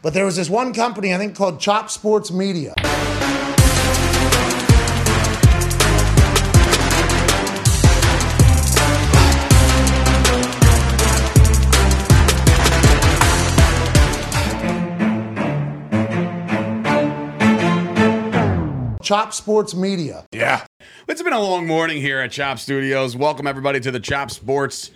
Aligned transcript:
But 0.00 0.14
there 0.14 0.24
was 0.24 0.36
this 0.36 0.48
one 0.48 0.72
company, 0.72 1.12
I 1.12 1.18
think 1.18 1.34
called 1.34 1.58
Chop 1.58 1.90
Sports 1.90 2.30
Media. 2.30 2.72
Chop 19.02 19.32
Sports 19.32 19.74
Media. 19.74 20.24
Yeah. 20.30 20.64
It's 21.08 21.22
been 21.22 21.32
a 21.32 21.40
long 21.40 21.66
morning 21.66 22.00
here 22.00 22.20
at 22.20 22.30
Chop 22.30 22.60
Studios. 22.60 23.16
Welcome, 23.16 23.48
everybody, 23.48 23.80
to 23.80 23.90
the 23.90 23.98
Chop 23.98 24.30
Sports 24.30 24.92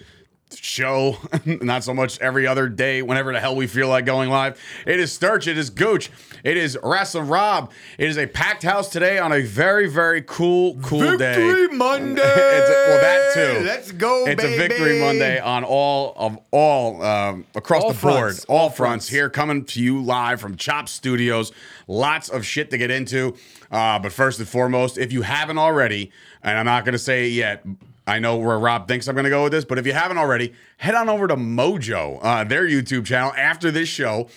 show. 0.57 1.17
Not 1.45 1.85
so 1.85 1.95
much 1.95 2.19
every 2.21 2.47
other 2.47 2.69
day, 2.69 3.03
whenever 3.03 3.33
the 3.33 3.41
hell 3.41 3.55
we 3.57 3.67
feel 3.67 3.89
like 3.89 4.05
going 4.07 4.31
live. 4.31 4.61
It 4.87 4.99
is 5.01 5.13
Sturch. 5.13 5.47
It 5.47 5.57
is 5.59 5.71
Gooch. 5.71 6.11
It 6.45 6.57
is 6.57 6.79
Wrestling 6.83 7.29
Rob. 7.29 7.71
It 7.99 8.09
is 8.09 8.19
a 8.19 8.27
packed 8.27 8.63
house 8.63 8.89
today 8.89 9.19
on 9.19 9.33
a 9.33 9.43
very, 9.43 9.89
very 9.89 10.23
cool, 10.23 10.77
cool 10.83 11.17
day. 11.17 11.35
Victory 11.35 11.69
Monday. 11.77 12.23
It's 12.23 12.69
a- 12.69 12.83
well, 12.89 13.01
that 13.01 13.35
too. 13.35 13.65
Let's 13.65 13.93
go, 13.93 14.27
It's 14.27 14.43
a. 14.43 14.57
Victory 14.57 15.01
Monday 15.01 15.39
on 15.41 15.65
all 15.65 16.13
of 16.17 16.39
all 16.51 17.03
um, 17.03 17.47
across 17.55 17.83
All 17.83 17.93
the 17.93 18.01
board, 18.01 18.15
fronts, 18.21 18.45
all, 18.47 18.57
all 18.59 18.71
fronts. 18.71 18.77
fronts. 18.77 19.09
Here, 19.09 19.31
coming 19.31 19.65
to 19.67 19.83
you 19.83 20.03
live 20.03 20.41
from 20.41 20.57
Chop 20.57 20.89
Studios. 20.89 21.53
Lots 21.89 22.29
of 22.29 22.45
shit 22.45 22.71
to 22.71 22.79
get 22.79 22.91
into, 22.91 23.35
uh, 23.71 23.99
but 23.99 24.13
first 24.13 24.39
and 24.39 24.49
foremost, 24.49 24.99
if 24.99 25.13
you 25.13 25.23
haven't 25.23 25.59
already, 25.59 26.13
and 26.43 26.59
I'm 26.59 26.65
not 26.67 26.85
going 26.85 26.93
to 26.93 26.99
say 26.99 27.27
it 27.27 27.33
yet. 27.33 27.65
I 28.07 28.19
know 28.19 28.37
where 28.37 28.59
Rob 28.59 28.89
thinks 28.89 29.07
I'm 29.07 29.15
going 29.15 29.25
to 29.25 29.31
go 29.31 29.45
with 29.45 29.53
this, 29.53 29.65
but 29.65 29.79
if 29.79 29.87
you 29.87 29.93
haven't 29.93 30.19
already, 30.19 30.53
head 30.79 30.95
on 30.95 31.09
over 31.09 31.29
to 31.29 31.37
Mojo, 31.37 32.19
uh, 32.23 32.45
their 32.45 32.67
YouTube 32.67 33.07
channel 33.07 33.33
after 33.37 33.71
this 33.71 33.89
show. 33.89 34.29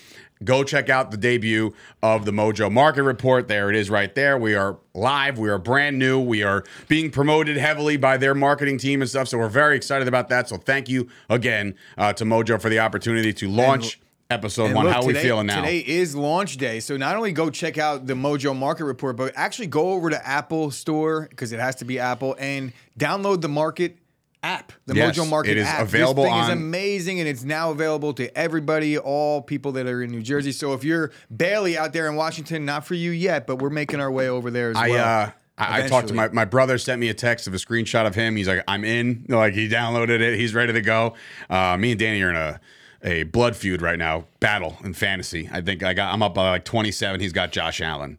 Go 0.43 0.65
check 0.65 0.89
out 0.89 1.11
the 1.11 1.17
debut 1.17 1.73
of 2.03 2.25
the 2.25 2.31
Mojo 2.31 2.69
Market 2.69 3.03
Report. 3.03 3.47
There 3.47 3.69
it 3.69 3.75
is 3.75 3.89
right 3.89 4.13
there. 4.13 4.37
We 4.37 4.53
are 4.53 4.77
live. 4.93 5.39
We 5.39 5.49
are 5.49 5.57
brand 5.57 5.97
new. 5.97 6.19
We 6.19 6.43
are 6.43 6.65
being 6.89 7.09
promoted 7.09 7.55
heavily 7.55 7.95
by 7.95 8.17
their 8.17 8.35
marketing 8.35 8.77
team 8.77 9.01
and 9.01 9.09
stuff. 9.09 9.29
So 9.29 9.37
we're 9.37 9.47
very 9.47 9.77
excited 9.77 10.09
about 10.09 10.27
that. 10.29 10.49
So 10.49 10.57
thank 10.57 10.89
you 10.89 11.07
again 11.29 11.75
uh, 11.97 12.11
to 12.13 12.25
Mojo 12.25 12.61
for 12.61 12.67
the 12.69 12.79
opportunity 12.79 13.31
to 13.31 13.49
launch 13.49 13.97
episode 14.29 14.65
And 14.65 14.75
one. 14.75 14.85
look, 14.85 14.93
How 14.93 15.01
today, 15.01 15.13
we 15.13 15.19
feeling 15.19 15.47
now? 15.47 15.61
Today 15.61 15.79
is 15.79 16.15
launch 16.15 16.57
day, 16.57 16.79
so 16.79 16.97
not 16.97 17.15
only 17.15 17.31
go 17.31 17.49
check 17.49 17.77
out 17.77 18.07
the 18.07 18.13
Mojo 18.13 18.55
Market 18.57 18.85
Report, 18.85 19.15
but 19.15 19.33
actually 19.35 19.67
go 19.67 19.91
over 19.91 20.09
to 20.09 20.27
Apple 20.27 20.71
Store 20.71 21.27
because 21.29 21.51
it 21.51 21.59
has 21.59 21.75
to 21.75 21.85
be 21.85 21.99
Apple 21.99 22.35
and 22.39 22.73
download 22.97 23.41
the 23.41 23.49
Market 23.49 23.97
app, 24.43 24.71
the 24.85 24.95
Yes, 24.95 25.17
Mojo 25.17 25.29
Market 25.29 25.51
it 25.51 25.57
is 25.57 25.67
app. 25.67 25.81
available 25.83 26.23
This 26.23 26.31
thing 26.33 26.41
is 26.43 26.49
amazing, 26.49 27.19
and 27.19 27.27
it's 27.29 27.43
now 27.43 27.71
available 27.71 28.13
to 28.13 28.35
everybody, 28.37 28.97
all 28.97 29.41
people 29.41 29.71
that 29.73 29.87
are 29.87 30.01
in 30.03 30.11
New 30.11 30.21
Jersey. 30.21 30.51
So 30.51 30.73
if 30.73 30.83
you're 30.83 31.11
barely 31.29 31.77
out 31.77 31.93
there 31.93 32.07
in 32.07 32.15
Washington, 32.15 32.65
not 32.65 32.85
for 32.85 32.93
you 32.93 33.11
yet, 33.11 33.47
but 33.47 33.57
we're 33.57 33.69
making 33.69 33.99
our 33.99 34.11
way 34.11 34.27
over 34.29 34.51
there 34.51 34.71
as 34.71 34.77
I 34.77 34.89
well. 34.89 35.05
uh 35.27 35.31
I, 35.57 35.83
I 35.83 35.87
talked 35.87 36.09
to 36.09 36.13
my, 36.13 36.27
my 36.27 36.43
brother 36.43 36.77
sent 36.77 36.99
me 36.99 37.07
a 37.07 37.13
text 37.13 37.47
of 37.47 37.53
a 37.53 37.57
screenshot 37.57 38.05
of 38.05 38.13
him. 38.13 38.35
He's 38.35 38.45
like, 38.49 38.61
I'm 38.67 38.83
in. 38.83 39.25
Like 39.29 39.53
he 39.53 39.69
downloaded 39.69 40.19
it. 40.19 40.37
He's 40.37 40.53
ready 40.53 40.73
to 40.73 40.81
go. 40.81 41.13
Uh, 41.49 41.77
me 41.77 41.91
and 41.91 41.99
Danny 41.99 42.21
are 42.23 42.29
in 42.29 42.35
a 42.35 42.59
a 43.05 43.23
blood 43.23 43.55
feud 43.55 43.81
right 43.81 43.99
now, 43.99 44.25
battle 44.39 44.77
in 44.83 44.93
fantasy. 44.93 45.47
I 45.51 45.61
think 45.61 45.83
I 45.83 45.93
got 45.93 46.13
I'm 46.13 46.23
up 46.23 46.33
by 46.33 46.49
like 46.49 46.65
27. 46.65 47.21
He's 47.21 47.31
got 47.31 47.51
Josh 47.51 47.79
Allen. 47.79 48.17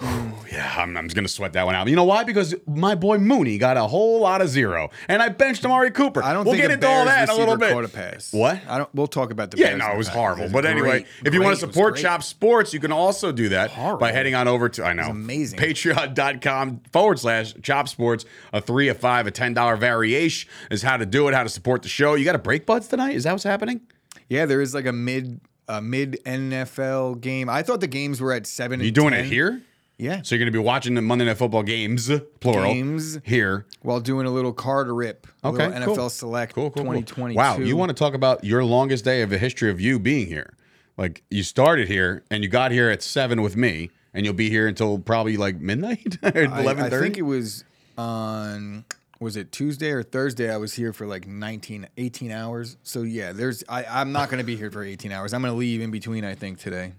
Yeah, 0.00 0.74
I'm, 0.78 0.96
I'm 0.96 1.06
just 1.06 1.14
gonna 1.14 1.28
sweat 1.28 1.52
that 1.52 1.66
one 1.66 1.74
out. 1.74 1.88
You 1.88 1.96
know 1.96 2.04
why? 2.04 2.24
Because 2.24 2.54
my 2.66 2.94
boy 2.94 3.18
Mooney 3.18 3.58
got 3.58 3.76
a 3.76 3.82
whole 3.86 4.20
lot 4.20 4.40
of 4.40 4.48
zero, 4.48 4.90
and 5.08 5.22
I 5.22 5.28
benched 5.28 5.64
Amari 5.64 5.90
Cooper. 5.90 6.22
I 6.22 6.32
don't 6.32 6.44
we'll 6.44 6.54
think 6.54 6.62
get 6.62 6.70
into 6.70 6.88
all 6.88 7.04
that 7.04 7.28
in 7.28 7.34
a 7.34 7.38
little 7.38 7.56
bit. 7.56 7.72
caught 7.72 7.84
a 7.84 7.88
pass. 7.88 8.32
What? 8.32 8.60
I 8.66 8.78
don't. 8.78 8.94
We'll 8.94 9.06
talk 9.06 9.30
about 9.30 9.50
the 9.50 9.58
Yeah, 9.58 9.68
Bears 9.68 9.78
no, 9.80 9.92
it 9.92 9.98
was 9.98 10.08
horrible. 10.08 10.48
But 10.50 10.64
anyway, 10.64 10.90
great, 10.90 11.06
if 11.24 11.34
you 11.34 11.42
want 11.42 11.54
to 11.58 11.60
support. 11.60 11.96
Chop 11.96 12.22
Sports, 12.22 12.72
you 12.72 12.80
can 12.80 12.92
also 12.92 13.30
do 13.32 13.50
that 13.50 13.70
Horrible. 13.70 13.98
by 13.98 14.12
heading 14.12 14.34
on 14.34 14.48
over 14.48 14.68
to 14.70 14.84
I 14.84 14.92
know 14.92 15.08
amazing. 15.10 15.58
Patreon.com 15.58 16.80
forward 16.92 17.18
slash 17.18 17.54
Chop 17.62 17.88
Sports. 17.88 18.24
A 18.52 18.60
three, 18.60 18.88
a 18.88 18.94
five, 18.94 19.26
a 19.26 19.30
ten 19.30 19.54
dollar 19.54 19.76
variation 19.76 20.48
is 20.70 20.82
how 20.82 20.96
to 20.96 21.06
do 21.06 21.28
it, 21.28 21.34
how 21.34 21.42
to 21.42 21.48
support 21.48 21.82
the 21.82 21.88
show. 21.88 22.14
You 22.14 22.24
got 22.24 22.34
a 22.34 22.38
break 22.38 22.66
buds 22.66 22.88
tonight? 22.88 23.14
Is 23.16 23.24
that 23.24 23.32
what's 23.32 23.44
happening? 23.44 23.80
Yeah, 24.28 24.46
there 24.46 24.60
is 24.60 24.74
like 24.74 24.86
a 24.86 24.92
mid 24.92 25.40
a 25.68 25.80
mid 25.80 26.18
NFL 26.24 27.20
game. 27.20 27.48
I 27.48 27.62
thought 27.62 27.80
the 27.80 27.86
games 27.86 28.20
were 28.20 28.32
at 28.32 28.46
seven. 28.46 28.80
You 28.80 28.90
doing 28.90 29.10
10. 29.12 29.20
it 29.24 29.26
here? 29.28 29.62
Yeah. 30.00 30.22
So 30.22 30.34
you're 30.34 30.40
gonna 30.40 30.50
be 30.50 30.58
watching 30.58 30.94
the 30.94 31.02
Monday 31.02 31.26
Night 31.26 31.36
Football 31.36 31.62
games, 31.62 32.10
plural, 32.40 32.72
Games. 32.72 33.18
here. 33.22 33.66
While 33.82 34.00
doing 34.00 34.26
a 34.26 34.30
little 34.30 34.52
card 34.52 34.88
rip. 34.88 35.26
Okay, 35.44 35.68
little 35.68 35.86
cool. 35.86 35.96
NFL 35.96 36.10
Select 36.10 36.54
Cool, 36.54 36.70
cool, 36.70 36.84
cool. 36.84 36.92
2022. 36.92 37.36
Wow, 37.36 37.58
you 37.58 37.76
want 37.76 37.90
to 37.90 37.94
talk 37.94 38.14
about 38.14 38.42
your 38.42 38.64
longest 38.64 39.04
day 39.04 39.22
of 39.22 39.30
the 39.30 39.38
history 39.38 39.70
of 39.70 39.80
you 39.80 39.98
being 39.98 40.26
here? 40.26 40.54
Like 40.96 41.22
you 41.30 41.42
started 41.42 41.88
here 41.88 42.24
and 42.30 42.42
you 42.42 42.48
got 42.48 42.72
here 42.72 42.88
at 42.90 43.02
seven 43.02 43.42
with 43.42 43.56
me, 43.56 43.90
and 44.14 44.24
you'll 44.24 44.34
be 44.34 44.50
here 44.50 44.66
until 44.66 44.98
probably 44.98 45.36
like 45.36 45.60
midnight, 45.60 46.18
I, 46.22 46.46
I 46.46 46.90
think 46.90 47.18
it 47.18 47.22
was 47.22 47.64
on 47.98 48.84
was 49.20 49.36
it 49.36 49.52
Tuesday 49.52 49.90
or 49.90 50.02
Thursday? 50.02 50.50
I 50.52 50.56
was 50.56 50.72
here 50.72 50.94
for 50.94 51.06
like 51.06 51.26
19, 51.26 51.86
18 51.98 52.30
hours. 52.30 52.78
So 52.82 53.02
yeah, 53.02 53.32
there's 53.32 53.62
I, 53.68 53.84
I'm 53.84 54.12
not 54.12 54.30
gonna 54.30 54.44
be 54.44 54.56
here 54.56 54.70
for 54.70 54.82
18 54.82 55.12
hours. 55.12 55.34
I'm 55.34 55.42
gonna 55.42 55.54
leave 55.54 55.82
in 55.82 55.90
between, 55.90 56.24
I 56.24 56.34
think, 56.34 56.58
today. 56.58 56.94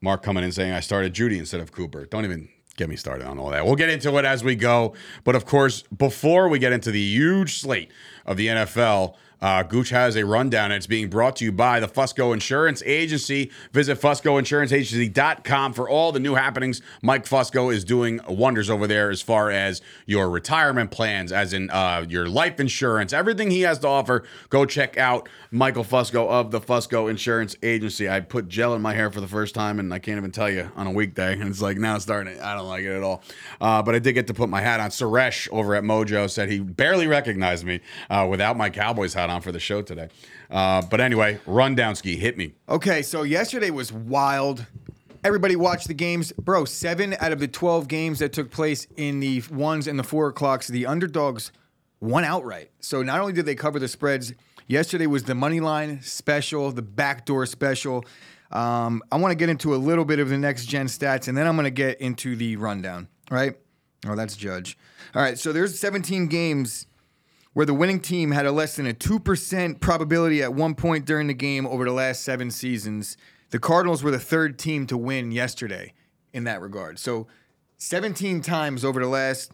Mark 0.00 0.22
coming 0.22 0.44
in 0.44 0.52
saying 0.52 0.72
I 0.72 0.80
started 0.80 1.14
Jeudy 1.14 1.38
instead 1.38 1.60
of 1.60 1.72
Cooper. 1.72 2.06
Don't 2.06 2.24
even 2.24 2.48
get 2.76 2.88
me 2.88 2.96
started 2.96 3.26
on 3.26 3.38
all 3.38 3.50
that. 3.50 3.66
We'll 3.66 3.74
get 3.74 3.90
into 3.90 4.16
it 4.18 4.24
as 4.24 4.44
we 4.44 4.54
go. 4.54 4.94
But 5.24 5.34
of 5.34 5.44
course, 5.44 5.82
before 5.96 6.48
we 6.48 6.58
get 6.58 6.72
into 6.72 6.90
the 6.90 7.00
huge 7.02 7.60
slate 7.60 7.90
of 8.24 8.36
the 8.36 8.46
NFL, 8.46 9.14
uh, 9.40 9.62
Gooch 9.62 9.90
has 9.90 10.16
a 10.16 10.24
rundown. 10.24 10.72
It's 10.72 10.86
being 10.86 11.08
brought 11.08 11.36
to 11.36 11.44
you 11.44 11.52
by 11.52 11.80
the 11.80 11.88
Fusco 11.88 12.32
Insurance 12.32 12.82
Agency. 12.84 13.50
Visit 13.72 14.00
FuscoInsuranceAgency.com 14.00 15.72
for 15.72 15.88
all 15.88 16.12
the 16.12 16.20
new 16.20 16.34
happenings. 16.34 16.82
Mike 17.02 17.24
Fusco 17.24 17.72
is 17.72 17.84
doing 17.84 18.20
wonders 18.28 18.68
over 18.68 18.86
there 18.86 19.10
as 19.10 19.22
far 19.22 19.50
as 19.50 19.80
your 20.06 20.28
retirement 20.28 20.90
plans, 20.90 21.32
as 21.32 21.52
in 21.52 21.70
uh, 21.70 22.04
your 22.08 22.28
life 22.28 22.58
insurance, 22.58 23.12
everything 23.12 23.50
he 23.50 23.62
has 23.62 23.78
to 23.80 23.88
offer. 23.88 24.24
Go 24.48 24.64
check 24.64 24.98
out 24.98 25.28
Michael 25.50 25.84
Fusco 25.84 26.28
of 26.28 26.50
the 26.50 26.60
Fusco 26.60 27.08
Insurance 27.08 27.56
Agency. 27.62 28.08
I 28.08 28.20
put 28.20 28.48
gel 28.48 28.74
in 28.74 28.82
my 28.82 28.94
hair 28.94 29.10
for 29.10 29.20
the 29.20 29.28
first 29.28 29.54
time, 29.54 29.78
and 29.78 29.92
I 29.94 29.98
can't 29.98 30.18
even 30.18 30.32
tell 30.32 30.50
you 30.50 30.70
on 30.76 30.86
a 30.86 30.92
weekday. 30.92 31.34
And 31.34 31.42
it's 31.48 31.62
like 31.62 31.78
now 31.78 31.94
it's 31.94 32.04
starting. 32.04 32.40
I 32.40 32.54
don't 32.54 32.66
like 32.66 32.82
it 32.82 32.96
at 32.96 33.02
all. 33.02 33.22
Uh, 33.60 33.82
but 33.82 33.94
I 33.94 33.98
did 33.98 34.14
get 34.14 34.26
to 34.26 34.34
put 34.34 34.48
my 34.48 34.60
hat 34.60 34.80
on. 34.80 34.90
Suresh 34.90 35.48
over 35.52 35.74
at 35.74 35.84
Mojo 35.84 36.28
said 36.28 36.50
he 36.50 36.58
barely 36.58 37.06
recognized 37.06 37.64
me 37.64 37.80
uh, 38.10 38.26
without 38.28 38.56
my 38.56 38.70
Cowboys 38.70 39.14
hat 39.14 39.27
on 39.30 39.40
for 39.40 39.52
the 39.52 39.60
show 39.60 39.82
today. 39.82 40.08
Uh, 40.50 40.82
but 40.82 41.00
anyway, 41.00 41.38
rundown 41.46 41.94
ski 41.94 42.16
hit 42.16 42.36
me. 42.36 42.54
Okay, 42.68 43.02
so 43.02 43.22
yesterday 43.22 43.70
was 43.70 43.92
wild. 43.92 44.66
Everybody 45.24 45.56
watched 45.56 45.88
the 45.88 45.94
games. 45.94 46.32
Bro, 46.32 46.66
seven 46.66 47.16
out 47.20 47.32
of 47.32 47.40
the 47.40 47.48
12 47.48 47.88
games 47.88 48.20
that 48.20 48.32
took 48.32 48.50
place 48.50 48.86
in 48.96 49.20
the 49.20 49.42
ones 49.50 49.86
and 49.86 49.98
the 49.98 50.04
four 50.04 50.28
o'clocks, 50.28 50.68
the 50.68 50.86
underdogs 50.86 51.52
won 52.00 52.24
outright. 52.24 52.70
So 52.80 53.02
not 53.02 53.20
only 53.20 53.32
did 53.32 53.46
they 53.46 53.54
cover 53.54 53.78
the 53.78 53.88
spreads, 53.88 54.32
yesterday 54.66 55.06
was 55.06 55.24
the 55.24 55.34
money 55.34 55.60
line 55.60 56.00
special, 56.02 56.70
the 56.70 56.82
backdoor 56.82 57.46
special. 57.46 58.04
Um, 58.52 59.02
I 59.10 59.16
want 59.16 59.32
to 59.32 59.36
get 59.36 59.48
into 59.48 59.74
a 59.74 59.76
little 59.76 60.04
bit 60.04 60.18
of 60.20 60.28
the 60.28 60.38
next 60.38 60.66
gen 60.66 60.86
stats, 60.86 61.28
and 61.28 61.36
then 61.36 61.46
I'm 61.46 61.56
going 61.56 61.64
to 61.64 61.70
get 61.70 62.00
into 62.00 62.36
the 62.36 62.56
rundown, 62.56 63.08
right? 63.30 63.54
Oh, 64.06 64.14
that's 64.14 64.36
Judge. 64.36 64.78
All 65.14 65.22
right, 65.22 65.38
so 65.38 65.52
there's 65.52 65.78
17 65.78 66.28
games 66.28 66.86
where 67.52 67.66
the 67.66 67.74
winning 67.74 68.00
team 68.00 68.30
had 68.30 68.46
a 68.46 68.52
less 68.52 68.76
than 68.76 68.86
a 68.86 68.94
2% 68.94 69.80
probability 69.80 70.42
at 70.42 70.54
one 70.54 70.74
point 70.74 71.04
during 71.04 71.26
the 71.26 71.34
game 71.34 71.66
over 71.66 71.84
the 71.84 71.92
last 71.92 72.22
seven 72.22 72.50
seasons. 72.50 73.16
The 73.50 73.58
Cardinals 73.58 74.02
were 74.02 74.10
the 74.10 74.18
third 74.18 74.58
team 74.58 74.86
to 74.88 74.96
win 74.96 75.32
yesterday 75.32 75.94
in 76.32 76.44
that 76.44 76.60
regard. 76.60 76.98
So 76.98 77.26
17 77.78 78.42
times 78.42 78.84
over 78.84 79.00
the 79.00 79.08
last 79.08 79.52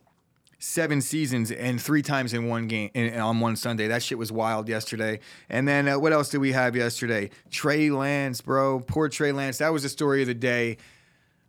seven 0.59 1.01
seasons 1.03 1.51
and 1.51 1.81
three 1.81 2.01
times 2.01 2.33
in 2.33 2.49
one 2.49 2.67
game 2.67 2.91
in, 2.95 3.19
on 3.21 3.39
one 3.39 3.55
Sunday. 3.55 3.87
That 3.87 4.03
shit 4.03 4.17
was 4.17 4.33
wild 4.33 4.69
yesterday. 4.69 5.21
And 5.51 5.69
then 5.69 5.87
uh, 5.87 5.99
what 5.99 6.13
else 6.13 6.31
did 6.31 6.39
we 6.39 6.53
have 6.53 6.75
yesterday? 6.75 7.31
Trey 7.51 7.91
Lance, 7.91 8.41
bro. 8.41 8.81
Poor 8.81 9.09
Trey 9.09 9.33
Lance. 9.33 9.59
That 9.59 9.73
was 9.73 9.83
the 9.83 9.89
story 9.91 10.23
of 10.23 10.29
the 10.29 10.35
day. 10.35 10.79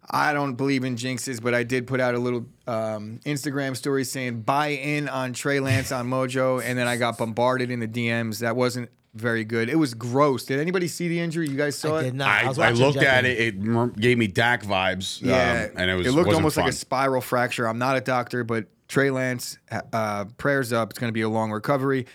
I 0.09 0.33
don't 0.33 0.55
believe 0.55 0.83
in 0.83 0.95
jinxes, 0.95 1.41
but 1.41 1.53
I 1.53 1.63
did 1.63 1.87
put 1.87 1.99
out 1.99 2.13
a 2.15 2.19
little 2.19 2.45
um, 2.67 3.19
Instagram 3.25 3.75
story 3.75 4.03
saying 4.03 4.41
buy 4.41 4.67
in 4.69 5.09
on 5.09 5.33
Trey 5.33 5.59
Lance 5.59 5.91
on 5.91 6.07
Mojo, 6.07 6.61
and 6.63 6.77
then 6.77 6.87
I 6.87 6.97
got 6.97 7.17
bombarded 7.17 7.71
in 7.71 7.79
the 7.79 7.87
DMs. 7.87 8.39
That 8.39 8.55
wasn't 8.55 8.89
very 9.15 9.43
good. 9.45 9.69
It 9.69 9.75
was 9.75 9.93
gross. 9.93 10.45
Did 10.45 10.59
anybody 10.59 10.87
see 10.87 11.07
the 11.07 11.19
injury? 11.19 11.47
You 11.49 11.55
guys 11.57 11.77
saw 11.77 11.95
I 11.95 11.99
it? 12.01 12.03
did 12.03 12.13
not. 12.15 12.27
I, 12.43 12.47
was 12.47 12.59
I 12.59 12.69
watching 12.71 12.85
looked 12.85 12.97
at 12.97 13.23
Jeopardy. 13.23 13.29
it. 13.29 13.55
It 13.55 13.95
gave 13.99 14.17
me 14.17 14.27
Dak 14.27 14.63
vibes. 14.63 15.23
um, 15.23 15.29
Yeah, 15.29 15.69
and 15.75 15.89
it 15.89 15.95
was. 15.95 16.05
looked 16.07 16.17
wasn't 16.27 16.35
almost 16.35 16.57
like 16.57 16.69
a 16.69 16.73
spiral 16.73 17.21
fracture. 17.21 17.67
I'm 17.67 17.77
not 17.79 17.95
a 17.97 18.01
doctor, 18.01 18.43
but 18.43 18.65
Trey 18.87 19.09
Lance, 19.09 19.57
uh, 19.91 20.25
prayers 20.37 20.71
up. 20.73 20.91
It's 20.91 20.99
going 20.99 21.09
to 21.09 21.13
be 21.13 21.21
a 21.21 21.29
long 21.29 21.51
recovery. 21.51 22.05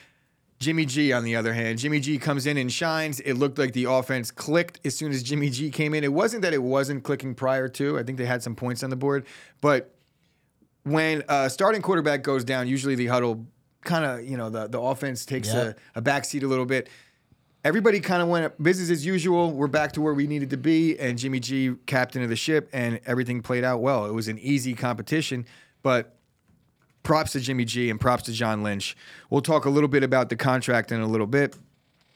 Jimmy 0.60 0.84
G, 0.84 1.10
on 1.14 1.24
the 1.24 1.36
other 1.36 1.54
hand, 1.54 1.78
Jimmy 1.78 2.00
G 2.00 2.18
comes 2.18 2.46
in 2.46 2.58
and 2.58 2.70
shines. 2.70 3.18
It 3.20 3.34
looked 3.34 3.58
like 3.58 3.72
the 3.72 3.84
offense 3.84 4.30
clicked 4.30 4.78
as 4.84 4.94
soon 4.94 5.10
as 5.10 5.22
Jimmy 5.22 5.48
G 5.48 5.70
came 5.70 5.94
in. 5.94 6.04
It 6.04 6.12
wasn't 6.12 6.42
that 6.42 6.52
it 6.52 6.62
wasn't 6.62 7.02
clicking 7.02 7.34
prior 7.34 7.66
to. 7.68 7.98
I 7.98 8.02
think 8.02 8.18
they 8.18 8.26
had 8.26 8.42
some 8.42 8.54
points 8.54 8.82
on 8.82 8.90
the 8.90 8.96
board, 8.96 9.26
but 9.62 9.94
when 10.82 11.22
a 11.28 11.48
starting 11.48 11.80
quarterback 11.80 12.22
goes 12.22 12.44
down, 12.44 12.68
usually 12.68 12.94
the 12.94 13.06
huddle 13.06 13.46
kind 13.84 14.04
of, 14.04 14.28
you 14.28 14.36
know, 14.36 14.50
the, 14.50 14.66
the 14.66 14.78
offense 14.80 15.24
takes 15.24 15.48
Yep. 15.52 15.78
a, 15.94 15.98
a 15.98 16.02
backseat 16.02 16.42
a 16.42 16.46
little 16.46 16.66
bit. 16.66 16.88
everybody 17.64 18.00
kind 18.00 18.20
of 18.22 18.28
went 18.28 18.62
business 18.62 18.90
as 18.90 19.04
usual. 19.04 19.52
We're 19.52 19.66
back 19.66 19.92
to 19.92 20.02
where 20.02 20.12
we 20.14 20.26
needed 20.26 20.50
to 20.50 20.56
be, 20.58 20.98
and 20.98 21.18
Jimmy 21.18 21.40
G, 21.40 21.74
captain 21.86 22.22
of 22.22 22.28
the 22.28 22.36
ship, 22.36 22.68
and 22.74 23.00
everything 23.06 23.40
played 23.42 23.64
out 23.64 23.80
well. 23.80 24.04
It 24.06 24.12
was 24.12 24.28
an 24.28 24.38
easy 24.38 24.74
competition, 24.74 25.46
but 25.82 26.16
props 27.10 27.32
to 27.32 27.40
Jimmy 27.40 27.64
G 27.64 27.90
and 27.90 28.00
props 28.00 28.22
to 28.22 28.32
John 28.32 28.62
Lynch. 28.62 28.96
We'll 29.30 29.40
talk 29.40 29.64
a 29.64 29.68
little 29.68 29.88
bit 29.88 30.04
about 30.04 30.28
the 30.28 30.36
contract 30.36 30.92
in 30.92 31.00
a 31.00 31.08
little 31.08 31.26
bit. 31.26 31.56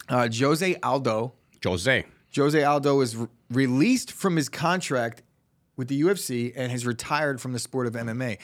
Uh, 0.09 0.29
Jose 0.33 0.77
Aldo, 0.85 1.33
Jose. 1.65 2.05
Jose 2.37 2.63
Aldo 2.63 3.01
is 3.01 3.17
re- 3.17 3.27
released 3.51 4.13
from 4.13 4.37
his 4.37 4.49
contract 4.49 5.23
with 5.77 5.89
the 5.89 6.01
UFC 6.01 6.53
and 6.55 6.71
has 6.71 6.87
retired 6.87 7.41
from 7.41 7.53
the 7.53 7.59
sport 7.59 7.89
of 7.89 7.95
MMA. 7.95 8.39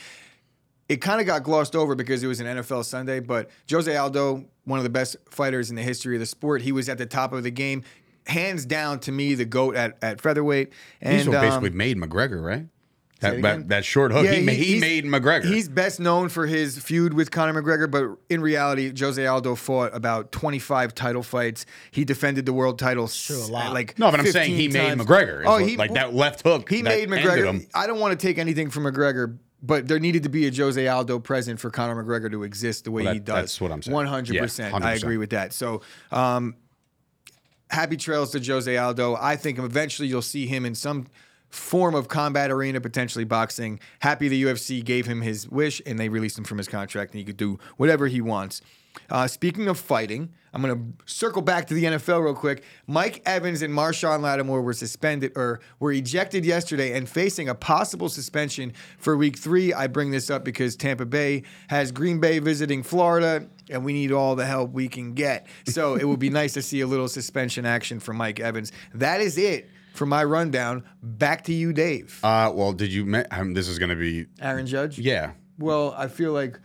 It 0.88 0.97
kind 0.97 1.20
of 1.20 1.26
got 1.29 1.44
glossed 1.44 1.76
over 1.76 1.94
because 1.94 2.25
it 2.25 2.26
was 2.26 2.41
an 2.41 2.47
NFL 2.49 2.85
Sunday, 2.85 3.20
but 3.20 3.49
Jose 3.70 3.97
Aldo, 3.97 4.44
one 4.64 4.81
of 4.81 4.82
the 4.82 4.91
best 4.91 5.19
fighters 5.31 5.70
in 5.70 5.76
the 5.76 5.82
history 5.82 6.17
of 6.17 6.20
the 6.20 6.26
sport, 6.26 6.62
he 6.62 6.73
was 6.73 6.88
at 6.88 6.99
the 6.99 7.06
top 7.06 7.32
of 7.32 7.44
the 7.44 7.52
game, 7.52 7.85
hands 8.26 8.67
down 8.67 8.99
to 9.00 9.12
me, 9.12 9.37
the 9.37 9.44
goat 9.44 9.76
at, 9.76 9.99
at 10.02 10.20
featherweight. 10.20 10.73
And 11.00 11.17
He's 11.17 11.29
what 11.29 11.37
um, 11.37 11.43
basically 11.43 11.70
made 11.70 11.97
McGregor, 11.97 12.43
right? 12.43 12.67
That, 13.21 13.43
that, 13.43 13.69
that 13.69 13.85
short 13.85 14.13
hook. 14.13 14.25
Yeah, 14.25 14.33
he, 14.33 14.45
ma- 14.47 14.53
he 14.53 14.81
made 14.81 15.05
McGregor. 15.05 15.45
He's 15.45 15.69
best 15.69 16.01
known 16.01 16.29
for 16.31 16.47
his 16.47 16.79
feud 16.79 17.13
with 17.15 17.31
Conor 17.31 17.63
McGregor, 17.63 17.91
but 17.91 18.17
in 18.35 18.41
reality, 18.41 18.93
Jose 18.99 19.25
Aldo 19.27 19.55
fought 19.57 19.95
about 19.95 20.33
25 20.33 20.95
title 20.95 21.23
fights. 21.23 21.67
He 21.91 22.05
defended 22.07 22.47
the 22.47 22.53
world 22.55 22.79
title 22.79 23.09
True, 23.09 23.37
a 23.37 23.41
s- 23.43 23.51
lot. 23.51 23.73
like 23.75 23.99
no, 23.99 24.11
but 24.11 24.21
I'm 24.21 24.27
saying 24.27 24.53
15 24.53 24.57
he 24.57 24.69
made. 24.69 24.99
McGregor. 24.99 25.43
Oh, 25.45 25.53
what- 25.61 25.67
he 25.69 25.77
like 25.77 25.93
that 25.95 26.15
left 26.15 26.43
hook. 26.43 26.71
He 26.71 26.83
made 26.83 27.09
McGregor. 27.11 27.45
him. 27.45 27.67
I 27.75 27.87
don't 27.87 28.01
want 28.01 28.19
to 28.19 28.27
take 28.27 28.39
anything 28.39 28.71
from 28.71 28.85
McGregor, 28.85 29.37
but 29.63 29.87
there 29.87 29.99
needed 30.01 30.23
to 30.23 30.31
be 30.31 30.47
a 30.47 30.51
Jose 30.55 30.89
Aldo 30.89 31.19
present 31.19 31.61
for 31.61 31.69
Conor 31.71 32.03
McGregor 32.03 32.31
to 32.31 32.43
exist 32.45 32.85
the 32.85 32.91
way 32.91 33.05
Well, 33.05 33.13
he 33.13 33.19
does. 33.21 33.35
that's 33.35 33.61
what 33.61 33.71
I'm 33.71 33.83
saying. 33.83 33.95
100. 33.95 34.35
Yeah, 34.35 34.41
percent 34.41 34.75
I 34.75 34.95
100%. 34.97 35.03
agree 35.03 35.17
with 35.19 35.31
that. 35.31 35.53
So. 35.53 35.83
Um, 36.11 36.57
happy 37.71 37.97
trails 37.97 38.33
to 38.33 38.41
Jose 38.41 38.77
Aldo. 38.77 39.17
I 39.21 39.37
think 39.37 39.59
eventually 39.59 40.09
you'll 40.09 40.23
see 40.23 40.47
him 40.47 40.65
in 40.67 40.75
some 40.75 41.07
form 41.50 41.94
of 41.94 42.08
combat 42.08 42.50
arena, 42.50 42.81
potentially 42.81 43.25
boxing. 43.25 43.81
Happy 44.00 44.29
the 44.29 44.44
UFC 44.44 44.85
gave 44.85 45.06
him 45.06 45.20
his 45.20 45.49
wish 45.49 45.82
and 45.85 45.99
they 45.99 46.08
released 46.08 46.38
him 46.38 46.44
from 46.44 46.58
his 46.58 46.69
contract 46.69 47.12
and 47.12 47.19
he 47.19 47.25
could 47.25 47.37
do 47.37 47.58
whatever 47.76 48.06
he 48.06 48.20
wants. 48.20 48.62
Uh, 49.08 49.26
speaking 49.26 49.69
of 49.69 49.79
fighting, 49.79 50.32
I'm 50.52 50.62
going 50.62 50.75
to 50.75 51.12
circle 51.12 51.43
back 51.43 51.67
to 51.69 51.75
the 51.75 51.85
NFL 51.85 52.25
real 52.25 52.35
quick. 52.35 52.64
Mike 52.87 53.23
Evans 53.25 53.62
and 53.62 53.73
Marshon 53.73 54.20
Lattimore 54.20 54.62
were 54.62 54.73
suspended 54.73 55.32
or 55.37 55.61
were 55.79 55.93
ejected 55.93 56.44
yesterday 56.44 56.97
and 56.97 57.08
facing 57.08 57.49
a 57.49 57.55
possible 57.55 58.08
suspension 58.08 58.73
for 58.99 59.17
week 59.17 59.38
three. 59.38 59.73
I 59.73 59.87
bring 59.87 60.11
this 60.11 60.29
up 60.29 60.44
because 60.44 60.75
Tampa 60.75 61.06
Bay 61.06 61.44
has 61.69 61.93
Green 61.93 62.19
Bay 62.19 62.41
visiting 62.41 62.82
Florida 62.82 63.47
and 63.69 63.85
we 63.85 63.93
need 63.93 64.11
all 64.11 64.35
the 64.35 64.47
help 64.47 64.73
we 64.73 64.88
can 64.88 65.14
get. 65.14 65.47
So 65.67 65.94
it 65.94 66.05
would 66.05 66.19
be 66.19 66.31
nice 66.41 66.55
to 66.55 66.62
see 66.62 66.81
a 66.81 66.87
little 66.87 67.08
suspension 67.08 67.64
action 67.64 68.00
from 68.00 68.17
Mike 68.17 68.41
Evans. 68.41 68.73
That 68.93 69.20
is 69.20 69.38
it 69.38 69.69
for 69.95 70.07
my 70.07 70.25
rundown. 70.25 70.85
Back 71.03 71.45
to 71.45 71.53
you, 71.53 71.73
Dave. 71.73 72.21
Uh, 72.23 72.51
well, 72.55 72.73
did 72.73 72.93
you? 72.93 73.05
Me- 73.07 73.25
um, 73.31 73.55
this 73.55 73.69
is 73.69 73.79
going 73.79 73.91
to 73.91 73.97
be 73.97 74.27
Aaron 74.41 74.67
Judge? 74.67 74.99
yeah. 74.99 75.33
Well, 75.59 75.95
I 75.97 76.09
feel 76.09 76.33
like 76.33 76.59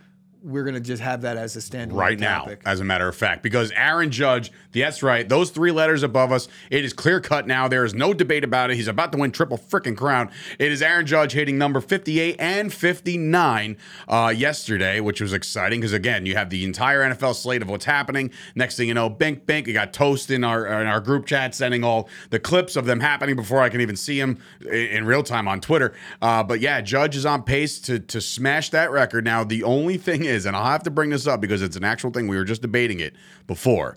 we're 0.46 0.62
going 0.62 0.74
to 0.74 0.80
just 0.80 1.02
have 1.02 1.22
that 1.22 1.36
as 1.36 1.56
a 1.56 1.58
standalone 1.58 1.96
right 1.96 2.20
now, 2.20 2.46
as 2.64 2.78
a 2.78 2.84
matter 2.84 3.08
of 3.08 3.16
fact, 3.16 3.42
because 3.42 3.72
Aaron 3.72 4.12
Judge, 4.12 4.52
that's 4.72 5.02
right, 5.02 5.28
those 5.28 5.50
three 5.50 5.72
letters 5.72 6.04
above 6.04 6.30
us, 6.30 6.46
it 6.70 6.84
is 6.84 6.92
clear 6.92 7.20
cut 7.20 7.48
now. 7.48 7.66
There 7.66 7.84
is 7.84 7.94
no 7.94 8.14
debate 8.14 8.44
about 8.44 8.70
it. 8.70 8.76
He's 8.76 8.86
about 8.86 9.10
to 9.12 9.18
win 9.18 9.32
triple 9.32 9.58
freaking 9.58 9.96
crown. 9.96 10.30
It 10.60 10.70
is 10.70 10.82
Aaron 10.82 11.04
Judge 11.04 11.32
hitting 11.32 11.58
number 11.58 11.80
58 11.80 12.36
and 12.38 12.72
59 12.72 13.76
uh, 14.06 14.32
yesterday, 14.36 15.00
which 15.00 15.20
was 15.20 15.32
exciting 15.32 15.80
because, 15.80 15.92
again, 15.92 16.26
you 16.26 16.36
have 16.36 16.50
the 16.50 16.64
entire 16.64 17.02
NFL 17.02 17.34
slate 17.34 17.62
of 17.62 17.68
what's 17.68 17.84
happening. 17.84 18.30
Next 18.54 18.76
thing 18.76 18.86
you 18.86 18.94
know, 18.94 19.08
bink, 19.08 19.46
bink, 19.46 19.66
you 19.66 19.72
got 19.72 19.92
Toast 19.92 20.30
in 20.30 20.44
our, 20.44 20.64
in 20.80 20.86
our 20.86 21.00
group 21.00 21.26
chat 21.26 21.56
sending 21.56 21.82
all 21.82 22.08
the 22.30 22.38
clips 22.38 22.76
of 22.76 22.86
them 22.86 23.00
happening 23.00 23.34
before 23.34 23.62
I 23.62 23.68
can 23.68 23.80
even 23.80 23.96
see 23.96 24.20
them 24.20 24.38
in, 24.60 24.68
in 24.68 25.06
real 25.06 25.24
time 25.24 25.48
on 25.48 25.60
Twitter. 25.60 25.92
Uh, 26.22 26.44
but 26.44 26.60
yeah, 26.60 26.80
Judge 26.80 27.16
is 27.16 27.26
on 27.26 27.42
pace 27.42 27.80
to, 27.80 27.98
to 27.98 28.20
smash 28.20 28.70
that 28.70 28.92
record. 28.92 29.24
Now, 29.24 29.42
the 29.42 29.64
only 29.64 29.96
thing 29.96 30.24
is, 30.24 30.35
and 30.44 30.56
I'll 30.56 30.66
have 30.66 30.82
to 30.82 30.90
bring 30.90 31.10
this 31.10 31.26
up 31.26 31.40
because 31.40 31.62
it's 31.62 31.76
an 31.76 31.84
actual 31.84 32.10
thing. 32.10 32.28
We 32.28 32.36
were 32.36 32.44
just 32.44 32.62
debating 32.62 33.00
it 33.00 33.14
before. 33.46 33.96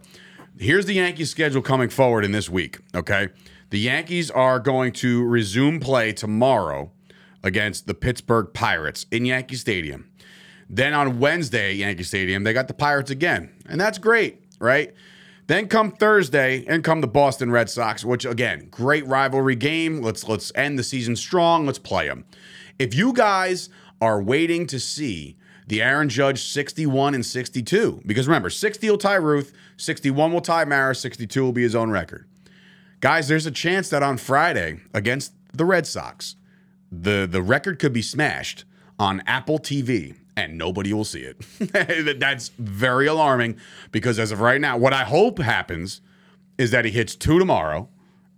Here's 0.58 0.86
the 0.86 0.94
Yankees 0.94 1.30
schedule 1.30 1.62
coming 1.62 1.90
forward 1.90 2.24
in 2.24 2.32
this 2.32 2.50
week, 2.50 2.80
okay? 2.96 3.30
The 3.70 3.80
Yankees 3.80 4.32
are 4.32 4.60
going 4.60 4.94
to 4.94 5.26
resume 5.26 5.80
play 5.80 6.12
tomorrow 6.12 6.92
against 7.44 7.88
the 7.88 7.94
Pittsburgh 7.94 8.54
Pirates 8.54 9.06
in 9.12 9.26
Yankee 9.26 9.56
Stadium. 9.56 10.10
Then 10.70 10.94
on 10.94 11.20
Wednesday, 11.20 11.74
Yankee 11.74 12.04
Stadium, 12.04 12.44
they 12.44 12.54
got 12.54 12.68
the 12.68 12.74
Pirates 12.74 13.10
again. 13.10 13.52
And 13.68 13.80
that's 13.80 13.98
great, 13.98 14.44
right? 14.60 14.94
Then 15.48 15.68
come 15.68 15.92
Thursday 15.92 16.64
and 16.68 16.84
come 16.84 17.02
the 17.02 17.08
Boston 17.08 17.50
Red 17.50 17.72
Sox, 17.72 18.06
which 18.06 18.24
again, 18.24 18.68
great 18.70 19.06
rivalry 19.08 19.56
game. 19.56 20.02
Let's 20.02 20.28
let's 20.28 20.52
end 20.54 20.78
the 20.78 20.84
season 20.84 21.16
strong. 21.16 21.66
Let's 21.66 21.80
play 21.80 22.08
them. 22.08 22.26
If 22.78 22.94
you 22.94 23.14
guys 23.14 23.70
are 24.00 24.22
waiting 24.22 24.68
to 24.68 24.80
see 24.80 25.38
the 25.70 25.84
Aaron 25.84 26.10
Judge 26.10 26.42
61 26.42 27.14
and 27.14 27.24
62, 27.24 28.02
because 28.06 28.28
remember, 28.28 28.50
60 28.50 28.90
will 28.90 28.98
tie 28.98 29.16
Ruth, 29.16 29.54
61 29.78 30.34
will 30.34 30.42
tie 30.42 30.66
Maris, 30.66 31.00
62 31.00 31.44
will 31.44 31.52
be 31.52 31.62
his 31.62 31.76
own 31.76 31.92
record. 31.92 32.28
Guys, 33.02 33.28
there's 33.28 33.46
a 33.46 33.52
chance 33.52 33.88
that 33.90 34.02
on 34.02 34.18
Friday 34.18 34.82
against 34.96 35.32
the 35.54 35.66
Red 35.66 35.86
Sox, 35.86 36.36
the 36.92 37.28
the 37.30 37.42
record 37.42 37.78
could 37.78 37.94
be 37.94 38.02
smashed 38.02 38.66
on 38.98 39.22
Apple 39.28 39.60
TV 39.60 40.16
and 40.36 40.58
nobody 40.58 40.92
will 40.92 41.06
see 41.06 41.22
it. 41.22 41.40
That's 42.20 42.50
very 42.58 43.06
alarming 43.06 43.58
because 43.92 44.18
as 44.18 44.32
of 44.32 44.42
right 44.42 44.60
now, 44.60 44.76
what 44.76 44.92
I 44.92 45.04
hope 45.04 45.38
happens 45.38 46.02
is 46.58 46.72
that 46.72 46.84
he 46.84 46.92
hits 46.92 47.16
two 47.16 47.38
tomorrow 47.38 47.90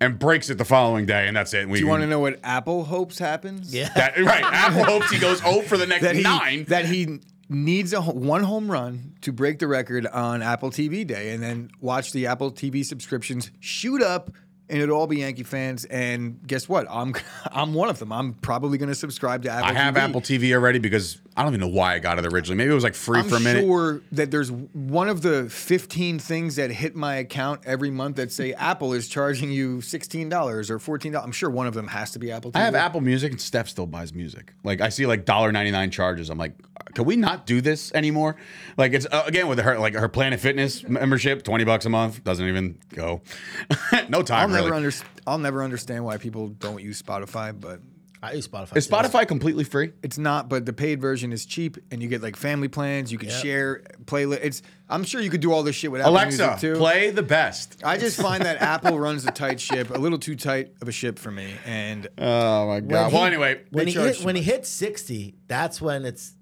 and 0.02 0.18
breaks 0.20 0.50
it 0.50 0.58
the 0.58 0.66
following 0.66 1.06
day, 1.06 1.28
and 1.28 1.38
that's 1.38 1.54
it. 1.54 1.70
We, 1.70 1.78
Do 1.78 1.86
you 1.86 1.88
want 1.88 2.02
to 2.02 2.08
know 2.08 2.20
what 2.20 2.40
Apple 2.44 2.84
hopes 2.84 3.20
happens? 3.20 3.74
Yeah. 3.74 3.90
that 3.96 4.18
right? 4.20 4.44
Apple 4.44 4.84
hopes 5.00 5.12
he 5.12 5.20
goes 5.20 5.40
0 5.40 5.62
for 5.62 5.78
the 5.78 5.86
next 5.86 6.02
that 6.02 6.16
he 6.16 6.24
nine. 6.24 6.66
that 6.66 6.86
he 6.86 7.20
needs 7.48 7.94
a 7.94 8.02
one 8.02 8.44
home 8.44 8.70
run 8.72 9.14
to 9.22 9.32
break 9.32 9.60
the 9.60 9.68
record 9.68 10.08
on 10.08 10.42
Apple 10.42 10.72
TV 10.72 11.06
Day, 11.06 11.32
and 11.32 11.42
then 11.42 11.70
watch 11.80 12.12
the 12.12 12.26
Apple 12.28 12.52
TV 12.52 12.84
subscriptions 12.84 13.52
shoot 13.60 14.02
up, 14.02 14.32
and 14.72 14.82
it'll 14.82 14.98
all 14.98 15.08
be 15.08 15.18
Yankee 15.18 15.44
fans. 15.44 15.86
And 15.86 16.40
guess 16.48 16.68
what? 16.68 16.88
I'm 16.90 17.14
I'm 17.52 17.74
one 17.74 17.90
of 17.90 18.00
them. 18.00 18.12
I'm 18.12 18.34
probably 18.34 18.78
going 18.78 18.90
to 18.90 18.96
subscribe 18.96 19.44
to 19.44 19.50
Apple. 19.50 19.70
I 19.70 19.74
have 19.74 19.96
TV. 19.96 19.98
Apple 19.98 20.22
TV 20.22 20.54
already 20.54 20.80
because 20.80 21.20
I 21.36 21.44
don't 21.44 21.54
even 21.54 21.62
know 21.62 21.76
why 21.76 21.94
I 21.96 22.00
got 22.00 22.18
it 22.18 22.26
originally. 22.26 22.58
Maybe 22.58 22.72
it 22.72 22.76
was 22.76 22.84
like 22.84 22.96
free 22.96 23.20
I'm 23.20 23.30
for 23.30 23.36
a 23.36 23.40
minute. 23.40 23.64
sure 23.64 24.02
that 24.14 24.32
there's 24.32 24.52
one 24.52 25.10
of 25.10 25.22
the 25.22 25.50
15 25.50 26.20
things 26.20 26.56
that 26.56 26.72
hit 26.72 26.96
my 26.96 27.16
account 27.16 27.62
every 27.66 27.92
month 27.92 28.16
that 28.16 28.32
say 28.32 28.54
Apple 28.62 28.94
is 28.94 29.08
charging 29.08 29.52
you 29.52 29.78
$16 29.78 30.70
or 30.70 30.98
$14. 31.00 31.24
I'm 31.24 31.32
sure 31.32 31.50
one 31.50 31.68
of 31.68 31.74
them 31.74 31.88
has 31.88 32.12
to 32.12 32.20
be 32.20 32.32
Apple 32.32 32.52
TV. 32.52 32.58
I 32.58 32.64
have 32.64 32.76
Apple 32.76 33.02
Music 33.02 33.32
and 33.32 33.42
Steph 33.42 33.68
still 33.68 33.88
buys 33.88 34.14
music. 34.14 34.54
Like 34.64 34.82
I 34.82 34.90
see 34.90 35.06
like 35.06 35.26
$1.99 35.26 35.92
charges. 35.92 36.30
I'm 36.30 36.38
like, 36.38 36.54
can 36.94 37.06
we 37.06 37.16
not 37.16 37.46
do 37.46 37.62
this 37.62 37.94
anymore? 37.94 38.36
Like 38.78 38.94
it's 38.94 39.06
uh, 39.12 39.24
again 39.26 39.48
with 39.48 39.60
her 39.60 39.78
like 39.80 39.94
her 39.94 40.10
Planet 40.10 40.40
Fitness 40.40 40.84
membership, 40.84 41.44
20 41.44 41.64
bucks 41.64 41.86
a 41.86 41.90
month, 41.90 42.24
doesn't 42.24 42.46
even 42.46 42.78
go. 42.94 43.22
no 44.10 44.22
time 44.24 44.52
never 44.64 44.76
really. 44.76 44.86
under, 44.88 44.98
I'll 45.28 45.38
never 45.40 45.64
understand 45.64 46.06
why 46.06 46.18
people 46.18 46.48
don't 46.50 46.82
use 46.82 47.02
Spotify, 47.02 47.58
but 47.60 47.80
I 48.24 48.34
use 48.34 48.48
Spotify. 48.48 48.78
Is 48.78 48.86
too. 48.88 48.94
Spotify 48.94 49.28
completely 49.28 49.64
free? 49.64 49.94
It's 50.04 50.18
not, 50.20 50.48
but 50.48 50.66
the 50.68 50.74
paid 50.74 51.02
version 51.02 51.34
is 51.34 51.44
cheap, 51.46 51.78
and 51.90 52.02
you 52.04 52.08
get 52.08 52.22
like 52.22 52.36
family 52.36 52.68
plans. 52.68 53.12
You 53.12 53.18
can 53.18 53.30
Yep. 53.30 53.42
share 53.42 53.82
playlist. 54.06 54.40
It's. 54.44 54.62
I'm 54.90 55.04
sure 55.04 55.22
you 55.22 55.30
could 55.32 55.42
do 55.42 55.52
all 55.54 55.64
this 55.64 55.76
shit 55.76 55.92
with 55.92 56.02
Apple 56.02 56.14
Alexa, 56.14 56.38
Music 56.48 56.60
too. 56.60 56.76
play 56.76 57.10
the 57.10 57.24
best. 57.24 57.82
I 57.84 57.98
just 57.98 58.22
find 58.28 58.44
that 58.46 58.62
Apple 58.62 59.00
runs 59.00 59.26
a 59.26 59.32
tight 59.32 59.60
ship, 59.60 59.90
a 59.90 59.98
little 59.98 60.20
too 60.20 60.36
tight 60.36 60.74
of 60.82 60.88
a 60.88 60.92
ship 60.92 61.18
for 61.18 61.32
me. 61.32 61.54
And 61.66 62.08
Oh 62.18 62.68
my 62.68 62.80
god. 62.82 63.12
When 63.12 63.12
well, 63.14 63.22
he- 63.22 63.28
anyway, 63.28 63.62
when 63.72 63.88
he 63.88 63.94
hit, 63.94 64.24
when 64.24 64.36
he 64.36 64.44
hits 64.44 64.70
sixty, 64.70 65.36
that's 65.48 65.82
when 65.82 66.06
it's 66.06 66.34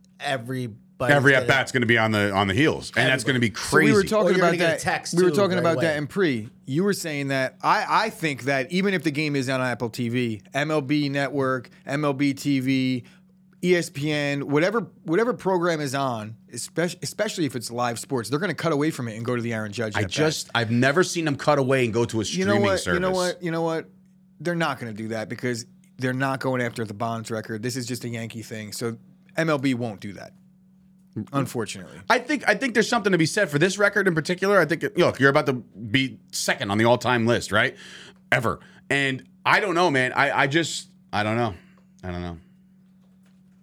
everybody. 1.06 1.36
every 1.36 1.36
at 1.36 1.48
bat's 1.48 1.72
going 1.72 1.82
to 1.82 1.88
be 1.88 1.98
on 1.98 2.12
the 2.12 2.32
on 2.32 2.48
the 2.48 2.54
heels, 2.54 2.92
and 2.96 3.08
that's 3.10 3.24
going 3.24 3.36
to 3.36 3.40
be 3.40 3.54
so 3.54 3.70
crazy. 3.70 3.92
we 3.92 3.98
were 3.98 4.04
talking 4.04 4.36
about 4.36 4.48
gonna 4.48 4.58
get 4.58 4.66
a 4.66 4.72
that. 4.74 4.80
text, 4.80 5.14
we 5.16 5.24
were 5.24 5.30
too, 5.30 5.36
talking 5.36 5.52
right 5.52 5.60
about 5.60 5.76
away. 5.76 5.86
that 5.86 5.98
in 5.98 6.08
pre. 6.08 6.50
You 6.66 6.84
were 6.84 6.94
saying 6.94 7.30
that 7.30 7.56
I 7.62 7.86
I 8.06 8.10
think 8.10 8.44
that 8.44 8.72
even 8.72 8.94
if 8.94 9.04
the 9.04 9.12
game 9.12 9.36
is 9.36 9.50
on 9.50 9.62
Apple 9.62 9.90
TV, 9.90 10.42
MLB 10.54 11.10
Network, 11.12 11.70
MLB 11.88 12.34
TV. 12.34 13.04
ESPN, 13.62 14.44
whatever 14.44 14.88
whatever 15.04 15.34
program 15.34 15.82
is 15.82 15.94
on, 15.94 16.38
especially 16.54 17.00
especially 17.04 17.46
if 17.46 17.58
it's 17.58 17.70
live 17.70 18.00
sports, 18.00 18.30
they're 18.30 18.40
going 18.40 18.48
to 18.48 18.56
cut 18.56 18.72
away 18.72 18.90
from 18.90 19.10
it 19.10 19.18
and 19.18 19.26
go 19.26 19.36
to 19.36 19.42
the 19.42 19.54
Aaron 19.54 19.74
Judge. 19.74 19.98
I 19.98 20.00
at 20.00 20.04
bat. 20.04 20.12
just 20.12 20.50
I've 20.56 20.72
never 20.72 21.04
seen 21.04 21.26
them 21.26 21.36
cut 21.36 21.60
away 21.60 21.84
and 21.84 21.94
go 21.94 22.06
to 22.06 22.22
a 22.22 22.24
streaming 22.26 22.56
you 22.56 22.60
know 22.62 22.66
what? 22.66 22.80
service. 22.80 22.96
You 22.96 23.00
know 23.02 23.12
what? 23.12 23.44
You 23.44 23.52
know 23.52 23.62
what? 23.62 23.90
They're 24.40 24.56
not 24.56 24.80
going 24.80 24.96
to 24.96 24.98
do 24.98 25.10
that 25.10 25.28
because 25.28 25.66
they're 25.98 26.14
not 26.14 26.40
going 26.40 26.62
after 26.62 26.86
the 26.86 26.94
Bonds 26.94 27.30
record. 27.30 27.62
This 27.62 27.76
is 27.76 27.86
just 27.86 28.06
a 28.06 28.08
Yankee 28.08 28.44
thing. 28.44 28.72
So 28.72 28.98
MLB 29.38 29.76
won't 29.76 30.00
do 30.00 30.14
that. 30.14 30.32
Unfortunately. 31.34 32.00
I 32.10 32.20
think 32.20 32.44
I 32.48 32.56
think 32.56 32.74
there's 32.74 32.90
something 32.90 33.12
to 33.12 33.18
be 33.18 33.26
said 33.26 33.50
for 33.50 33.60
this 33.60 33.78
record 33.78 34.08
in 34.08 34.16
particular. 34.16 34.60
I 34.60 34.66
think 34.66 34.84
look, 34.98 35.20
you're 35.20 35.30
about 35.30 35.46
to 35.48 35.54
be 35.54 36.20
second 36.32 36.72
on 36.72 36.78
the 36.78 36.86
all-time 36.86 37.26
list, 37.28 37.52
right? 37.52 37.76
Ever. 38.32 38.60
And 38.90 39.24
I 39.46 39.60
don't 39.60 39.76
know, 39.76 39.90
man. 39.92 40.14
I 40.14 40.42
I 40.42 40.48
just 40.48 40.90
I 41.14 41.24
don't 41.24 41.38
know. 41.38 41.54
I 42.04 42.12
don't 42.12 42.22
know. 42.22 42.38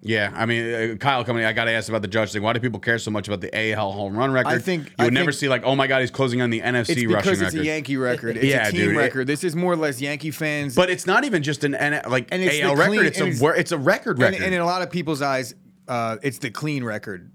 Yeah, 0.02 0.30
I 0.36 0.46
mean, 0.46 0.92
uh, 0.92 0.94
Kyle 0.96 1.24
coming. 1.24 1.44
I 1.44 1.52
got 1.52 1.64
to 1.64 1.72
ask 1.72 1.88
about 1.88 2.00
the 2.02 2.06
judge 2.06 2.30
thing. 2.32 2.40
Why 2.40 2.52
do 2.52 2.60
people 2.60 2.78
care 2.78 2.98
so 2.98 3.10
much 3.10 3.26
about 3.26 3.40
the 3.40 3.50
AL 3.72 3.90
home 3.90 4.16
run 4.16 4.30
record? 4.30 4.50
I 4.52 4.58
think- 4.58 4.84
you 4.90 4.94
I 5.00 5.04
would 5.04 5.12
never 5.14 5.32
see 5.32 5.48
like, 5.48 5.64
oh 5.64 5.74
my 5.74 5.88
god, 5.88 6.00
he's 6.00 6.12
closing 6.12 6.40
on 6.42 6.50
the 6.50 6.60
NFC 6.60 6.90
It's 6.90 6.90
rushing 6.90 7.08
because 7.08 7.40
it's 7.40 7.54
record. 7.54 7.60
a 7.60 7.64
Yankee 7.64 7.96
record. 7.96 8.36
It's 8.36 8.44
Yeah, 8.46 8.68
a 8.68 8.70
team 8.70 8.80
dude, 8.82 8.94
it- 8.94 8.98
record. 8.98 9.26
this 9.26 9.42
is 9.42 9.56
more 9.56 9.72
or 9.72 9.76
less 9.76 10.00
Yankee 10.00 10.30
fans. 10.30 10.76
but 10.76 10.90
it's 10.90 11.06
not 11.06 11.24
even 11.24 11.42
just 11.42 11.64
an 11.64 11.72
like 12.08 12.28
And 12.30 12.40
it's 12.40 12.60
AL 12.60 12.74
the 12.74 12.76
record. 12.76 12.90
clean- 12.90 13.04
it's 13.06 13.20
a 13.20 13.26
it's- 13.26 13.58
it's 13.58 13.72
a 13.72 13.78
record 13.78 14.18
and, 14.18 14.22
record. 14.30 14.42
and 14.44 14.54
in 14.54 14.60
a 14.60 14.64
lot 14.66 14.82
of 14.82 14.90
people's 14.90 15.22
eyes, 15.22 15.54
uh, 15.88 16.18
it's 16.22 16.38
the 16.38 16.50
clean 16.50 16.84
record. 16.84 17.32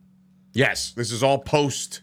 Yes, 0.53 0.91
this 0.93 1.11
is 1.11 1.23
all 1.23 1.39
post. 1.39 2.01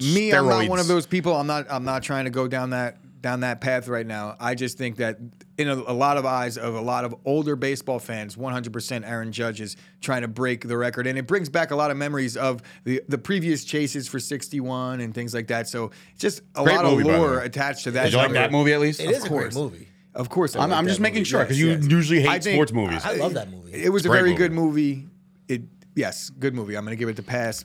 Me, 0.00 0.32
I'm 0.32 0.46
not 0.46 0.68
one 0.68 0.78
of 0.78 0.88
those 0.88 1.06
people. 1.06 1.34
I'm 1.34 1.46
not. 1.46 1.66
I'm 1.70 1.84
not 1.84 2.02
trying 2.02 2.24
to 2.26 2.30
go 2.30 2.46
down 2.48 2.70
that 2.70 2.98
down 3.22 3.40
that 3.40 3.60
path 3.62 3.88
right 3.88 4.06
now. 4.06 4.36
I 4.38 4.54
just 4.54 4.76
think 4.78 4.96
that 4.96 5.18
in 5.56 5.68
a, 5.68 5.74
a 5.74 5.94
lot 5.94 6.18
of 6.18 6.26
eyes 6.26 6.58
of 6.58 6.74
a 6.74 6.80
lot 6.80 7.04
of 7.06 7.14
older 7.24 7.56
baseball 7.56 7.98
fans, 7.98 8.36
100% 8.36 9.08
Aaron 9.08 9.32
Judge 9.32 9.60
is 9.62 9.76
trying 10.02 10.20
to 10.22 10.28
break 10.28 10.68
the 10.68 10.76
record, 10.76 11.06
and 11.06 11.18
it 11.18 11.26
brings 11.26 11.48
back 11.48 11.70
a 11.70 11.76
lot 11.76 11.90
of 11.90 11.96
memories 11.96 12.36
of 12.36 12.62
the 12.84 13.02
the 13.08 13.16
previous 13.18 13.64
chases 13.64 14.06
for 14.06 14.20
61 14.20 15.00
and 15.00 15.14
things 15.14 15.32
like 15.32 15.46
that. 15.48 15.66
So 15.66 15.90
just 16.18 16.42
a 16.54 16.62
Great 16.62 16.76
lot 16.76 16.84
movie, 16.84 17.02
of 17.08 17.14
the 17.14 17.18
lore 17.18 17.40
attached 17.40 17.84
to 17.84 17.90
that. 17.92 18.04
Did 18.04 18.12
you 18.12 18.18
like 18.18 18.32
that 18.32 18.52
movie 18.52 18.74
at 18.74 18.80
least? 18.80 19.00
It 19.00 19.10
is 19.10 19.24
a 19.24 19.28
course. 19.28 19.54
great 19.54 19.64
movie. 19.64 19.88
Of 20.14 20.28
course, 20.28 20.54
I 20.54 20.60
I'm, 20.62 20.70
like 20.70 20.78
I'm 20.78 20.86
just 20.86 21.00
making 21.00 21.20
movie. 21.20 21.24
sure 21.24 21.40
Yes, 21.40 21.46
because 21.48 21.60
you 21.60 21.68
yes. 21.70 21.86
usually 21.86 22.20
hate 22.22 22.44
think- 22.44 22.56
sports 22.56 22.72
movies. 22.72 23.02
I 23.04 23.14
love 23.14 23.32
that 23.34 23.50
movie. 23.50 23.72
It 23.72 23.90
was 23.92 24.04
a 24.04 24.10
very 24.10 24.30
movie. 24.30 24.36
good 24.36 24.52
movie. 24.52 25.06
It 25.48 25.62
yes, 25.94 26.28
good 26.30 26.54
movie. 26.54 26.76
I'm 26.76 26.84
gonna 26.84 26.96
give 26.96 27.08
it 27.08 27.16
the 27.16 27.22
pass. 27.22 27.64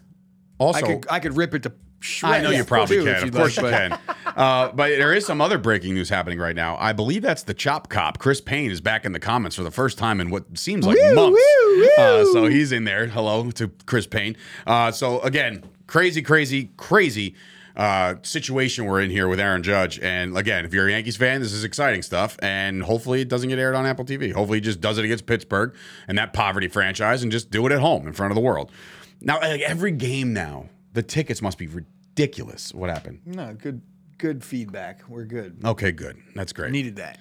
Also, 0.62 0.86
I 0.86 0.96
could 0.96 1.06
I 1.10 1.20
could 1.20 1.36
rip 1.38 1.54
it 1.54 1.64
to 1.64 1.74
shreds. 2.00 2.36
I 2.36 2.42
know 2.42 2.50
you 2.52 2.64
probably 2.64 2.98
too, 2.98 3.04
can. 3.06 3.24
Of 3.28 3.34
course 3.34 3.58
like, 3.58 3.66
you 3.66 3.90
but- 3.90 4.00
can. 4.06 4.16
Uh, 4.36 4.72
but 4.72 4.90
there 4.90 5.14
is 5.14 5.26
some 5.26 5.42
other 5.42 5.58
breaking 5.58 5.94
news 5.94 6.08
happening 6.10 6.40
right 6.40 6.56
now. 6.56 6.78
I 6.80 6.94
believe 6.94 7.22
that's 7.22 7.44
the 7.44 7.54
Chop 7.54 7.90
Cop. 7.90 8.18
Chris 8.18 8.40
Payne 8.40 8.72
is 8.72 8.80
back 8.80 9.04
in 9.06 9.12
the 9.12 9.20
comments 9.20 9.56
for 9.58 9.64
the 9.64 9.72
first 9.72 9.98
time 9.98 10.22
in 10.22 10.30
what 10.30 10.58
seems 10.58 10.86
like 10.88 10.98
Woo, 10.98 11.16
months. 11.16 11.42
woo, 11.68 11.90
Uh, 11.98 12.26
so 12.32 12.46
he's 12.46 12.72
in 12.72 12.86
there. 12.86 13.08
Hello 13.08 13.52
to 13.52 13.70
Chris 13.86 14.08
Payne. 14.08 14.38
Uh, 14.66 14.92
so 14.92 15.20
again, 15.22 15.64
crazy, 15.88 16.22
crazy, 16.22 16.70
crazy 16.78 17.36
uh, 17.76 18.16
situation 18.22 18.86
we're 18.86 19.02
in 19.02 19.10
here 19.10 19.28
with 19.28 19.40
Aaron 19.40 19.64
Judge. 19.64 20.00
And 20.00 20.38
again, 20.38 20.64
if 20.66 20.74
you're 20.74 20.88
a 20.88 20.92
Yankees 20.92 21.18
fan, 21.18 21.42
this 21.42 21.52
is 21.54 21.64
exciting 21.66 22.02
stuff. 22.02 22.38
And 22.42 22.84
hopefully 22.84 23.22
it 23.22 23.28
doesn't 23.30 23.50
get 23.50 23.60
aired 23.60 23.76
on 23.76 23.86
Apple 23.86 24.06
TV. 24.06 24.32
Hopefully 24.32 24.58
he 24.58 24.62
just 24.62 24.80
does 24.82 24.98
it 24.98 25.04
against 25.06 25.26
Pittsburgh 25.26 25.74
and 26.08 26.18
that 26.18 26.32
poverty 26.34 26.68
franchise 26.70 27.22
and 27.24 27.32
just 27.32 27.52
do 27.52 27.66
it 27.66 27.72
at 27.74 27.80
home 27.80 28.08
in 28.08 28.14
front 28.14 28.32
of 28.32 28.36
the 28.36 28.42
world. 28.42 28.72
Now, 29.22 29.40
like 29.40 29.62
every 29.62 29.92
game 29.92 30.34
now, 30.34 30.70
the 30.94 31.04
tickets 31.04 31.42
must 31.42 31.58
be 31.58 31.68
ridiculous. 31.68 32.74
What 32.74 32.90
happened? 32.90 33.22
No, 33.26 33.54
good 33.54 33.82
good 34.18 34.44
feedback. 34.44 35.08
We're 35.08 35.26
good. 35.26 35.62
Okay, 35.64 35.92
good. 35.92 36.18
That's 36.36 36.54
great. 36.54 36.72
Needed 36.72 36.98
that. 36.98 37.18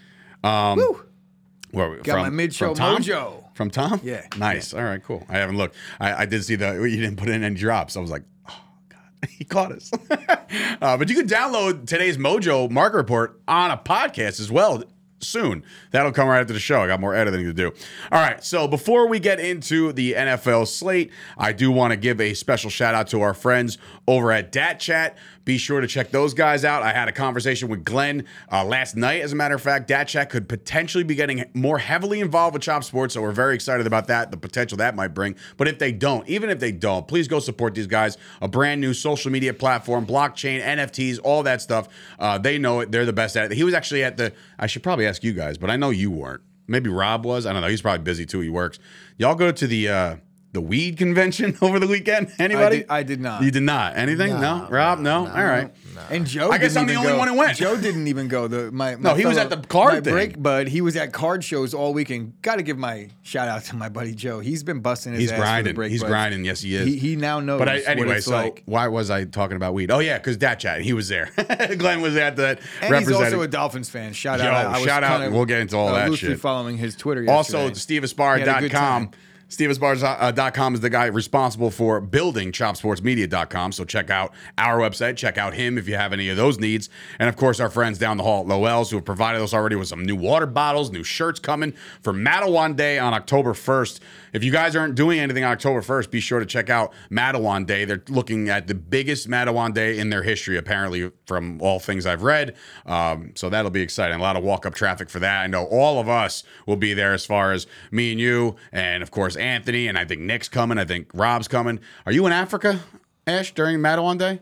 Where, 1.73 1.99
Got 1.99 2.19
my 2.19 2.31
mid-show 2.31 2.75
from 2.75 2.77
Tom? 2.77 3.03
mojo. 3.03 3.45
From 3.55 3.71
Tom? 3.71 4.01
Yeah. 4.03 4.27
Nice. 4.37 4.75
All 4.75 4.83
right, 4.83 5.03
cool. 5.03 5.25
I 5.29 5.39
haven't 5.39 5.57
looked. 5.57 5.77
I, 6.01 6.23
I 6.23 6.27
did 6.27 6.45
see 6.45 6.57
the 6.57 6.73
you 6.75 6.97
didn't 6.97 7.17
put 7.17 7.29
in 7.29 7.45
any 7.45 7.55
drops. 7.55 7.97
I 7.97 8.01
was 8.01 8.11
like, 8.11 8.23
oh 8.49 8.63
god, 8.89 9.29
he 9.31 9.45
caught 9.45 9.73
us. 9.73 9.91
uh, 10.11 10.97
but 10.97 11.09
you 11.09 11.15
can 11.15 11.29
download 11.29 11.87
today's 11.87 12.17
Mojo 12.17 12.71
Market 12.71 12.97
Report 12.97 13.41
on 13.47 13.71
a 13.71 13.77
podcast 13.77 14.41
as 14.41 14.51
well 14.51 14.83
soon. 15.23 15.63
That'll 15.91 16.13
come 16.13 16.29
right 16.29 16.41
after 16.41 16.53
the 16.53 16.61
show. 16.61 16.81
I 16.81 16.87
got 16.87 17.01
more 17.01 17.15
editing 17.15 17.45
to 17.47 17.53
do. 17.53 17.73
All 18.11 18.21
right. 18.21 18.43
So 18.45 18.67
before 18.67 19.07
we 19.09 19.19
get 19.21 19.41
into 19.41 19.93
the 19.93 20.15
NFL 20.15 20.67
slate, 20.69 21.11
I 21.39 21.53
do 21.53 21.71
want 21.71 21.93
to 21.93 21.97
give 21.97 22.21
a 22.21 22.35
special 22.35 22.71
shout 22.71 22.95
out 22.95 23.09
to 23.09 23.21
our 23.21 23.35
friends 23.35 23.79
over 24.11 24.33
at 24.33 24.51
Dat 24.51 24.81
Chat. 24.81 25.17
Be 25.45 25.57
sure 25.57 25.81
to 25.81 25.87
check 25.87 26.11
those 26.11 26.35
guys 26.35 26.65
out. 26.65 26.83
I 26.83 26.93
had 26.93 27.07
a 27.07 27.13
conversation 27.13 27.69
with 27.69 27.85
Glenn 27.85 28.27
uh, 28.51 28.65
last 28.65 28.97
night. 28.97 29.23
As 29.23 29.33
a 29.33 29.37
matter 29.37 29.55
of 29.55 29.63
fact, 29.63 29.87
Dat 29.87 30.05
Chat 30.05 30.31
could 30.31 30.49
potentially 30.49 31.05
be 31.05 31.15
getting 31.15 31.45
more 31.55 31.79
heavily 31.79 32.19
involved 32.21 32.55
with 32.55 32.63
Chop 32.63 32.83
Sports, 32.83 33.15
so 33.15 33.23
we're 33.23 33.31
very 33.31 33.55
excited 33.55 33.87
about 33.87 34.09
that, 34.09 34.33
the 34.33 34.37
potential 34.37 34.79
that 34.79 34.97
might 34.97 35.15
bring. 35.15 35.37
But 35.57 35.69
if 35.69 35.79
they 35.79 35.93
don't, 35.93 36.29
even 36.29 36.51
if 36.51 36.59
they 36.59 36.73
don't, 36.73 37.07
please 37.07 37.29
go 37.29 37.39
support 37.39 37.75
these 37.75 37.87
guys. 37.87 38.19
A 38.43 38.49
brand 38.49 38.81
new 38.81 38.93
social 38.95 39.31
media 39.31 39.55
platform, 39.55 40.07
blockchain, 40.07 40.61
NFTs, 40.61 41.21
all 41.23 41.45
that 41.45 41.63
stuff. 41.63 41.89
Uh, 42.19 42.37
they 42.37 42.59
know 42.59 42.81
it. 42.81 42.91
They're 42.91 43.07
the 43.07 43.13
best 43.13 43.37
at 43.37 43.53
it. 43.53 43.57
He 43.57 43.63
was 43.63 43.75
actually 43.75 44.03
at 44.03 44.17
the. 44.17 44.33
I 44.59 44.67
should 44.67 44.83
probably 44.83 45.07
ask 45.07 45.23
you 45.23 45.33
guys, 45.33 45.57
but 45.57 45.71
I 45.71 45.77
know 45.77 45.91
you 45.91 46.11
weren't. 46.11 46.43
Maybe 46.67 46.91
Rob 46.91 47.25
was. 47.25 47.47
I 47.47 47.53
don't 47.53 47.63
know. 47.63 47.69
He's 47.69 47.83
probably 47.83 48.03
busy 48.03 48.27
too. 48.27 48.41
He 48.41 48.49
works. 48.49 48.81
Y'all 49.19 49.37
go 49.37 49.53
to 49.53 49.67
the. 49.69 49.89
Uh, 49.89 50.17
the 50.53 50.61
weed 50.61 50.97
convention 50.97 51.57
over 51.63 51.79
the 51.79 51.87
weekend? 51.87 52.33
Anybody? 52.39 52.79
did- 52.79 52.87
I 52.91 53.03
did 53.03 53.21
not. 53.21 53.43
You 53.43 53.51
did 53.51 53.63
not. 53.63 53.97
Anything? 53.97 54.31
No. 54.33 54.63
No, 54.65 54.69
Rob? 54.69 54.99
No. 54.99 55.27
All 55.27 55.45
right. 55.45 55.71
And 56.09 56.27
Joe, 56.27 56.51
I 56.51 56.59
guess 56.59 56.73
didn't 56.73 56.89
I'm 56.89 56.95
the 56.95 56.95
only 57.01 57.13
go. 57.13 57.19
one 57.19 57.29
who 57.29 57.35
went. 57.35 57.57
Joe 57.59 57.79
didn't 57.79 58.07
even 58.09 58.27
go. 58.29 58.49
The 58.49 58.73
my, 58.73 58.97
my 58.97 59.11
No, 59.11 59.15
he 59.15 59.27
was 59.27 59.37
at 59.37 59.51
the 59.51 59.59
card 59.59 60.03
thing. 60.05 60.13
break, 60.15 60.43
bud. 60.43 60.67
He 60.67 60.81
was 60.81 60.97
at 60.97 61.13
card 61.13 61.45
shows 61.45 61.75
all 61.75 61.93
weekend. 61.93 62.41
Got 62.43 62.57
to 62.57 62.63
give 62.63 62.79
my 62.79 63.11
shout 63.23 63.49
out 63.49 63.65
to 63.65 63.77
my 63.77 63.89
buddy 63.91 64.15
Joe. 64.15 64.41
He's 64.41 64.63
been 64.63 64.81
busting 64.81 65.13
his 65.13 65.21
He's 65.23 65.31
ass 65.33 65.37
for 65.37 65.41
the 65.41 65.47
grinding. 65.47 65.75
break 65.75 65.91
He's 65.93 66.03
grinding. 66.03 66.45
Yes, 66.45 66.63
he 66.63 66.75
is. 66.75 66.87
He, 66.87 66.97
he 66.97 67.17
now 67.17 67.39
knows. 67.41 67.59
But 67.59 67.69
I, 67.69 67.79
anyway, 67.81 68.21
so 68.21 68.33
like. 68.33 68.63
why 68.65 68.89
was 68.89 69.11
I 69.11 69.25
talking 69.27 69.57
about 69.57 69.75
weed? 69.75 69.91
Oh 69.91 69.99
yeah, 69.99 70.17
because 70.19 70.37
Dat 70.39 70.55
Chat, 70.57 70.81
he 70.81 70.95
was 70.95 71.09
there. 71.09 71.31
Glenn 71.77 72.01
was 72.01 72.17
at 72.17 72.37
that. 72.37 72.61
And 72.81 72.97
he's 72.97 73.13
also 73.13 73.43
a 73.43 73.49
Dolphins 73.49 73.91
fan. 73.91 74.15
Shout 74.15 74.39
Yo, 74.39 74.47
out. 74.47 74.67
I 74.67 74.79
was 74.79 74.87
shout 74.87 75.05
out. 75.05 75.31
We'll 75.31 75.45
get 75.45 75.61
into 75.61 75.77
all 75.77 75.89
uh, 75.89 76.09
that 76.09 76.17
shit. 76.17 76.41
following 76.41 76.79
his 76.79 76.97
Twitter. 76.97 77.27
Also, 77.31 77.67
yesterday. 77.67 77.95
He 78.41 78.47
had 78.47 78.57
a 78.57 78.61
good 78.61 78.71
SteveAspar.com. 78.73 79.11
time. 79.51 79.69
SteveAspar.com 79.69 80.63
uh, 80.63 80.71
uh, 80.71 80.75
is 80.75 80.81
the 80.81 80.91
guy 80.91 81.07
responsible 81.07 81.71
for 81.71 82.01
building 82.01 82.53
ChopSportsMedia.com. 82.53 83.73
So 83.73 83.85
check 83.85 84.11
out 84.11 84.33
our 84.59 84.79
website. 84.79 85.17
Check 85.17 85.39
out 85.39 85.55
him 85.55 85.79
if 85.79 85.89
you 85.89 85.97
have 85.97 86.13
any 86.13 86.29
of 86.29 86.37
those 86.37 86.59
needs. 86.59 86.89
And 87.19 87.29
of 87.29 87.37
course, 87.37 87.61
our 87.61 87.71
friends 87.71 87.99
down 87.99 88.17
the 88.17 88.23
hall 88.23 88.43
at 88.43 88.47
Lowell's 88.47 88.91
who 88.91 88.97
have 88.97 89.05
provided 89.05 89.43
us 89.43 89.55
already 89.55 89.77
with 89.77 89.89
some 89.89 90.05
new 90.05 90.17
water 90.17 90.47
bottles, 90.47 90.91
new 90.91 91.05
shirts 91.05 91.41
coming 91.41 91.73
for 92.03 92.13
Matawan 92.13 92.77
Day 92.77 92.99
on 92.99 93.15
October 93.15 93.53
1st. 93.53 94.01
If 94.33 94.45
you 94.45 94.51
guys 94.53 94.77
aren't 94.77 94.95
doing 94.95 95.19
anything 95.19 95.45
on 95.45 95.53
October 95.53 95.81
1st, 95.81 96.11
be 96.11 96.21
sure 96.21 96.41
to 96.41 96.47
check 96.47 96.71
out 96.71 96.93
Matawan 97.11 97.67
Day. 97.67 97.85
They're 97.85 98.03
looking 98.09 98.49
at 98.49 98.67
the 98.67 98.75
biggest 98.75 99.29
Matawan 99.29 99.75
Day 99.75 99.99
in 99.99 100.11
their 100.11 100.23
history, 100.23 100.57
apparently, 100.57 101.11
from 101.27 101.61
all 101.61 101.81
things 101.81 102.07
I've 102.07 102.23
read. 102.23 102.55
Um, 102.87 103.33
so 103.35 103.51
that'll 103.51 103.71
be 103.71 103.83
exciting. 103.83 104.19
A 104.19 104.23
lot 104.23 104.37
of 104.37 104.45
walk 104.45 104.67
up 104.67 104.75
traffic 104.75 105.11
for 105.11 105.19
that. 105.21 105.43
I 105.43 105.47
know 105.47 105.65
all 105.65 106.01
of 106.01 106.09
us 106.09 106.45
will 106.67 106.77
be 106.77 106.95
there 106.95 107.13
as 107.13 107.27
far 107.27 107.53
as 107.53 107.67
me 107.91 108.13
and 108.13 108.21
you, 108.21 108.57
and 108.73 109.03
of 109.03 109.11
course, 109.11 109.37
Anthony, 109.37 109.89
and 109.89 109.99
I 109.99 110.05
think 110.05 110.21
Nick's 110.21 110.49
coming. 110.49 110.79
I 110.79 110.85
think 110.85 111.11
Rob's 111.15 111.49
coming. 111.49 111.81
Are 112.07 112.13
you 112.13 112.27
in 112.27 112.33
Africa, 112.33 112.81
Ash, 113.27 113.53
during 113.53 113.79
Matawan 113.79 114.19
Day? 114.19 114.41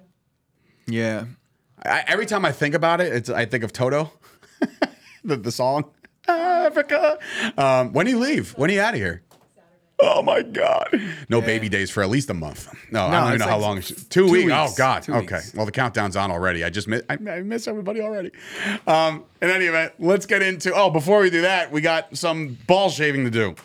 Yeah. 0.86 1.24
I, 1.84 2.04
every 2.06 2.26
time 2.26 2.44
I 2.44 2.52
think 2.52 2.74
about 2.74 3.00
it, 3.00 3.12
it's 3.12 3.30
I 3.30 3.44
think 3.44 3.62
of 3.64 3.72
Toto, 3.72 4.12
the, 5.24 5.36
the 5.36 5.52
song 5.52 5.90
Africa. 6.26 7.18
Um, 7.56 7.92
when 7.92 8.06
do 8.06 8.12
you 8.12 8.18
leave? 8.18 8.52
When 8.52 8.70
are 8.70 8.72
you 8.72 8.80
out 8.80 8.94
of 8.94 9.00
here? 9.00 9.22
Oh 10.00 10.22
my 10.22 10.42
God! 10.42 10.88
No 11.28 11.40
baby 11.40 11.68
days 11.68 11.90
for 11.90 12.02
at 12.02 12.08
least 12.08 12.30
a 12.30 12.34
month. 12.34 12.72
No, 12.92 13.06
I 13.06 13.10
don't 13.10 13.22
even 13.22 13.34
it's 13.34 13.44
know 13.44 13.50
how 13.50 13.58
long. 13.58 13.78
It's, 13.78 13.88
two, 13.88 13.96
two 14.04 14.30
weeks. 14.30 14.44
weeks. 14.46 14.56
Oh 14.56 14.74
God. 14.76 15.02
Two 15.02 15.14
okay. 15.14 15.36
weeks. 15.36 15.54
Well, 15.54 15.66
the 15.66 15.72
countdown's 15.72 16.14
on 16.14 16.30
already. 16.30 16.62
I 16.62 16.70
just 16.70 16.86
miss. 16.86 17.02
I, 17.10 17.14
I 17.14 17.42
miss 17.42 17.66
everybody 17.66 18.00
already. 18.00 18.30
Um, 18.86 19.24
in 19.42 19.50
any 19.50 19.64
event, 19.64 19.94
let's 19.98 20.26
get 20.26 20.40
into. 20.40 20.72
Oh, 20.72 20.90
before 20.90 21.20
we 21.20 21.30
do 21.30 21.40
that, 21.40 21.72
we 21.72 21.80
got 21.80 22.16
some 22.16 22.56
ball 22.68 22.90
shaving 22.90 23.24
to 23.24 23.30
do. 23.30 23.56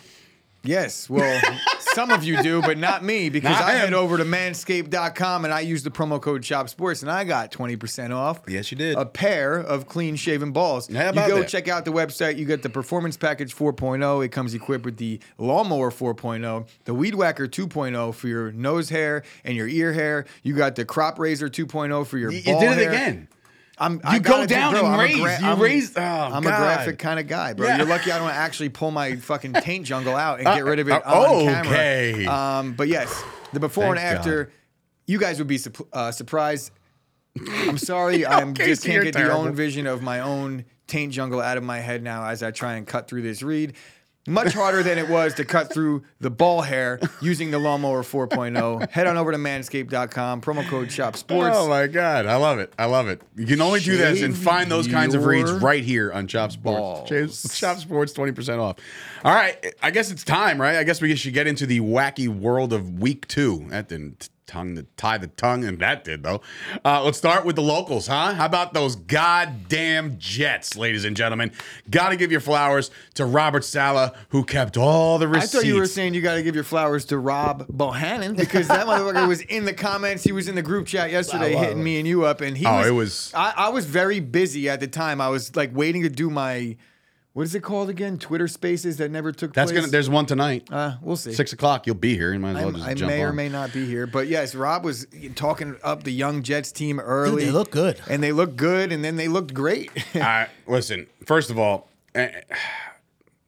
Yes. 0.64 1.10
Well, 1.10 1.42
some 1.94 2.12
of 2.12 2.24
you 2.24 2.42
do, 2.44 2.62
but 2.62 2.78
not 2.78 3.04
me 3.04 3.30
because 3.30 3.52
Not 3.52 3.64
I 3.64 3.74
him. 3.74 3.80
head 3.80 3.94
over 3.94 4.18
to 4.18 4.26
manscaped.com 4.26 5.46
and 5.46 5.54
I 5.54 5.62
use 5.62 5.84
the 5.84 5.92
promo 5.92 6.22
code 6.22 6.44
Chop 6.44 6.70
Sports 6.70 7.02
and 7.02 7.12
I 7.12 7.24
got 7.24 7.52
20% 7.52 8.12
off. 8.16 8.42
Yes, 8.48 8.72
you 8.72 8.78
did. 8.78 8.98
A 8.98 9.06
pair 9.06 9.56
of 9.56 9.88
clean 9.88 10.16
shaven 10.16 10.52
balls. 10.52 10.88
How 10.94 11.10
about 11.10 11.28
you 11.28 11.34
go 11.36 11.40
that? 11.42 11.48
check 11.50 11.68
out 11.68 11.86
the 11.86 11.92
website. 11.92 12.38
You 12.38 12.46
get 12.46 12.62
the 12.64 12.70
Performance 12.70 13.18
Package 13.18 13.56
4.0. 13.56 14.26
It 14.26 14.30
comes 14.30 14.54
equipped 14.54 14.86
with 14.86 14.98
the 14.98 15.20
Lawnmower 15.38 15.92
4.0, 15.92 16.68
the 16.86 16.94
Weed 16.94 17.16
Whacker 17.16 17.48
2.0 17.48 18.14
for 18.14 18.28
your 18.28 18.52
nose 18.52 18.90
hair 18.90 19.24
and 19.44 19.56
your 19.56 19.68
ear 19.68 19.94
hair. 19.94 20.26
You 20.44 20.56
got 20.56 20.76
the 20.76 20.86
Crop 20.86 21.20
Razor 21.20 21.50
2.0 21.50 22.06
for 22.08 22.18
your 22.18 22.32
You 22.32 22.44
ball 22.44 22.60
did 22.62 22.72
it 22.72 22.78
hair. 22.80 22.90
again. 22.90 23.28
I'm, 23.78 23.94
You 23.96 24.00
I 24.04 24.20
go 24.20 24.32
gotta 24.34 24.48
do- 24.48 24.54
down 24.56 24.74
bro, 24.74 24.86
and 24.86 24.94
I'm 24.94 25.00
a 25.00 25.04
raise. 25.04 25.18
You 25.18 25.26
I'm- 25.26 25.60
raised- 25.60 25.98
oh, 25.98 26.02
I'm 26.02 26.44
God. 26.44 26.54
a 26.54 26.58
graphic 26.58 27.00
kind 27.00 27.20
of 27.20 27.28
guy, 27.28 27.54
bro. 27.54 27.68
Yeah. 27.68 27.78
You're 27.78 27.88
lucky 27.88 28.12
I 28.12 28.20
don't 28.20 28.30
actually 28.30 28.70
pull 28.70 28.92
my 28.92 29.16
fucking 29.16 29.54
taint 29.54 29.86
jungle 29.86 30.16
out 30.16 30.40
and 30.40 30.46
get 30.48 30.64
rid 30.64 30.80
of 30.80 30.88
it 30.90 30.92
uh, 30.92 31.00
on 31.22 31.50
okay. 31.66 32.14
camera. 32.26 32.34
Um, 32.34 32.74
but 32.74 32.88
yes, 32.88 33.24
the 33.52 33.60
before 33.60 33.86
and 33.86 34.00
after, 34.00 34.52
you 35.08 35.20
guys 35.20 35.40
would 35.40 35.48
be 35.48 35.58
sup- 35.58 35.88
uh, 35.92 36.12
surprised. 36.12 36.72
I'm 37.50 37.80
sorry, 37.80 38.26
I 38.28 38.52
just 38.52 38.86
can't 38.86 39.04
get 39.04 39.14
terrible. 39.16 39.42
the 39.44 39.50
own 39.50 39.56
vision 39.56 39.88
of 39.88 40.02
my 40.04 40.20
own 40.20 40.66
taint 40.86 41.12
jungle 41.14 41.42
out 41.42 41.58
of 41.58 41.64
my 41.64 41.80
head 41.80 42.04
now 42.04 42.26
as 42.28 42.44
I 42.44 42.52
try 42.52 42.74
and 42.76 42.86
cut 42.86 43.08
through 43.08 43.24
this 43.24 43.42
read. 43.42 43.74
Much 44.26 44.54
harder 44.54 44.84
than 44.84 44.98
it 44.98 45.10
was 45.10 45.34
to 45.34 45.44
cut 45.44 45.74
through 45.74 46.04
the 46.22 46.30
ball 46.30 46.62
hair 46.62 46.98
using 47.22 47.52
the 47.52 47.60
lawnmower 47.60 48.04
4.0. 48.04 48.90
Head 48.90 49.06
on 49.06 49.18
over 49.18 49.34
to 49.34 49.38
manscaped.com, 49.38 50.40
promo 50.40 50.66
code 50.70 50.90
Chop 50.90 51.18
Sports. 51.18 51.56
Oh 51.58 51.68
my 51.68 51.88
god, 51.88 52.26
I 52.26 52.38
love 52.38 52.60
it. 52.60 52.72
I 52.80 52.86
love 52.86 53.10
it. 53.10 53.22
You 53.36 53.46
can 53.46 53.60
only 53.60 53.82
do 53.82 53.98
this 53.98 54.22
and 54.22 54.36
find 54.38 54.72
those 54.72 54.88
kinds 54.88 55.14
of 55.14 55.26
reads 55.26 55.52
right 55.52 55.84
here 55.84 56.10
on 56.14 56.28
Chop 56.28 56.54
Sports. 56.54 57.10
balls. 57.10 57.10
Shave- 57.54 57.80
Sports, 57.80 58.14
twenty 58.14 58.32
percent 58.32 58.62
off. 58.62 58.78
All 59.26 59.34
right, 59.34 59.74
I 59.82 59.92
guess 59.92 60.10
it's 60.10 60.24
time, 60.24 60.62
right? 60.62 60.78
I 60.78 60.84
guess 60.84 61.02
we 61.02 61.14
should 61.16 61.34
get 61.34 61.48
into 61.48 61.66
the 61.66 61.82
wacky 61.82 62.28
world 62.30 62.72
of 62.72 63.00
Week 63.00 63.28
Two. 63.28 63.66
That 63.70 63.90
didn't 63.90 64.30
tongue 64.54 64.76
to 64.76 64.84
tie 64.98 65.18
the 65.18 65.28
tongue, 65.28 65.64
and 65.66 65.80
that 65.80 66.04
did 66.04 66.22
though. 66.24 66.42
Uh, 66.86 67.04
let's 67.04 67.18
start 67.18 67.44
with 67.44 67.56
the 67.56 67.62
locals, 67.62 68.08
huh? 68.08 68.34
How 68.36 68.46
about 68.46 68.74
those 68.74 68.96
goddamn 68.96 70.18
Jets, 70.20 70.78
ladies 70.78 71.06
and 71.06 71.18
gentlemen? 71.18 71.52
Got 71.90 72.10
to 72.10 72.16
give 72.16 72.32
your 72.32 72.40
flowers 72.40 72.92
to 73.16 73.26
Robert 73.26 73.64
Saleh, 73.64 74.14
who 74.30 74.44
kept 74.44 74.78
all 74.78 75.18
the 75.18 75.28
receipts. 75.28 75.56
I 75.56 75.58
receipts. 75.58 75.64
thought 75.64 75.68
you 75.68 75.76
were 75.80 75.88
saying 75.88 76.14
you 76.14 76.22
got 76.22 76.36
to 76.36 76.44
give 76.44 76.56
your 76.56 76.64
flowers 76.64 77.06
to 77.06 77.18
Rob 77.18 77.68
Bohannon 77.68 78.38
because 78.38 78.68
that 78.68 78.86
motherfucker 78.86 79.28
was 79.28 79.42
in 79.42 79.66
the 79.66 79.74
comments. 79.74 80.24
He 80.24 80.32
was 80.32 80.48
in 80.48 80.56
the 80.56 80.62
group 80.62 80.86
chat 80.88 81.10
yesterday, 81.12 81.50
Wow, 81.56 81.62
wow, 81.62 81.64
hitting 81.64 81.78
wow. 81.80 81.84
me 81.84 81.98
and 82.00 82.08
you 82.08 82.26
up, 82.26 82.42
and 82.42 82.56
he 82.58 82.66
Oh, 82.68 82.78
was. 82.78 82.88
it 82.88 82.92
was- 82.92 83.32
I, 83.34 83.54
I 83.58 83.70
was 83.70 83.86
very 83.86 84.20
busy 84.20 84.70
at 84.70 84.80
the 84.80 84.88
time. 84.88 85.20
I 85.20 85.30
was 85.30 85.56
like 85.56 85.72
waiting 85.76 86.04
to 86.04 86.10
do 86.10 86.30
my, 86.30 86.78
what 87.34 87.44
is 87.44 87.56
it 87.56 87.62
called 87.64 87.90
again? 87.90 88.18
Twitter 88.18 88.48
Spaces 88.48 88.98
that 88.98 89.10
never 89.12 89.32
took 89.32 89.54
That's 89.54 89.72
place. 89.72 89.82
gonna. 89.82 89.92
There's 89.92 90.10
one 90.10 90.26
tonight. 90.26 90.68
Uh, 90.72 90.98
we'll 91.02 91.16
see. 91.16 91.34
Six 91.34 91.52
o'clock. 91.54 91.86
You'll 91.88 91.96
be 91.96 92.16
here. 92.16 92.32
You 92.34 92.40
might 92.40 92.52
as 92.52 92.56
well 92.58 92.66
I'm- 92.68 92.76
just 92.76 92.88
I 92.88 92.94
jump 92.94 93.12
may 93.12 93.22
or 93.24 93.30
on. 93.30 93.36
may 93.36 93.50
not 93.50 93.74
be 93.74 93.86
here, 93.86 94.06
but 94.08 94.28
yes, 94.28 94.54
Rob 94.56 94.84
was 94.86 95.08
talking 95.36 95.76
up 95.84 96.04
the 96.04 96.12
young 96.14 96.44
Jets 96.44 96.72
team 96.72 97.00
early. 97.00 97.46
they 97.46 97.52
look 97.52 97.72
good. 97.72 98.00
and 98.10 98.22
they 98.24 98.32
looked 98.32 98.56
good, 98.56 98.92
and 98.92 99.04
then 99.04 99.16
they 99.16 99.28
looked 99.28 99.54
great. 99.54 99.92
Uh, 100.16 100.46
listen, 100.68 101.08
first 101.26 101.50
of 101.50 101.58
all, 101.60 101.90
eh, 102.16 102.30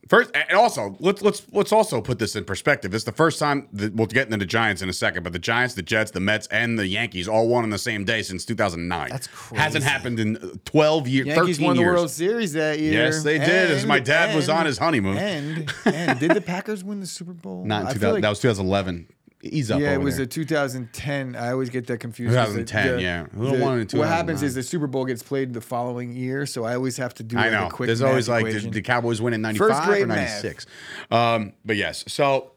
first 0.08 0.32
and 0.36 0.58
also 0.58 0.96
let's 1.00 1.22
let's 1.22 1.46
let's 1.52 1.72
also 1.72 2.02
put 2.02 2.20
this 2.20 2.36
in 2.36 2.44
perspective. 2.46 2.94
It's 2.94 3.04
the 3.04 3.12
first 3.12 3.40
time 3.40 3.68
that 3.74 3.94
we'll 3.96 4.08
get 4.08 4.26
into 4.26 4.38
the 4.38 4.46
Giants 4.46 4.82
in 4.82 4.90
a 4.90 4.94
second, 4.94 5.24
but 5.24 5.34
the 5.34 5.40
Giants, 5.40 5.74
the 5.76 5.82
Jets, 5.82 6.12
the 6.12 6.20
Mets, 6.20 6.48
and 6.48 6.78
the 6.78 6.88
Yankees 6.88 7.28
all 7.28 7.48
won 7.48 7.64
on 7.64 7.70
the 7.70 7.78
same 7.78 8.06
day 8.06 8.22
since 8.22 8.46
2009. 8.46 9.10
That's 9.10 9.28
crazy. 9.28 9.62
Hasn't 9.62 9.84
happened 9.84 10.20
in 10.20 10.36
12 10.66 11.08
years, 11.08 11.28
Yankees 11.28 11.58
13 11.58 11.66
won 11.68 11.78
the. 11.78 11.84
World 11.84 12.10
Series 12.10 12.54
that 12.54 12.80
year. 12.80 12.94
Yes, 12.94 13.24
they 13.24 13.38
did, 13.38 13.72
as 13.72 13.86
my 13.86 14.00
dad 14.00 14.36
was 14.36 14.50
on 14.50 14.66
his 14.66 14.78
honeymoon. 14.78 15.18
And, 15.18 15.74
and 15.86 16.20
did 16.20 16.32
the 16.32 16.42
Packers 16.42 16.84
win 16.84 17.00
the 17.00 17.08
Super 17.08 17.34
Bowl? 17.34 17.64
Not 17.66 17.82
in 17.82 17.88
I 17.88 17.94
2000, 17.94 18.14
like- 18.14 18.22
that 18.24 18.30
was 18.30 18.40
2011. 18.40 19.08
He's 19.52 19.70
up 19.70 19.80
yeah, 19.80 19.94
it 19.94 20.02
was 20.02 20.16
there. 20.18 20.24
a 20.24 20.28
2010. 20.28 21.36
I 21.36 21.52
always 21.52 21.70
get 21.70 21.86
that 21.88 22.00
confused. 22.00 22.34
'cause 22.36 22.54
the- 22.56 22.64
2010, 22.64 22.96
the- 22.98 23.02
yeah. 23.02 23.26
Who 23.36 23.58
the- 23.58 23.64
won 23.64 23.80
in 23.80 23.88
what 24.00 24.08
happens 24.08 24.42
is 24.42 24.56
the 24.56 24.64
Super 24.64 24.88
Bowl 24.88 25.06
gets 25.06 25.22
played 25.22 25.54
the 25.54 25.62
following 25.62 26.14
year, 26.14 26.46
so 26.46 26.64
I 26.66 26.74
always 26.76 26.98
have 26.98 27.14
to 27.16 27.24
do 27.24 27.38
I 27.38 27.44
like 27.44 27.52
know. 27.52 27.68
a 27.68 27.70
quick 27.70 27.88
There's 27.88 28.02
always 28.02 28.28
math 28.28 28.42
like 28.44 28.54
the, 28.54 28.70
the 28.70 28.82
Cowboys 28.82 29.22
win 29.22 29.34
in 29.34 29.42
95 29.42 30.02
or 30.02 30.06
96. 30.08 30.66
Um, 31.12 31.54
but 31.64 31.76
yes, 31.76 32.04
so 32.08 32.52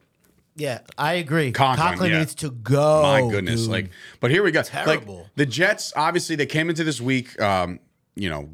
Yeah, 0.57 0.81
I 0.97 1.13
agree. 1.15 1.53
Conklin, 1.53 1.89
Conklin, 1.89 2.11
yeah. 2.11 2.19
needs 2.19 2.35
to 2.37 2.51
go. 2.51 3.03
My 3.03 3.21
goodness, 3.31 3.61
dude. 3.63 3.71
like, 3.71 3.91
but 4.21 4.31
here 4.33 4.43
we 4.43 4.51
go. 4.51 4.63
Terrible. 4.63 5.19
Like 5.19 5.27
the 5.37 5.47
Jets, 5.47 5.93
obviously, 5.95 6.35
they 6.37 6.47
came 6.47 6.69
into 6.69 6.83
this 6.85 7.01
week. 7.01 7.41
Um, 7.41 7.79
you 8.17 8.29
know, 8.29 8.49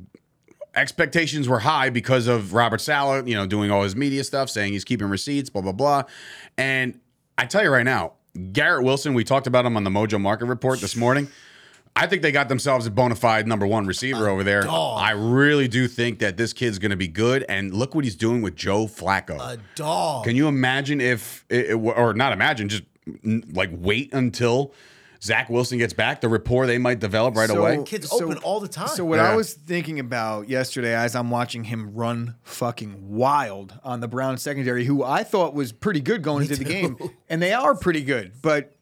expectations 0.74 1.48
were 1.48 1.60
high 1.60 1.90
because 1.90 2.26
of 2.26 2.52
Robert 2.52 2.80
Saleh. 2.80 3.26
You 3.26 3.34
know, 3.36 3.46
doing 3.46 3.70
all 3.70 3.82
his 3.82 3.96
media 3.96 4.24
stuff, 4.24 4.50
saying 4.50 4.72
he's 4.72 4.84
keeping 4.84 5.08
receipts, 5.08 5.48
blah 5.50 5.62
blah 5.62 5.72
blah. 5.72 6.02
And 6.58 6.98
I 7.38 7.46
tell 7.46 7.62
you 7.62 7.70
right 7.70 7.84
now, 7.84 8.12
Garrett 8.52 8.84
Wilson. 8.84 9.14
We 9.14 9.24
talked 9.24 9.46
about 9.46 9.64
him 9.66 9.76
on 9.76 9.84
the 9.84 9.90
Mojo 9.90 10.20
Market 10.20 10.46
Report 10.46 10.80
this 10.80 10.96
morning. 10.96 11.28
I 11.96 12.08
think 12.08 12.22
they 12.22 12.32
got 12.32 12.48
themselves 12.48 12.86
a 12.86 12.90
bona 12.90 13.14
fide 13.14 13.46
number 13.46 13.66
one 13.68 13.86
receiver 13.86 14.28
over 14.28 14.42
there. 14.42 14.62
dog. 14.62 15.00
I 15.00 15.12
really 15.12 15.68
do 15.68 15.86
think 15.86 16.18
that 16.18 16.36
this 16.36 16.52
kid's 16.52 16.80
going 16.80 16.90
to 16.90 16.96
be 16.96 17.06
good. 17.06 17.44
And 17.48 17.72
look 17.72 17.94
what 17.94 18.02
he's 18.04 18.16
doing 18.16 18.42
with 18.42 18.56
Joe 18.56 18.86
Flacco. 18.86 19.38
a 19.38 19.58
dog. 19.76 20.24
Can 20.24 20.34
you 20.34 20.48
imagine 20.48 21.00
if, 21.00 21.44
it, 21.48 21.70
it- 21.70 21.74
or 21.74 22.12
not 22.12 22.32
imagine, 22.32 22.68
just 22.68 22.82
n- 23.24 23.44
like 23.52 23.70
wait 23.72 24.12
until 24.12 24.72
Zach 25.24 25.48
Wilson 25.48 25.78
gets 25.78 25.94
back, 25.94 26.20
the 26.20 26.28
rapport 26.28 26.66
they 26.66 26.76
might 26.76 27.00
develop 27.00 27.34
right 27.34 27.48
So- 27.48 27.58
away? 27.64 27.82
Kids 27.84 28.12
open 28.12 28.36
all 28.38 28.60
the 28.60 28.68
time. 28.68 28.88
So 28.88 29.04
what 29.06 29.16
Yeah. 29.16 29.32
I 29.32 29.34
was 29.34 29.54
thinking 29.54 29.98
about 29.98 30.50
yesterday 30.50 30.94
as 30.94 31.16
I'm 31.16 31.30
watching 31.30 31.64
him 31.64 31.94
run 31.94 32.34
fucking 32.42 33.08
wild 33.08 33.72
on 33.82 34.00
the 34.00 34.08
Brown 34.08 34.36
secondary, 34.36 34.84
who 34.84 35.02
I 35.02 35.22
thought 35.24 35.54
was 35.54 35.72
pretty 35.72 36.00
good 36.00 36.22
going 36.22 36.42
into 36.42 36.56
the 36.56 36.64
game, 36.64 36.98
and 37.30 37.40
they 37.40 37.54
are 37.54 37.74
pretty 37.74 38.02
good, 38.02 38.32
but 38.42 38.74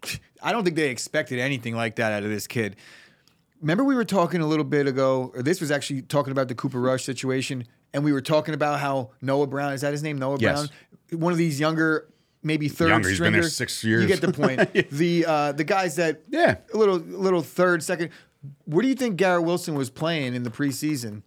I 0.43 0.51
don't 0.51 0.65
think 0.65 0.75
they 0.75 0.91
expected 0.91 1.39
anything 1.39 1.77
like 1.77 1.95
that 1.97 2.11
out 2.13 2.25
of 2.25 2.31
this 2.31 2.49
kid. 2.49 2.75
Remember 3.61 3.85
we 3.85 3.95
were 3.95 4.05
talking 4.05 4.41
a 4.41 4.47
little 4.47 4.65
bit 4.65 4.89
ago, 4.89 5.31
or 5.37 5.43
this 5.43 5.61
was 5.61 5.71
actually 5.71 6.03
talking 6.03 6.33
about 6.33 6.49
the 6.49 6.55
Cooper 6.57 6.81
Rush 6.81 7.05
situation, 7.05 7.65
and 7.95 8.03
we 8.03 8.13
were 8.13 8.21
talking 8.21 8.55
about 8.55 8.81
how 8.81 9.11
Noah 9.21 9.47
Brown 9.47 9.73
is 9.75 9.83
that 9.83 9.93
his 9.93 10.03
name? 10.03 10.19
Noah 10.19 10.39
Yes. 10.41 10.67
Brown, 11.11 11.21
one 11.21 11.31
of 11.33 11.39
these 11.39 11.61
younger, 11.61 12.09
maybe 12.43 12.69
third 12.69 12.89
Younger, 12.91 13.09
he's 13.09 13.19
been 13.21 13.33
there 13.33 13.43
stringers. 13.43 13.57
six 13.57 13.85
You 13.85 14.07
get 14.07 14.21
the 14.21 14.33
point. 14.33 14.91
the 14.91 15.25
uh, 15.27 15.53
the 15.53 15.65
guys 15.65 15.97
that 15.97 16.21
Yeah. 16.29 16.57
a 16.73 16.77
little 16.77 16.97
little 16.97 17.43
third, 17.43 17.83
second. 17.83 18.11
Where 18.65 18.83
do 18.83 18.89
you 18.89 18.95
think 18.95 19.17
Garrett 19.17 19.45
Wilson 19.45 19.75
was 19.75 19.89
playing 19.91 20.35
in 20.35 20.43
the 20.43 20.51
preseason? 20.51 21.23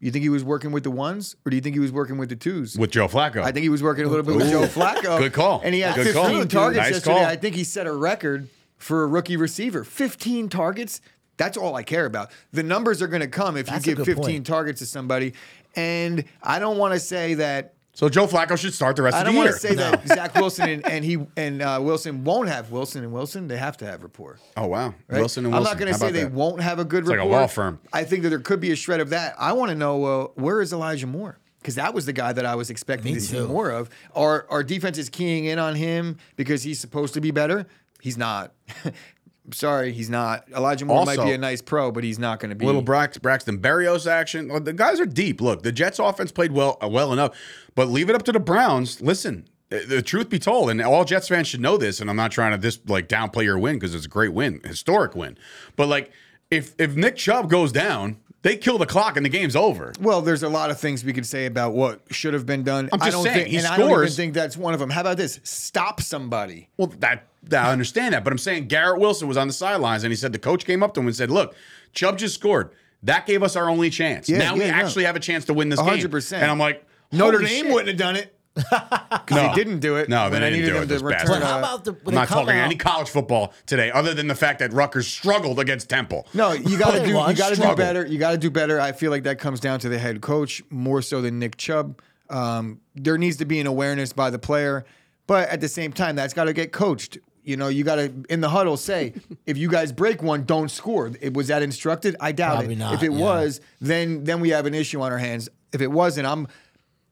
You 0.00 0.10
think 0.10 0.22
he 0.24 0.28
was 0.28 0.44
working 0.44 0.72
with 0.72 0.82
the 0.82 0.90
ones, 0.90 1.36
or 1.46 1.50
do 1.50 1.56
you 1.56 1.62
think 1.62 1.74
he 1.74 1.80
was 1.80 1.90
working 1.92 2.18
with 2.18 2.28
the 2.28 2.36
twos? 2.36 2.76
with 2.76 2.90
Joe 2.90 3.08
Flacco. 3.08 3.42
I 3.42 3.50
think 3.52 3.62
he 3.62 3.68
was 3.70 3.82
working 3.82 4.04
a 4.04 4.08
little 4.08 4.24
bit 4.24 4.36
with 4.36 4.50
Joe 4.50 4.62
Flacco. 4.66 5.18
Good 5.18 5.32
call. 5.32 5.60
And 5.64 5.74
he 5.74 5.80
had 5.80 5.94
Good 5.94 6.06
15 6.12 6.22
call. 6.22 6.46
targets 6.46 6.78
Nice 6.82 6.92
yesterday. 6.94 7.14
call. 7.16 7.24
I 7.24 7.36
think 7.36 7.54
he 7.54 7.64
set 7.64 7.86
a 7.86 7.92
record 7.92 8.48
for 8.76 9.04
a 9.04 9.06
rookie 9.06 9.36
receiver. 9.38 9.84
15 9.84 10.48
targets. 10.50 11.00
That's 11.38 11.56
all 11.56 11.74
I 11.76 11.82
care 11.82 12.04
about. 12.04 12.30
The 12.52 12.62
numbers 12.62 13.00
are 13.00 13.06
going 13.08 13.22
to 13.22 13.28
come 13.28 13.56
if 13.56 13.66
That's 13.66 13.86
you 13.86 13.92
a 13.92 13.96
give 13.96 14.04
15 14.06 14.24
point. 14.24 14.46
targets 14.46 14.80
to 14.80 14.86
somebody. 14.86 15.32
And 15.76 16.24
I 16.42 16.58
don't 16.58 16.76
want 16.78 16.92
to 16.94 17.00
say 17.00 17.34
that 17.34 17.74
so 17.96 18.10
Joe 18.10 18.26
Flacco 18.26 18.58
should 18.58 18.74
start 18.74 18.94
the 18.96 19.02
rest 19.02 19.16
I 19.16 19.20
of 19.20 19.26
the 19.26 19.32
year. 19.32 19.40
I 19.42 19.44
don't 19.46 19.52
want 19.52 19.62
year. 19.62 19.74
to 19.74 20.00
say 20.02 20.06
that 20.06 20.08
Zach 20.08 20.34
Wilson 20.34 20.68
and, 20.68 20.86
and 20.86 21.04
he 21.04 21.26
and 21.36 21.62
uh, 21.62 21.80
Wilson 21.82 22.24
won't 22.24 22.48
have 22.48 22.70
Wilson 22.70 23.02
and 23.02 23.12
Wilson. 23.12 23.48
They 23.48 23.56
have 23.56 23.78
to 23.78 23.86
have 23.86 24.02
rapport. 24.02 24.38
oh 24.56 24.66
wow, 24.66 24.94
right? 25.08 25.18
Wilson 25.18 25.46
and 25.46 25.54
I'm 25.54 25.62
not 25.62 25.78
going 25.78 25.92
to 25.92 25.98
say 25.98 26.12
they 26.12 26.24
that? 26.24 26.32
won't 26.32 26.60
have 26.60 26.78
a 26.78 26.84
good 26.84 27.06
rapport. 27.06 27.24
like 27.24 27.34
a 27.34 27.40
law 27.40 27.46
firm. 27.46 27.80
I 27.92 28.04
think 28.04 28.22
that 28.22 28.28
there 28.28 28.38
could 28.38 28.60
be 28.60 28.70
a 28.70 28.76
shred 28.76 29.00
of 29.00 29.10
that. 29.10 29.34
I 29.38 29.54
want 29.54 29.70
to 29.70 29.74
know 29.74 30.04
uh, 30.04 30.26
where 30.34 30.60
is 30.60 30.74
Elijah 30.74 31.06
Moore 31.06 31.38
because 31.60 31.76
that 31.76 31.94
was 31.94 32.06
the 32.06 32.12
guy 32.12 32.32
that 32.32 32.44
I 32.46 32.54
was 32.54 32.70
expecting 32.70 33.14
Me 33.14 33.18
to 33.18 33.24
see 33.24 33.40
more 33.40 33.70
of. 33.70 33.88
Our 34.14 34.46
our 34.50 34.62
defense 34.62 34.98
is 34.98 35.08
keying 35.08 35.46
in 35.46 35.58
on 35.58 35.74
him 35.74 36.18
because 36.36 36.62
he's 36.62 36.78
supposed 36.78 37.14
to 37.14 37.20
be 37.20 37.30
better. 37.30 37.66
He's 38.00 38.18
not. 38.18 38.52
Sorry, 39.52 39.92
he's 39.92 40.10
not. 40.10 40.44
Elijah 40.54 40.84
Moore 40.84 41.04
might 41.04 41.22
be 41.22 41.32
a 41.32 41.38
nice 41.38 41.62
pro, 41.62 41.90
but 41.92 42.02
he's 42.04 42.18
not 42.18 42.40
going 42.40 42.50
to 42.50 42.56
be. 42.56 42.66
Little 42.66 42.82
Brax, 42.82 43.20
Braxton 43.20 43.58
Berrios 43.60 44.10
action. 44.10 44.48
Well, 44.48 44.60
The 44.60 44.72
guys 44.72 44.98
are 45.00 45.06
deep. 45.06 45.40
Look, 45.40 45.62
the 45.62 45.72
Jets 45.72 45.98
offense 45.98 46.32
played 46.32 46.52
well 46.52 46.78
uh, 46.82 46.88
well 46.88 47.12
enough, 47.12 47.36
but 47.74 47.88
leave 47.88 48.08
it 48.10 48.16
up 48.16 48.22
to 48.24 48.32
the 48.32 48.40
Browns. 48.40 49.00
Listen, 49.00 49.46
the, 49.68 49.80
the 49.80 50.02
truth 50.02 50.28
be 50.28 50.38
told, 50.38 50.70
and 50.70 50.80
all 50.82 51.04
Jets 51.04 51.28
fans 51.28 51.46
should 51.48 51.60
know 51.60 51.76
this, 51.76 52.00
and 52.00 52.10
I'm 52.10 52.16
not 52.16 52.32
trying 52.32 52.52
to 52.52 52.58
this 52.58 52.80
like 52.86 53.08
downplay 53.08 53.44
your 53.44 53.58
win 53.58 53.76
because 53.76 53.94
it's 53.94 54.06
a 54.06 54.08
great 54.08 54.32
win, 54.32 54.60
historic 54.64 55.14
win. 55.14 55.38
But 55.76 55.88
like, 55.88 56.10
if 56.50 56.74
if 56.78 56.96
Nick 56.96 57.16
Chubb 57.16 57.48
goes 57.50 57.72
down, 57.72 58.18
they 58.42 58.56
kill 58.56 58.78
the 58.78 58.86
clock 58.86 59.16
and 59.16 59.26
the 59.26 59.30
game's 59.30 59.56
over. 59.56 59.92
Well, 60.00 60.22
there's 60.22 60.44
a 60.44 60.48
lot 60.48 60.70
of 60.70 60.78
things 60.78 61.04
we 61.04 61.12
could 61.12 61.26
say 61.26 61.46
about 61.46 61.72
what 61.72 62.00
should 62.10 62.32
have 62.34 62.46
been 62.46 62.62
done. 62.62 62.88
I'm 62.92 63.02
I 63.02 63.06
just 63.06 63.16
don't 63.16 63.24
saying, 63.24 63.36
think, 63.36 63.48
he 63.48 63.56
and 63.56 63.66
I 63.66 63.76
don't 63.76 63.86
even 63.86 63.96
scores. 63.96 64.16
think 64.16 64.34
that's 64.34 64.56
one 64.56 64.72
of 64.74 64.78
them. 64.80 64.90
How 64.90 65.00
about 65.00 65.16
this? 65.16 65.40
Stop 65.42 66.00
somebody. 66.00 66.68
Well, 66.76 66.88
that 67.00 67.26
I 67.52 67.70
understand 67.72 68.14
that, 68.14 68.24
but 68.24 68.32
I'm 68.32 68.38
saying 68.38 68.68
Garrett 68.68 68.98
Wilson 69.00 69.28
was 69.28 69.36
on 69.36 69.46
the 69.46 69.52
sidelines 69.52 70.02
and 70.04 70.12
he 70.12 70.16
said 70.16 70.32
the 70.32 70.38
coach 70.38 70.64
came 70.64 70.82
up 70.82 70.94
to 70.94 71.00
him 71.00 71.06
and 71.06 71.14
said, 71.16 71.30
"Look, 71.30 71.54
Chubb 71.92 72.18
just 72.18 72.34
scored. 72.34 72.70
That 73.02 73.26
gave 73.26 73.42
us 73.42 73.56
our 73.56 73.68
only 73.68 73.90
chance. 73.90 74.28
Yeah, 74.28 74.38
now 74.38 74.54
we 74.54 74.60
yeah, 74.60 74.70
no. 74.72 74.76
actually 74.84 75.04
have 75.04 75.16
a 75.16 75.20
chance 75.20 75.44
to 75.46 75.54
win 75.54 75.68
this 75.68 75.78
A 75.78 75.82
game." 75.82 75.90
hundred 75.90 76.10
percent. 76.10 76.42
And 76.42 76.50
I'm 76.50 76.58
like, 76.58 76.84
Notre 77.12 77.38
"Holy 77.38 77.48
Dame 77.50 77.64
shit." 77.66 77.72
wouldn't 77.72 77.88
have 77.88 77.98
done 77.98 78.16
it. 78.16 78.32
Because 78.54 79.20
No. 79.30 79.48
he 79.50 79.54
didn't 79.54 79.80
do 79.80 79.96
it. 79.96 80.08
No, 80.08 80.30
they 80.30 80.38
I 80.38 80.40
didn't 80.40 80.52
needed 80.54 80.66
do 80.70 80.76
it, 80.76 80.82
him 80.82 80.88
those 80.88 81.00
to 81.02 81.06
return. 81.06 81.26
But 81.26 81.42
how 81.42 81.58
about 81.58 81.84
the 81.84 81.94
I'm 82.06 82.14
not 82.14 82.28
talking 82.28 82.54
out, 82.56 82.64
any 82.64 82.76
college 82.76 83.10
football 83.10 83.52
today, 83.66 83.90
other 83.90 84.14
than 84.14 84.28
the 84.28 84.34
fact 84.34 84.60
that 84.60 84.72
Rutgers 84.72 85.06
struggled 85.06 85.60
against 85.60 85.90
Temple. 85.90 86.26
No, 86.32 86.52
you 86.52 86.78
got 86.78 86.92
to 86.92 87.04
do. 87.04 87.14
won. 87.14 87.30
You 87.30 87.36
got 87.36 87.50
to 87.54 87.60
do 87.60 87.74
better. 87.76 88.06
You 88.06 88.18
got 88.18 88.30
to 88.30 88.38
do 88.38 88.50
better. 88.50 88.80
I 88.80 88.92
feel 88.92 89.10
like 89.10 89.24
that 89.24 89.38
comes 89.38 89.60
down 89.60 89.78
to 89.80 89.90
the 89.90 89.98
head 89.98 90.22
coach 90.22 90.62
more 90.70 91.02
so 91.02 91.20
than 91.20 91.38
Nick 91.38 91.58
Chubb. 91.58 92.00
Um, 92.30 92.80
there 92.94 93.18
needs 93.18 93.36
to 93.36 93.44
be 93.44 93.60
an 93.60 93.66
awareness 93.66 94.14
by 94.14 94.30
the 94.30 94.38
player, 94.38 94.86
but 95.26 95.50
at 95.50 95.60
the 95.60 95.68
same 95.68 95.92
time, 95.92 96.16
that's 96.16 96.32
got 96.32 96.44
to 96.44 96.54
get 96.54 96.72
coached. 96.72 97.18
You 97.46 97.56
know, 97.56 97.68
you 97.68 97.84
got 97.84 97.94
to 97.96 98.12
in 98.28 98.40
the 98.40 98.48
huddle 98.48 98.76
say, 98.76 99.14
if 99.46 99.56
you 99.56 99.70
guys 99.70 99.92
break 99.92 100.20
one, 100.22 100.44
don't 100.44 100.68
score. 100.68 101.12
It 101.20 101.32
was 101.32 101.46
that 101.46 101.62
instructed? 101.62 102.16
I 102.20 102.32
doubt 102.32 102.56
Probably 102.56 102.74
it. 102.74 102.78
not, 102.78 102.94
if 102.94 103.02
it 103.02 103.12
yeah. 103.12 103.20
was, 103.20 103.60
then 103.80 104.24
then 104.24 104.40
we 104.40 104.50
have 104.50 104.66
an 104.66 104.74
issue 104.74 105.00
on 105.00 105.12
our 105.12 105.18
hands. 105.18 105.48
If 105.72 105.80
it 105.80 105.90
wasn't, 105.90 106.26
I'm 106.26 106.48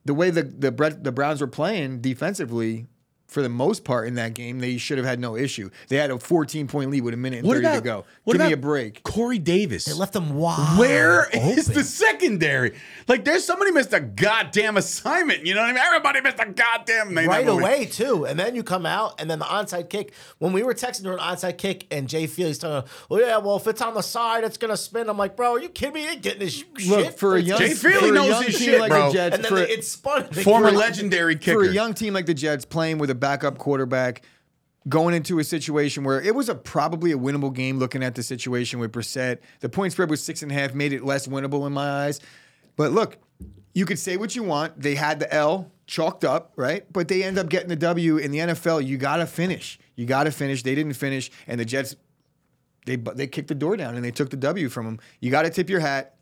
the 0.04 0.12
way 0.12 0.30
the 0.30 0.42
the 0.42 0.70
the 1.00 1.12
Browns 1.12 1.40
were 1.40 1.46
playing 1.46 2.00
defensively. 2.00 2.86
For 3.34 3.42
the 3.42 3.48
most 3.48 3.82
part 3.82 4.06
in 4.06 4.14
that 4.14 4.32
game, 4.34 4.60
they 4.60 4.76
should 4.76 4.96
have 4.96 5.04
had 5.04 5.18
no 5.18 5.34
issue. 5.34 5.68
They 5.88 5.96
had 5.96 6.12
a 6.12 6.18
14 6.20 6.68
point 6.68 6.92
lead 6.92 7.02
with 7.02 7.14
a 7.14 7.16
minute 7.16 7.40
and 7.40 7.48
30 7.52 7.66
to 7.66 7.80
go. 7.80 8.04
what 8.22 8.36
Give 8.36 8.46
me 8.46 8.52
a 8.52 8.56
break. 8.56 9.02
Corey 9.02 9.40
Davis. 9.40 9.86
They 9.86 9.92
left 9.92 10.12
them 10.12 10.36
wide. 10.36 10.78
Where 10.78 11.28
is 11.30 11.68
open. 11.68 11.74
the 11.74 11.82
secondary? 11.82 12.76
Like, 13.08 13.24
there's 13.24 13.44
somebody 13.44 13.72
missed 13.72 13.92
a 13.92 13.98
goddamn 13.98 14.76
assignment. 14.76 15.44
You 15.44 15.56
know 15.56 15.62
what 15.62 15.70
I 15.70 15.72
mean? 15.72 15.82
Everybody 15.84 16.20
missed 16.20 16.38
a 16.38 16.46
goddamn 16.46 17.12
they 17.16 17.26
right 17.26 17.44
never 17.44 17.56
win. 17.56 17.64
away 17.64 17.86
too, 17.86 18.24
and 18.24 18.38
then 18.38 18.54
you 18.54 18.62
come 18.62 18.86
out, 18.86 19.20
and 19.20 19.28
then 19.28 19.40
the 19.40 19.46
onside 19.46 19.88
kick. 19.90 20.12
When 20.38 20.52
we 20.52 20.62
were 20.62 20.72
texting 20.72 21.02
during 21.02 21.18
onside 21.18 21.58
kick, 21.58 21.88
and 21.90 22.08
Jay 22.08 22.28
Feely's 22.28 22.58
talking, 22.58 22.88
well, 23.08 23.20
yeah, 23.20 23.38
well, 23.38 23.56
if 23.56 23.66
it's 23.66 23.82
on 23.82 23.94
the 23.94 24.02
side, 24.02 24.44
it's 24.44 24.58
gonna 24.58 24.76
spin. 24.76 25.08
I'm 25.08 25.18
like, 25.18 25.34
bro, 25.34 25.54
are 25.54 25.58
you 25.60 25.70
kidding 25.70 25.94
me? 25.94 26.04
You 26.04 26.10
ain't 26.10 26.22
getting 26.22 26.38
this 26.38 26.52
sh- 26.52 26.86
Look, 26.86 27.04
shit 27.04 27.18
for 27.18 27.34
a 27.34 27.40
young, 27.40 27.58
Jay 27.58 27.74
Feely 27.74 28.12
knows 28.12 28.44
his 28.44 28.58
team 28.58 28.68
shit, 28.68 28.80
like 28.80 28.90
bro. 28.90 29.08
the 29.08 29.12
Jets, 29.12 29.34
and 29.34 29.44
then 29.44 29.50
for, 29.50 29.58
it 29.58 29.84
spun. 29.84 30.24
Former 30.32 30.70
legendary 30.84 31.34
kicker. 31.34 31.64
for 31.64 31.68
a 31.68 31.72
young 31.72 31.94
team 31.94 32.14
like 32.14 32.26
the 32.26 32.34
Jets 32.34 32.64
playing 32.64 32.98
with 32.98 33.10
a 33.10 33.23
backup 33.24 33.56
quarterback, 33.56 34.20
going 34.86 35.14
into 35.14 35.38
a 35.38 35.44
situation 35.44 36.04
where 36.04 36.20
it 36.20 36.34
was 36.34 36.50
a 36.50 36.54
probably 36.54 37.10
a 37.10 37.16
winnable 37.16 37.54
game. 37.54 37.78
Looking 37.78 38.02
at 38.02 38.14
the 38.14 38.22
situation 38.22 38.78
with 38.80 38.92
Brissett, 38.92 39.38
the 39.60 39.70
point 39.70 39.92
spread 39.92 40.10
was 40.10 40.22
six 40.22 40.42
and 40.42 40.52
a 40.52 40.54
half, 40.54 40.74
made 40.74 40.92
it 40.92 41.02
less 41.02 41.26
winnable 41.26 41.66
in 41.66 41.72
my 41.72 42.04
eyes. 42.04 42.20
But 42.76 42.92
look, 42.92 43.16
you 43.72 43.86
could 43.86 43.98
say 43.98 44.18
what 44.18 44.36
you 44.36 44.42
want. 44.42 44.78
They 44.78 44.94
had 44.94 45.20
the 45.20 45.32
L 45.32 45.72
chalked 45.86 46.22
up, 46.22 46.52
right? 46.56 46.84
But 46.92 47.08
they 47.08 47.22
end 47.22 47.38
up 47.38 47.48
getting 47.48 47.70
the 47.70 47.76
W 47.76 48.18
in 48.18 48.30
the 48.30 48.38
NFL. 48.38 48.86
You 48.86 48.98
got 48.98 49.16
to 49.16 49.26
finish. 49.26 49.78
You 49.96 50.04
got 50.04 50.24
to 50.24 50.30
finish. 50.30 50.62
They 50.62 50.74
didn't 50.74 50.92
finish, 50.92 51.30
and 51.46 51.58
the 51.58 51.64
Jets 51.64 51.96
they 52.84 52.96
they 52.96 53.26
kicked 53.26 53.48
the 53.48 53.54
door 53.54 53.78
down 53.78 53.94
and 53.94 54.04
they 54.04 54.10
took 54.10 54.28
the 54.28 54.36
W 54.36 54.68
from 54.68 54.84
them. 54.84 55.00
You 55.20 55.30
got 55.30 55.42
to 55.42 55.50
tip 55.50 55.70
your 55.70 55.80
hat. 55.80 56.16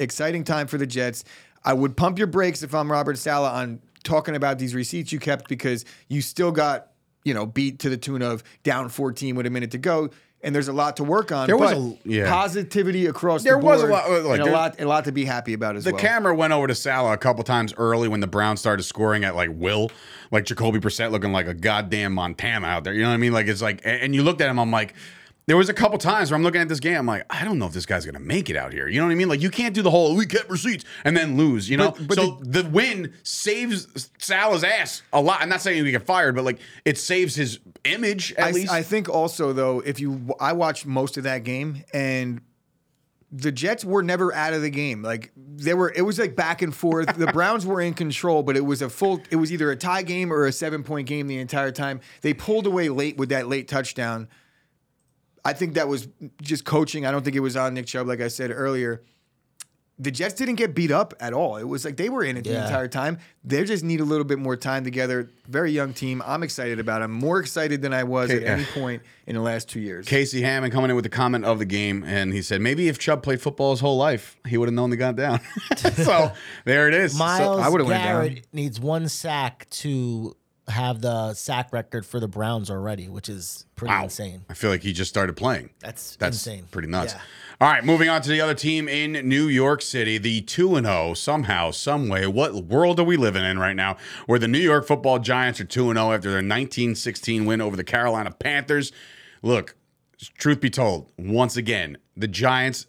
Exciting 0.00 0.42
time 0.42 0.66
for 0.66 0.76
the 0.76 0.86
Jets. 0.86 1.22
I 1.64 1.72
would 1.72 1.96
pump 1.96 2.18
your 2.18 2.26
brakes 2.26 2.62
if 2.62 2.74
I'm 2.74 2.90
Robert 2.90 3.18
Saleh 3.18 3.52
on 3.52 3.80
talking 4.04 4.34
about 4.36 4.58
these 4.58 4.74
receipts 4.74 5.12
you 5.12 5.18
kept 5.18 5.48
because 5.48 5.84
you 6.08 6.20
still 6.22 6.52
got 6.52 6.88
you 7.24 7.34
know 7.34 7.46
beat 7.46 7.78
to 7.80 7.88
the 7.88 7.96
tune 7.96 8.22
of 8.22 8.42
down 8.62 8.88
14 8.88 9.34
with 9.34 9.46
a 9.46 9.50
minute 9.50 9.70
to 9.72 9.78
go. 9.78 10.10
And 10.40 10.54
there's 10.54 10.68
a 10.68 10.72
lot 10.72 10.98
to 10.98 11.04
work 11.04 11.32
on. 11.32 11.48
There 11.48 11.56
was 11.56 11.72
a- 11.72 11.98
yeah. 12.04 12.30
positivity 12.30 13.06
across 13.06 13.42
There 13.42 13.58
the 13.58 13.64
was 13.66 13.82
a 13.82 13.88
board. 13.88 13.90
lot- 13.92 14.04
uh, 14.08 14.22
like, 14.22 14.32
and 14.38 14.42
a 14.42 14.44
there- 14.44 14.52
lot, 14.52 14.80
a 14.80 14.84
lot 14.86 15.04
to 15.06 15.12
be 15.12 15.24
happy 15.24 15.52
about 15.52 15.74
as 15.74 15.82
The 15.82 15.90
well. 15.90 16.00
The 16.00 16.06
camera 16.06 16.32
went 16.32 16.52
over 16.52 16.68
to 16.68 16.76
Saleh 16.76 17.12
a 17.12 17.16
couple 17.16 17.42
times 17.42 17.74
early 17.76 18.06
when 18.06 18.20
the 18.20 18.28
Browns 18.28 18.60
started 18.60 18.84
scoring 18.84 19.24
at 19.24 19.34
like 19.34 19.50
will, 19.52 19.90
like 20.30 20.44
Jacoby 20.44 20.78
Brissett 20.78 21.10
looking 21.10 21.32
like 21.32 21.48
a 21.48 21.54
goddamn 21.54 22.12
Montana 22.14 22.68
out 22.68 22.84
there. 22.84 22.92
You 22.94 23.02
know 23.02 23.08
what 23.08 23.14
I 23.14 23.16
mean? 23.16 23.32
Like 23.32 23.48
it's 23.48 23.60
like, 23.60 23.80
and 23.84 24.14
you 24.14 24.22
looked 24.22 24.40
at 24.40 24.48
him. 24.48 24.60
I'm 24.60 24.70
like, 24.70 24.94
there 25.48 25.56
was 25.56 25.70
a 25.70 25.74
couple 25.74 25.96
times 25.96 26.30
where 26.30 26.36
I'm 26.36 26.42
looking 26.42 26.60
at 26.60 26.68
this 26.68 26.78
game. 26.78 26.98
I'm 26.98 27.06
like, 27.06 27.24
I 27.30 27.42
don't 27.42 27.58
know 27.58 27.64
if 27.64 27.72
this 27.72 27.86
guy's 27.86 28.04
gonna 28.04 28.20
make 28.20 28.50
it 28.50 28.56
out 28.56 28.70
here. 28.70 28.86
You 28.86 29.00
know 29.00 29.06
what 29.06 29.12
I 29.12 29.14
mean? 29.14 29.30
Like 29.30 29.40
you 29.40 29.48
can't 29.48 29.74
do 29.74 29.80
the 29.80 29.90
whole 29.90 30.14
we 30.14 30.26
kept 30.26 30.50
receipts 30.50 30.84
and 31.04 31.16
then 31.16 31.38
lose. 31.38 31.70
You 31.70 31.78
know? 31.78 31.92
But- 31.92 32.08
but 32.08 32.16
so 32.16 32.38
the, 32.42 32.64
win 32.64 33.14
saves 33.22 34.10
Saleh's 34.18 34.62
ass 34.62 35.00
a 35.10 35.22
lot. 35.22 35.40
I'm 35.40 35.48
not 35.48 35.62
saying 35.62 35.82
he 35.82 35.90
get 35.90 36.02
fired, 36.02 36.34
but 36.34 36.44
like 36.44 36.58
it 36.84 36.98
saves 36.98 37.34
his 37.34 37.60
image 37.84 38.34
at 38.34 38.48
I, 38.48 38.50
least. 38.50 38.70
I 38.70 38.82
think 38.82 39.08
also 39.08 39.54
though, 39.54 39.80
if 39.80 40.00
you, 40.00 40.34
I 40.38 40.52
watched 40.52 40.84
most 40.84 41.16
of 41.16 41.24
that 41.24 41.44
game 41.44 41.82
and 41.94 42.42
the 43.32 43.50
Jets 43.50 43.86
were 43.86 44.02
never 44.02 44.34
out 44.34 44.52
of 44.52 44.60
the 44.60 44.70
game. 44.70 45.02
Like 45.02 45.32
they 45.36 45.72
were, 45.72 45.90
it 45.96 46.02
was 46.02 46.18
like 46.18 46.36
back 46.36 46.60
and 46.60 46.74
forth. 46.74 47.16
The 47.16 47.26
Browns 47.28 47.64
were 47.64 47.80
in 47.80 47.94
control, 47.94 48.42
but 48.42 48.56
it 48.56 48.66
was 48.66 48.82
a 48.82 48.90
full. 48.90 49.22
It 49.30 49.36
was 49.36 49.50
either 49.50 49.70
a 49.70 49.76
tie 49.76 50.02
game 50.02 50.30
or 50.30 50.44
a 50.44 50.52
seven 50.52 50.82
point 50.82 51.08
game 51.08 51.26
the 51.26 51.38
entire 51.38 51.72
time. 51.72 52.00
They 52.20 52.34
pulled 52.34 52.66
away 52.66 52.90
late 52.90 53.16
with 53.16 53.30
that 53.30 53.48
late 53.48 53.66
touchdown. 53.66 54.28
I 55.48 55.52
think 55.54 55.74
that 55.74 55.88
was 55.88 56.08
just 56.42 56.64
coaching. 56.64 57.06
I 57.06 57.10
don't 57.10 57.24
think 57.24 57.36
it 57.36 57.40
was 57.40 57.56
on 57.56 57.74
Nick 57.74 57.86
Chubb, 57.86 58.06
like 58.06 58.20
I 58.20 58.28
said 58.28 58.50
earlier. 58.52 59.02
The 60.00 60.12
Jets 60.12 60.34
didn't 60.34 60.54
get 60.54 60.76
beat 60.76 60.92
up 60.92 61.12
at 61.18 61.32
all. 61.32 61.56
It 61.56 61.64
was 61.64 61.84
like 61.84 61.96
they 61.96 62.08
were 62.08 62.22
in 62.22 62.36
it 62.36 62.44
the 62.44 62.62
entire 62.62 62.86
time. 62.86 63.18
They 63.42 63.64
just 63.64 63.82
need 63.82 63.98
a 63.98 64.04
little 64.04 64.24
bit 64.24 64.38
more 64.38 64.56
time 64.56 64.84
together. 64.84 65.28
Very 65.48 65.72
young 65.72 65.92
team. 65.92 66.22
I'm 66.24 66.44
excited 66.44 66.78
about. 66.78 67.00
them. 67.00 67.10
more 67.10 67.40
excited 67.40 67.82
than 67.82 67.92
I 67.92 68.04
was 68.04 68.30
at 68.30 68.44
any 68.44 68.64
point 68.64 69.02
in 69.26 69.34
the 69.34 69.40
last 69.42 69.68
two 69.68 69.80
years. 69.80 70.06
Casey 70.06 70.42
Hammond 70.42 70.72
coming 70.72 70.90
in 70.90 70.94
with 70.94 71.02
the 71.02 71.08
comment 71.08 71.44
of 71.44 71.58
the 71.58 71.64
game, 71.64 72.04
and 72.06 72.32
he 72.32 72.42
said 72.42 72.60
maybe 72.60 72.86
if 72.86 73.00
Chubb 73.00 73.24
played 73.24 73.40
football 73.40 73.72
his 73.72 73.80
whole 73.80 73.96
life, 73.96 74.36
he 74.46 74.56
would 74.56 74.68
have 74.68 74.74
known 74.74 74.90
they 74.90 74.96
got 74.96 75.16
down. 75.16 75.40
so 75.76 76.30
there 76.64 76.86
it 76.86 76.94
is. 76.94 77.12
So- 77.12 77.18
Myles 77.18 77.60
I 77.60 77.68
would've 77.68 77.88
went 77.88 78.04
down. 78.04 78.22
Garrett 78.26 78.46
needs 78.52 78.78
one 78.78 79.08
sack 79.08 79.66
to 79.70 80.36
have 80.68 81.00
the 81.00 81.34
sack 81.34 81.72
record 81.72 82.04
for 82.04 82.20
the 82.20 82.28
Browns 82.28 82.70
already, 82.70 83.08
which 83.08 83.28
is 83.28 83.64
pretty 83.74 83.92
Wow. 83.94 84.04
insane. 84.04 84.44
I 84.50 84.54
feel 84.54 84.70
like 84.70 84.82
he 84.82 84.92
just 84.92 85.08
started 85.08 85.34
playing. 85.36 85.70
That's, 85.80 86.16
That's 86.16 86.36
insane. 86.36 86.66
pretty 86.70 86.88
nuts. 86.88 87.14
Yeah. 87.14 87.20
All 87.60 87.68
right, 87.72 87.84
moving 87.84 88.08
on 88.08 88.22
to 88.22 88.28
the 88.28 88.40
other 88.40 88.54
team 88.54 88.88
in 88.88 89.12
New 89.28 89.48
York 89.48 89.82
City, 89.82 90.18
the 90.18 90.40
2 90.42 90.76
and 90.76 90.86
0 90.86 91.14
somehow, 91.14 91.70
some 91.72 92.08
way. 92.08 92.26
What 92.26 92.54
world 92.66 93.00
are 93.00 93.04
we 93.04 93.16
living 93.16 93.44
in 93.44 93.58
right 93.58 93.74
now 93.74 93.96
where 94.26 94.38
the 94.38 94.46
New 94.48 94.58
York 94.58 94.86
Football 94.86 95.18
Giants 95.18 95.60
are 95.60 95.64
2 95.64 95.90
and 95.90 95.98
0 95.98 96.12
after 96.12 96.28
their 96.30 96.38
1916 96.38 97.44
win 97.46 97.60
over 97.60 97.76
the 97.76 97.84
Carolina 97.84 98.30
Panthers? 98.30 98.92
Look, 99.42 99.74
truth 100.36 100.60
be 100.60 100.70
told, 100.70 101.10
once 101.18 101.56
again, 101.56 101.98
the 102.16 102.28
Giants 102.28 102.86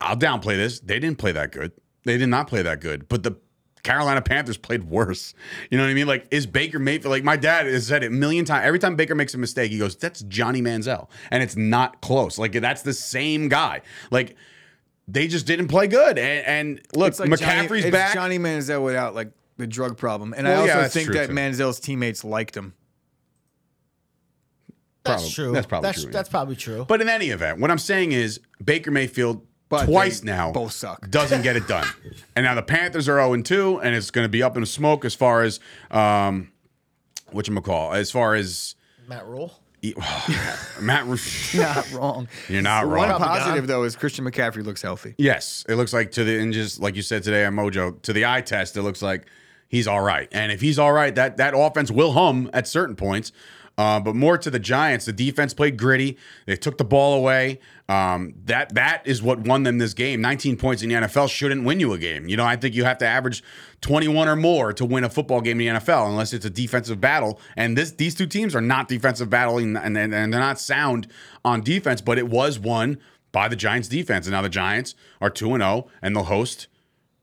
I'll 0.00 0.16
downplay 0.16 0.56
this. 0.56 0.80
They 0.80 0.98
didn't 0.98 1.18
play 1.18 1.32
that 1.32 1.52
good. 1.52 1.72
They 2.04 2.16
did 2.16 2.28
not 2.30 2.46
play 2.48 2.62
that 2.62 2.80
good. 2.80 3.06
But 3.08 3.22
the 3.22 3.32
Carolina 3.82 4.20
Panthers 4.22 4.56
played 4.56 4.84
worse. 4.84 5.34
You 5.70 5.78
know 5.78 5.84
what 5.84 5.90
I 5.90 5.94
mean? 5.94 6.06
Like, 6.06 6.26
is 6.30 6.46
Baker 6.46 6.78
Mayfield, 6.78 7.10
like 7.10 7.24
my 7.24 7.36
dad 7.36 7.66
has 7.66 7.86
said 7.86 8.02
it 8.02 8.08
a 8.08 8.10
million 8.10 8.44
times. 8.44 8.64
Every 8.66 8.78
time 8.78 8.96
Baker 8.96 9.14
makes 9.14 9.34
a 9.34 9.38
mistake, 9.38 9.70
he 9.72 9.78
goes, 9.78 9.96
that's 9.96 10.20
Johnny 10.22 10.60
Manziel. 10.62 11.08
And 11.30 11.42
it's 11.42 11.56
not 11.56 12.00
close. 12.00 12.38
Like, 12.38 12.52
that's 12.52 12.82
the 12.82 12.92
same 12.92 13.48
guy. 13.48 13.82
Like, 14.10 14.36
they 15.08 15.26
just 15.28 15.46
didn't 15.46 15.68
play 15.68 15.86
good. 15.88 16.18
And, 16.18 16.46
and 16.46 16.80
look, 16.94 17.08
It's 17.08 17.20
like 17.20 17.30
McCaffrey's 17.30 17.68
Johnny, 17.68 17.80
it's 17.80 17.90
back. 17.90 18.14
Johnny 18.14 18.38
Manziel 18.38 18.84
without 18.84 19.14
like 19.14 19.32
the 19.56 19.66
drug 19.66 19.96
problem, 19.98 20.32
and 20.36 20.46
Well, 20.46 20.56
I 20.56 20.60
also 20.60 20.74
that's 20.82 20.94
think 20.94 21.12
that 21.12 21.26
too. 21.28 21.34
Manziel's 21.34 21.80
teammates 21.80 22.24
liked 22.24 22.56
him. 22.56 22.74
That's 25.04 25.22
Probably- 25.22 25.30
true. 25.30 25.52
that's 25.52 25.66
probably 25.66 25.86
that's, 25.88 26.02
true, 26.02 26.10
yeah. 26.10 26.12
That's 26.12 26.28
probably 26.28 26.56
true. 26.56 26.84
But 26.86 27.00
in 27.00 27.08
any 27.08 27.30
event, 27.30 27.58
what 27.58 27.70
I'm 27.70 27.78
saying 27.78 28.12
is 28.12 28.38
Baker 28.62 28.90
Mayfield 28.90 29.46
But 29.70 29.86
twice 29.86 30.22
now 30.22 30.52
both 30.52 30.72
suck. 30.72 31.08
doesn't 31.10 31.42
get 31.42 31.56
it 31.56 31.66
done. 31.66 31.86
and 32.36 32.44
now 32.44 32.54
the 32.54 32.62
Panthers 32.62 33.08
are 33.08 33.16
0 33.16 33.40
2, 33.40 33.78
and 33.78 33.94
it's 33.94 34.10
going 34.10 34.24
to 34.24 34.28
be 34.28 34.42
up 34.42 34.56
in 34.56 34.66
smoke 34.66 35.04
as 35.06 35.14
far 35.14 35.42
as 35.42 35.60
um 35.90 36.52
what 37.30 37.48
you 37.48 37.58
call 37.62 37.94
as 37.94 38.10
far 38.10 38.34
as 38.34 38.74
Matt 39.08 39.26
Rhule. 39.26 39.54
Matt 40.80 41.06
Ru- 41.06 41.16
Not 41.54 41.92
wrong. 41.92 42.28
You're 42.48 42.62
not 42.62 42.86
One 42.86 42.94
wrong. 42.94 43.06
Probably 43.06 43.26
positive 43.26 43.66
though 43.66 43.84
is 43.84 43.96
Christian 43.96 44.24
McCaffrey 44.24 44.64
looks 44.64 44.82
healthy. 44.82 45.14
Yes, 45.16 45.64
it 45.68 45.76
looks 45.76 45.92
like 45.92 46.10
to 46.12 46.24
the 46.24 46.38
and 46.38 46.52
just 46.52 46.80
like 46.80 46.96
you 46.96 47.02
said 47.02 47.22
today 47.22 47.44
on 47.44 47.54
Mojo, 47.54 48.02
to 48.02 48.12
the 48.12 48.26
eye 48.26 48.42
test, 48.42 48.76
it 48.76 48.82
looks 48.82 49.00
like 49.02 49.26
he's 49.68 49.86
all 49.86 50.00
right. 50.02 50.28
And 50.32 50.52
if 50.52 50.60
he's 50.60 50.78
all 50.78 50.92
right, 50.92 51.14
that 51.14 51.36
that 51.38 51.54
offense 51.56 51.90
will 51.90 52.12
hum 52.12 52.50
at 52.52 52.66
certain 52.66 52.96
points. 52.96 53.32
Uh, 53.80 53.98
but 53.98 54.14
more 54.14 54.36
to 54.36 54.50
the 54.50 54.58
Giants, 54.58 55.06
the 55.06 55.12
defense 55.12 55.54
played 55.54 55.78
gritty. 55.78 56.18
They 56.44 56.56
took 56.56 56.76
the 56.76 56.84
ball 56.84 57.14
away. 57.14 57.60
Um, 57.88 58.34
that 58.44 58.74
that 58.74 59.00
is 59.06 59.22
what 59.22 59.38
won 59.38 59.62
them 59.62 59.78
this 59.78 59.94
game. 59.94 60.20
19 60.20 60.58
points 60.58 60.82
in 60.82 60.90
the 60.90 60.96
NFL 60.96 61.30
shouldn't 61.30 61.64
win 61.64 61.80
you 61.80 61.94
a 61.94 61.98
game. 61.98 62.28
You 62.28 62.36
know, 62.36 62.44
I 62.44 62.56
think 62.56 62.74
you 62.74 62.84
have 62.84 62.98
to 62.98 63.06
average 63.06 63.42
21 63.80 64.28
or 64.28 64.36
more 64.36 64.74
to 64.74 64.84
win 64.84 65.02
a 65.02 65.08
football 65.08 65.40
game 65.40 65.58
in 65.62 65.74
the 65.74 65.80
NFL, 65.80 66.10
unless 66.10 66.34
it's 66.34 66.44
a 66.44 66.50
defensive 66.50 67.00
battle. 67.00 67.40
And 67.56 67.74
this 67.74 67.92
these 67.92 68.14
two 68.14 68.26
teams 68.26 68.54
are 68.54 68.60
not 68.60 68.86
defensive 68.86 69.30
battling, 69.30 69.74
and, 69.74 69.96
and, 69.96 70.12
and 70.12 70.30
they're 70.30 70.40
not 70.40 70.60
sound 70.60 71.08
on 71.42 71.62
defense. 71.62 72.02
But 72.02 72.18
it 72.18 72.28
was 72.28 72.58
won 72.58 72.98
by 73.32 73.48
the 73.48 73.56
Giants 73.56 73.88
defense, 73.88 74.26
and 74.26 74.32
now 74.32 74.42
the 74.42 74.50
Giants 74.50 74.94
are 75.22 75.30
two 75.30 75.54
and 75.54 75.62
zero, 75.62 75.86
and 76.02 76.14
they'll 76.14 76.24
host 76.24 76.68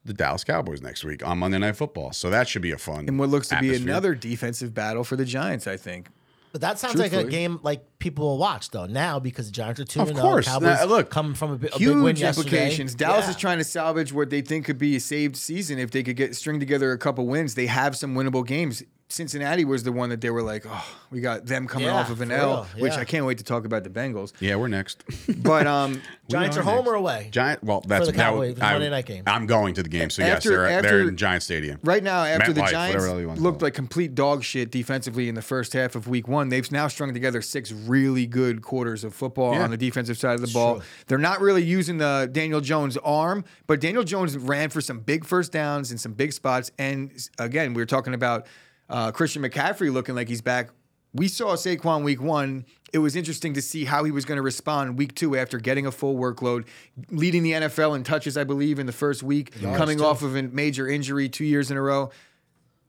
the 0.03 0.13
Dallas 0.13 0.43
Cowboys 0.43 0.81
next 0.81 1.03
week 1.03 1.23
on 1.23 1.37
Monday 1.37 1.59
Night 1.59 1.75
Football. 1.75 2.13
So 2.13 2.31
that 2.31 2.47
should 2.47 2.63
be 2.63 2.71
a 2.71 2.79
fun. 2.79 3.07
And 3.07 3.19
what 3.19 3.29
looks 3.29 3.49
to 3.49 3.59
be 3.59 3.75
another 3.75 4.15
defensive 4.15 4.73
battle 4.73 5.03
for 5.03 5.15
the 5.15 5.25
Giants, 5.25 5.67
I 5.67 5.77
think. 5.77 6.07
But 6.51 6.61
that 6.61 6.79
sounds 6.79 6.95
like 6.95 7.13
a 7.13 7.23
game 7.23 7.59
like 7.61 7.83
people 7.99 8.25
will 8.25 8.37
watch 8.37 8.71
though 8.71 8.85
now 8.85 9.19
because 9.19 9.45
the 9.47 9.51
Giants 9.51 9.79
are 9.79 9.85
two 9.85 10.01
Of 10.01 10.09
and 10.09 10.17
oh, 10.17 10.21
course. 10.21 10.47
Cowboys 10.47 10.79
Now, 10.79 10.85
look, 10.85 11.09
come 11.09 11.33
from 11.33 11.51
a, 11.51 11.53
a 11.53 11.57
big 11.57 11.71
win 11.79 11.97
Huge 12.15 12.19
yesterday. 12.21 12.47
implications. 12.47 12.95
Dallas 12.95 13.25
Yeah. 13.25 13.29
is 13.31 13.35
trying 13.35 13.57
to 13.59 13.63
salvage 13.63 14.11
what 14.13 14.29
they 14.29 14.41
think 14.41 14.65
could 14.65 14.77
be 14.77 14.95
a 14.95 14.99
saved 14.99 15.35
season 15.35 15.77
if 15.77 15.91
they 15.91 16.03
could 16.03 16.15
get 16.15 16.35
string 16.35 16.59
together 16.59 16.91
a 16.91 16.97
couple 16.97 17.27
wins. 17.27 17.55
They 17.55 17.67
have 17.67 17.95
some 17.97 18.15
winnable 18.15 18.45
games. 18.45 18.81
Cincinnati 19.09 19.63
was 19.63 19.83
the 19.83 19.91
one 19.93 20.09
that 20.09 20.19
they 20.19 20.29
were 20.29 20.41
like, 20.43 20.65
oh, 20.67 20.85
we 21.11 21.21
got 21.21 21.45
them 21.45 21.65
coming 21.65 21.87
Yeah, 21.87 21.95
off 21.95 22.09
of 22.09 22.19
an 22.19 22.27
for 22.27 22.35
L, 22.35 22.67
real, 22.75 22.83
which 22.83 22.91
yeah. 22.93 22.99
I 22.99 23.05
can't 23.05 23.25
wait 23.25 23.37
to 23.37 23.43
talk 23.45 23.63
about 23.63 23.85
the 23.85 23.89
Bengals. 23.89 24.33
Yeah, 24.41 24.57
we're 24.57 24.67
next. 24.67 25.05
But 25.41 25.65
um, 25.65 26.01
Giants 26.29 26.57
We 26.57 26.61
are 26.61 26.63
home 26.65 26.75
next. 26.79 26.87
or 26.89 26.95
away? 26.95 27.29
Giant. 27.31 27.63
Well, 27.63 27.81
that's 27.87 28.07
the 28.07 28.11
that- 28.11 28.17
Cowboys, 28.17 28.55
the 28.55 28.65
I- 28.65 28.73
Monday 28.73 28.89
night 28.89 29.05
game. 29.05 29.23
I'm 29.25 29.45
going 29.47 29.75
to 29.75 29.83
the 29.83 29.87
game, 29.87 30.09
so 30.09 30.23
yes, 30.23 30.37
After- 30.37 30.49
they're, 30.49 30.59
they're 30.67 30.79
after- 30.79 31.07
in 31.07 31.15
Giant 31.15 31.41
Stadium. 31.43 31.79
right 31.85 32.03
now, 32.03 32.23
after 32.25 32.51
the 32.51 32.59
MetLife, 32.61 32.69
Giants 32.71 32.95
whatever 33.05 33.21
you 33.21 33.27
wanna 33.29 33.39
looked 33.39 33.59
call 33.59 33.65
it. 33.67 33.67
like 33.67 33.73
complete 33.75 34.13
dog 34.13 34.43
shit 34.43 34.71
defensively 34.71 35.29
in 35.29 35.35
the 35.35 35.41
first 35.41 35.71
half 35.71 35.95
of 35.95 36.09
Week 36.09 36.27
One, 36.27 36.49
they've 36.49 36.69
now 36.71 36.89
strung 36.89 37.13
together 37.13 37.41
six 37.41 37.71
really 37.71 38.25
good 38.27 38.61
quarters 38.61 39.05
of 39.05 39.13
football 39.15 39.53
Yeah. 39.53 39.63
on 39.63 39.71
the 39.71 39.77
defensive 39.77 40.17
side 40.17 40.35
of 40.35 40.41
the 40.41 40.51
ball. 40.51 40.75
true. 40.75 40.83
They're 41.07 41.17
not 41.17 41.39
really 41.39 41.63
using 41.63 41.97
the 41.97 42.29
Daniel 42.29 42.59
Jones 42.59 42.97
arm, 42.97 43.45
but 43.67 43.79
Daniel 43.79 44.03
Jones 44.03 44.37
ran 44.37 44.69
for 44.69 44.81
some 44.81 44.99
big 44.99 45.23
first 45.23 45.53
downs 45.53 45.91
and 45.91 45.99
some 46.01 46.11
big 46.11 46.33
spots. 46.33 46.71
And 46.77 47.11
again, 47.39 47.73
we 47.73 47.81
were 47.81 47.85
talking 47.85 48.13
about 48.13 48.47
uh, 48.89 49.11
Christian 49.11 49.41
McCaffrey 49.41 49.91
looking 49.91 50.15
like 50.15 50.27
he's 50.27 50.41
back. 50.41 50.69
We 51.13 51.27
saw 51.27 51.55
Saquon 51.55 52.03
Week 52.03 52.21
One. 52.21 52.65
It 52.93 52.99
was 52.99 53.15
interesting 53.15 53.53
to 53.53 53.61
see 53.61 53.85
how 53.85 54.03
he 54.03 54.11
was 54.11 54.23
going 54.25 54.37
to 54.37 54.41
respond 54.41 54.97
Week 54.97 55.15
Two 55.15 55.35
after 55.35 55.57
getting 55.57 55.85
a 55.85 55.91
full 55.91 56.15
workload, 56.15 56.65
leading 57.09 57.43
the 57.43 57.53
NFL 57.53 57.95
in 57.95 58.03
touches, 58.03 58.37
I 58.37 58.43
believe, 58.43 58.79
in 58.79 58.85
the 58.85 58.91
first 58.91 59.23
week, 59.23 59.51
coming 59.61 60.01
off 60.01 60.21
of 60.21 60.35
a 60.35 60.43
major 60.43 60.87
injury 60.87 61.27
two 61.29 61.45
years 61.45 61.71
in 61.71 61.77
a 61.77 61.81
row. 61.81 62.11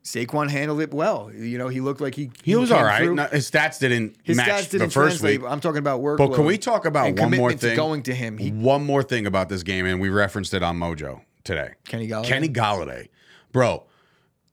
Saquon 0.03 0.49
handled 0.49 0.81
it 0.81 0.93
well. 0.93 1.31
You 1.33 1.57
know, 1.57 1.67
he 1.67 1.81
looked 1.81 2.01
like 2.01 2.15
he 2.15 2.31
He 2.43 2.55
was 2.55 2.71
all 2.71 2.83
right. 2.83 3.11
No, 3.11 3.25
his 3.27 3.49
stats 3.49 3.79
didn't 3.79 4.15
His 4.23 4.37
match 4.37 4.47
stats 4.47 4.69
didn't 4.71 4.87
the 4.87 4.93
first 4.93 5.21
week. 5.21 5.41
I'm 5.45 5.59
talking 5.59 5.79
about 5.79 6.01
workload. 6.01 6.17
But 6.17 6.33
can 6.35 6.45
we 6.45 6.57
talk 6.57 6.85
about 6.85 7.05
one 7.05 7.15
more 7.15 7.25
commitment 7.25 7.61
to 7.61 7.67
thing? 7.67 7.75
going 7.75 8.03
to 8.03 8.15
him? 8.15 8.37
He, 8.37 8.51
one 8.51 8.85
more 8.85 9.03
thing 9.03 9.27
about 9.27 9.49
this 9.49 9.63
game, 9.63 9.85
and 9.85 9.99
we 9.99 10.09
referenced 10.09 10.53
it 10.53 10.63
on 10.63 10.77
Mojo 10.79 11.21
today. 11.43 11.73
Kenny 11.87 12.07
Golladay? 12.07 12.25
Kenny 12.25 12.49
Golladay, 12.49 13.09
bro. 13.51 13.83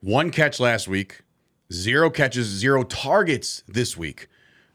One 0.01 0.31
catch 0.31 0.61
last 0.61 0.89
week, 0.89 1.23
zero 1.73 2.11
catches, 2.11 2.47
zero 2.47 2.83
targets 2.83 3.63
this 3.67 3.97
week. 3.97 4.29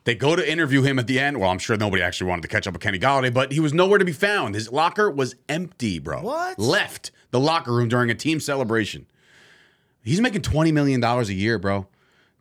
They 0.04 0.16
go 0.16 0.36
to 0.36 0.52
interview 0.52 0.82
him 0.82 0.98
at 0.98 1.06
the 1.06 1.20
end. 1.20 1.40
Well, 1.40 1.52
I'm 1.52 1.60
sure 1.60 1.78
nobody 1.78 2.02
actually 2.02 2.30
wanted 2.30 2.42
to 2.44 2.48
catch 2.48 2.66
up 2.66 2.74
with 2.74 2.82
Kenny 2.82 2.98
Golladay, 2.98 3.32
but 3.34 3.52
he 3.52 3.60
was 3.60 3.74
nowhere 3.74 4.00
to 4.00 4.06
be 4.06 4.12
found. 4.12 4.56
His 4.56 4.72
locker 4.72 5.12
was 5.12 5.36
empty, 5.48 6.00
bro. 6.00 6.22
What? 6.22 6.58
Left 6.58 7.12
the 7.30 7.40
locker 7.40 7.72
room 7.72 7.88
during 7.88 8.10
a 8.10 8.16
team 8.16 8.40
celebration. 8.40 9.06
He's 10.04 10.20
making 10.20 10.42
twenty 10.42 10.72
million 10.72 11.00
dollars 11.00 11.30
a 11.30 11.34
year, 11.36 11.60
bro. 11.60 11.86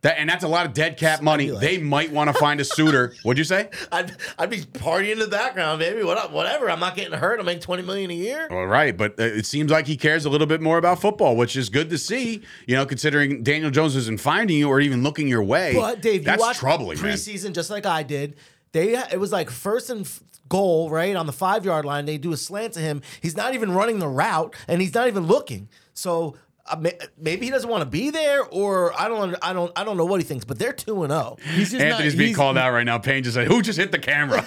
That 0.02 0.18
and 0.18 0.30
that's 0.30 0.44
a 0.44 0.48
lot 0.48 0.64
of 0.64 0.72
dead 0.72 0.96
cat 0.96 1.22
money. 1.22 1.50
like- 1.50 1.60
They 1.60 1.76
might 1.76 2.10
want 2.10 2.28
to 2.28 2.34
find 2.38 2.58
a 2.58 2.64
suitor. 2.64 3.12
What'd 3.22 3.36
you 3.36 3.44
say? 3.44 3.68
I'd, 3.92 4.12
I'd 4.38 4.48
be 4.48 4.60
partying 4.62 5.12
in 5.12 5.18
the 5.18 5.26
background, 5.28 5.78
baby. 5.78 6.02
What, 6.02 6.32
whatever. 6.32 6.70
I'm 6.70 6.80
not 6.80 6.96
getting 6.96 7.12
hurt. 7.12 7.38
I 7.38 7.42
make 7.42 7.60
twenty 7.60 7.82
million 7.82 8.10
a 8.10 8.14
year. 8.14 8.48
All 8.50 8.66
right, 8.66 8.96
but 8.96 9.20
uh, 9.20 9.24
it 9.24 9.44
seems 9.44 9.70
like 9.70 9.86
he 9.86 9.98
cares 9.98 10.24
a 10.24 10.30
little 10.30 10.46
bit 10.46 10.62
more 10.62 10.78
about 10.78 11.02
football, 11.02 11.36
which 11.36 11.54
is 11.54 11.68
good 11.68 11.90
to 11.90 11.98
see. 11.98 12.42
You 12.66 12.76
know, 12.76 12.86
considering 12.86 13.42
Daniel 13.42 13.70
Jones 13.70 13.94
isn't 13.94 14.20
finding 14.22 14.56
you 14.56 14.68
or 14.68 14.80
even 14.80 15.02
looking 15.02 15.28
your 15.28 15.42
way. 15.42 15.74
But 15.74 16.00
Dave, 16.00 16.22
you 16.22 16.26
that's 16.26 16.40
watch 16.40 16.56
troubling, 16.56 17.00
man. 17.02 17.12
preseason 17.14 17.52
just 17.52 17.68
like 17.68 17.84
I 17.84 18.02
did. 18.02 18.36
They 18.72 18.94
it 18.96 19.20
was 19.20 19.32
like 19.32 19.50
first 19.50 19.90
and 19.90 20.06
f- 20.06 20.22
goal 20.48 20.88
right 20.88 21.14
on 21.14 21.26
the 21.26 21.32
five 21.32 21.64
yard 21.66 21.84
line. 21.84 22.06
They 22.06 22.16
do 22.16 22.32
a 22.32 22.36
slant 22.38 22.72
to 22.72 22.80
him. 22.80 23.02
He's 23.20 23.36
not 23.36 23.52
even 23.54 23.72
running 23.72 23.98
the 23.98 24.08
route, 24.08 24.54
and 24.66 24.80
he's 24.80 24.94
not 24.94 25.08
even 25.08 25.26
looking. 25.26 25.68
So. 25.92 26.36
Uh, 26.70 26.76
may- 26.76 26.98
maybe 27.18 27.46
he 27.46 27.50
doesn't 27.50 27.68
want 27.68 27.82
to 27.82 27.86
be 27.90 28.10
there, 28.10 28.42
or 28.44 28.98
I 28.98 29.08
don't, 29.08 29.34
I 29.42 29.52
don't, 29.52 29.72
I 29.76 29.84
don't 29.84 29.96
know 29.96 30.04
what 30.04 30.20
he 30.20 30.24
thinks. 30.24 30.44
But 30.44 30.58
they're 30.58 30.72
two 30.72 31.02
and 31.02 31.12
oh. 31.12 31.36
zero. 31.40 31.54
He's 31.56 31.70
just 31.70 31.80
not- 31.82 31.92
Anthony's 31.92 32.14
being 32.14 32.34
called 32.34 32.56
out 32.56 32.72
right 32.72 32.84
now. 32.84 32.98
Payne 32.98 33.22
just 33.24 33.34
said, 33.34 33.46
"Who 33.48 33.62
just 33.62 33.78
hit 33.78 33.92
the 33.92 33.98
camera?" 33.98 34.44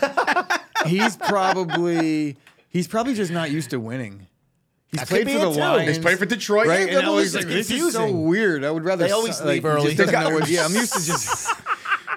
He's 0.86 1.16
probably 1.16 2.38
he's 2.70 2.88
probably 2.88 3.14
just 3.14 3.32
not 3.32 3.52
used 3.52 3.70
to 3.70 3.80
winning. 3.80 4.28
He's 4.92 5.00
That 5.00 5.08
played 5.08 5.30
for 5.32 5.40
the. 5.40 5.50
Lions. 5.50 5.88
He's 5.88 6.00
played 6.00 6.20
for 6.20 6.26
Detroit. 6.26 6.68
Right, 6.68 6.88
Yeah, 6.88 6.98
and 7.00 7.06
I 7.06 7.10
well, 7.10 7.16
was 7.16 7.34
listen, 7.34 7.50
like, 7.50 7.58
this 7.58 7.72
is 7.72 7.94
so 7.94 8.12
weird. 8.12 8.64
I 8.64 8.70
would 8.70 8.84
rather 8.84 9.06
They 9.06 9.12
always 9.12 9.38
su- 9.38 9.46
leave 9.46 9.64
like, 9.64 9.74
early. 9.74 9.96
Just 9.96 10.12
know 10.12 10.30
what, 10.30 10.48
yeah, 10.50 10.66
I'm 10.66 10.74
used 10.74 10.94
to 10.94 11.04
just. 11.04 11.52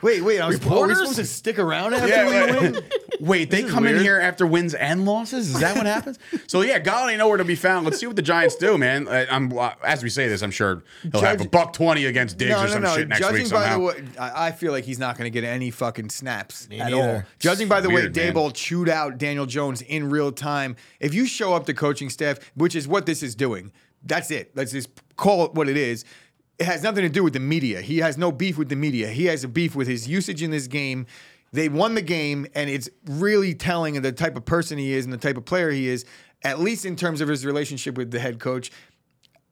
Wait, 0.02 0.22
wait. 0.22 0.40
I 0.40 0.46
was, 0.48 0.64
are 0.66 0.86
we 0.86 0.94
supposed 0.94 1.16
to 1.16 1.24
stick 1.24 1.58
around 1.58 1.94
after 1.94 2.08
Yeah, 2.08 2.26
we 2.26 2.32
wait, 2.62 2.72
win? 2.72 2.84
wait, 3.20 3.50
they 3.50 3.62
is 3.62 3.70
come 3.70 3.86
in 3.86 3.92
weird. 3.94 4.02
here 4.02 4.20
after 4.20 4.46
wins 4.46 4.74
and 4.74 5.04
losses? 5.04 5.54
Is 5.54 5.60
that 5.60 5.76
what 5.76 5.86
happens? 5.86 6.18
so 6.46 6.60
yeah, 6.62 6.78
Golladay 6.80 7.16
nowhere 7.18 7.38
to 7.38 7.44
be 7.44 7.54
found. 7.54 7.84
Let's 7.86 7.98
see 7.98 8.06
what 8.06 8.16
the 8.16 8.22
Giants 8.22 8.56
do, 8.56 8.76
man. 8.78 9.08
Uh, 9.08 9.26
I'm 9.30 9.56
uh, 9.56 9.72
as 9.84 10.02
we 10.02 10.08
say 10.10 10.28
this, 10.28 10.42
I'm 10.42 10.50
sure 10.50 10.82
he'll 11.02 11.20
have 11.22 11.40
a 11.40 11.48
buck 11.48 11.72
twenty 11.72 12.06
against 12.06 12.38
Diggs 12.38 12.50
No, 12.50 12.64
or 12.64 12.68
some 12.68 12.82
no. 12.82 12.94
shit 12.96 13.08
next 13.08 13.20
Judging 13.20 13.42
week 13.44 13.52
by 13.52 13.62
somehow. 13.68 13.78
the 13.78 13.84
way, 13.84 14.04
I 14.18 14.46
I 14.48 14.52
feel 14.52 14.72
like 14.72 14.84
he's 14.84 14.98
not 14.98 15.16
going 15.16 15.30
to 15.30 15.30
get 15.40 15.44
any 15.46 15.70
fucking 15.70 16.10
snaps 16.10 16.64
at 16.64 16.70
neither. 16.70 16.96
all. 16.96 17.22
Judging 17.38 17.68
by 17.68 17.80
the 17.80 17.88
Weird, 17.88 18.14
way 18.16 18.24
man. 18.26 18.34
Daboll 18.34 18.52
chewed 18.54 18.88
out 18.88 19.18
Daniel 19.18 19.46
Jones 19.46 19.82
in 19.82 20.10
real 20.10 20.30
time, 20.32 20.76
if 21.00 21.14
you 21.14 21.26
show 21.26 21.54
up 21.54 21.66
to 21.66 21.74
coaching 21.74 22.10
staff, 22.10 22.38
which 22.54 22.74
is 22.76 22.86
what 22.86 23.06
this 23.06 23.22
is 23.22 23.34
doing, 23.34 23.72
that's 24.04 24.30
it. 24.30 24.52
Let's 24.54 24.72
just 24.72 24.88
call 25.16 25.44
it 25.46 25.54
what 25.54 25.68
it 25.68 25.76
is. 25.76 26.04
It 26.58 26.64
has 26.66 26.82
nothing 26.82 27.02
to 27.02 27.08
do 27.08 27.22
with 27.22 27.34
the 27.34 27.40
media. 27.40 27.80
He 27.82 27.98
has 27.98 28.16
no 28.16 28.32
beef 28.32 28.56
with 28.56 28.68
the 28.68 28.76
media. 28.76 29.08
He 29.10 29.26
has 29.26 29.44
a 29.44 29.48
beef 29.48 29.74
with 29.74 29.88
his 29.88 30.08
usage 30.08 30.42
in 30.42 30.50
this 30.50 30.66
game. 30.66 31.06
They 31.52 31.68
won 31.68 31.94
the 31.94 32.02
game, 32.02 32.46
and 32.54 32.68
it's 32.70 32.88
really 33.06 33.54
telling 33.54 33.96
of 33.96 34.02
the 34.02 34.12
type 34.12 34.36
of 34.36 34.44
person 34.44 34.78
he 34.78 34.92
is 34.94 35.04
and 35.04 35.12
the 35.12 35.18
type 35.18 35.36
of 35.36 35.44
player 35.44 35.70
he 35.70 35.88
is, 35.88 36.04
at 36.42 36.58
least 36.60 36.84
in 36.84 36.96
terms 36.96 37.20
of 37.20 37.28
his 37.28 37.44
relationship 37.44 37.96
with 37.96 38.10
the 38.10 38.18
head 38.18 38.40
coach. 38.40 38.70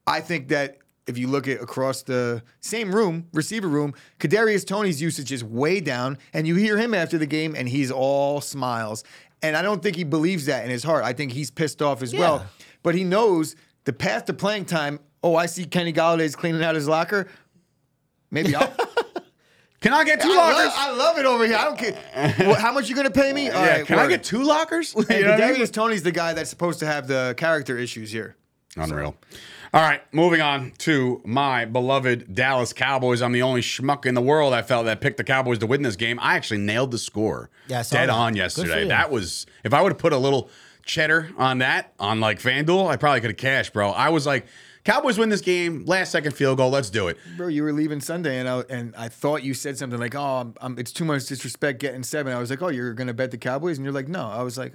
I 0.07 0.21
think 0.21 0.49
that 0.49 0.79
if 1.07 1.19
you 1.19 1.29
look 1.29 1.47
at 1.47 1.61
across 1.61 2.03
the 2.03 2.43
same 2.61 2.95
room, 2.95 3.29
receiver 3.33 3.69
room, 3.69 3.95
Kadarius 4.19 4.67
Toney's 4.67 5.01
usage 5.01 5.31
is 5.33 5.45
way 5.45 5.81
down, 5.81 6.19
and 6.33 6.47
you 6.47 6.55
hear 6.57 6.79
him 6.79 6.95
after 6.95 7.19
the 7.19 7.27
game, 7.27 7.55
and 7.55 7.69
he's 7.69 7.91
all 7.91 8.41
smiles. 8.41 9.05
And 9.43 9.57
I 9.57 9.63
don't 9.63 9.83
think 9.83 9.97
he 9.97 10.05
believes 10.05 10.47
that 10.47 10.65
in 10.65 10.71
his 10.71 10.83
heart. 10.83 11.05
I 11.05 11.13
think 11.13 11.33
he's 11.33 11.51
pissed 11.51 11.83
off 11.83 12.03
as 12.03 12.13
Yeah. 12.15 12.21
well. 12.21 12.47
But 12.83 12.95
he 12.95 13.05
knows 13.05 13.55
the 13.85 13.93
path 13.93 14.25
to 14.27 14.33
playing 14.33 14.65
time. 14.65 15.01
Oh, 15.25 15.37
I 15.37 15.47
see 15.47 15.65
Kenny 15.65 15.91
Golladay's 15.91 16.37
cleaning 16.37 16.63
out 16.63 16.75
his 16.75 16.87
locker. 16.87 17.29
Maybe 18.31 18.55
I'll. 18.55 18.71
Can 19.81 19.95
I 19.95 20.05
get 20.05 20.21
two 20.21 20.31
I, 20.31 20.37
lockers? 20.37 20.67
love, 20.67 20.73
I 20.77 20.91
love 20.93 21.19
it 21.19 21.25
over 21.25 21.47
here. 21.47 21.57
I 21.57 21.65
don't 21.65 21.79
care. 21.79 22.45
What, 22.47 22.61
how 22.61 22.73
much 22.73 22.89
you 22.89 22.95
gonna 22.95 23.11
pay 23.11 23.33
me? 23.33 23.51
All 23.51 23.63
yeah, 23.63 23.77
right, 23.79 23.87
can 23.87 23.99
I 23.99 24.07
get 24.07 24.25
two 24.25 24.43
lockers? 24.43 24.95
You 25.11 25.23
know 25.23 25.33
what 25.33 25.43
I 25.43 25.53
mean? 25.53 25.67
Toney's 25.67 26.03
the 26.03 26.11
guy 26.13 26.33
that's 26.33 26.49
supposed 26.49 26.79
to 26.81 26.87
have 26.87 27.07
the 27.07 27.35
character 27.37 27.77
issues 27.77 28.11
here. 28.11 28.35
Unreal. 28.77 29.15
All 29.75 29.81
right, 29.83 30.01
moving 30.13 30.41
on 30.41 30.73
to 30.79 31.21
my 31.25 31.67
beloved 31.67 32.35
Dallas 32.35 32.73
Cowboys. 32.73 33.21
I'm 33.21 33.33
the 33.33 33.43
only 33.43 33.61
schmuck 33.61 34.07
in 34.07 34.15
the 34.15 34.23
world 34.23 34.55
I 34.55 34.63
felt 34.63 34.87
that 34.87 35.03
picked 35.03 35.19
the 35.19 35.25
Cowboys 35.25 35.59
to 35.59 35.67
win 35.67 35.83
this 35.83 35.97
game. 35.97 36.19
I 36.21 36.37
actually 36.37 36.61
nailed 36.61 36.91
the 36.91 36.99
score. 36.99 37.51
Yeah, 37.69 37.83
dead 37.83 38.09
that. 38.09 38.11
on 38.11 38.37
yesterday. 38.37 38.89
That 38.89 39.11
was 39.11 39.47
if 39.65 39.75
I 39.75 39.83
would 39.83 39.93
have 39.93 39.99
put 39.99 40.15
a 40.15 40.19
little 40.19 40.49
cheddar 40.87 41.31
on 41.37 41.59
that 41.59 41.93
on 41.99 42.21
like 42.21 42.41
FanDuel, 42.41 42.89
I 42.89 42.97
probably 42.97 43.21
could 43.21 43.31
have 43.31 43.37
cashed, 43.37 43.73
bro. 43.75 43.91
I 43.91 44.09
was 44.09 44.27
like, 44.27 44.47
Cowboys 44.85 45.19
win 45.19 45.31
this 45.31 45.41
game, 45.41 45.85
last 45.87 46.13
second 46.13 46.33
field 46.33 46.59
goal, 46.59 46.69
let's 46.69 46.91
do 46.91 47.09
it. 47.09 47.17
Bro, 47.37 47.49
you 47.49 47.63
were 47.63 47.73
leaving 47.73 48.01
Sunday, 48.01 48.39
and 48.39 48.49
I 48.49 48.61
and 48.69 48.95
I 48.97 49.09
thought 49.09 49.43
you 49.43 49.55
said 49.55 49.79
something 49.79 49.99
like, 49.99 50.15
"Oh, 50.15 50.23
I'm, 50.23 50.55
I'm, 50.61 50.79
it's 50.79 50.93
too 50.93 51.07
much 51.07 51.25
disrespect 51.27 51.81
getting 51.81 52.03
seven. 52.03 52.35
I 52.35 52.39
was 52.39 52.51
like, 52.51 52.61
"Oh, 52.61 52.69
you're 52.69 52.93
gonna 52.93 53.15
bet 53.15 53.31
the 53.31 53.39
Cowboys?" 53.39 53.79
And 53.79 53.85
you're 53.85 53.95
like, 53.95 54.09
"No." 54.09 54.27
I 54.27 54.43
was 54.43 54.59
like, 54.59 54.75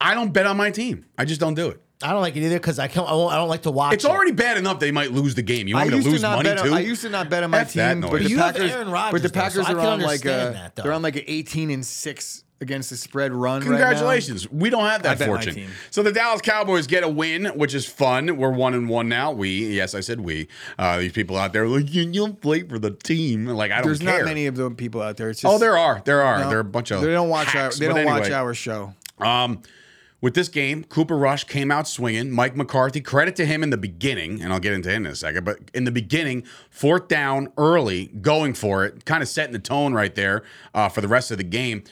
I 0.00 0.14
don't 0.14 0.32
bet 0.32 0.46
on 0.46 0.56
my 0.56 0.70
team. 0.70 1.06
I 1.18 1.24
just 1.24 1.40
don't 1.40 1.54
do 1.54 1.68
it. 1.68 1.80
I 2.02 2.12
don't 2.12 2.22
like 2.22 2.34
it 2.34 2.42
either 2.42 2.58
because 2.58 2.78
I 2.78 2.88
can't. 2.88 3.06
I, 3.06 3.12
won't, 3.12 3.32
I 3.32 3.36
don't 3.36 3.50
like 3.50 3.62
to 3.62 3.70
watch. 3.70 3.92
It's 3.92 4.04
it. 4.04 4.10
already 4.10 4.32
bad 4.32 4.56
enough 4.56 4.78
they 4.78 4.90
might 4.90 5.12
lose 5.12 5.34
the 5.34 5.42
game. 5.42 5.68
You 5.68 5.74
want 5.74 5.90
me 5.90 5.98
to 5.98 6.02
to 6.02 6.08
lose 6.08 6.22
not 6.22 6.36
money 6.36 6.48
bet. 6.48 6.60
On, 6.60 6.66
too? 6.68 6.74
I 6.74 6.80
used 6.80 7.02
to 7.02 7.10
not 7.10 7.28
bet 7.28 7.44
on 7.44 7.50
my 7.50 7.58
F 7.60 7.72
team, 7.74 8.00
noise. 8.00 8.10
but 8.10 8.22
the 8.22 8.30
You 8.30 8.38
have 8.38 8.54
Packers, 8.54 8.70
Aaron 8.70 8.86
but 8.86 8.92
Rodgers, 8.92 9.22
the 9.22 9.28
though, 9.28 9.40
Packers 9.40 9.66
so 9.66 9.74
are 9.74 9.80
on 9.80 10.00
like 10.00 10.24
a, 10.24 10.28
that, 10.28 10.76
they're 10.76 10.92
on 10.94 11.02
like 11.02 11.16
an 11.16 11.24
18 11.26 11.70
and 11.70 11.84
six 11.84 12.44
against 12.60 12.90
the 12.90 12.96
spread 12.96 13.32
run. 13.32 13.62
Congratulations. 13.62 14.50
We 14.50 14.70
don't 14.70 14.84
have 14.84 15.02
that 15.02 15.18
fortune. 15.18 15.68
So 15.90 16.02
the 16.02 16.12
Dallas 16.12 16.40
Cowboys 16.42 16.86
get 16.86 17.02
a 17.02 17.08
win, 17.08 17.46
which 17.46 17.74
is 17.74 17.86
fun. 17.86 18.36
We're 18.36 18.50
one 18.50 18.74
and 18.74 18.88
one 18.88 19.08
now. 19.08 19.32
We, 19.32 19.74
yes, 19.74 19.94
I 19.94 20.00
said 20.00 20.20
we. 20.20 20.48
Uh, 20.78 20.98
these 20.98 21.12
people 21.12 21.36
out 21.36 21.52
there 21.52 21.66
like, 21.66 21.92
you, 21.92 22.08
you'll 22.10 22.34
play 22.34 22.62
for 22.62 22.78
the 22.78 22.90
team. 22.90 23.46
Like, 23.46 23.70
I 23.70 23.76
don't 23.76 23.84
care. 23.84 23.88
There's 23.90 23.98
care. 24.00 24.18
not 24.18 24.24
many 24.24 24.46
of 24.46 24.56
them 24.56 24.76
people 24.76 25.00
out 25.00 25.16
there. 25.16 25.30
It's 25.30 25.40
just, 25.40 25.52
Oh, 25.52 25.58
there 25.58 25.76
are. 25.76 26.02
There 26.04 26.22
are. 26.22 26.40
no, 26.40 26.48
there 26.48 26.58
are 26.58 26.62
a 26.62 26.64
bunch 26.64 26.90
of 26.90 27.00
They 27.00 27.12
don't 27.12 27.28
watch 27.28 27.54
our. 27.54 27.70
They 27.70 27.88
don't 27.88 28.04
watch 28.04 28.30
our 28.30 28.54
show. 28.54 28.94
Um, 29.18 29.62
with 30.20 30.34
this 30.34 30.48
game, 30.48 30.84
Cooper 30.84 31.16
Rush 31.16 31.44
came 31.44 31.70
out 31.70 31.88
swinging. 31.88 32.30
Mike 32.30 32.54
McCarthy, 32.54 33.00
credit 33.00 33.36
to 33.36 33.46
him 33.46 33.62
in 33.62 33.70
the 33.70 33.78
beginning, 33.78 34.42
and 34.42 34.52
I'll 34.52 34.60
get 34.60 34.74
into 34.74 34.90
him 34.90 35.06
in 35.06 35.12
a 35.12 35.16
second. 35.16 35.44
But 35.44 35.58
in 35.72 35.84
the 35.84 35.90
beginning, 35.90 36.44
fourth 36.68 37.08
down 37.08 37.52
early, 37.56 38.08
going 38.20 38.52
for 38.52 38.84
it, 38.84 39.06
kind 39.06 39.22
of 39.22 39.28
setting 39.30 39.52
the 39.52 39.58
tone 39.58 39.94
right 39.94 40.14
there 40.14 40.42
uh, 40.74 40.90
for 40.90 41.00
the 41.00 41.08
rest 41.08 41.30
of 41.30 41.38
the 41.38 41.44
game. 41.44 41.84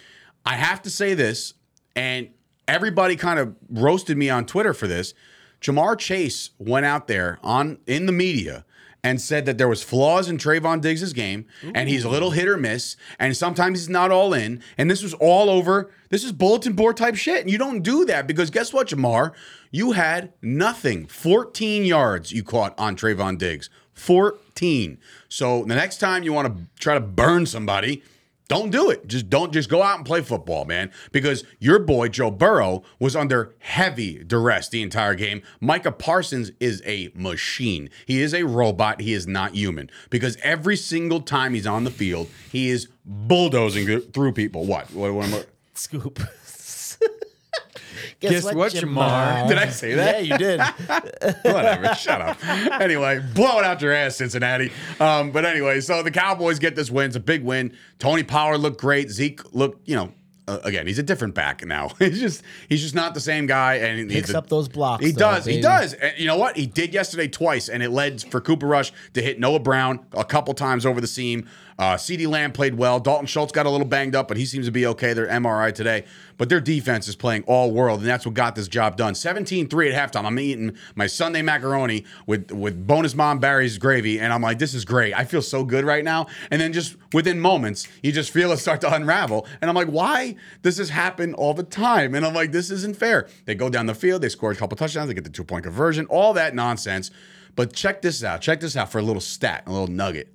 I 0.48 0.54
have 0.54 0.80
to 0.82 0.90
say 0.90 1.12
this, 1.12 1.52
and 1.94 2.30
everybody 2.66 3.16
kind 3.16 3.38
of 3.38 3.54
roasted 3.68 4.16
me 4.16 4.30
on 4.30 4.46
Twitter 4.46 4.72
for 4.72 4.86
this. 4.86 5.12
Ja'Marr 5.60 5.98
Chase 5.98 6.50
went 6.58 6.86
out 6.86 7.06
there 7.06 7.38
on 7.42 7.76
in 7.86 8.06
the 8.06 8.12
media 8.12 8.64
and 9.04 9.20
said 9.20 9.44
that 9.44 9.58
there 9.58 9.68
was 9.68 9.82
flaws 9.82 10.26
in 10.26 10.38
Trevon 10.38 10.80
Diggs' 10.80 11.12
game, 11.12 11.44
and 11.74 11.86
he's 11.90 12.02
a 12.02 12.08
little 12.08 12.30
hit 12.30 12.48
or 12.48 12.56
miss, 12.56 12.96
and 13.18 13.36
sometimes 13.36 13.78
he's 13.78 13.90
not 13.90 14.10
all 14.10 14.32
in. 14.32 14.62
And 14.78 14.90
this 14.90 15.02
was 15.02 15.12
all 15.12 15.50
over. 15.50 15.90
This 16.08 16.24
is 16.24 16.32
bulletin 16.32 16.72
board 16.72 16.96
type 16.96 17.14
shit, 17.14 17.42
and 17.42 17.50
you 17.50 17.58
don't 17.58 17.82
do 17.82 18.06
that 18.06 18.26
because 18.26 18.48
guess 18.48 18.72
what, 18.72 18.88
Ja'Marr? 18.88 19.34
You 19.70 19.92
had 19.92 20.32
nothing. 20.40 21.06
14 21.08 21.84
yards 21.84 22.32
you 22.32 22.42
caught 22.42 22.72
on 22.78 22.96
Trevon 22.96 23.36
Diggs. 23.36 23.68
14. 23.92 24.98
So 25.28 25.64
the 25.64 25.74
next 25.74 25.98
time 25.98 26.22
you 26.22 26.32
want 26.32 26.56
to 26.56 26.62
try 26.80 26.94
to 26.94 27.00
burn 27.00 27.44
somebody, 27.44 28.02
don't 28.48 28.70
do 28.70 28.90
it. 28.90 29.06
Just 29.06 29.28
don't 29.28 29.52
just 29.52 29.68
go 29.68 29.82
out 29.82 29.98
and 29.98 30.06
play 30.06 30.22
football, 30.22 30.64
man. 30.64 30.90
Because 31.12 31.44
your 31.58 31.78
boy 31.78 32.08
Joe 32.08 32.30
Burrow 32.30 32.82
was 32.98 33.14
under 33.14 33.54
heavy 33.58 34.24
duress 34.24 34.68
the 34.70 34.82
entire 34.82 35.14
game. 35.14 35.42
Micah 35.60 35.92
Parsons 35.92 36.50
is 36.58 36.82
a 36.86 37.12
machine. 37.14 37.90
He 38.06 38.22
is 38.22 38.32
a 38.32 38.44
robot. 38.44 39.02
He 39.02 39.12
is 39.12 39.26
not 39.26 39.54
human. 39.54 39.90
Because 40.08 40.38
every 40.42 40.76
single 40.76 41.20
time 41.20 41.52
he's 41.52 41.66
on 41.66 41.84
the 41.84 41.90
field, 41.90 42.28
he 42.50 42.70
is 42.70 42.88
bulldozing 43.04 44.00
through 44.00 44.32
people. 44.32 44.64
What? 44.64 44.92
What? 44.92 45.12
what, 45.12 45.28
what 45.30 45.46
scoop. 45.74 46.18
Guess 48.20 48.44
what, 48.52 48.72
Ja'Marr? 48.72 49.46
did 49.48 49.58
I 49.58 49.68
say 49.68 49.94
that? 49.94 50.24
Yeah, 50.24 50.32
you 50.34 50.38
did. 50.38 50.60
Whatever. 51.44 51.94
Shut 51.94 52.20
up. 52.20 52.44
Anyway, 52.80 53.20
blow 53.34 53.58
it 53.58 53.64
out 53.64 53.80
your 53.80 53.92
ass, 53.92 54.16
Cincinnati. 54.16 54.72
Um, 54.98 55.30
but 55.30 55.44
anyway, 55.44 55.80
so 55.80 56.02
the 56.02 56.10
Cowboys 56.10 56.58
get 56.58 56.74
this 56.74 56.90
win. 56.90 57.06
It's 57.06 57.16
a 57.16 57.20
big 57.20 57.44
win. 57.44 57.76
Tony 57.98 58.24
Pollard 58.24 58.58
looked 58.58 58.80
great. 58.80 59.10
Zeke 59.10 59.54
looked, 59.54 59.88
you 59.88 59.94
know, 59.94 60.12
uh, 60.48 60.58
again, 60.64 60.86
he's 60.86 60.98
a 60.98 61.02
different 61.02 61.34
back 61.34 61.64
now. 61.64 61.88
he's 61.98 62.18
just 62.18 62.42
he's 62.68 62.80
just 62.80 62.94
not 62.94 63.14
the 63.14 63.20
same 63.20 63.46
guy. 63.46 63.74
And 63.74 64.08
Picks 64.08 64.28
he's 64.28 64.34
a- 64.34 64.38
up 64.38 64.48
those 64.48 64.66
blocks, 64.66 65.04
He 65.04 65.12
though, 65.12 65.18
does. 65.20 65.44
He 65.44 65.60
does. 65.60 65.92
And 65.92 66.12
you 66.18 66.26
know 66.26 66.36
what? 66.38 66.56
He 66.56 66.66
did 66.66 66.92
yesterday 66.94 67.28
twice, 67.28 67.68
and 67.68 67.82
it 67.82 67.90
led 67.90 68.22
for 68.22 68.40
Cooper 68.40 68.66
Rush 68.66 68.90
to 69.14 69.22
hit 69.22 69.38
Noah 69.38 69.60
Brown 69.60 70.04
a 70.12 70.24
couple 70.24 70.54
times 70.54 70.86
over 70.86 71.00
the 71.00 71.06
seam. 71.06 71.46
Uh, 71.78 71.94
CeeDee 71.94 72.26
Lamb 72.26 72.50
played 72.50 72.74
well. 72.74 72.98
Dalton 72.98 73.26
Schultz 73.26 73.52
got 73.52 73.64
a 73.64 73.70
little 73.70 73.86
banged 73.86 74.16
up, 74.16 74.26
but 74.26 74.36
he 74.36 74.44
seems 74.44 74.66
to 74.66 74.72
be 74.72 74.84
okay. 74.86 75.12
They're 75.12 75.28
MRI 75.28 75.72
today. 75.72 76.04
But 76.36 76.48
their 76.48 76.60
defense 76.60 77.06
is 77.06 77.14
playing 77.14 77.44
all 77.46 77.70
world, 77.70 78.00
and 78.00 78.08
that's 78.08 78.26
what 78.26 78.34
got 78.34 78.56
this 78.56 78.66
job 78.66 78.96
done. 78.96 79.14
17-3 79.14 79.92
at 79.92 80.12
halftime. 80.12 80.24
I'm 80.24 80.38
eating 80.40 80.76
my 80.96 81.06
Sunday 81.06 81.40
macaroni 81.40 82.04
with, 82.26 82.50
with 82.50 82.84
bonus 82.84 83.14
mom 83.14 83.38
Barry's 83.38 83.78
gravy, 83.78 84.18
and 84.18 84.32
I'm 84.32 84.42
like, 84.42 84.58
this 84.58 84.74
is 84.74 84.84
great. 84.84 85.14
I 85.14 85.24
feel 85.24 85.42
so 85.42 85.62
good 85.64 85.84
right 85.84 86.02
now. 86.02 86.26
And 86.50 86.60
then 86.60 86.72
just 86.72 86.96
within 87.12 87.38
moments, 87.38 87.86
you 88.02 88.10
just 88.10 88.32
feel 88.32 88.50
it 88.50 88.56
start 88.56 88.80
to 88.80 88.92
unravel. 88.92 89.46
And 89.60 89.70
I'm 89.70 89.76
like, 89.76 89.88
why 89.88 90.34
does 90.62 90.76
this 90.76 90.88
happen 90.88 91.32
all 91.34 91.54
the 91.54 91.62
time? 91.62 92.16
And 92.16 92.26
I'm 92.26 92.34
like, 92.34 92.50
this 92.50 92.70
isn't 92.70 92.96
fair. 92.96 93.28
They 93.44 93.54
go 93.54 93.68
down 93.68 93.86
the 93.86 93.94
field, 93.94 94.22
they 94.22 94.28
score 94.28 94.50
a 94.50 94.56
couple 94.56 94.76
touchdowns, 94.76 95.08
they 95.08 95.14
get 95.14 95.24
the 95.24 95.30
two-point 95.30 95.62
conversion, 95.62 96.06
all 96.06 96.32
that 96.34 96.56
nonsense. 96.56 97.12
But 97.54 97.72
check 97.72 98.02
this 98.02 98.22
out. 98.24 98.40
Check 98.40 98.60
this 98.60 98.76
out 98.76 98.90
for 98.90 98.98
a 98.98 99.02
little 99.02 99.20
stat, 99.20 99.64
a 99.66 99.70
little 99.70 99.88
nugget. 99.88 100.32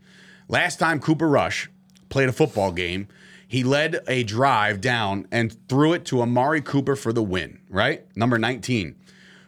Last 0.47 0.77
time 0.79 0.99
Cooper 0.99 1.27
Rush 1.27 1.69
played 2.09 2.29
a 2.29 2.33
football 2.33 2.71
game, 2.71 3.07
he 3.47 3.63
led 3.63 3.99
a 4.07 4.23
drive 4.23 4.81
down 4.81 5.27
and 5.31 5.55
threw 5.69 5.93
it 5.93 6.05
to 6.05 6.21
Amari 6.21 6.61
Cooper 6.61 6.95
for 6.95 7.13
the 7.13 7.23
win, 7.23 7.59
right? 7.69 8.05
Number 8.15 8.37
19. 8.37 8.95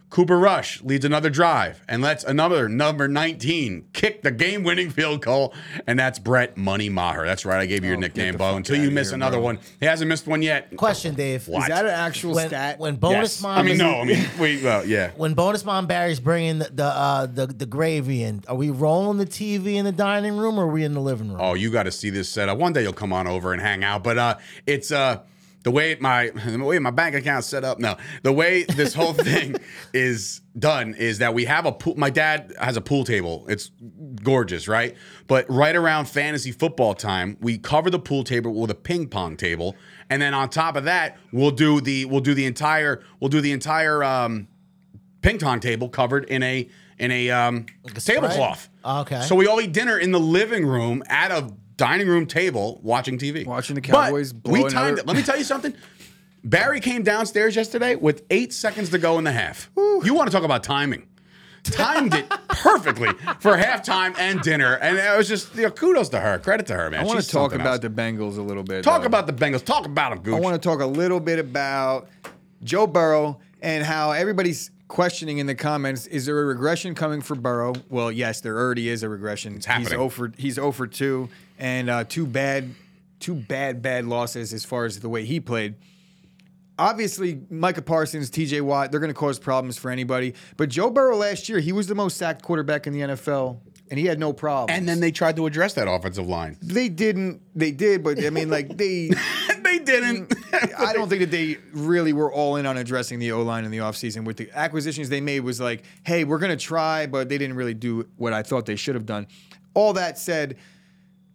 Cooper 0.08 0.38
Rush 0.38 0.82
leads 0.82 1.04
another 1.04 1.28
drive 1.30 1.82
and 1.88 2.00
lets 2.00 2.22
another 2.22 2.68
number 2.68 3.08
19 3.08 3.88
kick 3.92 4.22
the 4.22 4.30
game 4.30 4.62
winning 4.62 4.88
field 4.88 5.20
goal. 5.20 5.52
And 5.86 5.98
that's 5.98 6.18
Brett 6.20 6.56
Money 6.56 6.88
Maher. 6.88 7.26
That's 7.26 7.44
right. 7.44 7.58
I 7.60 7.66
gave 7.66 7.82
you 7.82 7.90
your 7.90 7.98
nickname, 7.98 8.36
Bo. 8.36 8.54
Until 8.56 8.80
you 8.80 8.90
miss 8.92 9.10
another 9.12 9.40
one. 9.40 9.58
He 9.80 9.84
hasn't 9.86 10.08
missed 10.08 10.26
one 10.28 10.42
yet. 10.42 10.74
Question, 10.76 11.14
Dave. 11.16 11.48
What? 11.48 11.62
Is 11.62 11.68
that 11.68 11.84
an 11.84 11.90
actual 11.90 12.34
When, 12.34 12.48
stat? 12.48 12.78
when 12.78 12.96
bonus 12.96 13.16
Yes. 13.36 13.42
mom 13.42 13.58
I 13.58 13.62
mean, 13.62 13.78
no. 13.78 14.00
I 14.00 14.04
mean, 14.04 14.24
wait, 14.38 14.62
well, 14.62 14.86
yeah. 14.86 15.10
when 15.16 15.34
bonus 15.34 15.64
mom 15.64 15.86
Barry's 15.86 16.20
bringing 16.20 16.60
the 16.60 16.70
the, 16.72 16.84
uh, 16.84 17.26
the 17.26 17.46
the 17.48 17.66
gravy 17.66 18.22
in, 18.22 18.42
are 18.48 18.54
we 18.56 18.70
rolling 18.70 19.18
the 19.18 19.26
TV 19.26 19.74
in 19.74 19.84
the 19.84 19.92
dining 19.92 20.36
room 20.36 20.58
or 20.58 20.64
are 20.66 20.70
we 20.70 20.84
in 20.84 20.94
the 20.94 21.00
living 21.00 21.28
room? 21.30 21.38
Oh, 21.40 21.54
you 21.54 21.70
got 21.70 21.82
to 21.82 21.92
see 21.92 22.10
this 22.10 22.28
setup. 22.28 22.58
One 22.58 22.72
day 22.72 22.82
you'll 22.82 22.92
come 22.92 23.12
on 23.12 23.26
over 23.26 23.52
and 23.52 23.60
hang 23.60 23.82
out. 23.82 24.04
But 24.04 24.18
uh, 24.18 24.36
it's 24.66 24.92
uh, 24.92 25.22
the 25.66 25.72
way 25.72 25.96
my 25.98 26.30
the 26.30 26.62
way 26.62 26.78
my 26.78 26.92
bank 26.92 27.16
account's 27.16 27.48
set 27.48 27.64
up. 27.64 27.80
No, 27.80 27.96
the 28.22 28.32
way 28.32 28.62
this 28.62 28.94
whole 28.94 29.12
thing 29.30 29.56
is 29.92 30.40
done 30.56 30.94
is 30.94 31.18
that 31.18 31.34
we 31.34 31.44
have 31.46 31.66
a 31.66 31.72
pool. 31.72 31.96
My 31.96 32.08
dad 32.08 32.54
has 32.60 32.76
a 32.76 32.80
pool 32.80 33.02
table. 33.02 33.44
It's 33.48 33.72
gorgeous, 34.22 34.68
right? 34.68 34.94
But 35.26 35.44
right 35.50 35.74
around 35.74 36.04
fantasy 36.06 36.52
football 36.52 36.94
time, 36.94 37.36
we 37.40 37.58
cover 37.58 37.90
the 37.90 37.98
pool 37.98 38.22
table 38.22 38.54
with 38.54 38.70
a 38.70 38.76
ping 38.76 39.08
pong 39.08 39.36
table, 39.36 39.74
and 40.08 40.22
then 40.22 40.34
on 40.34 40.50
top 40.50 40.76
of 40.76 40.84
that, 40.84 41.18
we'll 41.32 41.50
do 41.50 41.80
the 41.80 42.04
we'll 42.04 42.20
do 42.20 42.32
the 42.32 42.46
entire 42.46 43.02
we'll 43.18 43.28
do 43.28 43.40
the 43.40 43.50
entire 43.50 44.04
um, 44.04 44.46
ping 45.20 45.40
pong 45.40 45.58
table 45.58 45.88
covered 45.88 46.26
in 46.26 46.44
a 46.44 46.68
in 46.96 47.10
a 47.10 47.30
um, 47.30 47.66
a 47.84 47.90
tablecloth. 47.90 48.68
Okay. 48.84 49.22
So 49.22 49.34
we 49.34 49.48
all 49.48 49.60
eat 49.60 49.72
dinner 49.72 49.98
in 49.98 50.12
the 50.12 50.20
living 50.20 50.64
room 50.64 51.02
at 51.08 51.32
a 51.32 51.52
dining 51.76 52.08
room 52.08 52.26
table 52.26 52.80
watching 52.82 53.18
TV. 53.18 53.44
Watching 53.46 53.74
the 53.74 53.80
But 53.82 54.06
Cowboys 54.06 54.32
blow 54.32 54.52
we 54.52 54.60
another- 54.60 54.74
timed 54.74 54.98
it. 54.98 55.06
Let 55.06 55.16
me 55.16 55.22
tell 55.22 55.36
you 55.36 55.44
something. 55.44 55.74
Barry 56.44 56.80
came 56.80 57.02
downstairs 57.02 57.56
yesterday 57.56 57.96
with 57.96 58.22
eight 58.30 58.52
seconds 58.52 58.90
to 58.90 58.98
go 58.98 59.18
in 59.18 59.24
the 59.24 59.32
half. 59.32 59.68
You 59.76 60.14
want 60.14 60.28
to 60.30 60.32
talk 60.34 60.44
about 60.44 60.62
timing? 60.62 61.08
Timed 61.64 62.14
it 62.14 62.28
perfectly 62.48 63.08
for 63.40 63.56
halftime 63.56 64.16
and 64.18 64.40
dinner, 64.40 64.74
and 64.76 64.96
it 64.96 65.16
was 65.16 65.26
just 65.26 65.52
you 65.56 65.62
know, 65.62 65.70
kudos 65.70 66.08
to 66.10 66.20
her, 66.20 66.38
credit 66.38 66.66
to 66.68 66.74
her, 66.74 66.88
man. 66.90 67.00
I 67.00 67.04
want 67.04 67.18
She's 67.18 67.26
to 67.26 67.32
talk 67.32 67.52
about 67.52 67.66
else. 67.66 67.78
the 67.80 67.90
Bengals 67.90 68.38
a 68.38 68.42
little 68.42 68.62
bit. 68.62 68.84
talk 68.84 69.00
though. 69.00 69.06
about 69.08 69.26
the 69.26 69.32
Bengals. 69.32 69.64
Talk 69.64 69.84
about 69.84 70.10
them, 70.10 70.20
Gooch. 70.22 70.36
I 70.36 70.38
want 70.40 70.54
to 70.62 70.68
talk 70.68 70.80
a 70.80 70.86
little 70.86 71.18
bit 71.18 71.40
about 71.40 72.08
Joe 72.62 72.86
Burrow 72.86 73.40
and 73.60 73.84
how 73.84 74.12
everybody's 74.12 74.70
questioning 74.88 75.38
in 75.38 75.46
the 75.46 75.54
comments: 75.54 76.06
Is 76.06 76.26
there 76.26 76.40
a 76.40 76.44
regression 76.44 76.94
coming 76.94 77.20
for 77.20 77.34
Burrow? 77.34 77.74
Well, 77.88 78.10
yes, 78.12 78.40
there 78.40 78.56
already 78.56 78.88
is 78.88 79.02
a 79.02 79.08
regression. 79.08 79.56
It's 79.56 79.66
happening. 79.66 79.88
He's 79.88 79.98
over. 79.98 80.32
He's 80.36 80.58
over 80.58 80.86
two, 80.86 81.28
and 81.58 81.88
uh, 81.90 82.04
two 82.04 82.26
bad, 82.26 82.74
two 83.20 83.34
bad, 83.34 83.82
bad 83.82 84.04
losses 84.06 84.52
as 84.52 84.64
far 84.64 84.84
as 84.84 85.00
the 85.00 85.08
way 85.08 85.24
he 85.24 85.40
played. 85.40 85.74
Obviously, 86.78 87.40
Micah 87.48 87.80
Parsons, 87.80 88.28
T.J. 88.28 88.60
Watt, 88.60 88.90
they're 88.90 89.00
going 89.00 89.08
to 89.08 89.14
cause 89.18 89.38
problems 89.38 89.78
for 89.78 89.90
anybody. 89.90 90.34
But 90.58 90.68
Joe 90.68 90.90
Burrow 90.90 91.16
last 91.16 91.48
year, 91.48 91.58
he 91.58 91.72
was 91.72 91.86
the 91.86 91.94
most 91.94 92.18
sacked 92.18 92.42
quarterback 92.42 92.86
in 92.86 92.92
the 92.92 93.00
NFL, 93.00 93.60
and 93.90 93.98
he 93.98 94.04
had 94.04 94.18
no 94.18 94.34
problem. 94.34 94.76
and 94.76 94.86
then 94.86 95.00
they 95.00 95.10
tried 95.10 95.36
to 95.36 95.46
address 95.46 95.72
that 95.74 95.88
offensive 95.88 96.26
line. 96.28 96.58
they 96.60 96.90
didn't. 96.90 97.40
They 97.54 97.70
did, 97.70 98.04
but 98.04 98.22
I 98.22 98.28
mean, 98.30 98.50
like 98.50 98.76
they. 98.76 99.10
didn't. 99.86 100.28
Mm, 100.28 100.74
I 100.78 100.92
don't 100.92 101.08
think 101.08 101.20
that 101.20 101.30
they 101.30 101.56
really 101.72 102.12
were 102.12 102.32
all 102.32 102.56
in 102.56 102.66
on 102.66 102.76
addressing 102.76 103.18
the 103.18 103.32
O 103.32 103.42
line 103.42 103.64
in 103.64 103.70
the 103.70 103.78
offseason. 103.78 104.24
With 104.24 104.36
the 104.36 104.50
acquisitions 104.52 105.08
they 105.08 105.20
made 105.20 105.40
was 105.40 105.60
like, 105.60 105.84
hey, 106.04 106.24
we're 106.24 106.38
gonna 106.38 106.56
try, 106.56 107.06
but 107.06 107.28
they 107.28 107.38
didn't 107.38 107.56
really 107.56 107.74
do 107.74 108.06
what 108.16 108.32
I 108.32 108.42
thought 108.42 108.66
they 108.66 108.76
should 108.76 108.94
have 108.94 109.06
done. 109.06 109.26
All 109.74 109.92
that 109.94 110.18
said, 110.18 110.56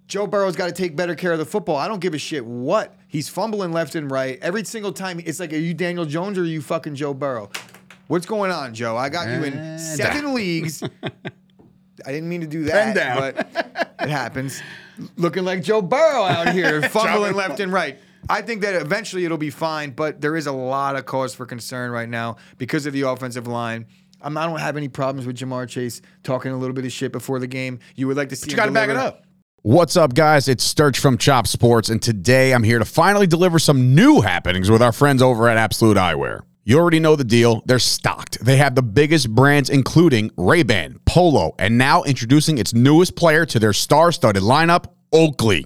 Joe 0.08 0.28
Burrow's 0.28 0.56
got 0.58 0.66
to 0.66 0.74
take 0.74 0.96
better 0.96 1.16
care 1.16 1.32
of 1.32 1.40
the 1.40 1.46
football. 1.46 1.78
I 1.78 1.88
don't 1.88 2.00
give 2.02 2.14
a 2.14 2.18
shit 2.18 2.46
what. 2.46 2.96
He's 3.08 3.30
fumbling 3.30 3.72
left 3.72 3.96
and 3.96 4.12
right. 4.12 4.38
Every 4.42 4.66
single 4.66 4.92
time 4.92 5.22
it's 5.24 5.40
like, 5.40 5.54
are 5.54 5.58
you 5.58 5.74
Daniel 5.74 6.06
Jones 6.06 6.38
or 6.38 6.42
are 6.42 6.46
you 6.46 6.62
fucking 6.62 6.96
Joe 6.96 7.14
Burrow? 7.14 7.50
What's 8.08 8.26
going 8.26 8.52
on, 8.52 8.74
Joe? 8.74 8.98
I 8.98 9.08
got 9.08 9.28
you 9.28 9.44
in 9.46 9.54
And 9.54 9.80
seven 9.80 10.34
leagues. 10.34 10.84
I 12.06 12.12
didn't 12.12 12.28
mean 12.28 12.42
to 12.42 12.48
do 12.48 12.64
that, 12.66 12.94
down. 12.94 13.18
but 13.18 13.48
it 14.02 14.10
happens. 14.10 14.62
Looking 15.16 15.46
like 15.46 15.64
Joe 15.64 15.82
Burrow 15.82 16.24
out 16.24 16.50
here, 16.50 16.82
fumbling 16.90 17.34
left 17.36 17.62
and 17.62 17.72
right. 17.72 17.98
I 18.30 18.42
think 18.42 18.62
that 18.62 18.76
eventually 18.76 19.26
it'll 19.26 19.38
be 19.38 19.50
fine, 19.50 19.92
but 19.92 20.22
there 20.22 20.36
is 20.36 20.48
a 20.48 20.52
lot 20.52 20.96
of 20.96 21.06
cause 21.06 21.34
for 21.34 21.46
concern 21.46 21.92
right 21.92 22.10
now 22.10 22.38
because 22.58 22.86
of 22.86 22.94
the 22.94 23.02
offensive 23.02 23.48
line. 23.48 23.88
I'm, 24.22 24.38
I 24.38 24.46
don't 24.46 24.60
have 24.60 24.78
any 24.78 24.88
problems 24.88 25.26
with 25.26 25.38
Ja'Marr 25.38 25.68
Chase 25.68 26.02
talking 26.24 26.52
a 26.52 26.58
little 26.58 26.76
bit 26.76 26.86
of 26.86 26.92
shit 26.92 27.12
before 27.12 27.40
the 27.40 27.48
game. 27.48 27.80
You 27.96 28.08
would 28.08 28.18
like 28.18 28.30
to 28.30 28.36
see 28.36 28.52
you 28.52 28.56
got 28.56 28.68
to 28.68 28.72
back 28.72 28.90
it 28.90 28.98
up. 28.98 29.24
What's 29.64 29.96
up, 29.96 30.14
guys? 30.16 30.48
It's 30.48 30.64
Sturch 30.64 30.98
from 31.00 31.18
Chop 31.18 31.46
Sports, 31.46 31.90
and 31.90 32.02
today 32.02 32.54
I'm 32.54 32.64
here 32.64 32.80
to 32.80 32.86
finally 32.86 33.28
deliver 33.28 33.60
some 33.60 33.94
new 33.94 34.22
happenings 34.22 34.72
with 34.72 34.82
our 34.82 34.92
friends 34.92 35.22
over 35.22 35.48
at 35.48 35.58
Absolute 35.58 35.98
Eyewear. 35.98 36.42
You 36.64 36.78
already 36.78 37.00
know 37.00 37.16
the 37.16 37.24
deal. 37.24 37.64
They're 37.66 37.80
stocked. 37.80 38.44
They 38.44 38.58
have 38.58 38.76
the 38.76 38.84
biggest 38.84 39.30
brands, 39.30 39.70
including 39.70 40.32
Ray-Ban, 40.38 41.00
Polo, 41.06 41.56
and 41.58 41.78
now 41.78 42.04
introducing 42.04 42.60
its 42.60 42.74
newest 42.74 43.16
player 43.16 43.46
to 43.48 43.60
their 43.60 43.74
star-studded 43.74 44.44
lineup, 44.44 44.86
Oakley. 45.12 45.66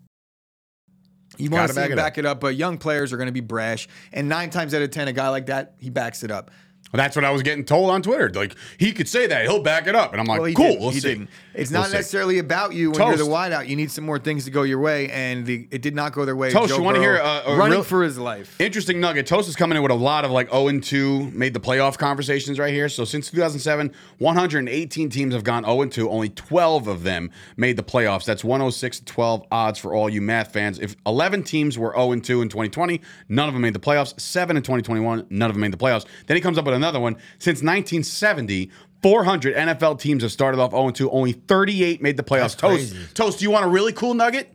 You 1.43 1.49
want 1.49 1.69
see 1.69 1.75
back 1.75 1.85
him 1.87 1.93
it 1.93 1.95
back 2.01 2.17
it 2.17 2.25
up, 2.25 2.39
but 2.39 2.55
young 2.55 2.77
players 2.77 3.11
are 3.13 3.17
going 3.17 3.27
to 3.27 3.33
be 3.33 3.39
brash. 3.41 3.87
And 4.13 4.27
nine 4.29 4.49
times 4.49 4.73
out 4.73 4.81
of 4.81 4.91
10, 4.91 5.07
a 5.07 5.13
guy 5.13 5.29
like 5.29 5.47
that, 5.47 5.73
he 5.79 5.89
backs 5.89 6.23
it 6.23 6.31
up. 6.31 6.51
Well, 6.91 6.97
that's 6.97 7.15
what 7.15 7.23
I 7.23 7.31
was 7.31 7.41
getting 7.41 7.63
told 7.63 7.89
on 7.89 8.01
Twitter. 8.01 8.29
Like, 8.33 8.55
he 8.77 8.91
could 8.91 9.07
say 9.07 9.25
that. 9.27 9.43
He'll 9.43 9.61
back 9.63 9.87
it 9.87 9.95
up. 9.95 10.11
And 10.11 10.19
I'm 10.19 10.27
like, 10.27 10.41
Well, 10.41 10.51
cool. 10.53 10.65
didn't. 10.67 10.81
We'll 10.81 10.89
he 10.89 10.99
see. 10.99 11.07
didn't. 11.09 11.29
It's 11.53 11.69
We'll 11.71 11.81
not 11.81 11.89
see. 11.89 11.97
necessarily 11.97 12.37
about 12.39 12.73
you 12.73 12.91
when 12.91 12.99
you're 13.01 13.11
the 13.17 13.17
Toast. 13.25 13.29
wideout. 13.29 13.67
You 13.67 13.75
need 13.75 13.91
some 13.91 14.05
more 14.05 14.19
things 14.19 14.45
to 14.45 14.51
go 14.51 14.63
your 14.63 14.79
way, 14.79 15.09
and 15.09 15.45
the, 15.45 15.67
it 15.71 15.81
did 15.81 15.93
not 15.95 16.13
go 16.13 16.23
their 16.25 16.35
way. 16.35 16.51
Toast, 16.51 16.69
Joe 16.69 16.77
you 16.77 16.83
wanna 16.83 16.99
hear 16.99 17.17
a- 17.17 17.43
a 17.47 17.55
running 17.57 17.73
real- 17.77 17.83
for 17.83 18.03
his 18.03 18.17
life? 18.17 18.55
Interesting 18.59 18.99
nugget. 19.01 19.25
Toast 19.27 19.49
is 19.49 19.55
coming 19.55 19.75
in 19.75 19.81
with 19.83 19.91
a 19.91 19.95
lot 19.95 20.23
of 20.23 20.31
like 20.31 20.49
0 20.49 20.67
and 20.69 20.83
2 20.83 21.29
made 21.33 21.53
the 21.53 21.59
playoff 21.59 21.97
conversations 21.97 22.57
right 22.57 22.73
here. 22.73 22.87
So 22.89 23.03
since 23.05 23.29
2007, 23.29 23.91
118 24.17 25.09
teams 25.09 25.33
have 25.33 25.43
gone 25.43 25.63
0 25.65 25.81
and 25.81 25.91
2. 25.91 26.09
Only 26.09 26.29
12 26.29 26.87
of 26.87 27.03
them 27.03 27.29
made 27.57 27.75
the 27.77 27.83
playoffs. 27.83 28.25
That's 28.25 28.43
106 28.43 28.99
to 28.99 29.05
12 29.05 29.43
odds 29.51 29.77
for 29.79 29.93
all 29.93 30.09
you 30.09 30.21
math 30.21 30.53
fans. 30.53 30.79
If 30.79 30.95
11 31.05 31.43
teams 31.43 31.77
were 31.77 31.91
0 31.93 32.11
and 32.13 32.23
2 32.23 32.41
in 32.41 32.49
2020, 32.49 33.01
none 33.29 33.47
of 33.47 33.53
them 33.53 33.61
made 33.61 33.73
the 33.73 33.79
playoffs. 33.79 34.19
7 34.19 34.55
in 34.55 34.63
2021, 34.63 35.25
none 35.29 35.49
of 35.49 35.55
them 35.55 35.61
made 35.61 35.73
the 35.73 35.77
playoffs. 35.77 36.05
Then 36.27 36.35
he 36.37 36.41
comes 36.41 36.57
up 36.57 36.65
with 36.65 36.75
another 36.75 36.99
one. 36.99 37.17
Since 37.39 37.61
1970, 37.61 38.69
400 39.01 39.55
NFL 39.55 39.99
teams 39.99 40.23
have 40.23 40.31
started 40.31 40.59
off 40.59 40.71
0 40.71 40.87
and 40.87 40.95
2. 40.95 41.09
Only 41.09 41.33
38 41.33 42.01
made 42.01 42.17
the 42.17 42.23
playoffs. 42.23 42.57
Toast, 42.57 42.93
crazy. 42.93 42.97
Toast, 43.13 43.39
do 43.39 43.43
you 43.43 43.51
want 43.51 43.65
a 43.65 43.67
really 43.67 43.93
cool 43.93 44.13
nugget? 44.13 44.53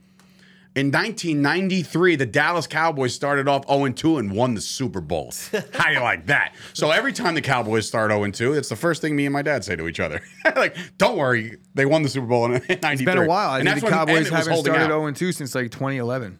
In 0.76 0.88
1993, 0.88 2.16
the 2.16 2.26
Dallas 2.26 2.66
Cowboys 2.66 3.14
started 3.14 3.48
off 3.48 3.66
0 3.66 3.88
2 3.88 4.18
and 4.18 4.30
won 4.30 4.52
the 4.52 4.60
Super 4.60 5.00
Bowl. 5.00 5.32
How 5.72 5.90
you 5.90 6.00
like 6.00 6.26
that? 6.26 6.54
So 6.74 6.90
every 6.90 7.14
time 7.14 7.34
the 7.34 7.40
Cowboys 7.40 7.88
start 7.88 8.10
0 8.10 8.30
2, 8.30 8.52
it's 8.52 8.68
the 8.68 8.76
first 8.76 9.00
thing 9.00 9.16
me 9.16 9.24
and 9.24 9.32
my 9.32 9.40
dad 9.40 9.64
say 9.64 9.74
to 9.74 9.88
each 9.88 10.00
other. 10.00 10.20
like, 10.54 10.76
don't 10.98 11.16
worry, 11.16 11.56
they 11.74 11.86
won 11.86 12.02
the 12.02 12.10
Super 12.10 12.26
Bowl 12.26 12.44
in 12.44 12.52
93. 12.68 12.90
It's 12.92 13.02
been 13.04 13.18
a 13.18 13.26
while. 13.26 13.50
I 13.50 13.60
and 13.60 13.68
think 13.68 13.80
the 13.80 13.90
Cowboys 13.90 14.28
haven't 14.28 14.54
started 14.58 14.82
out. 14.82 14.88
0 14.88 15.10
2 15.12 15.32
since 15.32 15.54
like 15.54 15.70
2011. 15.70 16.38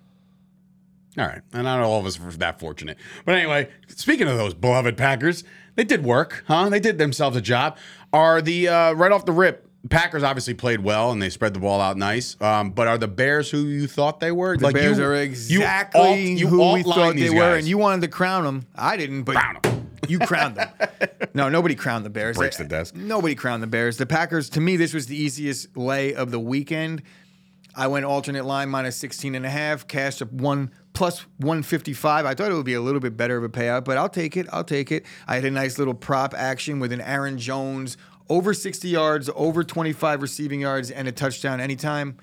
All 1.19 1.27
right. 1.27 1.41
And 1.55 1.65
not 1.65 1.81
all 1.81 1.99
of 1.99 2.05
us 2.05 2.21
were 2.21 2.31
that 2.33 2.61
fortunate. 2.61 2.99
But 3.25 3.37
anyway, 3.37 3.71
speaking 3.89 4.29
of 4.29 4.37
those 4.37 4.53
beloved 4.53 4.99
Packers, 4.99 5.45
they 5.77 5.85
did 5.85 6.05
work, 6.05 6.45
huh? 6.49 6.69
They 6.69 6.81
did 6.81 6.99
themselves 6.99 7.37
a 7.37 7.41
job. 7.41 7.79
Are 8.13 8.43
the, 8.43 8.69
uh, 8.69 8.93
right 8.95 9.13
off 9.13 9.25
the 9.25 9.33
rip, 9.33 9.63
Packers 9.89 10.23
obviously 10.25 10.55
played 10.55 10.81
well 10.81 11.13
and 11.13 11.23
they 11.23 11.31
spread 11.31 11.55
the 11.55 11.61
ball 11.61 11.81
out 11.81 11.97
nice. 11.97 12.37
Um, 12.41 12.71
but 12.71 12.89
are 12.89 12.99
the 12.99 13.07
Bears 13.09 13.51
who 13.51 13.59
you 13.67 13.87
thought 13.87 14.19
they 14.21 14.33
were? 14.33 14.57
The 14.57 14.71
Bears 14.73 14.99
are 14.99 15.15
exactly 15.15 16.39
who 16.39 16.73
we 16.73 16.83
thought 16.83 17.15
they 17.15 17.31
were, 17.31 17.57
and 17.57 17.67
you 17.67 17.79
wanted 17.79 18.01
to 18.03 18.09
crown 18.09 18.45
them. 18.45 18.67
I 18.75 18.97
didn't, 18.97 19.23
but 19.23 19.37
Crown 19.37 19.59
'em. 19.65 19.91
you 20.09 20.19
crowned 20.19 20.57
them. 20.57 20.69
No, 21.35 21.51
nobody 21.51 21.75
crowned 21.75 22.07
the 22.07 22.11
Bears. 22.11 22.39
Breaks 22.39 22.57
the 22.57 22.65
desk. 22.65 22.95
Nobody 22.95 23.35
crowned 23.35 23.63
the 23.63 23.67
Bears. 23.67 23.99
The 23.99 24.07
Packers, 24.07 24.49
to 24.51 24.61
me, 24.61 24.79
this 24.79 24.95
was 24.95 25.07
the 25.07 25.17
easiest 25.17 25.77
lay 25.77 26.15
of 26.15 26.31
the 26.31 26.41
weekend. 26.41 27.03
I 27.77 27.87
went 27.89 28.07
alternate 28.07 28.45
line 28.47 28.71
minus 28.71 28.97
16 28.97 29.35
and 29.35 29.45
a 29.45 29.51
half, 29.51 29.87
cashed 29.87 30.23
up 30.23 30.33
one 30.33 30.71
plus 30.95 31.21
155. 31.39 32.25
I 32.25 32.35
thought 32.35 32.51
it 32.51 32.55
would 32.55 32.65
be 32.65 32.75
a 32.75 32.81
little 32.81 33.01
bit 33.01 33.17
better 33.17 33.37
of 33.37 33.45
a 33.45 33.49
payout, 33.51 33.85
but 33.85 33.99
I'll 33.99 34.09
take 34.09 34.37
it. 34.37 34.47
I'll 34.51 34.65
take 34.65 34.91
it. 34.91 35.05
I 35.29 35.35
had 35.35 35.45
a 35.45 35.51
nice 35.51 35.79
little 35.79 35.93
prop 35.95 36.33
action 36.35 36.81
with 36.81 36.91
an 36.93 37.03
Aaron 37.03 37.39
Jones 37.39 37.97
over 38.29 38.55
60 38.55 38.89
yards, 38.89 39.31
over 39.37 39.63
25 39.63 40.23
receiving 40.23 40.61
yards, 40.63 40.91
and 40.91 41.07
a 41.07 41.13
touchdown 41.13 41.61
anytime. 41.61 42.17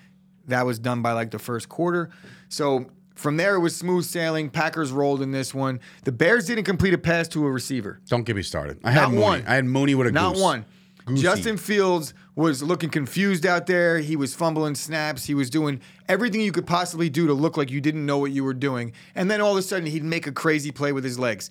That 0.47 0.65
was 0.65 0.79
done 0.79 1.01
by 1.01 1.13
like 1.13 1.31
the 1.31 1.39
first 1.39 1.69
quarter. 1.69 2.09
So 2.49 2.87
from 3.15 3.37
there, 3.37 3.55
it 3.55 3.59
was 3.59 3.75
smooth 3.75 4.03
sailing. 4.03 4.49
Packers 4.49 4.91
rolled 4.91 5.21
in 5.21 5.31
this 5.31 5.53
one. 5.53 5.79
The 6.03 6.11
Bears 6.11 6.47
didn't 6.47 6.65
complete 6.65 6.93
a 6.93 6.97
pass 6.97 7.27
to 7.29 7.45
a 7.45 7.51
receiver. 7.51 8.01
Don't 8.09 8.23
get 8.23 8.35
me 8.35 8.41
started. 8.41 8.79
I 8.83 8.91
had 8.91 9.01
Not 9.03 9.11
Mooney. 9.11 9.21
one. 9.23 9.43
I 9.47 9.53
had 9.55 9.65
Mooney 9.65 9.95
with 9.95 10.07
a 10.07 10.11
Not 10.11 10.33
goose. 10.33 10.41
one. 10.43 10.65
Goosey. 11.05 11.21
Justin 11.21 11.57
Fields 11.57 12.13
was 12.35 12.63
looking 12.63 12.89
confused 12.89 13.45
out 13.45 13.67
there. 13.67 13.99
He 13.99 14.15
was 14.15 14.33
fumbling 14.33 14.75
snaps. 14.75 15.25
He 15.25 15.33
was 15.33 15.49
doing 15.49 15.81
everything 16.07 16.41
you 16.41 16.51
could 16.51 16.65
possibly 16.65 17.09
do 17.09 17.27
to 17.27 17.33
look 17.33 17.57
like 17.57 17.69
you 17.69 17.81
didn't 17.81 18.05
know 18.05 18.17
what 18.17 18.31
you 18.31 18.43
were 18.43 18.53
doing. 18.53 18.93
And 19.15 19.29
then 19.29 19.41
all 19.41 19.51
of 19.51 19.57
a 19.57 19.61
sudden, 19.61 19.85
he'd 19.85 20.03
make 20.03 20.27
a 20.27 20.31
crazy 20.31 20.71
play 20.71 20.91
with 20.91 21.03
his 21.03 21.19
legs. 21.19 21.49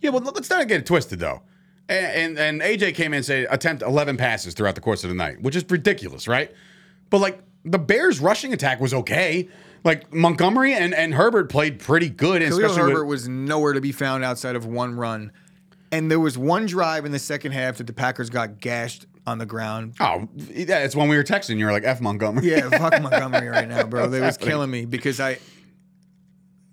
Yeah, 0.00 0.10
well, 0.10 0.22
let's 0.22 0.50
not 0.50 0.68
get 0.68 0.80
it 0.80 0.86
twisted 0.86 1.18
though. 1.18 1.42
And, 1.88 2.38
and 2.38 2.38
and 2.38 2.60
AJ 2.60 2.94
came 2.94 3.12
in 3.12 3.18
and 3.18 3.24
said 3.24 3.46
attempt 3.50 3.82
11 3.82 4.16
passes 4.16 4.54
throughout 4.54 4.74
the 4.74 4.80
course 4.80 5.04
of 5.04 5.10
the 5.10 5.16
night, 5.16 5.40
which 5.40 5.54
is 5.54 5.64
ridiculous, 5.68 6.26
right? 6.26 6.52
But 7.10 7.20
like 7.20 7.40
the 7.64 7.78
Bears' 7.78 8.20
rushing 8.20 8.52
attack 8.52 8.80
was 8.80 8.94
okay. 8.94 9.48
Like 9.84 10.12
Montgomery 10.12 10.74
and, 10.74 10.94
and 10.94 11.14
Herbert 11.14 11.48
played 11.48 11.78
pretty 11.78 12.08
good, 12.08 12.42
and 12.42 12.50
Khalil 12.50 12.64
especially 12.64 12.90
Herbert 12.90 13.04
with, 13.04 13.10
was 13.10 13.28
nowhere 13.28 13.72
to 13.72 13.80
be 13.80 13.92
found 13.92 14.24
outside 14.24 14.56
of 14.56 14.66
one 14.66 14.96
run. 14.96 15.30
And 15.92 16.10
there 16.10 16.20
was 16.20 16.36
one 16.36 16.66
drive 16.66 17.04
in 17.04 17.12
the 17.12 17.18
second 17.18 17.52
half 17.52 17.76
that 17.78 17.86
the 17.86 17.92
Packers 17.92 18.28
got 18.30 18.60
gashed 18.60 19.06
on 19.26 19.38
the 19.38 19.46
ground. 19.46 19.94
oh, 20.00 20.28
yeah, 20.36 20.78
it's 20.80 20.94
when 20.96 21.08
we 21.08 21.16
were 21.16 21.24
texting. 21.24 21.58
You 21.58 21.66
were 21.66 21.72
like 21.72 21.84
F 21.84 22.00
Montgomery. 22.00 22.48
Yeah, 22.50 22.68
fuck 22.70 22.92
Montgomery 23.02 23.48
right 23.48 23.68
now, 23.68 23.84
bro. 23.84 24.08
They 24.08 24.20
was 24.20 24.36
killing 24.36 24.70
me 24.70 24.84
because 24.84 25.20
I. 25.20 25.38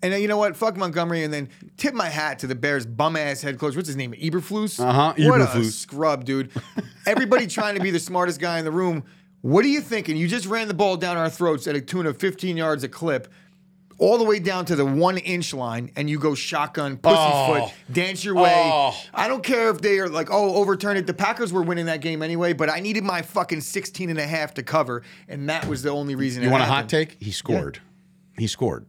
And 0.01 0.11
then, 0.11 0.21
you 0.21 0.27
know 0.27 0.35
what? 0.37 0.57
Fuck 0.57 0.75
Montgomery, 0.75 1.23
and 1.23 1.33
then 1.33 1.47
tip 1.77 1.93
my 1.93 2.09
hat 2.09 2.39
to 2.39 2.47
the 2.47 2.55
Bears' 2.55 2.85
bum 2.85 3.15
ass 3.15 3.41
head 3.41 3.57
coach. 3.57 3.75
What's 3.75 3.87
his 3.87 3.95
name? 3.95 4.11
Eberflus. 4.13 4.77
Uh-huh, 4.79 5.13
What 5.29 5.39
a 5.39 5.63
scrub, 5.63 6.25
dude. 6.25 6.51
Everybody 7.07 7.47
trying 7.47 7.75
to 7.75 7.81
be 7.81 7.89
the 7.89 7.99
smartest 8.01 8.41
guy 8.41 8.59
in 8.59 8.65
the 8.65 8.71
room. 8.71 9.05
What 9.41 9.63
are 9.63 9.69
you 9.69 9.79
thinking? 9.81 10.17
You 10.17 10.27
just 10.27 10.45
ran 10.45 10.67
the 10.67 10.73
ball 10.73 10.97
down 10.97 11.15
our 11.17 11.29
throats 11.29 11.67
at 11.67 11.75
a 11.75 11.81
tune 11.81 12.05
of 12.05 12.17
15 12.17 12.57
yards 12.57 12.83
a 12.83 12.89
clip, 12.89 13.31
all 14.03 14.17
the 14.17 14.23
way 14.25 14.37
down 14.39 14.65
to 14.65 14.75
the 14.75 14.85
one 14.85 15.17
inch 15.17 15.53
line, 15.53 15.89
and 15.95 16.09
you 16.09 16.19
go 16.19 16.35
shotgun, 16.35 16.97
pussyfoot, 16.97 17.69
Oh. 17.69 17.73
dance 17.91 18.25
your 18.25 18.35
way. 18.35 18.53
Oh. 18.53 18.93
I 19.13 19.29
don't 19.29 19.43
care 19.43 19.69
if 19.69 19.79
they 19.79 19.97
are 19.99 20.09
like, 20.09 20.27
oh, 20.29 20.55
overturn 20.55 20.97
it. 20.97 21.07
The 21.07 21.13
Packers 21.13 21.53
were 21.53 21.61
winning 21.61 21.85
that 21.85 22.01
game 22.01 22.21
anyway, 22.21 22.51
but 22.51 22.69
I 22.69 22.81
needed 22.81 23.05
my 23.05 23.21
fucking 23.21 23.61
16 23.61 24.09
and 24.09 24.19
a 24.19 24.27
half 24.27 24.53
to 24.55 24.63
cover, 24.63 25.03
and 25.29 25.47
that 25.47 25.65
was 25.67 25.83
the 25.83 25.89
only 25.91 26.15
reason. 26.15 26.43
You 26.43 26.49
want 26.49 26.63
a 26.63 26.65
hot 26.67 26.89
take? 26.89 27.15
He 27.21 27.31
scored. 27.31 27.79
He 28.37 28.47
scored, 28.47 28.87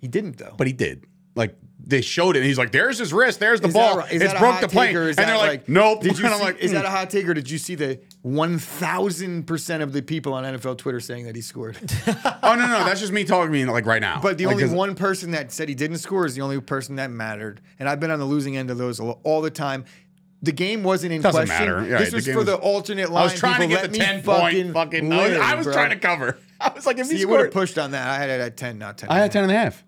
He 0.00 0.08
didn't 0.08 0.38
though. 0.38 0.54
but 0.58 0.66
he 0.66 0.72
did. 0.72 1.04
Like 1.36 1.56
they 1.86 2.00
showed 2.00 2.34
it. 2.34 2.40
And 2.40 2.46
he's 2.46 2.58
like, 2.58 2.72
"There's 2.72 2.98
his 2.98 3.12
wrist. 3.12 3.38
There's 3.38 3.60
the 3.60 3.68
Is 3.68 3.74
ball. 3.74 3.96
that 3.96 4.12
it's 4.12 4.34
broke 4.34 4.60
the 4.60 4.68
plane." 4.68 4.88
take, 4.88 4.96
or 4.96 5.08
is 5.08 5.16
and 5.16 5.28
they're 5.28 5.38
like, 5.38 5.48
like, 5.48 5.68
"Nope." 5.68 6.02
Did 6.02 6.18
you 6.18 6.28
see, 6.28 6.40
like, 6.42 6.58
is 6.58 6.72
that 6.72 6.84
a 6.84 6.88
mm. 6.88 6.90
hot 6.90 7.10
take, 7.10 7.28
or 7.28 7.34
did 7.34 7.48
you 7.48 7.58
see 7.58 7.76
the 7.76 8.00
one 8.22 8.58
thousand 8.58 9.46
percent 9.46 9.82
of 9.84 9.92
the 9.92 10.02
people 10.02 10.34
on 10.34 10.44
NFL 10.44 10.78
Twitter 10.78 10.98
saying 10.98 11.26
that 11.26 11.36
he 11.36 11.42
scored? 11.42 11.78
oh 12.06 12.54
no, 12.56 12.66
no, 12.66 12.84
that's 12.84 13.00
just 13.00 13.12
me 13.12 13.24
talking 13.24 13.52
to 13.52 13.52
me 13.52 13.64
like 13.64 13.86
right 13.86 14.00
now. 14.00 14.20
But 14.20 14.36
the 14.36 14.46
Like, 14.46 14.56
only 14.56 14.74
one 14.74 14.96
person 14.96 15.30
that 15.30 15.52
said 15.52 15.68
he 15.68 15.76
didn't 15.76 15.98
score 15.98 16.26
is 16.26 16.34
the 16.34 16.42
only 16.42 16.60
person 16.60 16.96
that 16.96 17.10
mattered. 17.10 17.60
And 17.78 17.88
I've 17.88 18.00
been 18.00 18.10
on 18.10 18.18
the 18.18 18.24
losing 18.24 18.56
end 18.56 18.70
of 18.70 18.78
those 18.78 18.98
all 18.98 19.40
the 19.40 19.50
time. 19.50 19.84
The 20.42 20.52
game 20.52 20.82
wasn't 20.82 21.12
in 21.12 21.22
Doesn't 21.22 21.46
question. 21.46 21.66
matter. 21.66 21.88
Yeah, 21.88 21.98
this 21.98 22.12
was 22.12 22.26
for 22.26 22.38
was- 22.38 22.46
the 22.46 22.56
alternate 22.56 23.10
line. 23.10 23.22
I 23.22 23.24
was 23.24 23.34
trying 23.34 23.60
to 23.60 23.68
get 23.68 23.90
the 23.90 23.96
ten 23.96 24.22
fucking 24.22 24.72
point 24.72 24.92
fucking. 24.92 25.12
I 25.12 25.28
was, 25.28 25.38
I 25.38 25.54
was 25.54 25.66
trying 25.66 25.90
to 25.90 25.98
cover. 25.98 26.38
I 26.60 26.72
was 26.74 26.84
like, 26.84 26.98
if 26.98 27.06
See, 27.06 27.14
he 27.14 27.20
you 27.20 27.28
would 27.28 27.40
have 27.40 27.52
pushed 27.52 27.78
on 27.78 27.92
that. 27.92 28.08
I 28.08 28.18
had 28.18 28.28
it 28.28 28.40
at 28.40 28.56
ten, 28.56 28.78
not 28.78 28.98
ten. 28.98 29.08
I 29.08 29.18
had 29.18 29.30
ten 29.30 29.44
and 29.44 29.52
a 29.52 29.54
half. 29.54 29.84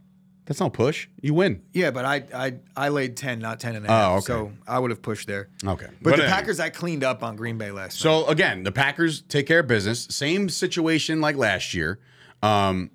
That's 0.49 0.61
not 0.61 0.73
push. 0.73 1.09
You 1.21 1.35
win. 1.35 1.61
Yeah, 1.75 1.91
but 1.91 2.07
I 2.07 2.25
I 2.35 2.55
I 2.75 2.89
laid 2.89 3.19
ten, 3.19 3.39
not 3.39 3.61
ten 3.61 3.77
and 3.77 3.85
a 3.85 3.89
half. 3.89 4.11
Oh, 4.11 4.15
okay. 4.15 4.25
So 4.25 4.53
I 4.67 4.79
would 4.79 4.91
have 4.91 5.03
pushed 5.03 5.29
there. 5.29 5.51
Okay. 5.63 5.87
But, 5.87 5.97
But 6.03 6.11
the 6.17 6.23
anyway. 6.23 6.29
Packers, 6.29 6.59
I 6.59 6.71
cleaned 6.71 7.05
up 7.05 7.23
on 7.23 7.37
Green 7.37 7.59
Bay 7.59 7.71
last 7.71 8.03
night. 8.03 8.11
So 8.11 8.27
again, 8.29 8.63
the 8.63 8.73
Packers 8.73 9.21
take 9.21 9.47
care 9.47 9.61
of 9.61 9.67
business. 9.67 10.07
Same 10.11 10.49
situation 10.49 11.21
like 11.21 11.37
last 11.37 11.75
year, 11.75 12.01
um, 12.43 12.91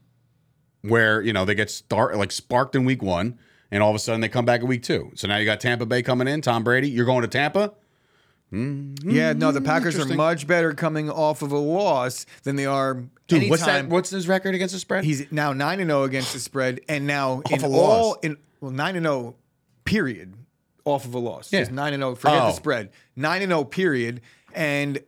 where 0.82 1.22
you 1.22 1.32
know 1.32 1.46
they 1.46 1.54
get 1.54 1.70
start 1.70 2.18
like 2.18 2.32
sparked 2.32 2.76
in 2.76 2.86
week 2.86 3.04
one, 3.04 3.38
and 3.70 3.84
all 3.84 3.92
of 3.92 3.96
a 3.96 4.00
sudden 4.00 4.20
they 4.22 4.30
come 4.30 4.46
back 4.46 4.62
in 4.62 4.68
week 4.68 4.82
two. 4.82 5.12
So 5.14 5.28
now 5.28 5.38
you 5.38 5.46
got 5.46 5.60
Tampa 5.60 5.86
Bay 5.86 6.02
coming 6.02 6.28
in. 6.28 6.42
Tom 6.42 6.64
Brady, 6.64 6.90
you're 6.90 7.06
going 7.06 7.22
to 7.22 7.28
Tampa. 7.28 7.74
Mm-hmm. 8.54 9.10
Yeah, 9.10 9.34
no, 9.34 9.52
the 9.52 9.60
hmm, 9.60 9.66
Packers 9.66 9.98
are 9.98 10.06
much 10.14 10.46
better 10.46 10.74
coming 10.74 11.10
off 11.10 11.42
of 11.42 11.52
a 11.52 11.58
loss 11.58 12.26
than 12.44 12.56
they 12.56 12.68
are 12.68 12.94
Dude, 13.28 13.38
anytime. 13.38 13.50
what's 13.50 13.66
that? 13.66 13.88
What's 13.90 14.10
his 14.12 14.28
record 14.28 14.54
against 14.54 14.74
the 14.74 14.80
spread? 14.80 15.04
He's 15.04 15.32
now 15.32 15.54
nine 15.54 15.80
and 15.80 15.90
zero 15.90 16.04
against 16.04 16.34
the 16.34 16.40
spread, 16.40 16.82
and 16.88 17.08
now 17.08 17.42
in 17.50 17.64
a 17.64 17.68
all 17.68 18.10
loss. 18.10 18.18
in 18.22 18.38
well 18.62 18.72
nine 18.72 18.96
and 18.96 19.06
zero, 19.06 19.36
period, 19.86 20.36
off 20.86 21.06
of 21.06 21.16
a 21.16 21.20
loss. 21.20 21.52
Yeah. 21.52 21.68
Nine 21.72 21.94
and 21.94 22.02
zero. 22.02 22.16
Forget 22.16 22.42
Oh. 22.44 22.46
the 22.48 22.52
spread. 22.54 22.92
Nine 23.16 23.42
and 23.42 23.52
zero, 23.52 23.64
period, 23.64 24.22
and. 24.54 25.00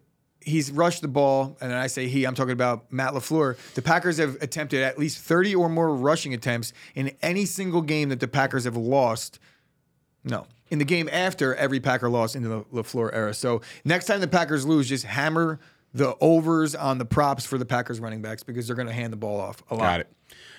He's 0.48 0.70
rushed 0.70 1.02
the 1.02 1.08
ball, 1.08 1.58
and 1.60 1.74
I 1.74 1.88
say 1.88 2.08
he, 2.08 2.24
I'm 2.24 2.36
talking 2.36 2.52
about 2.52 2.93
Matt 2.93 3.14
LaFleur. 3.14 3.58
The 3.74 3.82
Packers 3.82 4.20
have 4.20 4.36
attempted 4.43 4.84
at 4.84 5.00
least 5.00 5.18
30 5.18 5.56
or 5.56 5.70
more 5.70 5.96
rushing 5.96 6.36
attempts 6.36 6.72
in 6.93 7.16
any 7.24 7.46
single 7.46 7.82
game 7.82 8.10
that 8.10 8.20
the 8.20 8.28
Packers 8.28 8.66
have 8.66 8.78
lost 8.78 9.39
no. 10.24 10.46
In 10.72 10.80
the 10.80 10.86
game 10.86 11.07
after 11.11 11.53
every 11.55 11.80
Packer 11.80 12.09
loss 12.09 12.36
into 12.36 12.49
the 12.49 12.61
LaFleur 12.74 13.11
era. 13.13 13.34
So 13.34 13.61
next 13.84 14.05
time 14.05 14.20
the 14.20 14.28
Packers 14.28 14.66
lose, 14.66 14.89
just 14.89 15.05
hammer 15.05 15.59
the 15.93 16.16
overs 16.20 16.76
on 16.76 16.97
the 16.97 17.05
props 17.05 17.45
for 17.45 17.57
the 17.57 17.66
Packers 17.66 17.99
running 17.99 18.22
backs 18.22 18.43
because 18.43 18.68
they're 18.68 18.76
going 18.76 18.88
to 18.88 18.93
hand 18.93 19.13
the 19.13 19.18
ball 19.18 19.39
off 19.39 19.63
a 19.70 19.76
lot. 19.76 19.82
Got 19.82 19.99
it. 20.01 20.07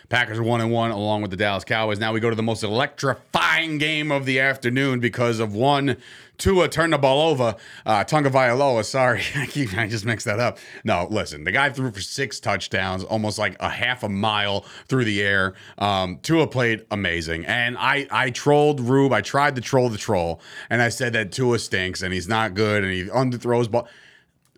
Packers 0.08 0.38
are 0.38 0.42
one 0.42 0.60
and 0.60 0.70
one 0.70 0.90
along 0.90 1.22
with 1.22 1.30
the 1.30 1.36
Dallas 1.36 1.64
Cowboys. 1.64 1.98
Now 1.98 2.12
we 2.12 2.20
go 2.20 2.30
to 2.30 2.36
the 2.36 2.42
most 2.42 2.62
electrifying 2.62 3.78
game 3.78 4.12
of 4.12 4.24
the 4.24 4.40
afternoon 4.40 5.00
because 5.00 5.40
of 5.40 5.54
one 5.54 5.96
Tua 6.38 6.68
turned 6.68 6.92
the 6.92 6.98
ball 6.98 7.30
over. 7.30 7.56
Uh, 7.84 8.04
Tunga 8.04 8.30
Vailoa, 8.30 8.84
sorry, 8.84 9.22
I 9.36 9.46
keep 9.46 9.76
I 9.76 9.88
just 9.88 10.04
mixed 10.04 10.26
that 10.26 10.38
up. 10.38 10.58
No, 10.84 11.06
listen, 11.10 11.44
the 11.44 11.52
guy 11.52 11.70
threw 11.70 11.90
for 11.90 12.00
six 12.00 12.40
touchdowns, 12.40 13.04
almost 13.04 13.38
like 13.38 13.56
a 13.58 13.70
half 13.70 14.02
a 14.02 14.08
mile 14.08 14.60
through 14.86 15.04
the 15.04 15.22
air. 15.22 15.54
Um, 15.78 16.18
Tua 16.22 16.46
played 16.46 16.84
amazing, 16.90 17.46
and 17.46 17.76
I 17.78 18.06
I 18.10 18.30
trolled 18.30 18.80
Rube. 18.80 19.12
I 19.12 19.22
tried 19.22 19.54
to 19.56 19.60
troll 19.60 19.88
the 19.88 19.98
troll, 19.98 20.40
and 20.70 20.82
I 20.82 20.88
said 20.90 21.14
that 21.14 21.32
Tua 21.32 21.58
stinks 21.58 22.02
and 22.02 22.12
he's 22.12 22.28
not 22.28 22.54
good 22.54 22.84
and 22.84 22.92
he 22.92 23.04
underthrows 23.04 23.70
ball 23.70 23.88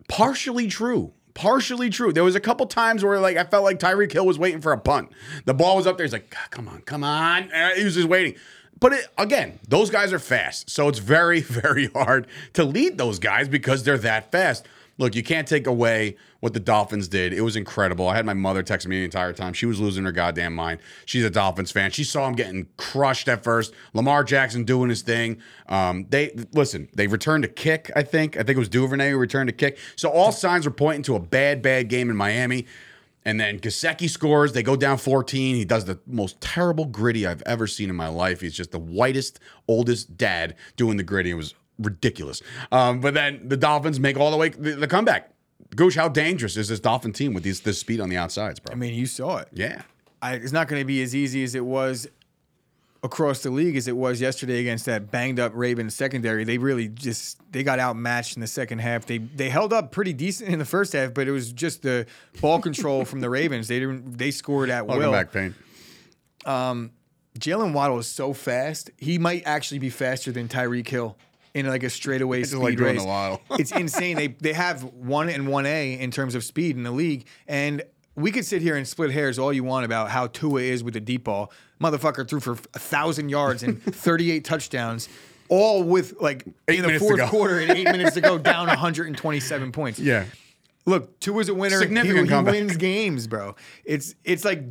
partially 0.08 0.66
true. 0.68 1.12
Partially 1.38 1.88
true. 1.88 2.12
There 2.12 2.24
was 2.24 2.34
a 2.34 2.40
couple 2.40 2.66
times 2.66 3.04
where 3.04 3.20
like 3.20 3.36
I 3.36 3.44
felt 3.44 3.62
like 3.62 3.78
Tyreek 3.78 4.10
Hill 4.12 4.26
was 4.26 4.40
waiting 4.40 4.60
for 4.60 4.72
a 4.72 4.76
punt. 4.76 5.10
The 5.44 5.54
ball 5.54 5.76
was 5.76 5.86
up 5.86 5.96
there. 5.96 6.04
He's 6.04 6.12
like, 6.12 6.34
ah, 6.36 6.48
come 6.50 6.66
on, 6.66 6.80
come 6.80 7.04
on. 7.04 7.48
And 7.52 7.78
he 7.78 7.84
was 7.84 7.94
just 7.94 8.08
waiting. 8.08 8.34
But 8.80 8.94
it, 8.94 9.06
again, 9.16 9.60
those 9.68 9.88
guys 9.88 10.12
are 10.12 10.18
fast. 10.18 10.68
So 10.68 10.88
it's 10.88 10.98
very, 10.98 11.40
very 11.42 11.86
hard 11.86 12.26
to 12.54 12.64
lead 12.64 12.98
those 12.98 13.20
guys 13.20 13.48
because 13.48 13.84
they're 13.84 13.98
that 13.98 14.32
fast. 14.32 14.66
Look, 14.98 15.14
you 15.14 15.22
can't 15.22 15.46
take 15.46 15.68
away 15.68 16.16
what 16.40 16.54
the 16.54 16.60
Dolphins 16.60 17.06
did. 17.06 17.32
It 17.32 17.40
was 17.42 17.54
incredible. 17.54 18.08
I 18.08 18.16
had 18.16 18.26
my 18.26 18.34
mother 18.34 18.64
text 18.64 18.86
me 18.86 18.98
the 18.98 19.04
entire 19.04 19.32
time. 19.32 19.52
She 19.52 19.64
was 19.64 19.80
losing 19.80 20.04
her 20.04 20.12
goddamn 20.12 20.54
mind. 20.54 20.80
She's 21.06 21.24
a 21.24 21.30
Dolphins 21.30 21.70
fan. 21.70 21.92
She 21.92 22.02
saw 22.02 22.26
him 22.26 22.34
getting 22.34 22.66
crushed 22.76 23.28
at 23.28 23.44
first. 23.44 23.72
Lamar 23.94 24.24
Jackson 24.24 24.64
doing 24.64 24.90
his 24.90 25.02
thing. 25.02 25.40
Um, 25.68 26.06
they 26.10 26.32
listen. 26.52 26.88
They 26.94 27.06
returned 27.06 27.44
a 27.44 27.48
kick. 27.48 27.92
I 27.94 28.02
think. 28.02 28.36
I 28.36 28.40
think 28.40 28.56
it 28.56 28.58
was 28.58 28.68
Duvernay 28.68 29.10
who 29.10 29.18
returned 29.18 29.48
a 29.48 29.52
kick. 29.52 29.78
So 29.94 30.10
all 30.10 30.32
signs 30.32 30.66
were 30.66 30.72
pointing 30.72 31.04
to 31.04 31.14
a 31.14 31.20
bad, 31.20 31.62
bad 31.62 31.88
game 31.88 32.10
in 32.10 32.16
Miami. 32.16 32.66
And 33.24 33.38
then 33.38 33.60
Gesicki 33.60 34.08
scores. 34.08 34.52
They 34.52 34.62
go 34.62 34.74
down 34.74 34.98
14. 34.98 35.54
He 35.54 35.64
does 35.64 35.84
the 35.84 35.98
most 36.06 36.40
terrible 36.40 36.86
Griddy 36.86 37.26
I've 37.26 37.42
ever 37.42 37.66
seen 37.66 37.90
in 37.90 37.96
my 37.96 38.08
life. 38.08 38.40
He's 38.40 38.54
just 38.54 38.70
the 38.70 38.78
whitest, 38.78 39.38
oldest 39.68 40.16
dad 40.16 40.56
doing 40.76 40.96
the 40.96 41.02
Griddy. 41.02 41.30
It 41.30 41.34
was 41.34 41.54
ridiculous. 41.78 42.42
Um, 42.72 43.00
but 43.00 43.14
then 43.14 43.48
the 43.48 43.56
Dolphins 43.56 44.00
make 44.00 44.16
all 44.18 44.30
the 44.30 44.36
way 44.36 44.50
the, 44.50 44.72
the 44.72 44.88
comeback. 44.88 45.32
Gooch, 45.76 45.94
how 45.94 46.08
dangerous 46.08 46.56
is 46.56 46.68
this 46.68 46.80
Dolphin 46.80 47.12
team 47.12 47.34
with 47.34 47.42
these 47.42 47.60
this 47.60 47.78
speed 47.78 48.00
on 48.00 48.08
the 48.08 48.16
outsides, 48.16 48.58
bro? 48.60 48.72
I 48.72 48.76
mean, 48.76 48.94
you 48.94 49.06
saw 49.06 49.38
it. 49.38 49.48
yeah. 49.52 49.82
I, 50.20 50.34
it's 50.34 50.50
not 50.52 50.66
going 50.66 50.80
to 50.80 50.86
be 50.86 51.00
as 51.02 51.14
easy 51.14 51.44
as 51.44 51.54
it 51.54 51.64
was 51.64 52.08
across 53.04 53.44
the 53.44 53.50
league 53.50 53.76
as 53.76 53.86
it 53.86 53.96
was 53.96 54.20
yesterday 54.20 54.58
against 54.58 54.86
that 54.86 55.12
banged 55.12 55.38
up 55.38 55.52
Ravens 55.54 55.94
secondary. 55.94 56.42
They 56.42 56.58
really 56.58 56.88
just 56.88 57.38
they 57.52 57.62
got 57.62 57.78
outmatched 57.78 58.36
in 58.36 58.40
the 58.40 58.48
second 58.48 58.80
half. 58.80 59.06
They 59.06 59.18
they 59.18 59.48
held 59.48 59.72
up 59.72 59.92
pretty 59.92 60.12
decent 60.12 60.50
in 60.50 60.58
the 60.58 60.64
first 60.64 60.92
half, 60.92 61.14
but 61.14 61.28
it 61.28 61.30
was 61.30 61.52
just 61.52 61.82
the 61.82 62.06
ball 62.40 62.60
control 62.60 63.04
from 63.04 63.20
the 63.20 63.30
Ravens. 63.30 63.68
They 63.68 63.78
didn't 63.78 64.18
they 64.18 64.32
scored 64.32 64.70
at 64.70 64.86
Welcome 64.86 65.04
will. 65.04 65.12
back, 65.12 65.30
Payne. 65.32 65.54
Jaylen 67.38 67.72
Waddle 67.72 67.98
is 67.98 68.08
so 68.08 68.32
fast. 68.32 68.90
He 68.96 69.18
might 69.18 69.42
actually 69.46 69.78
be 69.78 69.90
faster 69.90 70.32
than 70.32 70.48
Tyreek 70.48 70.88
Hill 70.88 71.16
in 71.58 71.66
like 71.66 71.82
a 71.82 71.90
straightaway 71.90 72.44
speed 72.44 72.58
like 72.58 72.80
race. 72.80 73.04
it's 73.52 73.72
insane. 73.72 74.16
They 74.16 74.28
they 74.28 74.52
have 74.52 74.84
one 74.84 75.28
and 75.28 75.48
one 75.48 75.66
A 75.66 75.98
in 75.98 76.10
terms 76.10 76.34
of 76.34 76.44
speed 76.44 76.76
in 76.76 76.82
the 76.82 76.90
league, 76.90 77.26
and 77.46 77.82
we 78.14 78.32
could 78.32 78.44
sit 78.44 78.62
here 78.62 78.76
and 78.76 78.86
split 78.86 79.10
hairs 79.12 79.38
all 79.38 79.52
you 79.52 79.62
want 79.64 79.84
about 79.84 80.10
how 80.10 80.26
Tua 80.26 80.60
is 80.60 80.82
with 80.82 80.94
the 80.94 81.00
deep 81.00 81.24
ball. 81.24 81.52
Motherfucker 81.80 82.28
threw 82.28 82.40
for 82.40 82.52
a 82.52 82.78
thousand 82.78 83.28
yards 83.28 83.62
and 83.62 83.80
38 83.94 84.44
touchdowns, 84.44 85.08
all 85.48 85.84
with 85.84 86.20
like 86.20 86.44
Eight 86.66 86.80
in 86.80 86.86
the 86.86 86.98
fourth 86.98 87.22
quarter 87.26 87.60
and 87.60 87.70
eight 87.70 87.84
minutes 87.84 88.14
to 88.14 88.20
go, 88.20 88.38
down 88.38 88.66
127 88.66 89.72
points. 89.72 89.98
Yeah. 89.98 90.24
Look, 90.84 91.20
Tua's 91.20 91.48
a 91.48 91.54
winner. 91.54 91.78
Significant 91.78 92.28
he, 92.28 92.34
he 92.34 92.42
wins 92.42 92.76
games, 92.76 93.26
bro. 93.26 93.54
It's 93.84 94.14
it's 94.24 94.44
like 94.44 94.62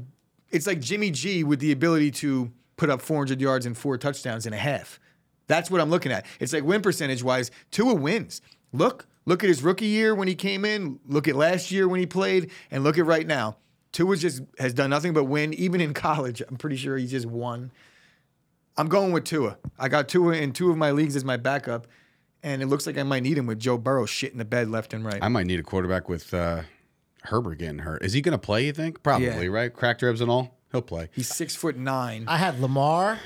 it's 0.49 0.67
like 0.67 0.81
Jimmy 0.81 1.11
G 1.11 1.43
with 1.43 1.59
the 1.59 1.71
ability 1.71 2.11
to 2.11 2.51
put 2.75 2.89
up 2.89 3.01
400 3.01 3.39
yards 3.39 3.65
and 3.65 3.77
four 3.77 3.97
touchdowns 3.97 4.45
in 4.45 4.53
a 4.53 4.57
half. 4.57 4.99
That's 5.47 5.71
what 5.71 5.81
I'm 5.81 5.89
looking 5.89 6.11
at. 6.11 6.25
It's 6.39 6.53
like 6.53 6.63
win 6.63 6.81
percentage 6.81 7.23
wise, 7.23 7.51
Tua 7.71 7.93
wins. 7.93 8.41
Look, 8.73 9.07
look 9.25 9.43
at 9.43 9.47
his 9.47 9.63
rookie 9.63 9.85
year 9.87 10.13
when 10.13 10.27
he 10.27 10.35
came 10.35 10.65
in. 10.65 10.99
Look 11.07 11.27
at 11.27 11.35
last 11.35 11.71
year 11.71 11.87
when 11.87 11.99
he 11.99 12.05
played, 12.05 12.51
and 12.71 12.83
look 12.83 12.97
at 12.97 13.05
right 13.05 13.25
now. 13.25 13.57
Tua 13.93 14.17
just 14.17 14.41
has 14.59 14.73
done 14.73 14.89
nothing 14.89 15.13
but 15.13 15.23
win. 15.23 15.53
Even 15.53 15.79
in 15.81 15.93
college, 16.07 16.41
I'm 16.47 16.57
pretty 16.57 16.75
sure 16.75 16.97
he 16.97 17.07
just 17.07 17.25
won. 17.25 17.71
I'm 18.77 18.87
going 18.89 19.11
with 19.11 19.23
Tua. 19.23 19.57
I 19.79 19.87
got 19.87 20.07
Tua 20.07 20.33
in 20.33 20.51
two 20.53 20.69
of 20.69 20.77
my 20.77 20.91
leagues 20.91 21.15
as 21.15 21.23
my 21.25 21.37
backup, 21.37 21.87
and 22.43 22.61
it 22.61 22.67
looks 22.67 22.85
like 22.85 22.97
I 22.97 23.03
might 23.03 23.23
need 23.23 23.37
him 23.37 23.47
with 23.47 23.59
Joe 23.59 23.77
Burrow 23.77 24.05
shit 24.05 24.31
in 24.33 24.37
the 24.37 24.45
bed 24.45 24.69
left 24.69 24.93
and 24.93 25.03
right. 25.03 25.19
I 25.21 25.29
might 25.29 25.47
need 25.47 25.59
a 25.59 25.63
quarterback 25.63 26.07
with 26.09 26.31
uh, 26.33 26.61
Herbert 27.23 27.55
getting 27.57 27.79
hurt. 27.79 28.03
Is 28.03 28.13
he 28.13 28.21
going 28.21 28.33
to 28.33 28.37
play? 28.37 28.65
You 28.67 28.73
think? 28.73 29.01
Probably, 29.01 29.25
Yeah. 29.27 29.45
right? 29.47 29.73
Cracked 29.73 30.01
ribs 30.03 30.21
and 30.21 30.29
all. 30.29 30.59
He'll 30.71 30.81
play. 30.83 31.09
He's 31.13 31.29
six 31.29 31.55
foot 31.55 31.77
nine. 31.77 32.25
I 32.27 32.37
had 32.37 32.59
Lamar, 32.59 33.17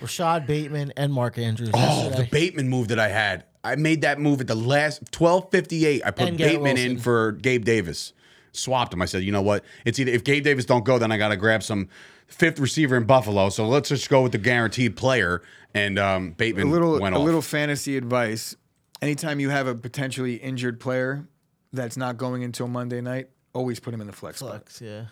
Rashod 0.00 0.46
Bateman, 0.46 0.92
and 0.96 1.12
Mark 1.12 1.38
Andrews. 1.38 1.70
Oh, 1.74 2.10
the. 2.10 2.24
Bateman 2.24 2.68
move 2.68 2.88
that 2.88 2.98
I 2.98 3.08
had. 3.08 3.44
I 3.64 3.76
made 3.76 4.02
that 4.02 4.18
move 4.20 4.40
at 4.40 4.46
the 4.46 4.54
last 4.54 5.02
twelve 5.10 5.50
fifty 5.50 5.84
eight. 5.84 6.02
I 6.04 6.10
put 6.10 6.28
And 6.28 6.38
Garrett 6.38 6.54
Bateman 6.54 6.76
in 6.76 6.98
for 6.98 7.32
Gabe 7.32 7.64
Davis. 7.64 8.12
Swapped 8.52 8.94
him. 8.94 9.02
I 9.02 9.04
said, 9.04 9.22
you 9.22 9.32
know 9.32 9.42
what? 9.42 9.64
It's 9.84 9.98
either 9.98 10.10
if 10.10 10.24
Gabe 10.24 10.42
Davis 10.42 10.64
don't 10.64 10.84
go, 10.84 10.98
then 10.98 11.12
I 11.12 11.18
got 11.18 11.28
to 11.28 11.36
grab 11.36 11.62
some 11.62 11.88
fifth 12.26 12.58
receiver 12.58 12.96
in 12.96 13.04
Buffalo. 13.04 13.50
So 13.50 13.66
let's 13.68 13.88
just 13.88 14.08
go 14.08 14.22
with 14.22 14.32
the 14.32 14.38
guaranteed 14.38 14.96
player. 14.96 15.42
And 15.74 15.98
um, 15.98 16.28
a 16.28 16.30
Bateman 16.30 16.70
little 16.70 16.98
went 16.98 17.14
a 17.14 17.18
off. 17.18 17.24
little 17.24 17.42
fantasy 17.42 17.96
advice. 17.96 18.56
Anytime 19.02 19.38
you 19.38 19.50
have 19.50 19.66
a 19.66 19.74
potentially 19.74 20.36
injured 20.36 20.80
player 20.80 21.28
that's 21.72 21.96
not 21.96 22.16
going 22.16 22.42
until 22.42 22.68
Monday 22.68 23.00
night, 23.00 23.28
always 23.52 23.78
put 23.78 23.92
him 23.92 24.00
in 24.00 24.06
the 24.06 24.12
flex 24.12 24.38
spot. 24.38 24.50
Flex, 24.50 24.80
yeah. 24.80 25.04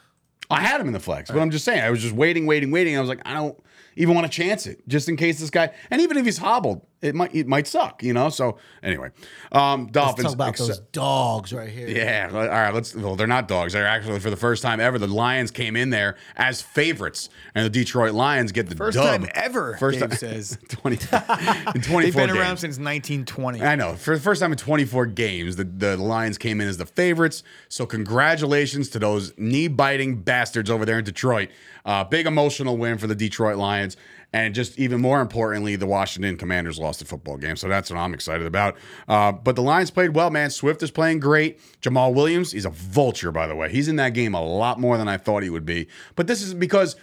I 0.51 0.61
had 0.61 0.81
him 0.81 0.87
in 0.87 0.93
the 0.93 1.01
flex, 1.01 1.31
but 1.31 1.41
I'm 1.41 1.51
just 1.51 1.65
saying, 1.65 1.83
I 1.83 1.91
was 1.91 2.01
just 2.01 2.15
waiting, 2.15 2.47
waiting, 2.47 2.71
waiting. 2.71 2.97
I 2.97 3.01
was 3.01 3.09
like, 3.09 3.21
I 3.25 3.35
don't 3.35 3.61
even 3.97 4.15
want 4.15 4.31
to 4.31 4.33
chance 4.33 4.67
it, 4.67 4.87
just 4.87 5.09
in 5.09 5.17
case 5.17 5.41
this 5.41 5.51
guy, 5.51 5.71
and 5.91 6.01
even 6.01 6.17
if 6.17 6.25
he's 6.25 6.39
hobbled, 6.39 6.87
it 7.03 7.15
might 7.15 7.35
it 7.35 7.47
might 7.47 7.67
suck, 7.67 8.03
you 8.03 8.13
know. 8.13 8.29
So 8.31 8.59
anyway, 8.83 9.11
um, 9.53 9.83
Let's 9.83 9.93
Dolphins. 9.93 10.25
talk 10.25 10.35
about 10.35 10.49
ex- 10.49 10.59
those 10.67 10.79
dogs 10.93 11.53
right 11.53 11.69
here. 11.69 11.89
yeah, 11.89 12.29
all 12.33 12.39
right. 12.47 12.73
Let's. 12.75 12.95
Well, 12.95 13.17
they're 13.17 13.27
not 13.27 13.49
dogs. 13.49 13.75
They're 13.75 13.87
actually 13.87 14.19
for 14.21 14.31
the 14.31 14.37
first 14.37 14.63
time 14.63 14.81
ever. 14.81 14.99
The 14.99 15.07
Lions 15.07 15.51
came 15.51 15.77
in 15.77 15.91
there 15.91 16.17
as 16.37 16.63
favorites, 16.63 17.29
and 17.55 17.65
the 17.67 17.71
Detroit 17.71 18.15
Lions 18.15 18.53
get 18.53 18.69
the 18.69 18.77
First 18.77 18.97
dub. 18.97 19.21
time 19.23 19.31
ever, 19.35 19.77
First 19.77 20.01
Dave 20.01 20.09
time 20.11 20.19
says. 20.19 20.59
twenty 20.69 20.97
in 20.97 21.83
twenty 21.83 22.07
They've 22.07 22.15
four 22.15 22.27
been 22.27 22.31
around 22.31 22.49
games. 22.57 22.61
since 22.61 22.77
1920. 22.79 23.63
I 23.63 23.75
know. 23.77 23.95
For 23.95 24.15
the 24.15 24.21
first 24.23 24.41
time 24.41 24.53
in 24.53 24.59
24 24.59 25.07
games, 25.07 25.57
the, 25.57 25.65
the 25.65 25.97
Lions 25.97 26.39
came 26.39 26.61
in 26.61 26.69
as 26.69 26.77
the 26.79 26.87
favorites. 26.87 27.43
So, 27.69 27.87
congratulations 27.87 28.89
to 28.91 28.99
those 28.99 29.33
knee 29.37 29.69
biting 29.69 30.23
bastards 30.23 30.71
over 30.71 30.85
there 30.85 30.99
in 30.99 31.05
Detroit. 31.05 31.51
Uh, 31.85 32.03
big 32.03 32.27
emotional 32.27 32.77
win 32.77 32.99
for 32.99 33.07
the 33.07 33.15
Detroit 33.15 33.57
Lions. 33.57 33.97
And 34.33 34.55
just 34.55 34.79
even 34.79 35.01
more 35.01 35.21
importantly, 35.21 35.77
the 35.77 35.87
Washington 35.87 36.37
Commanders 36.37 36.79
lost 36.79 36.99
the 36.99 37.05
football 37.05 37.37
game. 37.37 37.57
So, 37.57 37.69
that's 37.69 37.91
what 37.91 37.99
I'm 37.99 38.13
excited 38.13 38.47
about. 38.47 38.77
Uh, 39.09 39.33
but 39.33 39.57
the 39.57 39.63
Lions 39.63 39.91
played 39.91 40.15
well, 40.15 40.31
man. 40.31 40.51
Swift 40.51 40.83
is 40.83 40.91
playing 40.91 41.21
great. 41.21 41.61
Jamaal 41.81 42.15
Williams, 42.15 42.53
he's 42.53 42.65
a 42.65 42.71
vulture, 42.71 43.33
by 43.33 43.47
the 43.47 43.55
way. 43.55 43.71
He's 43.71 43.89
in 43.89 43.97
that 43.97 44.11
game 44.11 44.35
a 44.35 44.43
lot 44.43 44.79
more 44.81 44.99
than 44.99 45.09
I 45.09 45.17
thought 45.17 45.43
he 45.43 45.51
would 45.51 45.67
be. 45.67 45.89
But 46.15 46.27
this 46.27 46.43
is 46.43 46.55
because. 46.55 46.97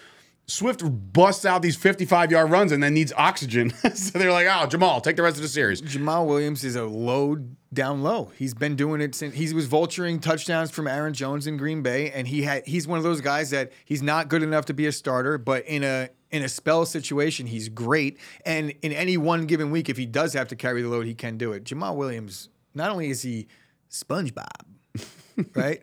Swift 0.45 0.83
busts 1.13 1.45
out 1.45 1.61
these 1.61 1.77
55 1.77 2.31
yard 2.31 2.51
runs 2.51 2.71
and 2.71 2.83
then 2.83 2.93
needs 2.93 3.13
oxygen. 3.15 3.69
so 3.93 4.19
they're 4.19 4.31
like, 4.31 4.47
oh, 4.47 4.67
Jamaal, 4.67 5.01
take 5.01 5.15
the 5.15 5.23
rest 5.23 5.37
of 5.37 5.41
the 5.41 5.47
series. 5.47 5.81
Jamaal 5.81 6.27
Williams 6.27 6.63
is 6.63 6.75
a 6.75 6.83
low 6.83 7.37
down 7.73 8.03
low. 8.03 8.31
He's 8.37 8.53
been 8.53 8.75
doing 8.75 9.01
it 9.01 9.15
since 9.15 9.35
he 9.35 9.53
was 9.53 9.67
vulturing 9.67 10.21
touchdowns 10.21 10.69
from 10.69 10.87
Aaron 10.87 11.13
Jones 11.13 11.47
in 11.47 11.57
Green 11.57 11.81
Bay, 11.81 12.11
and 12.11 12.27
he 12.27 12.43
had 12.43 12.67
he's 12.67 12.87
one 12.87 12.97
of 12.97 13.03
those 13.03 13.21
guys 13.21 13.49
that 13.51 13.71
he's 13.85 14.01
not 14.01 14.27
good 14.27 14.43
enough 14.43 14.65
to 14.65 14.73
be 14.73 14.85
a 14.85 14.91
starter, 14.91 15.37
but 15.37 15.65
in 15.65 15.83
a 15.83 16.09
in 16.29 16.43
a 16.43 16.49
spell 16.49 16.85
situation, 16.85 17.47
he's 17.47 17.69
great. 17.69 18.17
And 18.45 18.73
in 18.81 18.91
any 18.91 19.17
one 19.17 19.45
given 19.45 19.71
week, 19.71 19.87
if 19.87 19.97
he 19.97 20.05
does 20.05 20.33
have 20.33 20.47
to 20.49 20.55
carry 20.55 20.81
the 20.81 20.89
load, 20.89 21.05
he 21.05 21.13
can 21.13 21.37
do 21.37 21.53
it. 21.53 21.63
Jamaal 21.63 21.95
Williams, 21.95 22.49
not 22.73 22.91
only 22.91 23.09
is 23.09 23.21
he 23.21 23.47
SpongeBob, 23.89 24.65
right? 25.55 25.81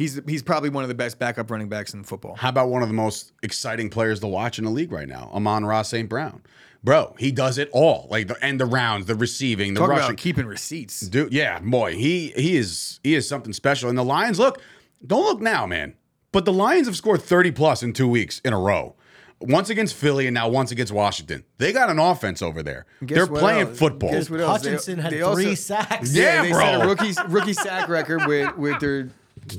He's 0.00 0.18
he's 0.26 0.42
probably 0.42 0.70
one 0.70 0.82
of 0.82 0.88
the 0.88 0.94
best 0.94 1.18
backup 1.18 1.50
running 1.50 1.68
backs 1.68 1.92
in 1.92 2.04
football. 2.04 2.34
How 2.34 2.48
about 2.48 2.70
one 2.70 2.80
of 2.80 2.88
the 2.88 2.94
most 2.94 3.32
exciting 3.42 3.90
players 3.90 4.18
to 4.20 4.26
watch 4.28 4.58
in 4.58 4.64
the 4.64 4.70
league 4.70 4.92
right 4.92 5.06
now, 5.06 5.30
Amon-Ra 5.34 5.82
St. 5.82 6.08
Brown? 6.08 6.40
Bro, 6.82 7.16
he 7.18 7.30
does 7.30 7.58
it 7.58 7.68
all. 7.74 8.08
Like 8.10 8.26
the 8.28 8.42
and 8.42 8.58
the 8.58 8.64
rounds, 8.64 9.04
the 9.04 9.14
receiving, 9.14 9.74
the 9.74 9.80
Talk 9.80 9.90
rushing. 9.90 10.04
about 10.06 10.16
keeping 10.16 10.46
receipts. 10.46 11.00
Dude, 11.00 11.34
yeah, 11.34 11.58
boy, 11.60 11.96
he 11.96 12.28
he 12.34 12.56
is 12.56 12.98
he 13.04 13.14
is 13.14 13.28
something 13.28 13.52
special. 13.52 13.90
And 13.90 13.98
the 13.98 14.02
Lions, 14.02 14.38
look, 14.38 14.62
don't 15.06 15.24
look 15.24 15.42
now, 15.42 15.66
man. 15.66 15.92
But 16.32 16.46
the 16.46 16.52
Lions 16.54 16.86
have 16.86 16.96
scored 16.96 17.20
30 17.20 17.50
plus 17.50 17.82
in 17.82 17.92
two 17.92 18.08
weeks 18.08 18.40
in 18.42 18.54
a 18.54 18.58
row. 18.58 18.94
Once 19.42 19.68
against 19.68 19.94
Philly 19.94 20.26
and 20.26 20.34
now 20.34 20.48
once 20.48 20.70
against 20.70 20.92
Washington. 20.92 21.44
They 21.58 21.72
got 21.72 21.90
an 21.90 21.98
offense 21.98 22.40
over 22.42 22.62
there. 22.62 22.86
Guess 23.04 23.16
They're 23.16 23.26
playing 23.26 23.68
else? 23.68 23.78
football. 23.78 24.12
Guess 24.12 24.30
what 24.30 24.40
else? 24.40 24.62
They- 24.62 24.70
Hutchinson 24.70 24.98
had 24.98 25.12
they 25.12 25.18
three 25.18 25.24
also- 25.50 25.54
sacks. 25.54 26.14
Yeah, 26.14 26.42
they 26.42 26.50
bro. 26.52 26.60
set 26.60 26.80
a 26.82 26.86
rookie 26.88 27.12
rookie 27.28 27.52
sack 27.52 27.88
record 27.90 28.26
with 28.26 28.56
with 28.56 28.80
their 28.80 29.08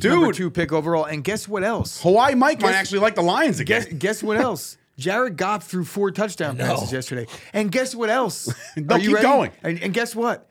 number 0.04 0.32
two 0.34 0.50
pick 0.52 0.72
overall. 0.72 1.06
And 1.06 1.24
guess 1.24 1.48
what 1.48 1.64
else? 1.64 2.02
Hawaii 2.02 2.36
Mike 2.36 2.62
might 2.62 2.74
actually 2.76 3.00
like 3.00 3.16
the 3.16 3.22
Lions 3.22 3.60
again. 3.60 3.82
Guess 3.84 3.94
guess 3.94 4.24
what 4.24 4.38
else? 4.42 4.78
Jared 4.98 5.36
Goff 5.38 5.68
threw 5.68 5.84
four 5.84 6.12
touchdown 6.12 6.58
passes 6.58 6.92
yesterday. 6.94 7.26
And 7.54 7.72
guess 7.72 7.96
what 7.96 8.10
else? 8.10 8.54
No, 8.78 8.96
Are 8.96 9.00
you 9.00 9.08
keep 9.10 9.16
ready? 9.16 9.28
going. 9.28 9.52
And, 9.64 9.82
and 9.82 9.94
guess 9.94 10.16
what? 10.16 10.48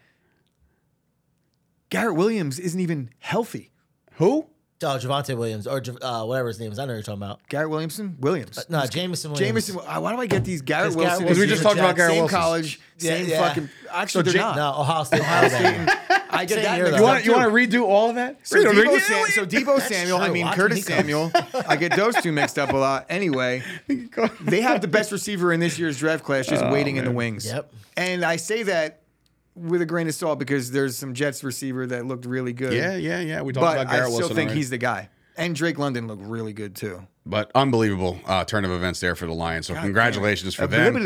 Garrett 1.91 2.17
Williams 2.17 2.59
isn't 2.59 2.81
even 2.81 3.11
healthy. 3.19 3.71
Who? 4.15 4.47
Oh, 4.83 4.87
Javonte 4.97 5.37
Williams 5.37 5.67
or 5.67 5.81
Jav- 5.81 5.99
uh, 6.01 6.25
whatever 6.25 6.49
his 6.49 6.59
name 6.59 6.73
is. 6.73 6.79
I 6.79 6.85
know 6.85 6.93
what 6.93 6.95
you're 6.95 7.03
talking 7.03 7.23
about. 7.23 7.47
Garrett 7.49 7.69
Williamson? 7.69 8.17
Williams. 8.21 8.65
No, 8.71 8.87
Jameson 8.87 9.33
Williams. 9.33 9.67
Jameson. 9.67 9.79
uh, 9.87 10.01
Why 10.01 10.15
do 10.15 10.21
I 10.21 10.27
get 10.27 10.45
these 10.45 10.63
Garrett 10.63 10.95
'Cause 10.95 10.97
Garrett 10.97 11.09
Wilson? 11.11 11.25
Wilson 11.27 11.41
we 11.43 11.47
just 11.47 11.63
talked 11.63 11.79
about 11.79 11.97
Garrett 11.97 12.13
same 12.13 12.21
Wilson. 12.23 12.39
college, 12.39 12.81
Yeah, 12.99 13.11
same 13.17 13.29
yeah. 13.29 13.47
fucking. 13.49 13.69
Actually, 13.93 14.23
they're 14.25 14.37
Ja- 14.37 14.55
not. 14.55 14.57
No, 14.57 14.81
Ohio 14.81 15.05
State. 15.05 15.21
Ohio 15.21 15.47
Ohio 15.47 15.87
State. 15.87 16.20
State. 16.31 16.39
I 16.41 16.45
get 16.45 16.55
Same 16.55 16.63
that. 16.65 16.77
year, 16.77 16.85
mixed. 16.87 16.99
You 16.99 17.03
want 17.05 17.25
you 17.25 17.33
want 17.33 17.45
to 17.71 17.79
redo 17.79 17.83
all 17.85 18.09
of 18.11 18.15
that? 18.17 18.39
So 18.47 18.57
Redo- 18.57 18.73
Deebo, 18.73 18.85
redo- 18.97 19.01
Sam, 19.01 19.27
so 19.31 19.47
Deebo 19.47 19.81
Samuel, 19.81 20.19
I 20.19 20.31
mean 20.31 20.47
Watch 20.47 20.57
Curtis 20.57 20.79
Nico. 20.89 20.97
Samuel. 20.97 21.33
I 21.69 21.77
get 21.77 21.95
those 21.97 22.15
two 22.17 22.33
mixed 22.33 22.59
up 22.59 22.73
a 22.73 22.77
lot. 22.77 23.07
Anyway, 23.09 23.63
they 24.41 24.61
have 24.61 24.81
the 24.81 24.89
best 24.89 25.13
receiver 25.13 25.53
in 25.53 25.61
this 25.61 25.79
year's 25.79 25.99
draft 25.99 26.25
class 26.25 26.47
just 26.47 26.65
Oh, 26.65 26.73
waiting 26.73 26.97
in 26.97 27.05
the 27.05 27.11
wings. 27.13 27.47
Yep. 27.47 27.73
And 27.97 28.25
I 28.25 28.37
say 28.37 28.63
that 28.65 29.03
with 29.55 29.83
a 29.83 29.87
grain 29.87 30.09
of 30.09 30.15
salt 30.15 30.39
because 30.39 30.71
there's 30.71 30.97
some 30.97 31.13
Jets 31.15 31.43
receiver 31.45 31.87
that 31.89 32.07
looked 32.07 32.25
really 32.25 32.53
good. 32.53 32.73
Yeah, 32.73 32.97
yeah, 32.97 33.21
yeah. 33.21 33.43
We 33.43 33.53
talked 33.53 33.77
But 33.77 33.81
about 33.83 33.93
I 33.95 34.01
still 34.05 34.19
Wilson. 34.19 34.37
think 34.37 34.49
already. 34.49 34.59
he's 34.61 34.71
the 34.71 34.79
guy. 34.79 35.09
And 35.37 35.55
Drake 35.55 35.79
London 35.79 36.07
looked 36.07 36.23
really 36.23 36.53
good 36.53 36.75
too. 36.77 37.07
But 37.31 37.53
unbelievable 37.55 38.19
uh, 38.27 38.45
turn 38.45 38.65
of 38.65 38.73
events 38.73 38.99
there 38.99 39.15
for 39.15 39.27
the 39.27 39.33
Lions. 39.33 39.69
So 39.69 39.75
congratulations 39.75 40.55
for 40.55 40.67
them. 40.67 40.81
Moving 40.93 41.05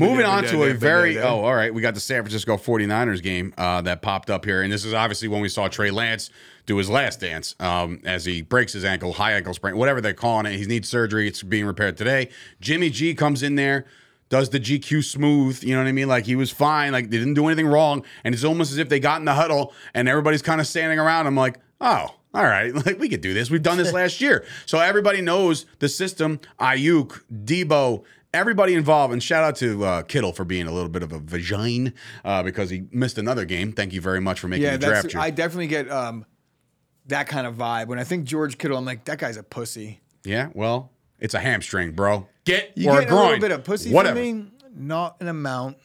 Moving 0.00 0.26
on 0.26 0.44
to 0.44 0.64
a 0.64 0.74
very 0.74 1.18
oh, 1.18 1.40
all 1.40 1.54
right. 1.54 1.72
We 1.72 1.80
got 1.80 1.94
the 1.94 2.00
San 2.00 2.22
Francisco 2.22 2.56
49ers 2.56 3.22
game 3.22 3.54
uh, 3.56 3.80
that 3.82 4.02
popped 4.02 4.28
up 4.28 4.44
here, 4.44 4.62
and 4.62 4.72
this 4.72 4.84
is 4.84 4.92
obviously 4.92 5.28
when 5.28 5.40
we 5.40 5.48
saw 5.48 5.68
Trey 5.68 5.90
Lance 5.92 6.30
do 6.66 6.76
his 6.76 6.90
last 6.90 7.20
dance 7.20 7.54
um, 7.60 8.00
as 8.04 8.24
he 8.24 8.42
breaks 8.42 8.72
his 8.72 8.84
ankle, 8.84 9.12
high 9.12 9.32
ankle 9.32 9.54
sprain, 9.54 9.76
whatever 9.76 10.00
they're 10.00 10.14
calling 10.14 10.46
it. 10.46 10.56
He 10.56 10.66
needs 10.66 10.88
surgery. 10.88 11.28
It's 11.28 11.42
being 11.42 11.64
repaired 11.64 11.96
today. 11.96 12.28
Jimmy 12.60 12.90
G 12.90 13.14
comes 13.14 13.42
in 13.42 13.54
there. 13.54 13.86
Does 14.28 14.48
the 14.48 14.58
GQ 14.58 15.04
smooth, 15.04 15.62
you 15.62 15.74
know 15.74 15.82
what 15.82 15.88
I 15.88 15.92
mean? 15.92 16.08
Like 16.08 16.24
he 16.24 16.36
was 16.36 16.50
fine, 16.50 16.92
like 16.92 17.10
they 17.10 17.18
didn't 17.18 17.34
do 17.34 17.46
anything 17.46 17.66
wrong, 17.66 18.02
and 18.24 18.34
it's 18.34 18.44
almost 18.44 18.72
as 18.72 18.78
if 18.78 18.88
they 18.88 18.98
got 18.98 19.20
in 19.20 19.26
the 19.26 19.34
huddle 19.34 19.74
and 19.92 20.08
everybody's 20.08 20.42
kind 20.42 20.60
of 20.60 20.66
standing 20.66 20.98
around. 20.98 21.26
I'm 21.26 21.36
like, 21.36 21.58
oh, 21.82 22.14
all 22.34 22.44
right, 22.44 22.74
like 22.86 22.98
we 22.98 23.08
could 23.08 23.20
do 23.20 23.34
this. 23.34 23.50
We've 23.50 23.62
done 23.62 23.78
this 23.78 23.92
last 24.00 24.20
year. 24.20 24.44
So 24.66 24.78
everybody 24.80 25.20
knows 25.20 25.66
the 25.78 25.88
system. 25.88 26.40
Aiyuk, 26.60 27.22
Deebo, 27.32 28.04
everybody 28.32 28.74
involved. 28.74 29.12
And 29.12 29.22
shout 29.22 29.44
out 29.44 29.56
to 29.56 29.84
uh, 29.84 30.02
Kittle 30.02 30.32
for 30.32 30.44
being 30.44 30.66
a 30.66 30.72
little 30.72 30.88
bit 30.88 31.02
of 31.02 31.12
a 31.12 31.20
vagine 31.20 31.92
uh, 32.24 32.42
because 32.42 32.70
he 32.70 32.84
missed 32.90 33.18
another 33.18 33.44
game. 33.44 33.72
Thank 33.72 33.92
you 33.92 34.00
very 34.00 34.20
much 34.20 34.40
for 34.40 34.48
making 34.48 34.64
Yeah, 34.64 34.76
the 34.78 34.86
draft. 34.86 35.14
I 35.16 35.30
definitely 35.30 35.66
get 35.66 35.90
um, 35.90 36.24
that 37.06 37.26
kind 37.26 37.46
of 37.46 37.54
vibe. 37.56 37.88
When 37.88 37.98
I 37.98 38.04
think 38.04 38.24
George 38.24 38.56
Kittle, 38.58 38.78
I'm 38.78 38.84
like, 38.84 39.04
that 39.04 39.18
guy's 39.18 39.36
a 39.36 39.42
pussy. 39.42 40.00
yeah, 40.24 40.48
well, 40.54 40.90
it's 41.18 41.34
a 41.34 41.40
hamstring, 41.40 41.92
bro. 41.92 42.26
Get 42.44 42.72
You 42.76 42.90
or 42.90 42.94
get 43.00 43.04
a 43.04 43.06
groin. 43.08 43.20
a 43.20 43.24
little 43.26 43.40
bit 43.40 43.50
of 43.52 43.64
pussy 43.64 43.92
Whatever. 43.92 44.16
from 44.20 44.38
me, 44.44 44.50
not 44.74 45.16
an 45.20 45.28
amount 45.28 45.76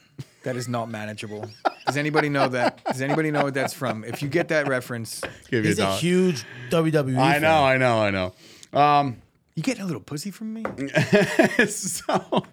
that 0.48 0.56
is 0.56 0.70
not 0.70 0.90
manageable. 0.90 1.46
Does 1.86 1.98
anybody 1.98 2.30
know 2.30 2.48
that? 2.48 2.82
Does 2.86 3.02
anybody 3.02 3.32
know 3.32 3.44
what 3.44 3.54
that's 3.54 3.74
from? 3.74 4.06
If 4.06 4.22
you 4.22 4.30
get 4.30 4.48
that 4.48 4.68
reference, 4.70 5.20
Give 5.52 5.64
you 5.66 5.70
He's 5.72 5.80
a 5.80 5.84
dog. 5.84 6.00
huge 6.00 6.46
WWE. 6.70 7.18
I 7.20 7.34
fan. 7.34 7.42
know, 7.42 7.64
I 7.64 7.78
know, 7.78 8.00
I 8.02 8.10
know. 8.12 8.34
Um, 8.80 9.22
you 9.58 9.64
getting 9.64 9.82
a 9.82 9.88
little 9.88 10.02
pussy 10.02 10.30
from 10.30 10.54
me? 10.54 10.64
so, 11.68 12.46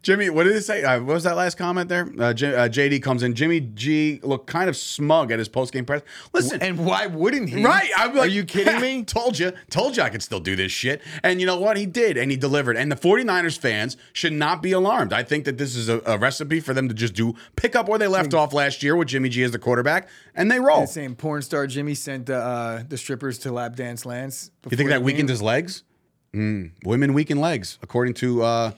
Jimmy, 0.00 0.30
what 0.30 0.44
did 0.44 0.54
it 0.54 0.62
say? 0.62 0.84
Uh, 0.84 1.00
what 1.00 1.14
was 1.14 1.24
that 1.24 1.36
last 1.36 1.58
comment 1.58 1.88
there? 1.88 2.08
Uh, 2.16 2.32
J- 2.32 2.54
uh, 2.54 2.68
JD 2.68 3.02
comes 3.02 3.24
in. 3.24 3.34
Jimmy 3.34 3.58
G 3.58 4.20
looked 4.22 4.46
kind 4.46 4.68
of 4.68 4.76
smug 4.76 5.32
at 5.32 5.40
his 5.40 5.48
post 5.48 5.72
game 5.72 5.84
press. 5.84 6.02
Listen, 6.32 6.62
And 6.62 6.86
why 6.86 7.08
wouldn't 7.08 7.48
he? 7.48 7.64
Right. 7.64 7.90
I'm 7.96 8.14
like, 8.14 8.28
Are 8.28 8.30
you 8.30 8.44
kidding 8.44 8.80
me? 8.80 9.02
told 9.04 9.40
you. 9.40 9.52
Told 9.70 9.96
you 9.96 10.04
I 10.04 10.08
could 10.08 10.22
still 10.22 10.38
do 10.38 10.54
this 10.54 10.70
shit. 10.70 11.02
And 11.24 11.40
you 11.40 11.46
know 11.46 11.58
what? 11.58 11.76
He 11.76 11.84
did. 11.84 12.16
And 12.16 12.30
he 12.30 12.36
delivered. 12.36 12.76
And 12.76 12.92
the 12.92 12.96
49ers 12.96 13.58
fans 13.58 13.96
should 14.12 14.32
not 14.32 14.62
be 14.62 14.70
alarmed. 14.70 15.12
I 15.12 15.24
think 15.24 15.44
that 15.46 15.58
this 15.58 15.74
is 15.74 15.88
a, 15.88 16.00
a 16.06 16.16
recipe 16.16 16.60
for 16.60 16.72
them 16.74 16.86
to 16.88 16.94
just 16.94 17.14
do 17.14 17.34
pick 17.56 17.74
up 17.74 17.88
where 17.88 17.98
they 17.98 18.06
left 18.06 18.34
off 18.34 18.52
last 18.52 18.84
year 18.84 18.94
with 18.94 19.08
Jimmy 19.08 19.30
G 19.30 19.42
as 19.42 19.50
the 19.50 19.58
quarterback 19.58 20.08
and 20.32 20.48
they 20.48 20.60
roll. 20.60 20.82
The 20.82 20.86
same 20.86 21.16
porn 21.16 21.42
star 21.42 21.66
Jimmy 21.66 21.94
sent 21.96 22.30
uh, 22.30 22.34
uh, 22.34 22.82
the 22.88 22.96
strippers 22.96 23.38
to 23.40 23.50
lap 23.50 23.74
dance 23.74 24.06
Lance. 24.06 24.52
You 24.70 24.76
think 24.76 24.90
that 24.90 25.02
weakened 25.02 25.16
weekend? 25.24 25.28
his 25.30 25.42
legs? 25.42 25.82
Mm, 26.34 26.70
women 26.84 27.12
weaken 27.12 27.40
legs, 27.40 27.78
according 27.82 28.14
to 28.14 28.42
uh, 28.42 28.72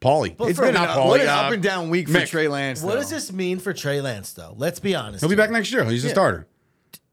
Paulie. 0.00 0.36
It's 0.48 0.56
For- 0.58 0.62
been 0.66 0.68
an, 0.68 0.82
not 0.82 0.90
up- 0.90 0.98
Paulie, 0.98 1.08
what 1.08 1.20
an 1.20 1.28
uh, 1.28 1.32
up 1.32 1.52
and 1.52 1.62
down 1.62 1.90
week 1.90 2.08
for 2.08 2.18
Mick. 2.18 2.28
Trey 2.28 2.46
Lance. 2.48 2.82
What 2.82 2.94
though. 2.94 3.00
does 3.00 3.10
this 3.10 3.32
mean 3.32 3.58
for 3.58 3.72
Trey 3.72 4.00
Lance, 4.00 4.32
though? 4.32 4.54
Let's 4.56 4.78
be 4.80 4.94
honest. 4.94 5.20
He'll 5.20 5.28
be 5.30 5.34
back 5.36 5.50
next 5.50 5.72
year. 5.72 5.84
He's 5.84 6.04
a 6.04 6.10
starter. 6.10 6.46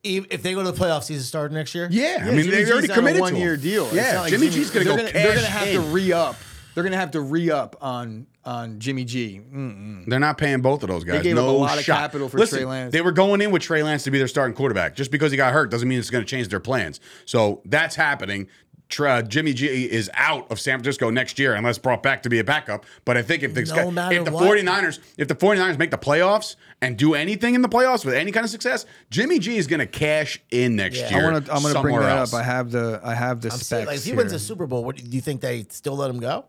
If 0.03 0.25
if 0.31 0.41
they 0.43 0.53
go 0.53 0.63
to 0.63 0.71
the 0.71 0.77
playoffs, 0.77 1.07
he's 1.07 1.21
a 1.21 1.23
starter 1.25 1.53
next 1.53 1.73
year. 1.75 1.87
Yeah, 1.91 2.03
I 2.21 2.25
Yeah, 2.25 2.31
mean 2.31 2.43
Jimmy 2.43 2.51
they 2.51 2.63
G's 2.63 2.71
already 2.71 2.89
on 2.89 2.95
committed 2.95 3.17
a 3.19 3.21
one 3.21 3.33
to 3.33 3.39
year 3.39 3.53
him. 3.53 3.59
deal. 3.61 3.85
It's 3.85 3.93
Yeah, 3.95 4.13
not 4.13 4.21
like 4.21 4.29
Jimmy, 4.31 4.49
G's 4.49 4.69
gonna 4.71 4.85
they're 4.85 4.93
go 4.93 4.97
Gonna, 4.97 5.11
cash 5.11 5.23
they're 5.23 5.35
gonna 5.35 5.47
have 5.47 5.67
in. 5.67 5.73
to 5.75 5.81
re 5.81 6.11
up 6.13 6.35
they're 6.73 6.83
gonna 6.83 6.97
have 6.97 7.11
to 7.11 7.21
re 7.21 7.51
up 7.51 7.75
on 7.81 8.25
on 8.45 8.79
Jimmy 8.79 9.03
G. 9.05 9.41
Mm. 9.53 10.05
They're 10.07 10.19
not 10.19 10.37
paying 10.39 10.61
both 10.61 10.81
of 10.83 10.89
those 10.89 11.03
guys. 11.03 11.21
gave 11.21 11.37
up 11.37 11.43
no 11.45 11.49
a 11.49 11.57
lot 11.57 11.77
of 11.77 11.83
shot. 11.83 11.97
capital 11.99 12.29
for 12.29 12.39
Listen, 12.39 12.59
Trey 12.59 12.65
Lance. 12.65 12.91
They 12.93 13.01
were 13.01 13.11
going 13.11 13.41
in 13.41 13.51
with 13.51 13.61
Trey 13.61 13.83
Lance 13.83 14.03
to 14.05 14.11
be 14.11 14.17
their 14.17 14.27
starting 14.27 14.55
quarterback. 14.55 14.95
Just 14.95 15.11
because 15.11 15.29
he 15.31 15.37
got 15.37 15.53
hurt 15.53 15.69
doesn't 15.69 15.87
mean 15.87 15.99
it's 15.99 16.09
going 16.09 16.23
to 16.23 16.27
change 16.29 16.47
their 16.47 16.59
plans. 16.59 16.99
So 17.25 17.61
that's 17.65 17.95
happening. 17.95 18.47
Tr- 18.91 19.07
uh, 19.07 19.21
Jimmy 19.23 19.53
G 19.53 19.65
is 19.89 20.09
out 20.13 20.51
of 20.51 20.59
San 20.59 20.77
Francisco 20.77 21.09
next 21.09 21.39
year 21.39 21.55
unless 21.55 21.77
brought 21.79 22.03
back 22.03 22.21
to 22.23 22.29
be 22.29 22.37
a 22.39 22.43
backup. 22.43 22.85
But 23.05 23.17
I 23.17 23.21
think 23.23 23.41
if 23.41 23.53
the, 23.55 23.63
No 23.63 23.89
matter 23.89 24.15
if 24.17 24.25
the 24.25 24.31
what. 24.31 24.43
49ers 24.43 24.99
if 25.17 25.27
the 25.27 25.35
49ers 25.35 25.79
make 25.79 25.89
the 25.91 25.97
playoffs 25.97 26.55
and 26.81 26.97
do 26.97 27.15
anything 27.15 27.55
in 27.55 27.61
the 27.63 27.69
playoffs 27.69 28.05
with 28.05 28.13
any 28.13 28.31
kind 28.31 28.43
of 28.43 28.49
success, 28.49 28.85
Jimmy 29.09 29.39
G 29.39 29.57
is 29.57 29.65
going 29.67 29.79
to 29.79 29.87
cash 29.87 30.39
in 30.51 30.75
next 30.75 30.99
Yeah. 30.99 31.09
year. 31.09 31.29
I 31.29 31.31
want 31.33 31.45
to. 31.45 31.53
I'm 31.53 31.63
gonna 31.63 31.81
bring 31.81 31.95
that 31.99 32.17
else. 32.17 32.33
up. 32.33 32.39
I 32.39 32.43
have 32.43 32.69
the. 32.71 32.99
I 33.03 33.15
have 33.15 33.41
the 33.41 33.47
I'm 33.49 33.57
specs. 33.57 33.67
saying, 33.67 33.85
like, 33.87 33.97
if 33.97 34.03
he 34.03 34.09
here. 34.11 34.17
wins 34.17 34.31
the 34.31 34.39
Super 34.39 34.67
Bowl, 34.67 34.83
what, 34.83 34.97
do 34.97 35.03
you 35.03 35.21
think 35.21 35.41
they 35.41 35.65
still 35.69 35.95
let 35.95 36.09
him 36.09 36.19
go? 36.19 36.45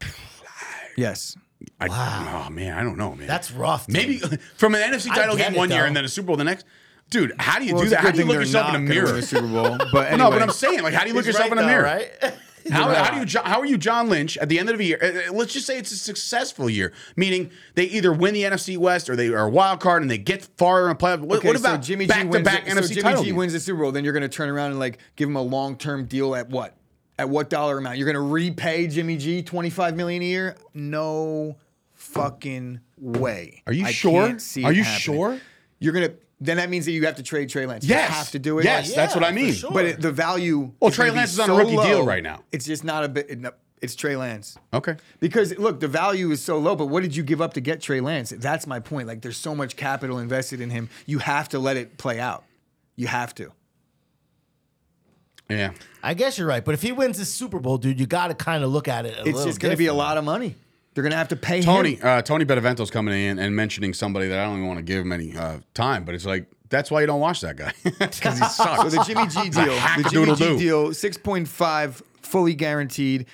yes. 0.96 1.36
I, 1.80 1.88
Oh 2.46 2.50
man, 2.50 2.76
I 2.76 2.82
don't 2.82 2.96
know, 2.96 3.14
man. 3.14 3.26
That's 3.26 3.50
rough. 3.50 3.86
dude. 3.86 3.96
Maybe 3.96 4.18
from 4.56 4.74
an 4.74 4.92
NFC 4.92 5.08
title 5.08 5.36
game 5.36 5.54
it, 5.54 5.58
one 5.58 5.70
year 5.70 5.84
and 5.86 5.96
then 5.96 6.04
a 6.04 6.08
Super 6.08 6.26
Bowl 6.28 6.36
the 6.36 6.44
next. 6.44 6.64
Dude, 7.10 7.32
how 7.38 7.58
do 7.58 7.64
you 7.64 7.74
Well, 7.74 7.84
do 7.84 7.90
that? 7.90 8.00
How 8.00 8.10
do 8.10 8.18
you 8.18 8.24
look 8.26 8.36
yourself 8.36 8.68
in 8.70 8.74
a 8.76 8.78
mirror? 8.80 9.12
the 9.12 9.22
Super 9.22 9.46
Bowl. 9.46 9.78
But 9.92 10.16
No, 10.16 10.30
but 10.30 10.42
I'm 10.42 10.50
saying, 10.50 10.82
like, 10.82 10.92
how 10.94 11.02
do 11.02 11.08
you 11.08 11.14
look 11.14 11.24
He's 11.24 11.34
yourself 11.34 11.50
right, 11.50 11.58
in 11.58 11.64
a 11.64 11.66
though, 11.66 11.68
mirror? 11.68 11.82
right? 11.84 12.34
How, 12.70 12.92
how 12.92 13.10
do 13.12 13.20
you 13.32 13.40
how 13.44 13.60
are 13.60 13.64
you 13.64 13.78
John 13.78 14.10
Lynch 14.10 14.36
at 14.36 14.50
the 14.50 14.58
end 14.58 14.68
of 14.68 14.76
the 14.76 14.84
year? 14.84 14.98
uh, 15.02 15.30
uh, 15.30 15.32
Let's 15.32 15.54
just 15.54 15.64
say 15.64 15.78
it's 15.78 15.90
a 15.90 15.96
successful 15.96 16.68
year, 16.68 16.92
meaning 17.16 17.50
they 17.76 17.84
either 17.84 18.12
win 18.12 18.34
the 18.34 18.42
NFC 18.42 18.76
West 18.76 19.08
or 19.08 19.16
they 19.16 19.28
are 19.28 19.46
a 19.46 19.48
wild 19.48 19.80
card 19.80 20.02
and 20.02 20.10
they 20.10 20.18
get 20.18 20.44
far 20.58 20.82
in 20.82 20.88
the 20.90 20.94
playoffs. 20.94 21.20
What, 21.20 21.38
Okay, 21.38 21.48
what 21.48 21.56
so 21.56 21.60
about 21.66 21.80
Jimmy 21.80 22.04
G 22.04 22.08
back 22.10 22.22
to 22.24 22.28
wins 22.28 22.44
back 22.44 22.64
the- 22.66 22.72
NFC 22.72 22.82
so 22.82 22.88
Jimmy 22.88 23.02
title? 23.02 23.24
G 23.24 23.32
wins 23.32 23.54
the 23.54 23.60
Super 23.60 23.80
Bowl, 23.80 23.92
then 23.92 24.04
you're 24.04 24.12
going 24.12 24.22
to 24.22 24.28
turn 24.28 24.50
around 24.50 24.72
and 24.72 24.78
like 24.80 24.98
give 25.16 25.30
him 25.30 25.36
a 25.36 25.40
long 25.42 25.78
term 25.78 26.04
deal 26.04 26.34
at 26.34 26.50
what? 26.50 26.76
At 27.18 27.30
what 27.30 27.48
dollar 27.48 27.78
amount? 27.78 27.96
You're 27.96 28.12
going 28.12 28.22
to 28.22 28.32
repay 28.32 28.86
Jimmy 28.86 29.16
G 29.16 29.40
25 29.42 29.96
million 29.96 30.20
a 30.20 30.26
year? 30.26 30.56
No 30.74 31.56
fucking 31.94 32.80
way. 32.98 33.62
Are 33.66 33.72
you 33.72 33.86
I 33.86 33.92
sure? 33.92 34.24
Are 34.24 34.72
you 34.72 34.82
happening. 34.82 34.84
sure? 34.84 35.40
You're 35.78 35.92
going 35.94 36.08
to 36.10 36.16
then 36.40 36.56
that 36.58 36.70
means 36.70 36.84
that 36.86 36.92
you 36.92 37.04
have 37.06 37.16
to 37.16 37.22
trade 37.22 37.48
Trey 37.48 37.66
Lance. 37.66 37.84
Yes. 37.84 38.08
You 38.10 38.14
have 38.16 38.30
to 38.30 38.38
do 38.38 38.58
it. 38.58 38.64
Yes, 38.64 38.94
that's 38.94 39.14
what 39.14 39.24
I 39.24 39.28
for 39.28 39.34
mean. 39.34 39.52
sure. 39.52 39.70
But 39.72 39.84
it, 39.84 40.00
the 40.00 40.12
value. 40.12 40.72
Well, 40.80 40.90
is 40.90 40.94
Trey 40.96 41.06
gonna 41.06 41.14
be 41.14 41.18
Lance 41.18 41.32
is 41.32 41.40
on 41.40 41.50
a 41.50 41.52
so 41.54 41.58
rookie 41.58 41.88
deal 41.88 42.04
right 42.06 42.22
now. 42.22 42.42
It's 42.52 42.64
just 42.64 42.84
not 42.84 43.04
a 43.04 43.08
bit. 43.08 43.38
no, 43.40 43.50
It's 43.82 43.94
Trey 43.94 44.16
Lance. 44.16 44.56
Okay. 44.72 44.96
Because 45.20 45.56
look, 45.58 45.80
the 45.80 45.88
value 45.88 46.30
is 46.30 46.40
so 46.42 46.58
low, 46.58 46.76
but 46.76 46.86
what 46.86 47.02
did 47.02 47.16
you 47.16 47.22
give 47.22 47.40
up 47.40 47.54
to 47.54 47.60
get 47.60 47.80
Trey 47.80 48.00
Lance? 48.00 48.30
That's 48.36 48.66
my 48.66 48.78
point. 48.80 49.08
Like 49.08 49.22
there's 49.22 49.36
so 49.36 49.54
much 49.54 49.76
capital 49.76 50.18
invested 50.18 50.60
in 50.60 50.70
him. 50.70 50.88
You 51.06 51.18
have 51.18 51.48
to 51.50 51.58
let 51.58 51.76
it 51.76 51.96
play 51.98 52.20
out. 52.20 52.44
You 52.96 53.06
have 53.08 53.34
to. 53.36 53.52
Yeah. 55.48 55.72
I 56.02 56.14
guess 56.14 56.38
you're 56.38 56.46
right. 56.46 56.64
But 56.64 56.74
if 56.74 56.82
he 56.82 56.92
wins 56.92 57.18
the 57.18 57.24
Super 57.24 57.58
Bowl, 57.58 57.78
dude, 57.78 57.98
you 57.98 58.06
got 58.06 58.28
to 58.28 58.34
kind 58.34 58.62
of 58.62 58.70
look 58.70 58.86
at 58.86 59.06
it. 59.06 59.14
A 59.14 59.22
little. 59.24 59.40
It's 59.40 59.44
just 59.44 59.60
going 59.60 59.70
to 59.72 59.78
be 59.78 59.86
a 59.86 59.94
lot 59.94 60.18
of 60.18 60.24
money. 60.24 60.54
They're 60.98 61.02
going 61.04 61.12
to 61.12 61.16
have 61.18 61.28
to 61.28 61.36
pay 61.36 61.62
Tony 61.62 61.94
him. 61.94 62.00
uh, 62.02 62.22
Tony 62.22 62.44
Benevento's 62.44 62.90
coming 62.90 63.14
in 63.14 63.38
and 63.38 63.54
mentioning 63.54 63.94
somebody 63.94 64.26
that 64.26 64.36
I 64.36 64.42
don't 64.46 64.56
even 64.56 64.66
want 64.66 64.78
to 64.78 64.82
give 64.82 64.98
him 65.04 65.12
any 65.12 65.36
uh, 65.36 65.58
time, 65.74 66.04
but 66.04 66.16
it's 66.16 66.26
like 66.26 66.50
that's 66.70 66.90
why 66.90 67.02
you 67.02 67.06
don't 67.06 67.20
watch 67.20 67.40
that 67.42 67.54
guy 67.54 67.72
because 67.84 68.38
he 68.40 68.44
sucks. 68.48 68.82
So 68.82 68.88
the 68.90 69.04
Jimmy 69.04 69.28
G 69.28 69.48
deal, 69.48 69.64
the 70.02 70.08
Jimmy 70.10 70.26
G 70.34 70.42
hackadoodle-doo. 70.44 70.58
deal, 70.58 70.92
six 70.94 71.16
point 71.16 71.46
five 71.46 72.02
fully 72.22 72.54
guaranteed. 72.56 73.26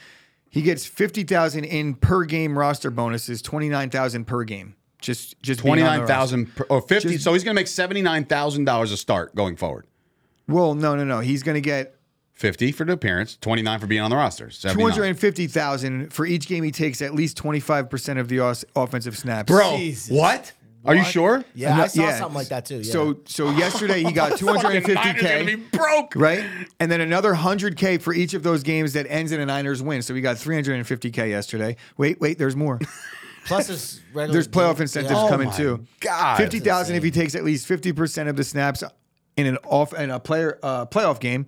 He 0.51 0.61
gets 0.61 0.85
fifty 0.85 1.23
thousand 1.25 1.65
in 1.65 1.95
per 1.95 2.25
game 2.27 2.59
roster 2.59 2.91
bonuses, 2.91 3.41
twenty 3.41 3.71
nine 3.71 3.89
thousand 3.89 4.27
per 4.27 4.45
game. 4.45 4.77
Just 5.01 5.41
just 5.43 5.61
twenty 5.61 5.83
nine 5.83 6.07
thousand 6.07 6.41
on 6.41 6.47
Twenty 6.47 6.61
the 6.61 6.61
nine 6.61 6.61
roster. 6.61 6.67
thousand 6.67 6.71
or 6.71 6.81
fifty. 6.87 7.09
Just- 7.15 7.25
so 7.25 7.33
he's 7.33 7.45
going 7.45 7.55
to 7.55 7.59
make 7.59 7.67
seventy 7.69 8.03
nine 8.03 8.27
thousand 8.27 8.67
dollars 8.67 8.93
a 8.93 8.97
start 8.99 9.35
going 9.35 9.57
forward. 9.57 9.87
Well, 10.47 10.75
no, 10.75 10.95
no, 10.95 11.05
no. 11.05 11.21
He's 11.21 11.43
going 11.43 11.55
to 11.55 11.63
get 11.63 11.97
50 12.35 12.73
for 12.73 12.85
the 12.85 12.93
appearance, 12.93 13.39
29 13.41 13.79
for 13.81 13.87
being 13.87 14.01
on 14.03 14.11
the 14.11 14.17
roster. 14.17 14.51
79. 14.51 14.93
250,000 14.93 16.13
for 16.13 16.27
each 16.27 16.47
game 16.47 16.65
he 16.65 16.71
takes 16.71 17.01
at 17.01 17.15
least 17.15 17.37
25% 17.43 18.19
of 18.19 18.29
the 18.29 18.41
os- 18.41 18.65
offensive 18.75 19.17
snaps. 19.17 19.51
Bro, 19.51 19.77
Jesus. 19.79 20.11
what? 20.11 20.53
Are 20.87 20.95
you 20.95 21.01
What? 21.01 21.11
sure? 21.11 21.45
Yeah, 21.55 21.81
I 21.81 21.87
saw 21.87 22.11
something 22.13 22.35
like 22.35 22.49
that 22.49 22.67
too. 22.67 22.79
Yeah. 22.81 22.93
So 22.93 23.21
so 23.25 23.51
yesterday 23.53 24.03
he 24.03 24.13
got 24.13 24.33
Fucking 24.39 24.47
Niners 24.47 24.63
gonna 24.85 25.45
be 25.45 25.57
250k, 25.57 25.71
broke. 25.71 26.13
right? 26.15 26.45
And 26.79 26.93
then 26.93 27.01
another 27.01 27.33
100k 27.35 28.03
for 28.03 28.13
each 28.13 28.35
of 28.35 28.43
those 28.43 28.63
games 28.63 28.93
that 28.93 29.07
ends 29.09 29.33
in 29.33 29.41
a 29.41 29.47
Niners 29.47 29.83
win. 29.83 30.03
So 30.03 30.13
we 30.13 30.21
got 30.21 30.37
350k 30.37 31.31
yesterday. 31.31 31.77
Wait, 31.97 32.21
wait, 32.21 32.37
there's 32.37 32.55
more. 32.55 32.81
plus 33.47 33.69
there's 33.69 34.01
regular 34.13 34.33
There's 34.35 34.49
playoff 34.49 34.77
yeah. 34.77 34.83
incentives 34.83 35.15
Oh 35.17 35.29
coming 35.29 35.49
my 35.49 35.57
too. 35.57 35.87
God. 36.01 36.37
50,000 36.37 36.97
if 36.97 37.03
he 37.03 37.11
takes 37.11 37.35
at 37.35 37.45
least 37.45 37.67
50% 37.67 38.29
of 38.29 38.37
the 38.37 38.45
snaps 38.45 38.85
in 39.39 39.47
an 39.47 39.57
off 39.65 39.95
in 39.95 40.11
a 40.11 40.21
player 40.21 40.59
uh, 40.63 40.85
playoff 40.85 41.19
game. 41.19 41.47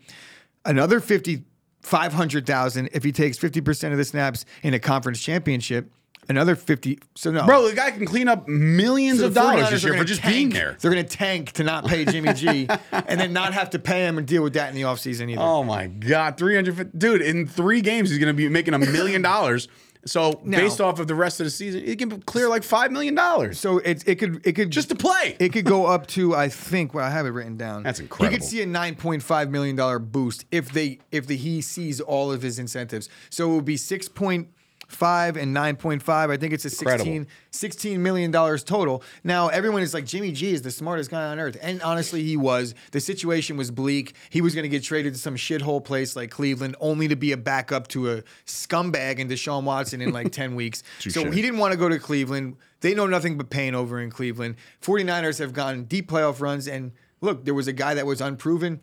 Another 0.66 1.00
50 1.00 1.44
500,000 1.82 2.88
if 2.92 3.04
he 3.04 3.12
takes 3.12 3.38
50% 3.38 3.92
of 3.92 3.96
the 3.98 4.04
snaps 4.04 4.44
in 4.62 4.74
a 4.74 4.78
conference 4.78 5.20
championship. 5.20 5.90
Another 6.28 6.56
50 6.56 6.98
so 7.14 7.30
no. 7.30 7.46
Bro, 7.46 7.68
the 7.68 7.76
guy 7.76 7.92
can 7.92 8.04
clean 8.04 8.26
up 8.26 8.48
millions 8.48 9.20
So 9.20 9.26
of 9.26 9.34
dollars 9.34 9.70
this 9.70 9.84
year 9.84 9.96
for 9.96 10.02
just 10.02 10.20
tank. 10.22 10.34
being 10.34 10.48
there. 10.48 10.76
They're 10.80 10.90
going 10.90 11.06
to 11.06 11.16
tank 11.16 11.52
to 11.52 11.62
not 11.62 11.86
pay 11.86 12.04
Jimmy 12.04 12.32
G 12.32 12.68
and 12.92 13.20
then 13.20 13.32
not 13.32 13.54
have 13.54 13.70
to 13.70 13.78
pay 13.78 14.04
him 14.04 14.18
and 14.18 14.26
deal 14.26 14.42
with 14.42 14.54
that 14.54 14.68
in 14.68 14.74
the 14.74 14.82
offseason 14.82 15.30
either. 15.30 15.40
Oh 15.40 15.62
my 15.62 15.86
God, 15.86 16.36
350. 16.36 16.98
Dude, 16.98 17.22
in 17.22 17.46
three 17.46 17.80
games, 17.80 18.10
he's 18.10 18.18
going 18.18 18.26
to 18.26 18.34
be 18.36 18.48
making 18.48 18.74
a 18.74 18.78
million 18.80 19.22
dollars. 19.22 19.68
So, 20.06 20.32
based 20.48 20.80
off 20.80 20.98
of 21.00 21.08
the 21.08 21.14
rest 21.14 21.40
of 21.40 21.44
the 21.46 21.50
season, 21.50 21.84
he 21.84 21.96
can 21.96 22.22
clear 22.22 22.48
like 22.48 22.62
$5 22.62 22.90
million 22.90 23.52
So 23.54 23.78
it, 23.78 24.06
it 24.08 24.14
could 24.16 24.46
it 24.46 24.52
could 24.52 24.70
just 24.70 24.88
to 24.90 24.94
play. 24.94 25.36
it 25.38 25.52
could 25.52 25.64
go 25.64 25.86
up 25.86 26.06
to 26.08 26.34
I 26.34 26.48
think 26.48 26.94
well 26.94 27.04
I 27.04 27.10
have 27.10 27.26
it 27.26 27.30
written 27.30 27.56
down. 27.56 27.82
That's 27.82 27.98
He 27.98 28.04
incredible. 28.04 28.38
could 28.38 28.44
see 28.44 28.62
a 28.62 28.66
nine 28.66 28.94
point 28.94 29.22
five 29.22 29.50
million 29.50 29.76
dollar 29.76 29.98
boost 29.98 30.44
if 30.50 30.70
they 30.72 30.98
if 31.10 31.26
the 31.26 31.36
he 31.36 31.60
sees 31.60 32.00
all 32.00 32.32
of 32.32 32.42
his 32.42 32.58
incentives. 32.58 33.08
So 33.30 33.50
it 33.50 33.54
would 33.56 33.64
be 33.64 33.76
six 33.76 34.08
point 34.08 34.48
five 34.86 35.36
and 35.36 35.52
nine 35.52 35.76
point 35.76 36.02
five. 36.02 36.30
I 36.30 36.36
think 36.36 36.52
it's 36.52 36.64
a 36.64 36.70
16, 36.70 37.26
16 37.50 38.02
million 38.02 38.30
dollars 38.30 38.62
total. 38.64 39.02
Now 39.24 39.48
everyone 39.48 39.82
is 39.82 39.94
like 39.94 40.04
Jimmy 40.04 40.32
G 40.32 40.52
is 40.52 40.62
the 40.62 40.70
smartest 40.70 41.10
guy 41.10 41.24
on 41.26 41.38
earth, 41.38 41.56
and 41.60 41.82
honestly 41.82 42.22
he 42.22 42.36
was. 42.36 42.74
The 42.92 43.00
situation 43.00 43.56
was 43.56 43.70
bleak. 43.70 44.14
He 44.30 44.40
was 44.40 44.54
going 44.54 44.64
to 44.64 44.68
get 44.68 44.82
traded 44.82 45.14
to 45.14 45.18
some 45.18 45.36
shithole 45.36 45.84
place 45.84 46.16
like 46.16 46.30
Cleveland, 46.30 46.76
only 46.80 47.08
to 47.08 47.16
be 47.16 47.32
a 47.32 47.36
backup 47.36 47.88
to 47.88 48.12
a 48.12 48.22
scumbag 48.46 49.20
and 49.20 49.30
Deshaun 49.30 49.64
Watson 49.64 50.00
in 50.00 50.12
like 50.12 50.32
ten 50.32 50.54
weeks. 50.54 50.82
So 51.00 51.30
he 51.30 51.42
didn't 51.42 51.58
want 51.58 51.72
to 51.72 51.78
go 51.78 51.88
to 51.88 51.98
Cleveland. 51.98 52.56
They 52.80 52.94
know 52.94 53.06
nothing 53.06 53.36
but 53.36 53.50
pain 53.50 53.74
over 53.74 54.00
in 54.00 54.10
Cleveland. 54.10 54.56
49ers 54.82 55.38
have 55.38 55.52
gone 55.52 55.84
deep 55.84 56.10
playoff 56.10 56.40
runs. 56.40 56.68
And 56.68 56.92
look, 57.20 57.44
there 57.44 57.54
was 57.54 57.66
a 57.66 57.72
guy 57.72 57.94
that 57.94 58.06
was 58.06 58.20
unproven, 58.20 58.80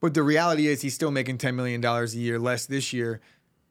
but 0.00 0.14
the 0.14 0.22
reality 0.22 0.66
is 0.66 0.82
he's 0.82 0.94
still 0.94 1.10
making 1.10 1.38
$10 1.38 1.54
million 1.54 1.84
a 1.84 2.06
year 2.06 2.38
less 2.38 2.66
this 2.66 2.92
year 2.92 3.20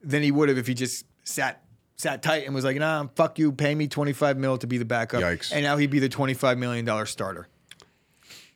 than 0.02 0.22
he 0.22 0.32
would 0.32 0.50
have 0.50 0.58
if 0.58 0.68
he 0.68 0.74
just 0.74 1.06
sat 1.24 1.63
sat 2.04 2.22
tight 2.22 2.46
and 2.46 2.54
was 2.54 2.64
like, 2.66 2.78
nah, 2.78 3.08
fuck 3.16 3.40
you, 3.40 3.52
pay 3.52 3.74
me 3.74 3.88
25 3.88 4.38
mil 4.38 4.58
to 4.58 4.68
be 4.68 4.78
the 4.78 4.86
backup. 4.86 5.22
Yikes. 5.22 5.52
And 5.52 5.64
now 5.64 5.78
he'd 5.78 5.90
be 5.90 6.00
the 6.00 6.10
$25 6.10 6.58
million 6.58 7.06
starter. 7.08 7.48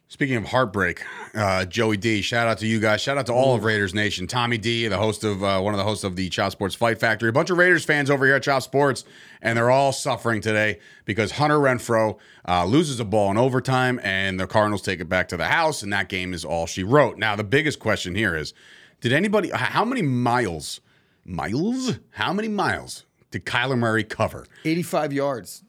Speaking 0.10 0.38
of 0.38 0.46
heartbreak, 0.46 1.04
uh, 1.36 1.66
Joey 1.66 1.98
D, 1.98 2.22
shout 2.22 2.48
out 2.48 2.60
to 2.60 2.68
you 2.68 2.80
guys. 2.80 3.02
Shout 3.02 3.18
out 3.18 3.26
to 3.26 3.34
all 3.34 3.56
of 3.56 3.66
Raiders 3.66 3.94
Nation. 3.94 4.26
Tommy 4.26 4.58
D, 4.58 4.88
the 4.88 4.98
host 4.98 5.26
of 5.26 5.44
uh, 5.44 5.60
one 5.60 5.74
of 5.74 5.78
the 5.78 5.84
hosts 5.84 6.06
of 6.06 6.16
the 6.16 6.30
Chop 6.30 6.54
Sports 6.54 6.76
Fight 6.76 6.98
Factory. 6.98 7.28
A 7.28 7.34
bunch 7.34 7.50
of 7.50 7.58
Raiders 7.58 7.84
fans 7.84 8.10
over 8.10 8.26
here 8.26 8.36
at 8.36 8.44
Chop 8.44 8.64
Sports, 8.64 9.04
and 9.42 9.58
they're 9.58 9.70
all 9.70 9.92
suffering 9.92 10.40
today 10.40 10.80
because 11.04 11.32
Hunter 11.32 11.58
Renfrow 11.58 12.18
uh, 12.48 12.64
loses 12.64 13.02
a 13.02 13.06
ball 13.06 13.32
in 13.32 13.38
overtime, 13.38 14.00
and 14.02 14.40
the 14.40 14.48
Cardinals 14.48 14.82
take 14.82 15.02
it 15.02 15.10
back 15.10 15.28
to 15.28 15.38
the 15.38 15.48
house, 15.48 15.84
and 15.84 15.92
that 15.92 16.08
game 16.08 16.34
is 16.34 16.46
all 16.46 16.68
she 16.68 16.84
wrote. 16.84 17.18
Now, 17.18 17.36
the 17.36 17.44
biggest 17.44 17.80
question 17.80 18.16
here 18.16 18.34
is: 18.34 18.54
Did 19.02 19.12
anybody? 19.12 19.50
How 19.54 19.84
many 19.84 20.04
miles? 20.04 20.80
Miles? 21.26 22.00
How 22.12 22.32
many 22.32 22.48
miles 22.48 23.04
did 23.32 23.46
Kyler 23.46 23.78
Murray 23.78 24.04
cover 24.04 24.46
85 24.66 25.14
yards, 25.14 25.64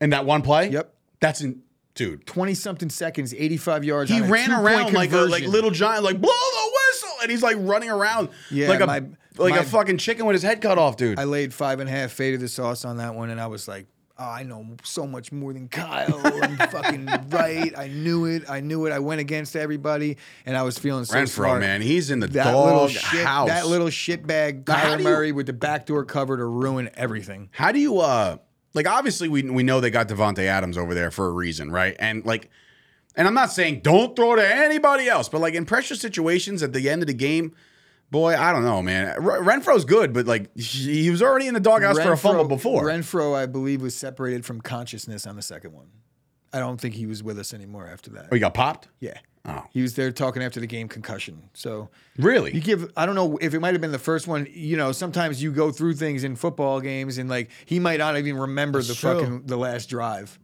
in 0.00 0.10
that 0.10 0.24
one 0.24 0.42
play? 0.42 0.68
Yep. 0.70 0.94
That's 1.20 1.40
in, 1.42 1.62
dude. 1.94 2.26
20 2.26 2.54
something 2.54 2.88
seconds, 2.90 3.34
85 3.34 3.84
yards. 3.84 4.10
He 4.10 4.20
ran 4.20 4.50
around 4.52 4.92
like 4.94 5.12
a, 5.12 5.18
like 5.22 5.44
little 5.44 5.70
giant, 5.70 6.04
like 6.04 6.20
blow 6.20 6.30
the 6.30 6.70
whistle, 6.92 7.16
and 7.22 7.30
he's 7.30 7.42
like 7.42 7.56
running 7.60 7.90
around 7.90 8.30
Yeah, 8.50 8.68
like 8.68 8.80
a 8.80 8.86
my- 8.86 9.02
like 9.36 9.54
my- 9.54 9.58
a 9.58 9.62
fucking 9.64 9.98
chicken 9.98 10.26
with 10.26 10.34
his 10.34 10.42
head 10.42 10.60
cut 10.60 10.76
off, 10.78 10.96
dude. 10.96 11.18
I 11.18 11.24
laid 11.24 11.54
five 11.54 11.80
and 11.80 11.88
a 11.88 11.92
half 11.92 12.10
faded 12.12 12.40
the 12.40 12.48
sauce 12.48 12.84
on 12.84 12.96
that 12.98 13.14
one, 13.14 13.30
and 13.30 13.40
I 13.40 13.46
was 13.46 13.68
like, 13.68 13.86
oh, 14.20 14.24
I 14.30 14.42
know 14.42 14.66
so 14.84 15.06
much 15.06 15.32
more 15.32 15.52
than 15.52 15.66
Kyle. 15.68 16.20
I'm 16.24 16.56
fucking 16.70 17.06
right. 17.30 17.72
I 17.76 17.88
knew 17.88 18.26
it. 18.26 18.48
I 18.48 18.60
knew 18.60 18.86
it. 18.86 18.92
I 18.92 18.98
went 18.98 19.20
against 19.20 19.56
everybody, 19.56 20.18
and 20.46 20.56
I 20.56 20.62
was 20.62 20.78
feeling 20.78 21.04
so 21.06 21.16
Renfrow, 21.16 21.28
smart. 21.28 21.60
man, 21.60 21.80
he's 21.82 22.10
in 22.10 22.20
the 22.20 22.26
That 22.28 22.54
little 22.54 22.80
dog 22.80 22.90
shit, 22.90 23.24
house. 23.26 23.48
that 23.48 23.66
little 23.66 23.88
shitbag 23.88 24.64
Kyler 24.64 24.98
you- 24.98 25.04
Murray 25.04 25.32
with 25.32 25.46
the 25.46 25.52
backdoor 25.52 26.04
cover 26.04 26.36
to 26.36 26.44
ruin 26.44 26.90
everything. 26.94 27.48
How 27.52 27.72
do 27.72 27.78
you 27.80 27.98
uh 28.00 28.36
like 28.74 28.86
obviously 28.88 29.28
we 29.28 29.42
we 29.42 29.62
know 29.62 29.80
they 29.80 29.90
got 29.90 30.08
Davante 30.08 30.44
Adams 30.44 30.76
over 30.78 30.94
there 30.94 31.10
for 31.10 31.26
a 31.26 31.32
reason, 31.32 31.70
right? 31.72 31.96
And 31.98 32.24
like 32.24 32.50
and 33.16 33.26
I'm 33.26 33.34
not 33.34 33.50
saying 33.50 33.80
don't 33.80 34.14
throw 34.14 34.36
to 34.36 34.46
anybody 34.54 35.08
else, 35.08 35.28
but 35.28 35.40
like 35.40 35.54
in 35.54 35.64
pressure 35.64 35.96
situations 35.96 36.62
at 36.62 36.72
the 36.72 36.88
end 36.88 37.02
of 37.02 37.08
the 37.08 37.14
game, 37.14 37.54
boy, 38.10 38.36
I 38.36 38.52
don't 38.52 38.64
know, 38.64 38.82
man. 38.82 39.08
R- 39.08 39.40
Renfrow's 39.40 39.84
good, 39.84 40.12
but 40.12 40.26
like 40.26 40.56
he 40.56 41.02
he 41.04 41.10
was 41.10 41.22
already 41.22 41.46
in 41.46 41.54
the 41.54 41.60
doghouse 41.60 41.98
for 41.98 42.12
a 42.12 42.16
fumble 42.16 42.44
before. 42.44 42.84
Renfrow, 42.84 43.34
I 43.36 43.46
believe, 43.46 43.82
was 43.82 43.94
separated 43.94 44.44
from 44.44 44.60
consciousness 44.60 45.26
on 45.26 45.36
the 45.36 45.42
second 45.42 45.72
one. 45.72 45.88
I 46.52 46.58
don't 46.58 46.80
think 46.80 46.94
he 46.94 47.06
was 47.06 47.22
with 47.22 47.38
us 47.38 47.54
anymore 47.54 47.86
after 47.86 48.10
that. 48.10 48.26
oh, 48.30 48.34
he 48.34 48.40
got 48.40 48.54
popped? 48.54 48.88
Yeah. 48.98 49.18
Oh. 49.44 49.64
He 49.70 49.80
was 49.80 49.94
there 49.94 50.10
talking 50.12 50.42
after 50.42 50.60
the 50.60 50.66
game 50.66 50.86
concussion. 50.88 51.48
So 51.54 51.88
Really? 52.18 52.52
you 52.54 52.60
give 52.60 52.90
I 52.96 53.06
don't 53.06 53.14
know 53.14 53.38
if 53.40 53.54
it 53.54 53.60
might 53.60 53.72
have 53.72 53.80
been 53.80 53.92
the 53.92 53.98
first 53.98 54.26
one. 54.26 54.46
You 54.50 54.76
know, 54.76 54.92
sometimes 54.92 55.42
you 55.42 55.50
go 55.52 55.70
through 55.70 55.94
things 55.94 56.24
in 56.24 56.36
football 56.36 56.80
games 56.80 57.16
and 57.16 57.30
like 57.30 57.50
he 57.64 57.78
might 57.78 57.98
not 58.00 58.18
even 58.18 58.36
remember 58.36 58.82
the 58.82 58.94
true. 58.94 59.14
fucking 59.20 59.42
the 59.46 59.56
last 59.56 59.88
drive. 59.88 60.38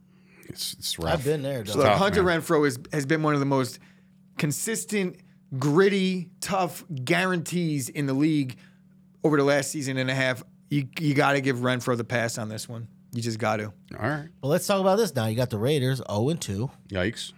It's, 0.49 0.73
it's 0.79 0.97
rough. 0.97 1.13
I've 1.13 1.23
been 1.25 1.43
there. 1.43 1.61
Though. 1.61 1.73
Look, 1.73 1.85
tough, 1.85 1.97
Hunter 1.99 2.23
man. 2.23 2.41
Renfrow 2.41 2.65
is, 2.65 2.79
has 2.93 3.05
been 3.05 3.21
one 3.21 3.33
of 3.33 3.39
the 3.41 3.45
most 3.45 3.77
consistent, 4.37 5.17
gritty, 5.57 6.29
tough 6.41 6.83
guarantees 7.03 7.89
in 7.89 8.05
the 8.05 8.13
league 8.13 8.57
over 9.23 9.37
the 9.37 9.43
last 9.43 9.71
season 9.71 9.97
and 9.97 10.09
a 10.09 10.15
half. 10.15 10.43
You 10.69 10.87
you 10.99 11.13
got 11.13 11.33
to 11.33 11.41
give 11.41 11.57
Renfrow 11.57 11.95
the 11.95 12.03
pass 12.03 12.37
on 12.37 12.49
this 12.49 12.67
one. 12.67 12.87
You 13.13 13.21
just 13.21 13.39
got 13.39 13.57
to. 13.57 13.65
All 13.97 14.09
right. 14.09 14.27
But 14.41 14.47
let's 14.49 14.67
talk 14.67 14.81
about 14.81 14.97
this 14.97 15.15
now. 15.15 15.27
You 15.27 15.35
got 15.35 15.49
the 15.49 15.57
Raiders 15.57 16.01
0 16.09 16.29
and 16.29 16.41
2. 16.41 16.69
Yikes. 16.89 17.31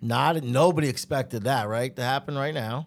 Not 0.00 0.42
nobody 0.42 0.88
expected 0.88 1.44
that, 1.44 1.68
right? 1.68 1.94
To 1.96 2.02
happen 2.02 2.36
right 2.36 2.54
now. 2.54 2.86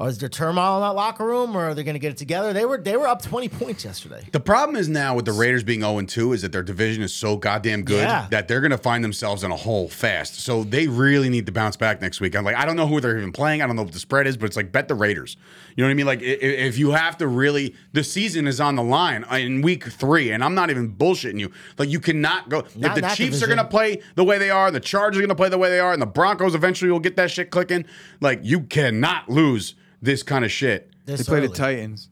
Or 0.00 0.08
is 0.08 0.16
there 0.16 0.30
turmoil 0.30 0.76
in 0.76 0.80
that 0.80 0.94
locker 0.94 1.26
room, 1.26 1.54
or 1.54 1.66
are 1.66 1.74
they 1.74 1.82
going 1.84 1.94
to 1.94 1.98
get 1.98 2.10
it 2.10 2.16
together? 2.16 2.54
They 2.54 2.64
were 2.64 2.78
they 2.78 2.96
were 2.96 3.06
up 3.06 3.20
20 3.20 3.50
points 3.50 3.84
yesterday. 3.84 4.26
The 4.32 4.40
problem 4.40 4.76
is 4.76 4.88
now 4.88 5.14
with 5.14 5.26
the 5.26 5.32
Raiders 5.32 5.62
being 5.62 5.82
0 5.82 6.00
2 6.00 6.32
is 6.32 6.40
that 6.40 6.52
their 6.52 6.62
division 6.62 7.02
is 7.02 7.12
so 7.12 7.36
goddamn 7.36 7.82
good 7.82 8.04
Yeah. 8.04 8.26
that 8.30 8.48
they're 8.48 8.62
going 8.62 8.70
to 8.70 8.78
find 8.78 9.04
themselves 9.04 9.44
in 9.44 9.50
a 9.50 9.56
hole 9.56 9.90
fast. 9.90 10.40
So 10.40 10.64
they 10.64 10.88
really 10.88 11.28
need 11.28 11.44
to 11.44 11.52
bounce 11.52 11.76
back 11.76 12.00
next 12.00 12.18
week. 12.18 12.34
I'm 12.34 12.44
like, 12.46 12.56
I 12.56 12.64
don't 12.64 12.76
know 12.76 12.86
who 12.86 12.98
they're 13.02 13.18
even 13.18 13.30
playing. 13.30 13.60
I 13.60 13.66
don't 13.66 13.76
know 13.76 13.82
what 13.82 13.92
the 13.92 13.98
spread 13.98 14.26
is, 14.26 14.38
but 14.38 14.46
it's 14.46 14.56
like 14.56 14.72
bet 14.72 14.88
the 14.88 14.94
Raiders. 14.94 15.36
You 15.76 15.84
know 15.84 15.88
what 15.88 15.92
I 15.92 15.94
mean? 15.94 16.06
Like 16.06 16.22
if 16.22 16.78
you 16.78 16.92
have 16.92 17.18
to 17.18 17.28
really, 17.28 17.74
the 17.92 18.02
season 18.02 18.46
is 18.46 18.58
on 18.58 18.76
the 18.76 18.82
line 18.82 19.24
in 19.30 19.60
week 19.60 19.84
three, 19.84 20.30
and 20.30 20.42
I'm 20.42 20.54
not 20.54 20.70
even 20.70 20.94
bullshitting 20.96 21.38
you. 21.38 21.52
Like 21.76 21.90
you 21.90 22.00
cannot 22.00 22.48
go. 22.48 22.64
Not 22.74 22.96
if 22.96 23.04
the 23.04 23.14
Chiefs 23.14 23.42
are 23.42 23.46
going 23.48 23.58
to 23.58 23.64
play 23.66 24.00
the 24.14 24.24
way 24.24 24.38
they 24.38 24.48
are, 24.48 24.70
the 24.70 24.80
Chargers 24.80 25.18
are 25.18 25.20
going 25.20 25.28
to 25.28 25.34
play 25.34 25.50
the 25.50 25.58
way 25.58 25.68
they 25.68 25.78
are, 25.80 25.92
and 25.92 26.00
the 26.00 26.06
Broncos 26.06 26.54
eventually 26.54 26.90
will 26.90 27.00
get 27.00 27.16
that 27.16 27.30
shit 27.30 27.50
clicking. 27.50 27.84
Like 28.22 28.40
you 28.42 28.62
cannot 28.62 29.28
lose 29.28 29.74
this 30.02 30.22
kind 30.22 30.44
of 30.44 30.50
shit. 30.52 30.90
They 31.06 31.16
This 31.16 31.28
play 31.28 31.40
the. 31.40 31.48
Titans. 31.48 32.08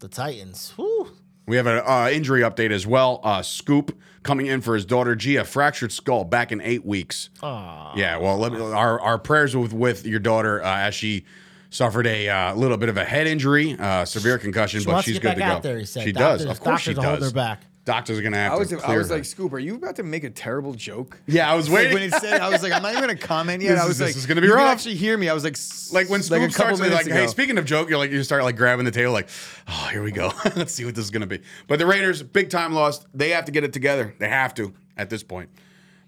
The 0.00 0.08
Titans. 0.08 0.72
Whew. 0.76 1.10
We 1.46 1.56
have 1.56 1.66
an 1.66 1.82
uh, 1.84 2.08
injury 2.10 2.40
update 2.40 2.70
as 2.70 2.86
well. 2.86 3.20
Uh, 3.22 3.42
Scoop 3.42 3.98
coming 4.22 4.46
in 4.46 4.60
for 4.62 4.74
his 4.74 4.86
daughter 4.86 5.14
Gia, 5.14 5.44
fractured 5.44 5.92
skull 5.92 6.24
back 6.24 6.52
in 6.52 6.60
eight 6.62 6.84
weeks. 6.86 7.28
Yeah, 7.42 8.16
well, 8.16 8.38
let 8.38 8.52
me, 8.52 8.60
our 8.60 8.98
our 9.00 9.18
prayers 9.18 9.54
with 9.54 9.72
with 9.74 10.06
your 10.06 10.20
daughter 10.20 10.62
uh, 10.64 10.76
as 10.78 10.94
she 10.94 11.24
suffered 11.68 12.06
a 12.06 12.28
uh, 12.28 12.54
little 12.54 12.76
bit 12.78 12.88
of 12.88 12.96
a 12.96 13.04
head 13.04 13.26
injury, 13.26 13.76
uh, 13.78 14.04
severe 14.06 14.38
concussion, 14.38 14.80
She 14.80 14.86
but 14.86 14.92
wants 14.92 15.04
to 15.06 15.10
she's 15.12 15.18
get 15.20 15.34
good 15.34 15.40
back 15.40 15.48
to 15.48 15.50
go. 15.52 15.56
out 15.56 15.62
there, 15.62 15.78
he 15.78 15.84
said. 15.84 16.04
She 16.04 16.12
does, 16.12 16.44
of 16.44 16.60
course, 16.60 16.80
she 16.82 16.94
doctors 16.94 16.96
will 16.96 17.04
hold 17.10 17.20
does. 17.20 17.30
her 17.30 17.34
back. 17.34 17.62
Doctors 17.84 18.18
are 18.18 18.22
gonna 18.22 18.38
have 18.38 18.52
I 18.52 18.56
was 18.56 18.68
to 18.70 18.78
I 18.82 18.96
was 18.96 19.08
her. 19.10 19.16
like, 19.16 19.24
Scoop, 19.26 19.52
are 19.52 19.58
you 19.58 19.74
about 19.74 19.96
to 19.96 20.02
make 20.02 20.24
a 20.24 20.30
terrible 20.30 20.72
joke? 20.72 21.20
yeah, 21.26 21.50
I 21.50 21.54
was 21.54 21.68
Like 21.68 21.76
waiting. 21.76 21.94
when 21.94 22.02
it 22.04 22.14
said, 22.14 22.40
I 22.40 22.48
was 22.48 22.62
like, 22.62 22.72
I'm 22.72 22.80
not 22.82 22.92
even 22.92 23.02
gonna 23.02 23.16
comment 23.16 23.62
yet. 23.62 23.72
This 23.72 23.80
I 23.80 23.82
is- 23.82 23.88
was 23.88 23.98
this 23.98 24.08
like, 24.08 24.16
is 24.16 24.26
gonna 24.26 24.40
be 24.40 24.46
you 24.46 24.54
can 24.54 24.62
rough. 24.62 24.72
actually 24.72 24.94
hear 24.94 25.18
me. 25.18 25.28
I 25.28 25.34
was 25.34 25.44
like, 25.44 25.56
like 25.92 26.10
when 26.10 26.22
Scoop 26.22 26.40
like 26.40 26.50
starts 26.52 26.80
like, 26.80 26.90
minutes 26.90 27.08
hey, 27.08 27.26
speaking 27.26 27.58
of 27.58 27.66
joke, 27.66 27.90
you're 27.90 27.98
like 27.98 28.10
you 28.10 28.22
start 28.22 28.42
like 28.42 28.56
grabbing 28.56 28.86
the 28.86 28.90
tail, 28.90 29.12
like, 29.12 29.28
oh, 29.68 29.88
here 29.92 30.02
we 30.02 30.12
go. 30.12 30.32
Let's 30.56 30.72
see 30.72 30.86
what 30.86 30.94
this 30.94 31.04
is 31.04 31.10
gonna 31.10 31.26
be. 31.26 31.40
But 31.68 31.78
the 31.78 31.84
Raiders, 31.86 32.22
big 32.22 32.48
time 32.48 32.72
loss. 32.72 33.04
They 33.12 33.30
have 33.30 33.44
to 33.44 33.52
get 33.52 33.64
it 33.64 33.72
together. 33.74 34.14
They 34.18 34.28
have 34.28 34.54
to 34.54 34.72
at 34.96 35.10
this 35.10 35.22
point. 35.22 35.50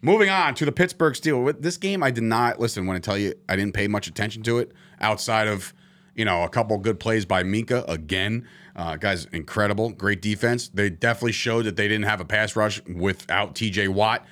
Moving 0.00 0.28
on 0.30 0.54
to 0.54 0.64
the 0.64 0.72
Pittsburgh 0.72 1.14
Steelers. 1.14 1.44
With 1.44 1.62
This 1.62 1.76
game, 1.76 2.02
I 2.02 2.10
did 2.10 2.22
not 2.22 2.58
listen 2.60 2.86
when 2.86 2.96
I 2.96 3.00
tell 3.00 3.18
you 3.18 3.34
I 3.48 3.56
didn't 3.56 3.74
pay 3.74 3.86
much 3.88 4.06
attention 4.06 4.42
to 4.44 4.58
it 4.58 4.72
outside 5.00 5.46
of 5.48 5.74
you 6.14 6.24
know 6.24 6.42
a 6.42 6.48
couple 6.48 6.78
good 6.78 6.98
plays 6.98 7.26
by 7.26 7.42
Minkah 7.42 7.86
again. 7.88 8.46
Uh, 8.76 8.94
guys, 8.96 9.24
incredible, 9.32 9.88
great 9.90 10.20
defense. 10.20 10.68
They 10.68 10.90
definitely 10.90 11.32
showed 11.32 11.64
that 11.64 11.76
they 11.76 11.88
didn't 11.88 12.04
have 12.04 12.20
a 12.20 12.26
pass 12.26 12.54
rush 12.54 12.82
without 12.84 13.54
T.J. 13.54 13.88
Watt. 13.88 14.24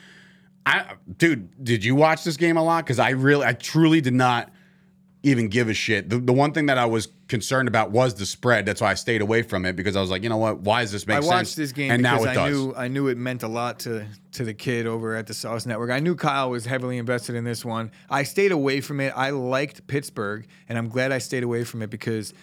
I, 0.66 0.94
dude, 1.16 1.64
did 1.64 1.82
you 1.82 1.94
watch 1.94 2.24
this 2.24 2.36
game 2.36 2.58
a 2.58 2.62
lot? 2.62 2.84
Because 2.84 2.98
I 2.98 3.10
really, 3.10 3.46
I 3.46 3.54
truly 3.54 4.02
did 4.02 4.14
not 4.14 4.50
even 5.22 5.48
give 5.48 5.70
a 5.70 5.74
shit. 5.74 6.10
The, 6.10 6.18
the 6.18 6.32
one 6.32 6.52
thing 6.52 6.66
that 6.66 6.76
I 6.76 6.84
was 6.84 7.08
concerned 7.28 7.68
about 7.68 7.90
was 7.90 8.14
the 8.14 8.26
spread. 8.26 8.66
That's 8.66 8.82
why 8.82 8.90
I 8.90 8.94
stayed 8.94 9.22
away 9.22 9.42
from 9.42 9.64
it 9.64 9.76
because 9.76 9.96
I 9.96 10.00
was 10.02 10.10
like, 10.10 10.22
you 10.22 10.28
know 10.28 10.36
what? 10.36 10.60
Why 10.60 10.82
does 10.82 10.92
this 10.92 11.06
make 11.06 11.16
I 11.16 11.20
sense? 11.20 11.30
watched 11.30 11.56
this 11.56 11.72
game 11.72 11.90
and 11.90 12.02
now 12.02 12.18
because 12.18 12.36
it 12.36 12.38
I 12.38 12.50
does. 12.50 12.58
knew 12.58 12.74
I 12.76 12.88
knew 12.88 13.08
it 13.08 13.16
meant 13.16 13.42
a 13.42 13.48
lot 13.48 13.78
to 13.80 14.06
to 14.32 14.44
the 14.44 14.52
kid 14.52 14.86
over 14.86 15.16
at 15.16 15.26
the 15.26 15.32
Sauce 15.32 15.64
Network. 15.64 15.90
I 15.90 16.00
knew 16.00 16.14
Kyle 16.14 16.50
was 16.50 16.66
heavily 16.66 16.98
invested 16.98 17.34
in 17.34 17.44
this 17.44 17.64
one. 17.64 17.90
I 18.10 18.24
stayed 18.24 18.52
away 18.52 18.82
from 18.82 19.00
it. 19.00 19.14
I 19.16 19.30
liked 19.30 19.86
Pittsburgh, 19.86 20.46
and 20.68 20.76
I'm 20.76 20.88
glad 20.90 21.12
I 21.12 21.18
stayed 21.18 21.42
away 21.44 21.64
from 21.64 21.80
it 21.80 21.88
because 21.88 22.34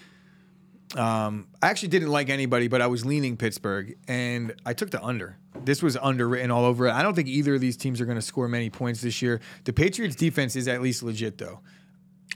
um, 0.96 1.48
I 1.62 1.70
actually 1.70 1.90
didn't 1.90 2.10
like 2.10 2.30
anybody, 2.30 2.68
but 2.68 2.82
I 2.82 2.88
was 2.88 3.06
leaning 3.06 3.38
Pittsburgh, 3.38 3.98
and 4.08 4.54
I 4.66 4.74
took 4.74 4.90
the 4.90 5.02
under. 5.04 5.38
This 5.64 5.82
was 5.82 5.96
underwritten 5.98 6.52
all 6.52 6.66
over 6.66 6.88
it. 6.88 6.92
I 6.92 7.02
don't 7.04 7.14
think 7.14 7.28
either 7.28 7.56
of 7.56 7.62
these 7.62 7.78
teams 7.78 8.02
are 8.02 8.06
going 8.06 8.18
to 8.18 8.22
score 8.22 8.48
many 8.48 8.70
points 8.70 9.02
this 9.02 9.22
year. 9.22 9.40
The 9.64 9.74
Patriots' 9.74 10.16
defense 10.16 10.56
is 10.56 10.68
at 10.68 10.82
least 10.82 11.04
legit, 11.04 11.38
though. 11.38 11.60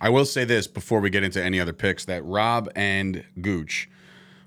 I 0.02 0.10
will 0.10 0.26
say 0.26 0.46
this 0.46 0.68
before 0.68 1.00
we 1.00 1.10
get 1.10 1.24
into 1.24 1.44
any 1.44 1.60
other 1.60 1.74
picks 1.74 2.06
that 2.06 2.24
Rob 2.26 2.70
and 2.76 3.24
Gooch 3.42 3.90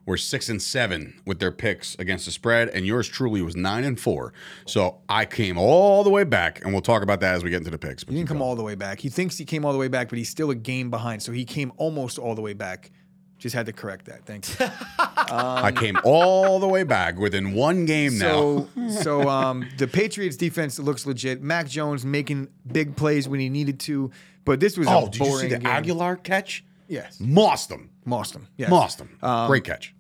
were 0.09 0.17
six 0.17 0.49
and 0.49 0.61
seven 0.61 1.21
with 1.27 1.39
their 1.39 1.53
picks 1.53 1.95
against 1.97 2.25
the 2.25 2.33
spread, 2.33 2.71
and 2.71 2.87
yours 2.87 3.09
truly 3.09 3.43
was 3.43 3.55
nine 3.55 3.85
and 3.85 4.01
four. 4.01 4.33
So 4.67 5.01
I 5.09 5.27
came 5.27 5.59
all 5.59 6.03
the 6.03 6.11
way 6.11 6.25
back, 6.25 6.63
and 6.63 6.73
we'll 6.73 6.83
talk 6.83 7.03
about 7.03 7.21
that 7.21 7.35
as 7.35 7.45
we 7.45 7.51
get 7.51 7.59
into 7.59 7.71
the 7.71 7.79
picks. 7.79 8.05
But 8.05 8.13
He 8.13 8.19
didn't 8.19 8.29
come 8.29 8.41
all 8.41 8.57
the 8.57 8.63
way 8.63 8.75
back. 8.75 9.01
He 9.01 9.11
thinks 9.11 9.37
he 9.37 9.45
came 9.45 9.67
all 9.67 9.73
the 9.73 9.79
way 9.79 9.89
back, 9.89 10.09
but 10.09 10.17
he's 10.17 10.31
still 10.31 10.51
a 10.51 10.55
game 10.55 10.89
behind. 10.89 11.23
So 11.23 11.33
he 11.33 11.45
came 11.45 11.73
almost 11.77 12.19
all 12.19 12.35
the 12.35 12.41
way 12.41 12.55
back. 12.55 12.91
Just 13.39 13.55
had 13.55 13.67
to 13.67 13.73
correct 13.73 14.07
that. 14.07 14.25
Thanks. 14.25 14.59
you. 14.59 14.67
I 14.99 15.71
came 15.73 15.97
all 16.05 16.59
the 16.59 16.67
way 16.67 16.83
back 16.83 17.19
within 17.19 17.53
one 17.55 17.85
game 17.87 18.19
now. 18.19 18.67
So, 18.75 18.89
so 19.01 19.29
um, 19.29 19.69
the 19.79 19.87
Patriots 19.87 20.37
defense 20.37 20.79
looks 20.79 21.07
legit. 21.07 21.41
Mac 21.43 21.69
Jones 21.69 22.05
making 22.05 22.49
big 22.71 22.97
plays 22.97 23.29
when 23.29 23.39
he 23.39 23.49
needed 23.49 23.79
to, 23.81 24.11
but 24.45 24.59
this 24.59 24.77
was 24.77 24.89
Oh, 24.89 25.07
a 25.07 25.11
did 25.11 25.19
boring 25.21 25.33
you 25.35 25.39
see 25.41 25.49
the 25.49 25.59
game. 25.59 25.71
Agholor 25.85 26.21
catch? 26.23 26.65
Yes, 26.89 27.19
Mossed 27.21 27.71
him. 27.71 27.91
Mossed 28.07 28.35
him. 28.35 28.49
Yes. 28.57 28.71
Mossed 28.71 28.99
him. 29.01 29.19
Great 29.47 29.63
catch. 29.65 29.95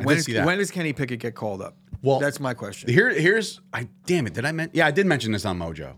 I 0.00 0.04
When, 0.04 0.16
did 0.16 0.24
see 0.24 0.32
that. 0.32 0.44
when 0.46 0.58
does 0.58 0.70
Kenny 0.70 0.92
Pickett 0.94 1.20
get 1.20 1.34
called 1.34 1.62
up? 1.62 1.76
Well, 2.02 2.18
that's 2.18 2.40
my 2.40 2.54
question. 2.54 2.90
Here, 2.92 3.10
here's 3.10 3.60
I 3.72 3.88
damn 4.06 4.26
it. 4.26 4.34
Did 4.34 4.44
I 4.44 4.52
mention? 4.52 4.76
Yeah, 4.76 4.86
I 4.86 4.90
did 4.90 5.06
mention 5.06 5.32
this 5.32 5.44
on 5.44 5.58
Mojo. 5.58 5.94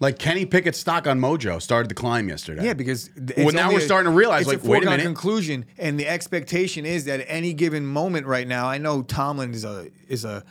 Like 0.00 0.18
Kenny 0.18 0.46
Pickett's 0.46 0.78
stock 0.78 1.06
on 1.08 1.18
Mojo 1.18 1.60
started 1.60 1.88
to 1.88 1.94
climb 1.94 2.28
yesterday. 2.28 2.64
Yeah, 2.64 2.74
because 2.74 3.10
Well, 3.36 3.50
now 3.50 3.72
we're 3.72 3.80
starting 3.80 4.12
to 4.12 4.16
realize, 4.16 4.42
it's 4.42 4.62
like, 4.62 4.64
a 4.64 4.68
wait 4.68 4.82
a 4.84 4.90
minute. 4.90 5.02
conclusion, 5.02 5.66
and 5.76 5.98
the 5.98 6.06
expectation 6.06 6.86
is 6.86 7.06
that 7.06 7.20
at 7.20 7.26
any 7.28 7.52
given 7.52 7.84
moment 7.84 8.26
right 8.26 8.46
now, 8.46 8.68
I 8.68 8.78
know 8.78 9.02
Tomlin 9.02 9.52
is 9.54 9.64
a 9.64 9.88
is 10.08 10.24
a 10.24 10.44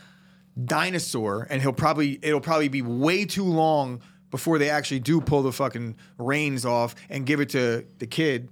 dinosaur, 0.62 1.48
and 1.50 1.62
he'll 1.62 1.74
probably 1.74 2.20
it'll 2.22 2.42
probably 2.42 2.68
be 2.68 2.82
way 2.82 3.26
too 3.26 3.46
long 3.46 4.02
before 4.32 4.58
they 4.58 4.70
actually 4.70 5.00
do 5.00 5.22
pull 5.22 5.44
the 5.44 5.54
fucking 5.54 5.96
reins 6.18 6.66
off 6.66 6.96
and 7.10 7.26
give 7.26 7.40
it 7.40 7.50
to 7.50 7.86
the 8.00 8.08
kid. 8.08 8.50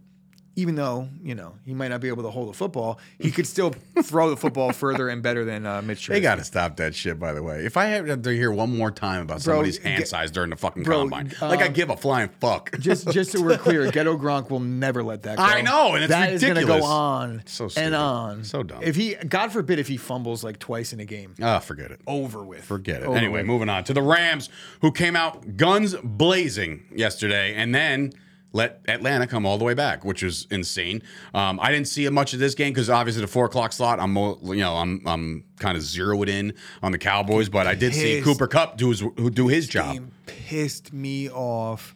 Even 0.57 0.75
though 0.75 1.09
you 1.21 1.35
know 1.35 1.55
he 1.65 1.73
might 1.73 1.89
not 1.89 1.99
be 1.99 2.07
able 2.07 2.23
to 2.23 2.29
hold 2.29 2.49
a 2.49 2.53
football, 2.53 2.97
he 3.19 3.29
could 3.29 3.45
still 3.45 3.71
throw 4.03 4.29
the 4.29 4.37
football 4.37 4.71
further 4.71 5.09
and 5.09 5.21
better 5.21 5.43
than 5.43 5.65
uh, 5.65 5.81
Mitch. 5.81 6.07
They 6.07 6.21
got 6.21 6.35
to 6.35 6.43
stop 6.45 6.77
that 6.77 6.95
shit. 6.95 7.19
By 7.19 7.33
the 7.33 7.43
way, 7.43 7.65
if 7.65 7.75
I 7.75 7.85
have 7.87 8.21
to 8.21 8.29
hear 8.31 8.51
one 8.51 8.75
more 8.77 8.89
time 8.89 9.21
about 9.23 9.43
Bro, 9.43 9.55
somebody's 9.55 9.77
hand 9.79 9.99
get- 9.99 10.07
size 10.07 10.31
during 10.31 10.51
the 10.51 10.55
fucking 10.55 10.83
bro, 10.83 10.99
combine, 11.01 11.33
like 11.41 11.59
I 11.59 11.67
um, 11.67 11.73
give 11.73 11.89
a 11.89 11.97
flying 11.97 12.29
fuck. 12.39 12.71
Just 12.79 13.09
just 13.11 13.31
so 13.33 13.41
we're 13.41 13.57
clear, 13.57 13.91
Ghetto 13.91 14.17
Gronk 14.17 14.49
will 14.49 14.61
never 14.61 15.03
let 15.03 15.23
that 15.23 15.37
go. 15.37 15.43
I 15.43 15.61
know, 15.61 15.95
and 15.95 16.03
it's 16.05 16.11
That 16.11 16.31
is 16.31 16.41
gonna 16.41 16.63
go 16.65 16.83
on 16.83 17.41
So 17.45 17.67
stupid. 17.67 17.87
and 17.87 17.95
on. 17.95 18.43
So 18.45 18.63
dumb. 18.63 18.81
If 18.81 18.95
he, 18.95 19.15
God 19.15 19.51
forbid, 19.51 19.79
if 19.79 19.89
he 19.89 19.97
fumbles 19.97 20.41
like 20.43 20.59
twice 20.59 20.93
in 20.93 21.01
a 21.01 21.05
game, 21.05 21.35
Ah, 21.41 21.59
forget 21.59 21.91
it. 21.91 21.99
over 22.07 22.43
with. 22.45 22.63
Forget 22.63 23.01
it. 23.01 23.07
Over 23.07 23.17
Anyway, 23.17 23.39
with. 23.41 23.47
moving 23.47 23.67
on 23.67 23.83
to 23.83 23.93
the 23.93 24.01
Rams, 24.01 24.49
who 24.81 24.91
came 24.93 25.15
out 25.17 25.57
guns 25.57 25.95
blazing 26.01 26.83
yesterday, 26.95 27.53
and 27.55 27.75
then 27.75 28.13
let 28.55 28.79
Atlanta 28.87 29.27
come 29.27 29.45
all 29.45 29.57
the 29.57 29.65
way 29.65 29.73
back, 29.73 30.05
which 30.05 30.23
was 30.23 30.47
insane. 30.49 31.03
Um, 31.33 31.59
I 31.61 31.71
didn't 31.71 31.89
see 31.89 32.07
much 32.09 32.33
of 32.33 32.39
this 32.39 32.55
game 32.55 32.71
because 32.71 32.89
obviously 32.89 33.21
the 33.21 33.27
four 33.27 33.45
o'clock 33.45 33.73
slot. 33.73 33.99
I'm 33.99 34.15
you 34.15 34.55
know 34.55 34.77
I'm 34.77 35.01
I'm 35.05 35.43
kind 35.59 35.75
of 35.75 35.83
zeroed 35.83 36.29
in 36.29 36.53
on 36.81 36.93
the 36.93 36.97
Cowboys, 36.97 37.49
but 37.49 37.67
I 37.67 37.75
did 37.75 37.93
see 37.93 38.21
Cooper 38.21 38.47
Kupp 38.47 38.77
do 38.77 38.89
his 38.89 39.01
who 39.01 39.29
do 39.29 39.49
his 39.49 39.67
job. 39.67 39.93
Game 39.93 40.11
pissed 40.25 40.93
me 40.93 41.29
off. 41.29 41.93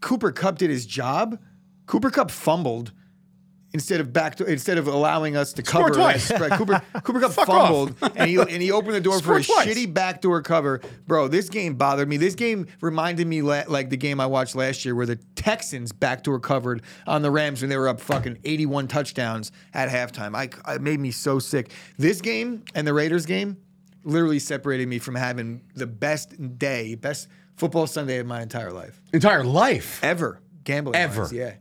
Cooper 0.00 0.32
Kupp 0.32 0.58
did 0.58 0.70
his 0.70 0.86
job. 0.86 1.38
Cooper 1.86 2.10
Kupp 2.10 2.32
fumbled 2.32 2.92
instead 3.76 4.00
of 4.00 4.10
back 4.10 4.36
to, 4.36 4.44
instead 4.46 4.78
of 4.78 4.86
allowing 4.88 5.36
us 5.36 5.52
to 5.52 5.62
cover 5.62 5.90
twice. 5.90 6.24
spread. 6.24 6.50
Cooper 6.52 6.80
Cooper 7.02 7.20
Kupp 7.20 7.32
fumbled 7.32 7.94
and 8.16 8.28
he 8.30 8.36
and 8.40 8.62
he 8.62 8.72
opened 8.72 8.94
the 8.94 9.00
door 9.02 9.20
for 9.20 9.36
a 9.36 9.42
twice. 9.44 9.66
shitty 9.66 9.92
backdoor 9.92 10.40
cover. 10.40 10.80
Bro, 11.06 11.28
this 11.28 11.50
game 11.50 11.74
bothered 11.74 12.08
me. 12.08 12.16
This 12.16 12.34
game 12.34 12.66
reminded 12.80 13.26
me 13.26 13.42
la- 13.42 13.64
like 13.68 13.90
the 13.90 13.98
game 13.98 14.18
I 14.18 14.26
watched 14.26 14.56
last 14.56 14.84
year 14.86 14.94
where 14.94 15.04
the 15.04 15.16
Texans 15.34 15.92
backdoor 15.92 16.40
covered 16.40 16.82
on 17.06 17.20
the 17.20 17.30
Rams 17.30 17.60
when 17.60 17.68
they 17.68 17.76
were 17.76 17.88
up 17.88 18.00
fucking 18.00 18.38
81 18.44 18.88
touchdowns 18.88 19.52
at 19.74 19.90
halftime. 19.90 20.34
I 20.34 20.74
it 20.74 20.80
made 20.80 20.98
me 20.98 21.10
so 21.10 21.38
sick. 21.38 21.70
This 21.98 22.20
game 22.22 22.64
and 22.74 22.86
the 22.86 22.94
Raiders 22.94 23.26
game 23.26 23.58
literally 24.04 24.38
separated 24.38 24.88
me 24.88 24.98
from 24.98 25.14
having 25.16 25.60
the 25.74 25.86
best 25.86 26.58
day, 26.58 26.94
best 26.94 27.28
football 27.56 27.86
Sunday 27.86 28.18
of 28.18 28.26
my 28.26 28.40
entire 28.40 28.72
life. 28.72 29.00
Entire 29.12 29.44
life, 29.44 30.00
Ever. 30.02 30.40
Gambling 30.64 30.96
Ever. 30.96 31.22
wise, 31.22 31.32
yeah. 31.32 31.54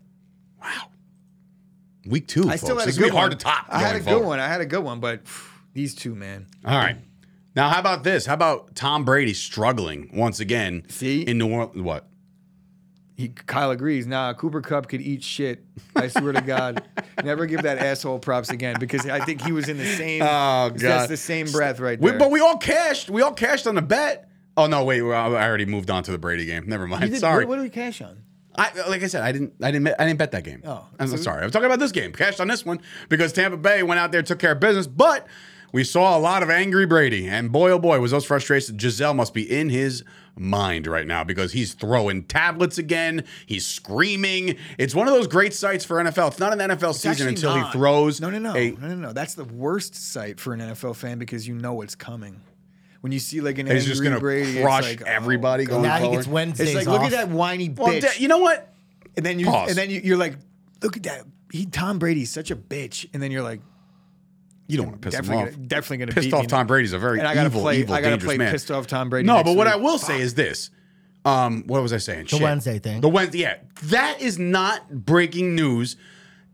Week 2.05 2.27
two. 2.27 2.49
I 2.49 2.55
still 2.55 2.69
folks. 2.69 2.81
had 2.81 2.83
a 2.83 2.85
This 2.87 2.95
is 2.95 2.97
good 2.99 3.11
be 3.11 3.17
hard 3.17 3.31
one. 3.31 3.37
to 3.37 3.43
top. 3.43 3.65
I 3.69 3.79
had 3.79 3.95
a 3.95 3.99
going 3.99 4.19
good 4.19 4.27
one. 4.27 4.39
I 4.39 4.47
had 4.47 4.61
a 4.61 4.65
good 4.65 4.83
one, 4.83 4.99
but 4.99 5.21
these 5.73 5.95
two, 5.95 6.13
man. 6.15 6.47
All 6.63 6.77
right. 6.77 6.97
Now, 7.55 7.69
how 7.69 7.79
about 7.79 8.03
this? 8.03 8.25
How 8.25 8.33
about 8.33 8.75
Tom 8.75 9.05
Brady 9.05 9.33
struggling 9.33 10.09
once 10.13 10.39
again 10.39 10.83
See? 10.89 11.21
in 11.23 11.37
New 11.37 11.51
Orleans? 11.51 11.81
What? 11.81 12.07
he, 13.17 13.29
Kyle 13.29 13.71
agrees. 13.71 14.05
Nah, 14.05 14.33
Cooper 14.33 14.59
Kupp 14.59 14.89
could 14.89 14.99
eat 15.01 15.23
shit. 15.23 15.63
I 15.95 16.09
swear 16.09 16.33
to 16.33 16.41
God, 16.41 16.83
never 17.23 17.45
give 17.45 17.61
that 17.63 17.77
asshole 17.77 18.19
props 18.19 18.49
again 18.49 18.75
because 18.77 19.05
I 19.07 19.21
think 19.23 19.41
he 19.41 19.53
was 19.53 19.69
in 19.69 19.77
the 19.77 19.85
same. 19.85 20.21
Oh, 20.21 20.69
That's 20.69 20.81
God. 20.83 21.09
the 21.09 21.15
same 21.17 21.47
breath 21.49 21.79
right 21.79 21.97
We, 21.97 22.09
there. 22.09 22.19
but 22.19 22.29
we 22.29 22.41
all 22.41 22.57
cashed. 22.57 23.09
We 23.09 23.21
all 23.21 23.33
cashed 23.33 23.67
on 23.67 23.75
the 23.75 23.81
bet. 23.81 24.29
Oh 24.57 24.67
no, 24.67 24.83
wait. 24.83 25.01
I 25.01 25.05
already 25.47 25.65
moved 25.65 25.89
on 25.89 26.03
to 26.03 26.11
the 26.11 26.17
Brady 26.17 26.45
game. 26.45 26.65
Never 26.67 26.87
mind. 26.87 27.09
Did- 27.11 27.19
Sorry. 27.21 27.45
What, 27.45 27.51
what 27.51 27.55
did 27.55 27.61
we 27.63 27.69
cash 27.69 28.01
on? 28.01 28.17
I, 28.57 28.71
like 28.89 29.03
I 29.03 29.07
said, 29.07 29.21
I 29.21 29.31
didn't, 29.31 29.53
I 29.61 29.71
didn't, 29.71 29.87
I 29.99 30.05
didn't 30.05 30.17
bet 30.19 30.31
that 30.31 30.43
game. 30.43 30.61
Oh, 30.65 30.85
I'm 30.99 31.07
so- 31.07 31.17
sorry. 31.17 31.43
I'm 31.43 31.51
talking 31.51 31.65
about 31.67 31.79
this 31.79 31.91
game. 31.91 32.11
Cashed 32.13 32.39
on 32.39 32.47
this 32.47 32.65
one 32.65 32.79
because 33.09 33.33
Tampa 33.33 33.57
Bay 33.57 33.83
went 33.83 33.99
out 33.99 34.11
there, 34.11 34.21
took 34.21 34.39
care 34.39 34.53
of 34.53 34.59
business, 34.59 34.87
but 34.87 35.27
we 35.71 35.83
saw 35.83 36.17
a 36.17 36.19
lot 36.19 36.41
of 36.43 36.49
angry 36.49 36.85
Brady, 36.85 37.27
and 37.27 37.51
boy, 37.51 37.71
oh 37.71 37.79
boy, 37.79 37.99
was 37.99 38.11
those 38.11 38.25
frustrations. 38.25 38.81
Gisele 38.81 39.13
must 39.13 39.33
be 39.33 39.43
in 39.43 39.69
his 39.69 40.03
mind 40.37 40.85
right 40.87 41.07
now 41.07 41.23
because 41.23 41.53
he's 41.53 41.73
throwing 41.73 42.23
tablets 42.23 42.77
again. 42.77 43.23
He's 43.45 43.65
screaming. 43.65 44.55
It's 44.77 44.93
one 44.95 45.07
of 45.07 45.13
those 45.13 45.27
great 45.27 45.53
sights 45.53 45.83
for 45.85 45.97
NFL. 45.97 46.29
It's 46.29 46.39
not 46.39 46.53
an 46.53 46.59
NFL 46.59 46.91
It's 46.91 46.99
season 46.99 47.27
until 47.29 47.55
not. 47.55 47.67
he 47.67 47.71
throws. 47.77 48.21
No, 48.21 48.29
no, 48.29 48.39
no, 48.39 48.55
a- 48.55 48.71
no, 48.71 48.87
no, 48.87 48.95
no. 48.95 49.13
That's 49.13 49.33
the 49.33 49.45
worst 49.45 49.95
sight 49.95 50.39
for 50.39 50.53
an 50.53 50.59
NFL 50.61 50.95
fan 50.95 51.19
because 51.19 51.47
you 51.47 51.55
know 51.55 51.73
what's 51.73 51.95
coming. 51.95 52.41
When 53.05 53.11
you 53.11 53.19
see 53.19 53.39
like 53.39 53.59
an 53.59 53.67
he's 53.67 53.83
angry 53.83 53.87
just 53.87 54.03
gonna 54.03 54.19
Brady, 54.19 54.61
crush 54.63 54.91
it's 54.91 55.01
like, 55.01 55.07
everybody 55.07 55.65
oh, 55.65 55.67
going 55.67 55.83
now 55.83 55.97
he 55.97 56.01
forward. 56.05 56.15
gets 56.17 56.27
Wednesdays 56.27 56.67
It's 56.69 56.75
like 56.75 56.87
off. 56.87 56.93
look 57.03 57.03
at 57.03 57.11
that 57.11 57.29
whiny 57.29 57.69
Well, 57.69 57.89
bitch. 57.89 58.01
da- 58.01 58.17
you 58.19 58.27
know 58.27 58.39
what? 58.39 58.73
and 59.15 59.23
then 59.23 59.37
you 59.37 59.45
Pause. 59.45 59.69
and 59.69 59.77
then 59.77 59.91
you, 59.91 60.01
you're 60.03 60.17
like, 60.17 60.37
look 60.81 60.97
at 60.97 61.03
that. 61.03 61.21
He 61.51 61.67
Tom 61.67 61.99
Brady's 61.99 62.31
such 62.31 62.49
a 62.49 62.55
bitch. 62.55 63.07
And 63.13 63.21
then 63.21 63.29
you're 63.29 63.43
like, 63.43 63.61
You 64.67 64.77
don't 64.77 64.87
want 64.87 65.01
to 65.03 65.05
piss 65.11 65.19
him 65.19 65.31
off. 65.35 65.45
gonna, 65.51 65.51
definitely 65.67 65.97
gonna 65.97 66.11
pissed 66.13 66.25
beat 66.29 66.33
off 66.33 66.41
me 66.41 66.47
Tom. 66.47 66.65
Brady's 66.65 66.93
a 66.93 66.97
very 66.97 67.19
And 67.19 67.27
I 67.27 67.35
gotta 67.35 67.49
evil, 67.49 67.61
play. 67.61 67.79
evil, 67.81 67.93
I 67.93 68.01
gotta 68.01 68.13
dangerous 68.13 68.27
play 68.27 68.37
man. 68.39 68.51
pissed 68.51 68.71
off 68.71 68.87
Tom 68.87 69.11
Brady. 69.11 69.27
No, 69.27 69.43
but 69.43 69.55
what 69.55 69.67
week. 69.67 69.73
I 69.75 69.77
will 69.77 69.99
say 69.99 70.19
is 70.19 70.33
this. 70.33 70.71
Um, 71.23 71.63
what 71.67 71.83
was 71.83 71.93
I 71.93 71.97
saying? 71.97 72.25
The 72.31 72.39
Wednesday 72.39 72.79
thing. 72.79 73.01
The 73.01 73.09
Wednesday, 73.09 73.37
yeah. 73.39 73.57
That 73.83 74.19
is 74.19 74.39
not 74.39 74.89
breaking 75.05 75.53
news. 75.55 75.95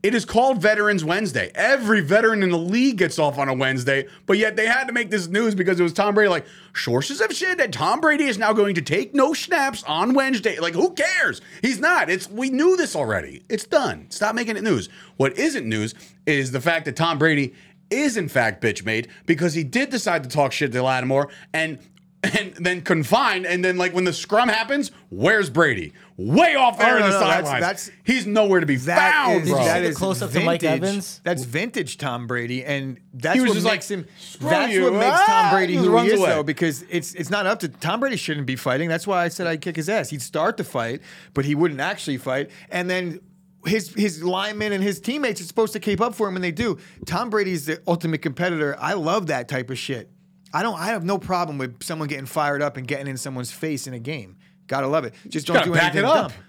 It 0.04 0.16
is 0.16 0.26
called 0.26 0.60
Veterans 0.60 1.06
Wednesday. 1.06 1.52
Every 1.54 2.02
veteran 2.02 2.42
in 2.42 2.50
the 2.50 2.58
league 2.58 2.98
gets 2.98 3.20
off 3.20 3.38
on 3.38 3.50
a 3.50 3.54
Wednesday, 3.54 4.08
but 4.26 4.38
yet 4.38 4.56
they 4.56 4.66
had 4.66 4.86
to 4.86 4.94
make 4.94 5.12
this 5.12 5.28
news 5.28 5.54
because 5.54 5.80
it 5.80 5.84
was 5.84 5.94
Tom 5.94 6.16
Brady. 6.16 6.30
Like, 6.30 6.48
sources 6.76 7.22
have 7.22 7.36
said 7.36 7.60
that 7.60 7.72
Tom 7.72 8.02
Brady 8.02 8.24
is 8.24 8.40
now 8.40 8.52
going 8.52 8.74
to 8.76 8.82
take 8.82 9.14
no 9.14 9.34
snaps 9.34 9.84
on 9.84 10.16
Wednesday. 10.16 10.58
Like, 10.60 10.74
who 10.74 10.94
cares? 10.94 11.42
He's 11.62 11.80
not. 11.80 12.10
It's 12.10 12.30
we 12.30 12.50
knew 12.50 12.76
this 12.78 12.96
already. 12.96 13.44
It's 13.48 13.66
done. 13.66 14.08
Stop 14.10 14.34
making 14.34 14.58
it 14.58 14.64
news. 14.64 14.90
What 15.18 15.38
isn't 15.38 15.70
news 15.70 15.94
is 16.26 16.52
the 16.52 16.62
fact 16.62 16.86
that 16.86 16.96
Tom 16.96 17.20
Brady 17.20 17.54
is 17.92 18.18
in 18.18 18.30
fact 18.30 18.64
bitch 18.64 18.86
made 18.86 19.10
because 19.26 19.54
he 19.54 19.64
did 19.64 19.90
decide 19.90 20.24
to 20.24 20.30
talk 20.30 20.52
shit 20.54 20.72
to 20.72 20.82
Lattimore 20.82 21.30
and 21.54 21.78
and 22.24 22.54
then 22.56 22.82
confined, 22.82 23.46
and 23.48 23.66
then 23.66 23.78
like 23.78 23.94
when 23.94 24.04
the 24.04 24.14
scrum 24.14 24.48
happens, 24.48 24.92
where's 25.10 25.50
Brady? 25.50 25.92
Way 26.18 26.54
off 26.56 26.78
there 26.78 26.94
Oh, 26.94 26.98
in 26.98 27.02
the 27.02 27.08
no, 27.10 27.20
that's- 27.20 27.36
sidelines. 27.48 27.62
that's- 27.62 27.92
He's 28.04 28.28
nowhere 28.28 28.60
to 28.60 28.66
be 28.68 28.76
That 28.76 29.12
found, 29.14 29.42
is, 29.44 29.50
bro. 29.50 29.58
that 29.64 29.80
the 29.80 29.88
is 29.88 29.98
close-up 29.98 30.30
to. 30.32 30.40
Mike 30.42 30.64
Evans? 30.64 31.20
That's 31.24 31.44
vintage 31.44 31.98
Tom 31.98 32.28
Brady, 32.28 32.64
and 32.64 33.00
that's 33.14 33.34
He 33.36 33.42
was 33.42 33.50
what 33.50 33.54
just 33.56 33.66
makes 33.66 33.90
like, 33.90 34.00
him. 34.00 34.06
That's 34.40 34.72
you." 34.74 34.84
what 34.84 34.94
makes 34.94 35.06
Ah, 35.20 35.26
Tom 35.26 35.52
Brady 35.56 35.74
he 35.74 35.80
who 35.80 35.90
runs 35.90 36.10
he 36.10 36.14
is, 36.14 36.20
away. 36.20 36.30
though, 36.30 36.44
because 36.44 36.84
it's 36.92 37.14
it's 37.16 37.32
not 37.32 37.48
up 37.48 37.60
to 37.62 37.68
Tom 37.70 38.00
Brady 38.00 38.18
shouldn't 38.18 38.46
be 38.46 38.56
fighting. 38.56 38.88
That's 38.88 39.08
why 39.08 39.24
I 39.24 39.28
said 39.30 39.48
I'd 39.48 39.62
kick 39.62 39.76
his 39.76 39.90
ass. 39.90 40.10
He'd 40.12 40.22
start 40.22 40.58
the 40.58 40.64
fight, 40.64 41.02
but 41.34 41.46
he 41.46 41.56
wouldn't 41.56 41.80
actually 41.80 42.18
fight, 42.18 42.52
and 42.70 42.90
then. 42.90 43.20
His 43.64 43.94
his 43.94 44.24
linemen 44.24 44.72
and 44.74 44.84
his 44.84 45.00
teammates 45.00 45.40
are 45.40 45.44
supposed 45.44 45.72
to 45.74 45.80
keep 45.80 46.02
up 46.02 46.16
for 46.16 46.28
him, 46.28 46.36
and 46.36 46.44
they 46.44 46.50
do. 46.52 46.80
Tom 47.06 47.30
Brady's 47.30 47.68
the 47.68 47.80
ultimate 47.88 48.24
competitor. 48.24 48.76
I 48.80 48.94
love 48.94 49.28
that 49.28 49.48
type 49.48 49.70
of 49.70 49.78
shit. 49.78 50.10
I 50.54 50.64
don't. 50.64 50.78
I 50.80 50.88
have 50.88 51.04
no 51.04 51.18
problem 51.18 51.58
with 51.58 51.82
someone 51.84 52.08
getting 52.08 52.26
fired 52.26 52.62
up 52.62 52.78
and 52.78 52.88
getting 52.88 53.08
in 53.08 53.18
someone's 53.18 53.52
face 53.52 53.88
in 53.88 53.94
a 53.94 54.00
game. 54.00 54.38
Gotta 54.68 54.88
love 54.88 55.06
it. 55.06 55.14
Just 55.28 55.48
don't 55.48 55.56
gotta 55.56 55.68
do 55.68 55.74
back 55.74 55.84
anything 55.96 56.00
it 56.00 56.06
up. 56.06 56.32
dumb. 56.32 56.42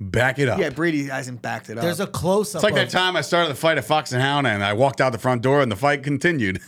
Back 0.00 0.38
it 0.40 0.48
up. 0.48 0.58
Yeah, 0.58 0.70
Brady 0.70 1.04
hasn't 1.04 1.42
backed 1.42 1.70
it 1.70 1.78
up. 1.78 1.82
There's 1.84 2.00
a 2.00 2.06
close 2.06 2.54
up. 2.54 2.58
It's 2.58 2.64
like 2.64 2.74
that 2.74 2.90
time 2.90 3.14
I 3.14 3.20
started 3.20 3.50
the 3.50 3.54
fight 3.54 3.78
at 3.78 3.84
Fox 3.84 4.12
and 4.12 4.20
Hound, 4.20 4.46
and 4.48 4.62
I 4.64 4.72
walked 4.72 5.00
out 5.00 5.12
the 5.12 5.18
front 5.18 5.42
door, 5.42 5.60
and 5.62 5.70
the 5.70 5.76
fight 5.76 6.02
continued. 6.02 6.60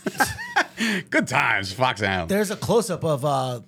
Good 1.09 1.27
times, 1.27 1.73
Fox 1.73 2.01
and 2.01 2.09
Hound. 2.09 2.29
There's 2.29 2.51
a 2.51 2.55
close 2.55 2.89
up 2.89 3.03
of 3.03 3.25
uh, 3.25 3.59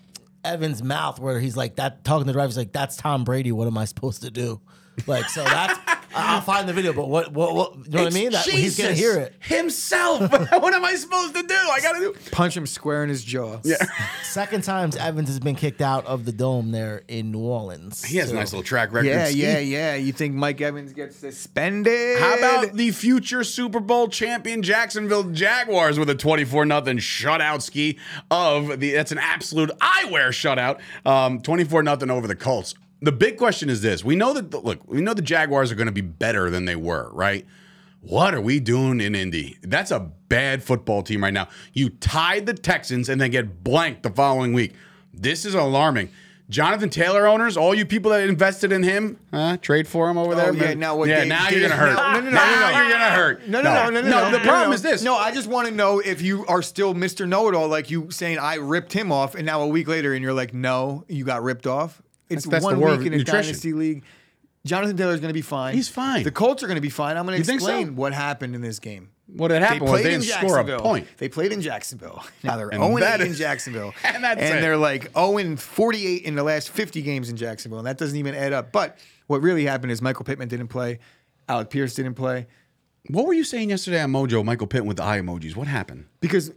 Evan's 0.45 0.81
mouth 0.81 1.19
where 1.19 1.39
he's 1.39 1.57
like 1.57 1.75
that 1.75 2.05
talking 2.05 2.23
to 2.23 2.27
the 2.27 2.33
driver. 2.33 2.47
He's 2.47 2.57
like, 2.57 2.71
"That's 2.71 2.95
Tom 2.95 3.25
Brady. 3.25 3.51
What 3.51 3.67
am 3.67 3.77
I 3.77 3.85
supposed 3.85 4.21
to 4.21 4.31
do?" 4.31 4.61
Like 5.05 5.25
so. 5.29 5.43
That's 5.43 5.77
I'll 6.17 6.41
find 6.41 6.67
the 6.67 6.73
video. 6.73 6.93
But 6.93 7.07
what 7.09 7.31
what 7.31 7.55
what? 7.55 7.75
You 7.85 7.91
know 7.91 8.03
what 8.03 8.13
I 8.13 8.15
mean? 8.15 8.31
That, 8.31 8.45
he's 8.45 8.77
gonna 8.77 8.93
hear 8.93 9.17
it. 9.17 9.33
himself. 9.39 10.21
what 10.31 10.73
am 10.73 10.83
I 10.83 10.95
supposed 10.95 11.35
to 11.35 11.43
do? 11.43 11.53
I 11.53 11.79
gotta 11.81 11.99
do. 11.99 12.15
punch 12.31 12.55
him 12.57 12.65
square 12.67 13.03
in 13.03 13.09
his 13.09 13.23
jaw. 13.23 13.59
Yeah, 13.63 13.75
Second 14.23 14.63
times 14.63 14.95
Evans 14.95 15.29
has 15.29 15.39
been 15.39 15.55
kicked 15.55 15.81
out 15.81 16.05
of 16.05 16.25
the 16.25 16.31
dome 16.31 16.71
there 16.71 17.03
in 17.07 17.31
New 17.31 17.39
Orleans. 17.39 18.03
he 18.03 18.17
has 18.17 18.27
a 18.27 18.29
So- 18.29 18.35
nice 18.35 18.51
little 18.53 18.63
track 18.63 18.91
record. 18.93 19.07
Yeah, 19.07 19.25
Ski. 19.27 19.41
yeah, 19.41 19.59
yeah. 19.59 19.95
You 19.95 20.11
think 20.11 20.35
Mike 20.35 20.61
Evans 20.61 20.93
gets 20.93 21.15
suspended? 21.17 22.19
How 22.19 22.37
about 22.37 22.73
the 22.73 22.91
future 22.91 23.43
Super 23.43 23.79
Bowl 23.79 24.07
champion 24.07 24.61
Jacksonville 24.63 25.23
Jaguars 25.31 25.99
with 25.99 26.09
a 26.09 26.15
24 26.15 26.65
nothing 26.65 26.97
shutout 26.97 27.61
ski 27.61 27.97
of 28.31 28.79
the 28.79 28.91
that's 28.93 29.11
an 29.11 29.17
absolute 29.19 29.71
eyewear 29.79 30.29
shutout. 30.29 30.79
Um 31.05 31.41
24 31.41 31.83
nothing 31.83 32.09
over 32.09 32.27
the 32.27 32.35
Colts. 32.35 32.73
The 33.01 33.11
big 33.11 33.37
question 33.37 33.69
is 33.69 33.81
this. 33.81 34.03
We 34.03 34.15
know 34.15 34.33
that 34.33 34.63
look, 34.63 34.87
we 34.87 35.01
know 35.01 35.13
the 35.13 35.21
Jaguars 35.21 35.71
are 35.71 35.75
going 35.75 35.87
to 35.87 35.91
be 35.91 36.01
better 36.01 36.49
than 36.49 36.65
they 36.65 36.75
were, 36.75 37.09
right? 37.13 37.45
What 38.01 38.33
are 38.33 38.41
we 38.41 38.59
doing 38.59 39.01
in 39.01 39.15
Indy? 39.15 39.57
That's 39.61 39.91
a 39.91 39.99
bad 39.99 40.63
football 40.63 41.03
team 41.03 41.23
right 41.23 41.33
now. 41.33 41.47
You 41.73 41.89
tied 41.89 42.45
the 42.45 42.53
Texans 42.53 43.09
and 43.09 43.19
then 43.19 43.31
get 43.31 43.63
blanked 43.63 44.03
the 44.03 44.09
following 44.09 44.53
week. 44.53 44.73
This 45.13 45.45
is 45.45 45.53
alarming. 45.55 46.09
Jonathan 46.49 46.89
Taylor 46.89 47.27
owners, 47.27 47.57
all 47.57 47.75
you 47.75 47.85
people 47.85 48.11
that 48.11 48.21
invested 48.21 48.71
in 48.71 48.81
him, 48.81 49.19
huh? 49.33 49.57
Trade 49.57 49.85
for 49.85 50.09
him 50.09 50.17
over 50.17 50.31
oh, 50.31 50.35
there. 50.35 50.51
Oh, 50.51 50.53
yeah, 50.53 50.61
man? 50.61 50.79
now 50.79 50.95
what? 50.95 51.09
Yeah, 51.09 51.19
Dave- 51.19 51.27
now 51.27 51.49
you're 51.49 51.61
gonna 51.67 51.75
hurt. 51.81 51.95
No, 51.95 52.13
no, 52.13 52.19
no, 52.19 52.21
no, 52.21 52.31
now 52.31 52.45
no, 52.45 52.71
no. 52.71 52.81
you're 52.81 52.91
gonna 52.91 53.09
hurt. 53.09 53.47
No, 53.47 53.61
no, 53.61 53.73
no, 53.73 53.89
no, 53.89 54.01
no. 54.01 54.09
no, 54.09 54.31
The 54.31 54.37
no, 54.37 54.43
problem 54.45 54.69
no. 54.69 54.73
is 54.75 54.81
this. 54.81 55.03
No, 55.03 55.17
I 55.17 55.33
just 55.33 55.49
want 55.49 55.67
to 55.67 55.73
know 55.73 55.99
if 55.99 56.21
you 56.21 56.45
are 56.47 56.61
still 56.61 56.93
Mr. 56.93 57.27
Know 57.27 57.49
It 57.49 57.55
All, 57.55 57.67
like 57.67 57.91
you 57.91 58.11
saying 58.11 58.39
I 58.39 58.55
ripped 58.55 58.93
him 58.93 59.11
off, 59.11 59.35
and 59.35 59.45
now 59.45 59.61
a 59.61 59.67
week 59.67 59.89
later, 59.89 60.13
and 60.13 60.23
you're 60.23 60.33
like, 60.33 60.53
no, 60.53 61.03
you 61.09 61.25
got 61.25 61.43
ripped 61.43 61.67
off. 61.67 62.01
It's 62.29 62.45
That's- 62.45 62.63
that's 62.63 62.65
one 62.65 62.79
week 62.79 63.07
in 63.07 63.13
a 63.13 63.17
nutrition. 63.17 63.33
dynasty 63.43 63.73
league. 63.73 64.03
Jonathan 64.65 64.97
Taylor's 64.97 65.21
going 65.21 65.29
to 65.29 65.33
be 65.33 65.41
fine. 65.41 65.73
He's 65.73 65.87
fine. 65.87 66.23
The 66.23 66.31
Colts 66.31 66.61
are 66.61 66.67
going 66.67 66.75
to 66.75 66.81
be 66.81 66.89
fine. 66.89 67.15
I'm 67.15 67.25
going 67.25 67.37
to 67.39 67.43
think 67.43 67.61
so? 67.61 67.67
explain 67.67 67.95
what 67.95 68.13
happened 68.13 68.53
in 68.53 68.61
this 68.61 68.79
game. 68.79 69.11
What 69.27 69.51
had 69.51 69.61
happened 69.61 69.89
was 69.91 70.03
they 70.03 70.09
didn't 70.11 70.23
score 70.23 70.57
a 70.59 70.79
point. 70.79 71.07
They 71.17 71.27
played 71.29 71.51
in 71.51 71.61
Jacksonville. 71.61 72.23
Now 72.43 72.55
they're 72.57 72.69
And 72.69 72.81
0 72.81 72.97
that 72.99 73.21
8 73.21 73.27
in 73.27 73.33
Jacksonville. 73.33 73.93
and 74.03 74.23
that's 74.23 74.41
it. 74.41 74.61
they're 74.61 74.77
like 74.77 75.11
0 75.17 75.55
48 75.57 76.23
in 76.23 76.35
the 76.35 76.43
last 76.43 76.69
50 76.69 77.01
games 77.01 77.29
in 77.29 77.35
Jacksonville. 77.35 77.79
And 77.79 77.87
that 77.87 77.97
doesn't 77.97 78.17
even 78.17 78.35
add 78.35 78.53
up. 78.53 78.71
But 78.71 78.97
what 79.27 79.41
really 79.41 79.65
happened 79.65 79.91
is 79.91 80.01
Michael 80.01 80.23
Pittman 80.25 80.47
didn't 80.47 80.67
play. 80.69 80.99
Alec 81.49 81.69
Pierce 81.69 81.93
didn't 81.95 82.15
play. 82.15 82.47
What 83.09 83.25
were 83.25 83.33
you 83.33 83.43
saying 83.45 83.69
yesterday 83.69 84.01
on 84.01 84.11
Mojo, 84.11 84.43
Michael 84.43 84.67
Pittman 84.67 84.87
with 84.87 84.97
the 84.97 85.03
eye 85.03 85.19
emojis? 85.19 85.55
What 85.55 85.67
happened? 85.67 86.05
Because 86.19 86.51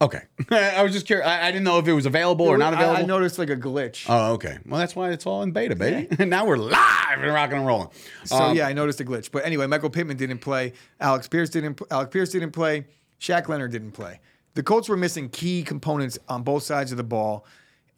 Okay. 0.00 0.20
I 0.50 0.82
was 0.82 0.92
just 0.92 1.06
curious. 1.06 1.26
I, 1.26 1.48
I 1.48 1.50
didn't 1.50 1.64
know 1.64 1.78
if 1.78 1.88
it 1.88 1.92
was 1.94 2.04
available 2.04 2.46
or 2.46 2.58
not 2.58 2.74
available. 2.74 3.02
I, 3.02 3.06
noticed 3.06 3.38
like 3.38 3.48
a 3.48 3.56
glitch. 3.56 4.04
Oh, 4.08 4.34
okay. 4.34 4.58
Well, 4.66 4.78
that's 4.78 4.94
why 4.94 5.10
it's 5.10 5.24
all 5.24 5.42
in 5.42 5.52
beta, 5.52 5.74
baby. 5.74 6.08
And 6.18 6.28
now 6.36 6.44
we're 6.44 6.58
live 6.58 7.18
and 7.18 7.32
rocking 7.32 7.56
and 7.58 7.66
rolling. 7.66 7.88
So 8.24 8.36
Um, 8.36 8.56
yeah, 8.56 8.66
I 8.66 8.74
noticed 8.74 9.00
a 9.00 9.04
glitch. 9.04 9.30
But 9.32 9.46
anyway, 9.46 9.66
Michael 9.66 9.88
Pittman 9.88 10.18
didn't 10.18 10.38
play. 10.38 10.74
Alex 11.00 11.28
Pierce 11.28 11.48
didn't. 11.48 11.80
Alex 11.90 12.10
Pierce 12.12 12.30
didn't 12.30 12.52
play. 12.52 12.84
Shaq 13.20 13.48
Leonard 13.48 13.72
didn't 13.72 13.92
play. 13.92 14.20
The 14.54 14.62
Colts 14.62 14.88
were 14.88 14.96
missing 14.96 15.30
key 15.30 15.62
components 15.62 16.18
on 16.28 16.42
both 16.42 16.62
sides 16.62 16.90
of 16.90 16.98
the 16.98 17.04
ball, 17.04 17.46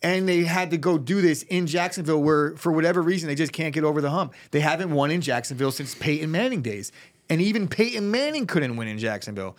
and 0.03 0.29
they 0.29 0.43
had 0.45 0.71
to 0.71 0.77
go 0.77 0.99
do 0.99 1.21
this 1.21 1.43
in 1.45 1.67
Jacksonville, 1.67 2.23
where 2.23 2.57
for 2.57 2.71
whatever 2.73 3.03
reason 3.03 3.29
they 3.29 3.35
just 3.35 3.53
can't 3.53 3.75
get 3.75 3.83
over 3.85 4.01
the 4.01 4.11
hump. 4.11 4.35
They 4.53 4.61
haven't 4.61 4.91
won 4.93 5.11
in 5.11 5.21
Jacksonville 5.21 5.73
since 5.73 5.95
Peyton 5.97 6.31
Manning 6.31 6.63
days, 6.63 6.93
and 7.29 7.41
even 7.41 7.67
Peyton 7.69 8.11
Manning 8.11 8.47
couldn't 8.47 8.77
win 8.77 8.87
in 8.89 8.99
Jacksonville 8.99 9.57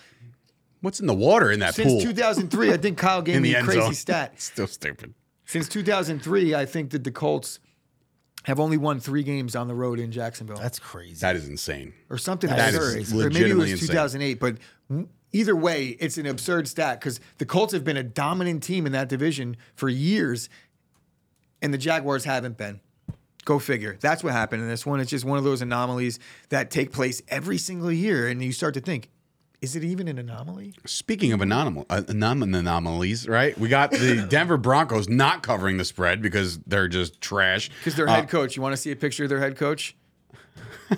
What's 0.82 0.99
in 0.99 1.07
the 1.07 1.13
water 1.13 1.51
in 1.51 1.59
that 1.59 1.75
since 1.75 1.91
pool? 1.91 2.01
2003. 2.01 2.71
I 2.73 2.77
think 2.77 2.97
Kyle 2.97 3.21
gave 3.21 3.36
in 3.38 3.41
me 3.43 3.53
a 3.55 3.63
crazy 3.63 3.80
zone. 3.82 3.93
stat. 3.93 4.41
Still 4.41 4.67
stupid. 4.67 5.13
Since 5.45 5.67
2003, 5.69 6.55
I 6.55 6.65
think 6.65 6.91
that 6.91 7.03
the 7.03 7.11
Colts 7.11 7.59
have 8.43 8.59
only 8.59 8.77
won 8.77 8.99
three 8.99 9.23
games 9.23 9.55
on 9.55 9.67
the 9.67 9.75
road 9.75 9.99
in 9.99 10.11
Jacksonville. 10.11 10.57
That's 10.57 10.80
crazy. 10.80 11.15
That 11.21 11.36
is 11.36 11.47
insane. 11.49 11.93
or 12.09 12.17
something 12.17 12.49
That 12.49 12.73
absurd. 12.73 12.97
is 12.99 13.13
or 13.13 13.30
maybe 13.30 13.49
it 13.49 13.55
was 13.57 13.71
insane. 13.71 13.88
2008. 13.89 14.39
But 14.39 14.57
either 15.34 15.55
way, 15.55 15.88
it's 15.99 16.17
an 16.17 16.25
absurd 16.25 16.67
stat 16.67 16.99
because 16.99 17.19
the 17.39 17.45
Colts 17.45 17.73
have 17.73 17.84
been 17.84 17.97
a 17.97 18.03
dominant 18.03 18.63
team 18.63 18.86
in 18.86 18.91
that 18.93 19.09
division 19.09 19.57
for 19.75 19.89
years, 19.89 20.49
and 21.61 21.73
the 21.73 21.77
Jaguars 21.77 22.23
haven't 22.23 22.57
been. 22.57 22.80
Go 23.45 23.57
figure. 23.59 23.97
That's 23.99 24.23
what 24.23 24.34
happened 24.34 24.61
in 24.61 24.69
this 24.69 24.86
one. 24.86 24.99
It's 24.99 25.09
just 25.09 25.25
one 25.25 25.38
of 25.38 25.43
those 25.43 25.61
anomalies 25.61 26.19
that 26.49 26.69
take 26.71 26.91
place 26.93 27.21
every 27.27 27.57
single 27.57 27.91
year, 27.91 28.27
and 28.27 28.41
you 28.43 28.51
start 28.51 28.75
to 28.75 28.82
think, 28.82 29.09
is 29.62 29.76
it 29.76 29.84
even 29.84 30.07
an 30.07 30.18
anomaly? 30.18 30.74
Speaking 30.86 31.34
of 31.34 31.41
anomal- 31.41 31.86
uh, 31.89 32.01
anom- 32.01 32.43
anomalies, 32.57 33.28
right? 33.28 33.57
We 33.57 33.68
got 33.70 33.91
the 33.91 34.26
Denver 34.30 34.57
Broncos 34.57 35.10
not 35.10 35.43
covering 35.43 35.78
the 35.78 35.86
spread 35.86 36.22
because 36.22 36.60
they're 36.60 36.88
just 36.88 37.20
trash. 37.22 37.70
Because 37.80 37.95
their 37.95 38.07
Uh, 38.07 38.16
head 38.16 38.30
coach, 38.30 38.55
you 38.55 38.62
want 38.62 38.74
to 38.74 38.78
see 38.78 38.91
a 38.91 38.95
picture 38.95 39.24
of 39.24 39.30
their 39.30 39.39
head 39.39 39.57
coach? 39.57 39.95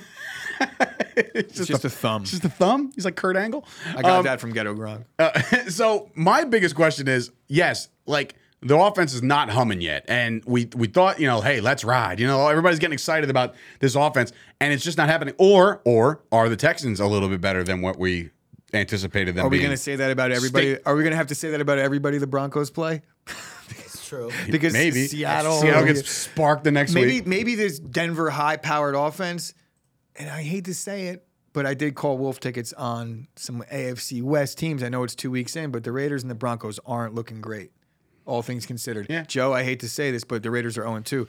it's 1.16 1.66
just, 1.66 1.86
a, 1.86 1.90
thumb. 1.90 2.24
Just 2.24 2.46
a 2.46 2.50
thumb. 2.50 2.92
He's 2.96 3.06
like 3.06 3.16
Kurt 3.16 3.36
Angle. 3.36 3.66
I 3.96 4.02
got 4.02 4.12
Um, 4.20 4.24
that 4.26 4.40
from 4.40 4.52
Ghetto 4.54 4.76
Gronk. 4.76 5.06
Uh, 5.18 5.40
so 5.70 6.10
my 6.16 6.44
biggest 6.44 6.76
question 6.76 7.08
is, 7.08 7.32
yes, 7.48 7.90
like 8.06 8.36
The 8.62 8.78
offense 8.78 9.14
is 9.16 9.24
not 9.24 9.50
humming 9.50 9.82
yet, 9.82 10.06
and 10.08 10.44
we 10.46 10.70
we 10.76 10.86
thought, 10.88 11.20
you 11.20 11.26
know, 11.26 11.42
hey, 11.42 11.62
let's 11.62 11.84
ride. 11.84 12.20
You 12.20 12.28
know, 12.28 12.48
everybody's 12.48 12.78
getting 12.78 12.94
excited 12.94 13.30
about 13.32 13.56
this 13.80 13.96
offense, 13.96 14.32
and 14.60 14.72
it's 14.72 14.84
just 14.84 15.00
not 15.00 15.10
happening. 15.10 15.34
Or 15.40 15.82
or 15.84 16.22
are 16.32 16.48
the 16.48 16.56
Texans 16.56 17.00
a 17.00 17.08
little 17.08 17.28
bit 17.28 17.42
better 17.42 17.64
than 17.64 17.82
what 17.82 17.98
we 17.98 18.30
anticipated 18.74 19.36
them 19.36 19.46
Are 19.46 19.50
we 19.50 19.60
going 19.60 19.72
to 19.72 19.78
say 19.78 19.96
that 19.98 20.12
about 20.12 20.32
everybody? 20.32 20.74
State- 20.76 20.84
Are 20.86 20.96
we 20.96 21.04
going 21.04 21.12
to 21.12 21.18
have 21.18 21.28
to 21.28 21.36
say 21.36 21.52
that 21.52 21.62
about 21.62 21.78
everybody 21.80 22.18
the 22.18 22.28
Broncos 22.28 22.70
play? 22.72 23.02
It's 23.70 24.08
true. 24.08 24.30
Because 24.50 24.74
Maybe 24.74 25.08
Seattle, 25.08 25.60
Seattle 25.62 25.86
gets 25.86 26.10
sparked 26.10 26.64
the 26.64 26.72
next 26.72 26.94
maybe 26.94 27.08
week. 27.20 27.28
maybe 27.28 27.56
this 27.56 27.80
Denver 27.80 28.30
high-powered 28.30 28.96
offense, 28.96 29.54
and 30.16 30.30
I 30.30 30.42
hate 30.44 30.66
to 30.66 30.74
say 30.74 31.08
it, 31.08 31.26
but 31.54 31.66
I 31.66 31.74
did 31.74 31.96
call 31.96 32.18
Wolf 32.18 32.40
tickets 32.40 32.74
on 32.74 33.28
some 33.36 33.64
AFC 33.72 34.22
West 34.22 34.58
teams. 34.58 34.84
I 34.84 34.90
know 34.90 35.04
it's 35.04 35.16
two 35.16 35.32
weeks 35.32 35.56
in, 35.56 35.72
but 35.72 35.84
the 35.84 35.92
Raiders 35.92 36.24
and 36.24 36.30
the 36.32 36.36
Broncos 36.36 36.80
aren't 36.86 37.14
looking 37.16 37.40
great, 37.42 37.72
all 38.26 38.42
things 38.42 38.66
considered. 38.66 39.08
Yeah. 39.10 39.24
Joe, 39.24 39.54
I 39.54 39.64
hate 39.64 39.80
to 39.82 39.90
say 39.90 40.12
this, 40.12 40.24
but 40.26 40.44
the 40.44 40.52
Raiders 40.52 40.78
are 40.78 40.84
0 40.84 41.00
2. 41.02 41.28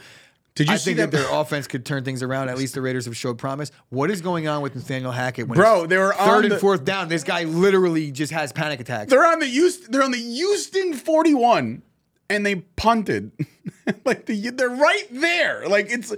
Did 0.55 0.69
you 0.69 0.75
I 0.75 0.77
see 0.77 0.95
think 0.95 0.99
that? 0.99 1.11
that 1.11 1.29
their 1.29 1.33
offense 1.41 1.67
could 1.67 1.87
turn 1.87 2.05
things 2.05 2.23
around. 2.23 2.49
At 2.49 2.59
least 2.59 2.75
the 2.75 2.83
Raiders 2.83 3.07
have 3.07 3.17
showed 3.17 3.39
promise. 3.39 3.71
What 3.89 4.11
is 4.11 4.21
going 4.21 4.49
on 4.49 4.63
with 4.63 4.75
Nathaniel 4.75 5.13
Hackett? 5.13 5.49
When 5.49 5.57
Bro, 5.57 5.87
they 5.87 5.99
were 5.99 6.13
third 6.13 6.29
on 6.29 6.43
and 6.45 6.53
the- 6.53 6.59
fourth 6.59 6.85
down. 6.85 7.09
This 7.09 7.25
guy 7.25 7.45
literally 7.45 8.11
just 8.13 8.33
has 8.33 8.53
panic 8.53 8.81
attacks. 8.81 9.11
They're 9.11 9.27
on 9.27 9.39
the 9.39 9.47
Houston, 9.47 9.91
they're 9.91 10.03
on 10.03 10.11
the 10.11 10.19
Houston 10.19 10.95
41 10.95 11.83
and 12.29 12.47
they 12.47 12.57
punted. 12.57 13.33
like 14.05 14.27
the, 14.27 14.51
they're 14.51 14.69
right 14.69 15.07
there. 15.11 15.69
Like 15.69 15.87
it's 15.91 16.15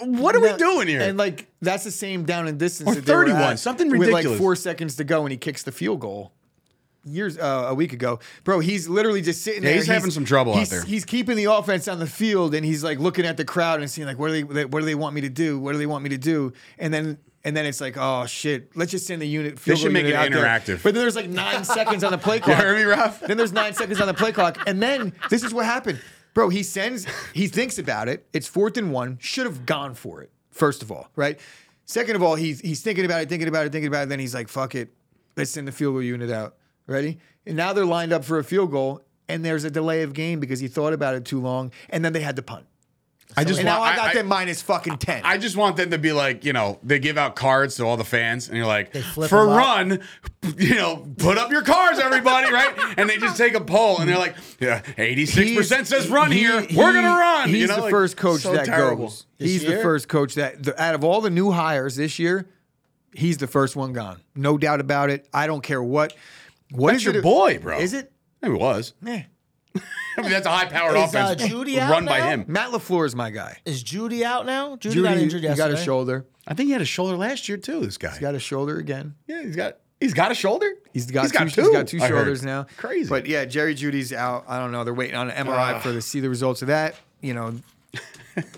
what 0.00 0.34
are 0.34 0.40
we 0.40 0.56
doing 0.56 0.88
here? 0.88 1.00
And 1.00 1.18
like 1.18 1.48
that's 1.60 1.84
the 1.84 1.90
same 1.90 2.24
down 2.24 2.46
and 2.46 2.58
distance. 2.58 2.90
Or 2.90 2.94
that 2.94 3.04
they 3.04 3.14
were 3.14 3.24
31, 3.26 3.42
at 3.52 3.58
something 3.58 3.90
With 3.98 4.10
like 4.10 4.26
four 4.26 4.56
seconds 4.56 4.96
to 4.96 5.04
go, 5.04 5.22
and 5.22 5.30
he 5.32 5.36
kicks 5.38 5.62
the 5.62 5.72
field 5.72 6.00
goal. 6.00 6.32
Years 7.06 7.38
uh, 7.38 7.66
a 7.68 7.74
week 7.74 7.92
ago, 7.92 8.18
bro. 8.44 8.58
He's 8.58 8.88
literally 8.88 9.22
just 9.22 9.42
sitting 9.42 9.62
Yeah, 9.62 9.68
there. 9.70 9.76
he's 9.78 9.86
having 9.86 10.10
some 10.10 10.24
trouble 10.24 10.54
out 10.54 10.66
there. 10.68 10.82
He's 10.82 11.04
keeping 11.04 11.36
the 11.36 11.44
offense 11.44 11.86
on 11.86 11.98
the 12.00 12.06
field, 12.06 12.52
and 12.54 12.66
he's 12.66 12.82
like 12.82 12.98
looking 12.98 13.24
at 13.24 13.36
the 13.36 13.44
crowd 13.44 13.80
and 13.80 13.88
seeing 13.90 14.06
like, 14.08 14.18
what 14.18 14.28
do 14.32 14.44
they, 14.44 14.64
what 14.64 14.80
do 14.80 14.84
they 14.86 14.94
want 14.96 15.14
me 15.14 15.20
to 15.20 15.28
do? 15.28 15.58
What 15.58 15.72
do 15.72 15.78
they 15.78 15.86
want 15.86 16.02
me 16.02 16.10
to 16.10 16.18
do? 16.18 16.52
And 16.78 16.92
then. 16.92 17.18
And 17.44 17.56
then 17.56 17.64
it's 17.64 17.80
like, 17.80 17.94
oh 17.96 18.26
shit! 18.26 18.76
Let's 18.76 18.90
just 18.90 19.06
send 19.06 19.22
the 19.22 19.28
unit. 19.28 19.56
Field 19.60 19.78
should 19.78 19.92
make 19.92 20.04
it 20.04 20.14
out 20.14 20.28
there. 20.32 20.42
interactive. 20.42 20.82
But 20.82 20.94
then 20.94 21.02
there's 21.04 21.14
like 21.14 21.28
nine 21.28 21.62
seconds 21.78 22.02
on 22.02 22.10
the 22.10 22.18
play 22.18 22.36
you 22.38 22.42
clock. 22.42 22.56
heard 22.58 22.76
me, 22.76 22.82
Ralph? 22.82 23.20
Then 23.20 23.36
there's 23.36 23.52
nine 23.52 23.72
seconds 23.72 24.00
on 24.00 24.08
the 24.08 24.14
play 24.14 24.32
clock. 24.32 24.58
And 24.66 24.82
then 24.82 25.12
this 25.30 25.44
is 25.44 25.54
what 25.54 25.64
happened. 25.64 26.00
Bro, 26.34 26.48
he 26.48 26.64
sends, 26.64 27.06
he 27.34 27.46
thinks 27.46 27.78
about 27.78 28.08
it. 28.08 28.26
It's 28.32 28.48
fourth 28.48 28.76
and 28.76 28.90
one. 28.92 29.18
Should 29.20 29.46
have 29.46 29.64
gone 29.64 29.94
for 29.94 30.22
it, 30.22 30.32
first 30.50 30.82
of 30.82 30.90
all, 30.90 31.08
right? 31.14 31.38
Second 31.84 32.16
of 32.16 32.22
all, 32.24 32.34
he's 32.34 32.58
he's 32.62 32.80
thinking 32.82 33.04
about 33.04 33.22
it, 33.22 33.28
thinking 33.28 33.46
about 33.46 33.64
it, 33.64 33.70
thinking 33.70 33.86
about 33.86 34.02
it. 34.02 34.08
Then 34.08 34.18
he's 34.18 34.34
like, 34.34 34.48
fuck 34.48 34.74
it. 34.74 34.92
Let's 35.36 35.52
send 35.52 35.68
the 35.68 35.72
field 35.72 35.94
goal 35.94 36.02
unit 36.02 36.32
out. 36.32 36.56
Ready? 36.86 37.18
And 37.46 37.56
now 37.56 37.72
they're 37.72 37.84
lined 37.86 38.12
up 38.12 38.24
for 38.24 38.38
a 38.38 38.44
field 38.44 38.70
goal, 38.70 39.02
and 39.28 39.44
there's 39.44 39.64
a 39.64 39.70
delay 39.70 40.02
of 40.02 40.12
game 40.12 40.40
because 40.40 40.60
he 40.60 40.68
thought 40.68 40.92
about 40.92 41.14
it 41.14 41.24
too 41.24 41.40
long, 41.40 41.72
and 41.90 42.04
then 42.04 42.12
they 42.12 42.20
had 42.20 42.36
to 42.36 42.42
punt. 42.42 42.66
I 43.36 43.42
just 43.44 43.58
And 43.58 43.66
now 43.66 43.80
want, 43.80 43.92
I 43.92 43.96
got 43.96 44.06
I, 44.10 44.14
them 44.14 44.26
minus 44.28 44.62
fucking 44.62 44.98
10. 44.98 45.22
I 45.24 45.36
just 45.36 45.56
want 45.56 45.76
them 45.76 45.90
to 45.90 45.98
be 45.98 46.12
like, 46.12 46.44
you 46.44 46.52
know, 46.52 46.78
they 46.84 47.00
give 47.00 47.18
out 47.18 47.34
cards 47.34 47.74
to 47.76 47.84
all 47.84 47.96
the 47.96 48.04
fans, 48.04 48.48
and 48.48 48.56
you're 48.56 48.66
like, 48.68 48.94
for 48.94 49.26
them 49.26 49.48
up. 49.50 49.58
run, 49.58 50.00
you 50.56 50.76
know, 50.76 51.04
put 51.18 51.36
up 51.36 51.50
your 51.50 51.62
cards, 51.62 51.98
everybody, 51.98 52.52
right? 52.52 52.72
And 52.96 53.10
they 53.10 53.16
just 53.18 53.36
take 53.36 53.54
a 53.54 53.60
poll, 53.60 53.98
and 53.98 54.08
they're 54.08 54.16
like, 54.18 54.36
yeah, 54.60 54.80
86% 54.96 55.86
says 55.86 56.08
run 56.08 56.30
he- 56.30 56.38
here. 56.38 56.60
he- 56.62 56.76
We're 56.76 56.92
gonna 56.92 57.08
run. 57.08 57.48
He's 57.48 57.58
you 57.62 57.66
know, 57.66 57.76
the 57.76 57.82
like, 57.82 57.90
first 57.90 58.16
coach 58.16 58.42
so 58.42 58.52
that 58.54 58.66
terrible. 58.66 59.06
goes. 59.06 59.26
This 59.38 59.50
he's 59.50 59.64
the 59.64 59.78
first 59.82 60.08
coach 60.08 60.34
that 60.36 60.62
the, 60.62 60.80
out 60.80 60.94
of 60.94 61.02
all 61.04 61.20
the 61.20 61.30
new 61.30 61.50
hires 61.50 61.96
this 61.96 62.18
year, 62.20 62.48
he's 63.12 63.38
the 63.38 63.48
first 63.48 63.74
one 63.76 63.92
gone. 63.92 64.20
No 64.36 64.56
doubt 64.56 64.80
about 64.80 65.10
it. 65.10 65.28
I 65.34 65.46
don't 65.48 65.62
care 65.62 65.82
what. 65.82 66.14
What 66.72 66.92
That's 66.92 66.98
is 67.00 67.04
your 67.04 67.16
it- 67.16 67.22
boy, 67.22 67.58
bro. 67.58 67.78
Is 67.78 67.92
it? 67.94 68.12
It 68.42 68.48
was. 68.50 68.94
Eh. 69.06 69.22
I 70.18 70.22
mean, 70.22 70.30
that's 70.30 70.46
a 70.46 70.50
high-powered 70.50 70.96
Is, 70.96 71.14
uh, 71.14 71.34
offense 71.34 71.42
Jeudy 71.42 71.78
out 71.78 71.90
run 71.90 72.06
by 72.06 72.18
now? 72.18 72.28
him. 72.28 72.44
Matt 72.48 72.70
LaFleur 72.70 73.04
is 73.04 73.14
my 73.14 73.30
guy. 73.30 73.58
Is 73.66 73.84
Jeudy 73.84 74.22
out 74.22 74.46
now? 74.46 74.76
Jeudy, 74.76 74.94
Jeudy, 74.94 75.02
got 75.02 75.16
injured 75.18 75.40
he 75.42 75.46
yesterday. 75.48 75.72
got 75.72 75.78
a 75.78 75.84
shoulder. 75.84 76.26
I 76.46 76.54
think 76.54 76.68
he 76.68 76.72
had 76.72 76.80
a 76.80 76.86
shoulder 76.86 77.16
last 77.16 77.48
year 77.48 77.58
too. 77.58 77.80
This 77.80 77.98
guy. 77.98 78.14
He 78.14 78.20
got 78.20 78.34
a 78.34 78.38
shoulder 78.38 78.78
again. 78.78 79.14
yeah, 79.26 79.42
he's 79.42 79.56
got. 79.56 79.78
He's 80.00 80.12
got 80.14 80.30
a 80.30 80.34
shoulder. 80.34 80.70
He's 80.92 81.10
got, 81.10 81.22
He's 81.22 81.32
two, 81.32 81.38
got 81.38 81.48
two. 81.52 81.62
He's 81.62 81.70
got 81.70 81.86
two 81.88 81.96
I 81.98 82.00
heard. 82.02 82.08
shoulders 82.08 82.42
now. 82.44 82.66
Crazy. 82.76 83.08
But 83.08 83.26
yeah, 83.26 83.46
Jerry 83.46 83.74
Jeudy's 83.74 84.12
out. 84.12 84.44
I 84.46 84.58
don't 84.58 84.70
know. 84.70 84.84
They're 84.84 84.92
waiting 84.94 85.16
on 85.16 85.30
an 85.30 85.46
MRI 85.46 85.80
for 85.80 85.92
to 85.92 86.02
see 86.02 86.20
the 86.20 86.28
results 86.28 86.60
of 86.62 86.68
that. 86.68 86.94
You 87.22 87.32
know, 87.34 87.54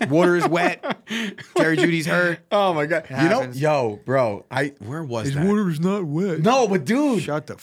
water 0.09 0.35
is 0.35 0.47
wet. 0.47 0.83
Jerry 1.57 1.77
Jeudy's 1.77 2.05
hurt. 2.05 2.39
Oh 2.51 2.73
my 2.73 2.85
god! 2.85 3.05
You 3.09 3.15
know, 3.15 3.21
happens. 3.39 3.61
yo, 3.61 3.99
bro, 4.05 4.45
I 4.51 4.73
where 4.79 5.03
was 5.03 5.33
that? 5.33 5.45
is 5.45 5.79
not 5.79 6.03
wet. 6.05 6.39
No, 6.39 6.67
but 6.67 6.85
dude, 6.85 7.23
Shut 7.23 7.47
the. 7.47 7.55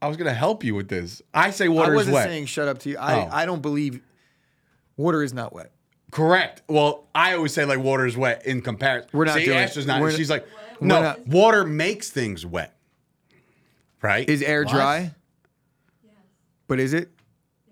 F- 0.00 0.06
I 0.06 0.08
was 0.08 0.16
gonna 0.16 0.34
help 0.34 0.64
you 0.64 0.74
with 0.74 0.88
this. 0.88 1.22
I 1.32 1.50
say 1.50 1.64
I 1.66 1.68
water 1.68 1.68
is 1.68 1.74
wet. 1.78 1.86
What 1.88 1.96
wasn't 1.96 2.14
wet. 2.14 2.24
saying 2.28 2.46
shut 2.46 2.68
up 2.68 2.78
to 2.80 2.90
you. 2.90 2.98
I, 2.98 3.24
Oh. 3.24 3.28
I 3.32 3.46
don't 3.46 3.62
believe 3.62 4.00
water 4.96 5.22
is 5.22 5.32
not 5.32 5.52
wet. 5.52 5.72
Correct. 6.10 6.62
Well, 6.68 7.06
I 7.14 7.34
always 7.34 7.52
say 7.52 7.64
like 7.64 7.78
water 7.80 8.06
is 8.06 8.16
wet 8.16 8.46
in 8.46 8.60
comparison. 8.62 9.10
We're 9.12 9.24
not 9.24 9.36
See, 9.36 9.46
doing 9.46 9.58
Ash 9.58 9.70
it. 9.70 9.78
is 9.78 9.86
not. 9.86 10.00
We're- 10.00 10.14
she's 10.14 10.30
like, 10.30 10.46
we're 10.80 10.86
no, 10.88 11.02
not- 11.02 11.26
water 11.26 11.64
makes 11.64 12.10
things 12.10 12.44
wet. 12.46 12.76
Right? 14.02 14.28
Is 14.28 14.42
air 14.42 14.64
dry? 14.64 15.14
But 16.66 16.78
is 16.80 16.92
it? 16.92 17.10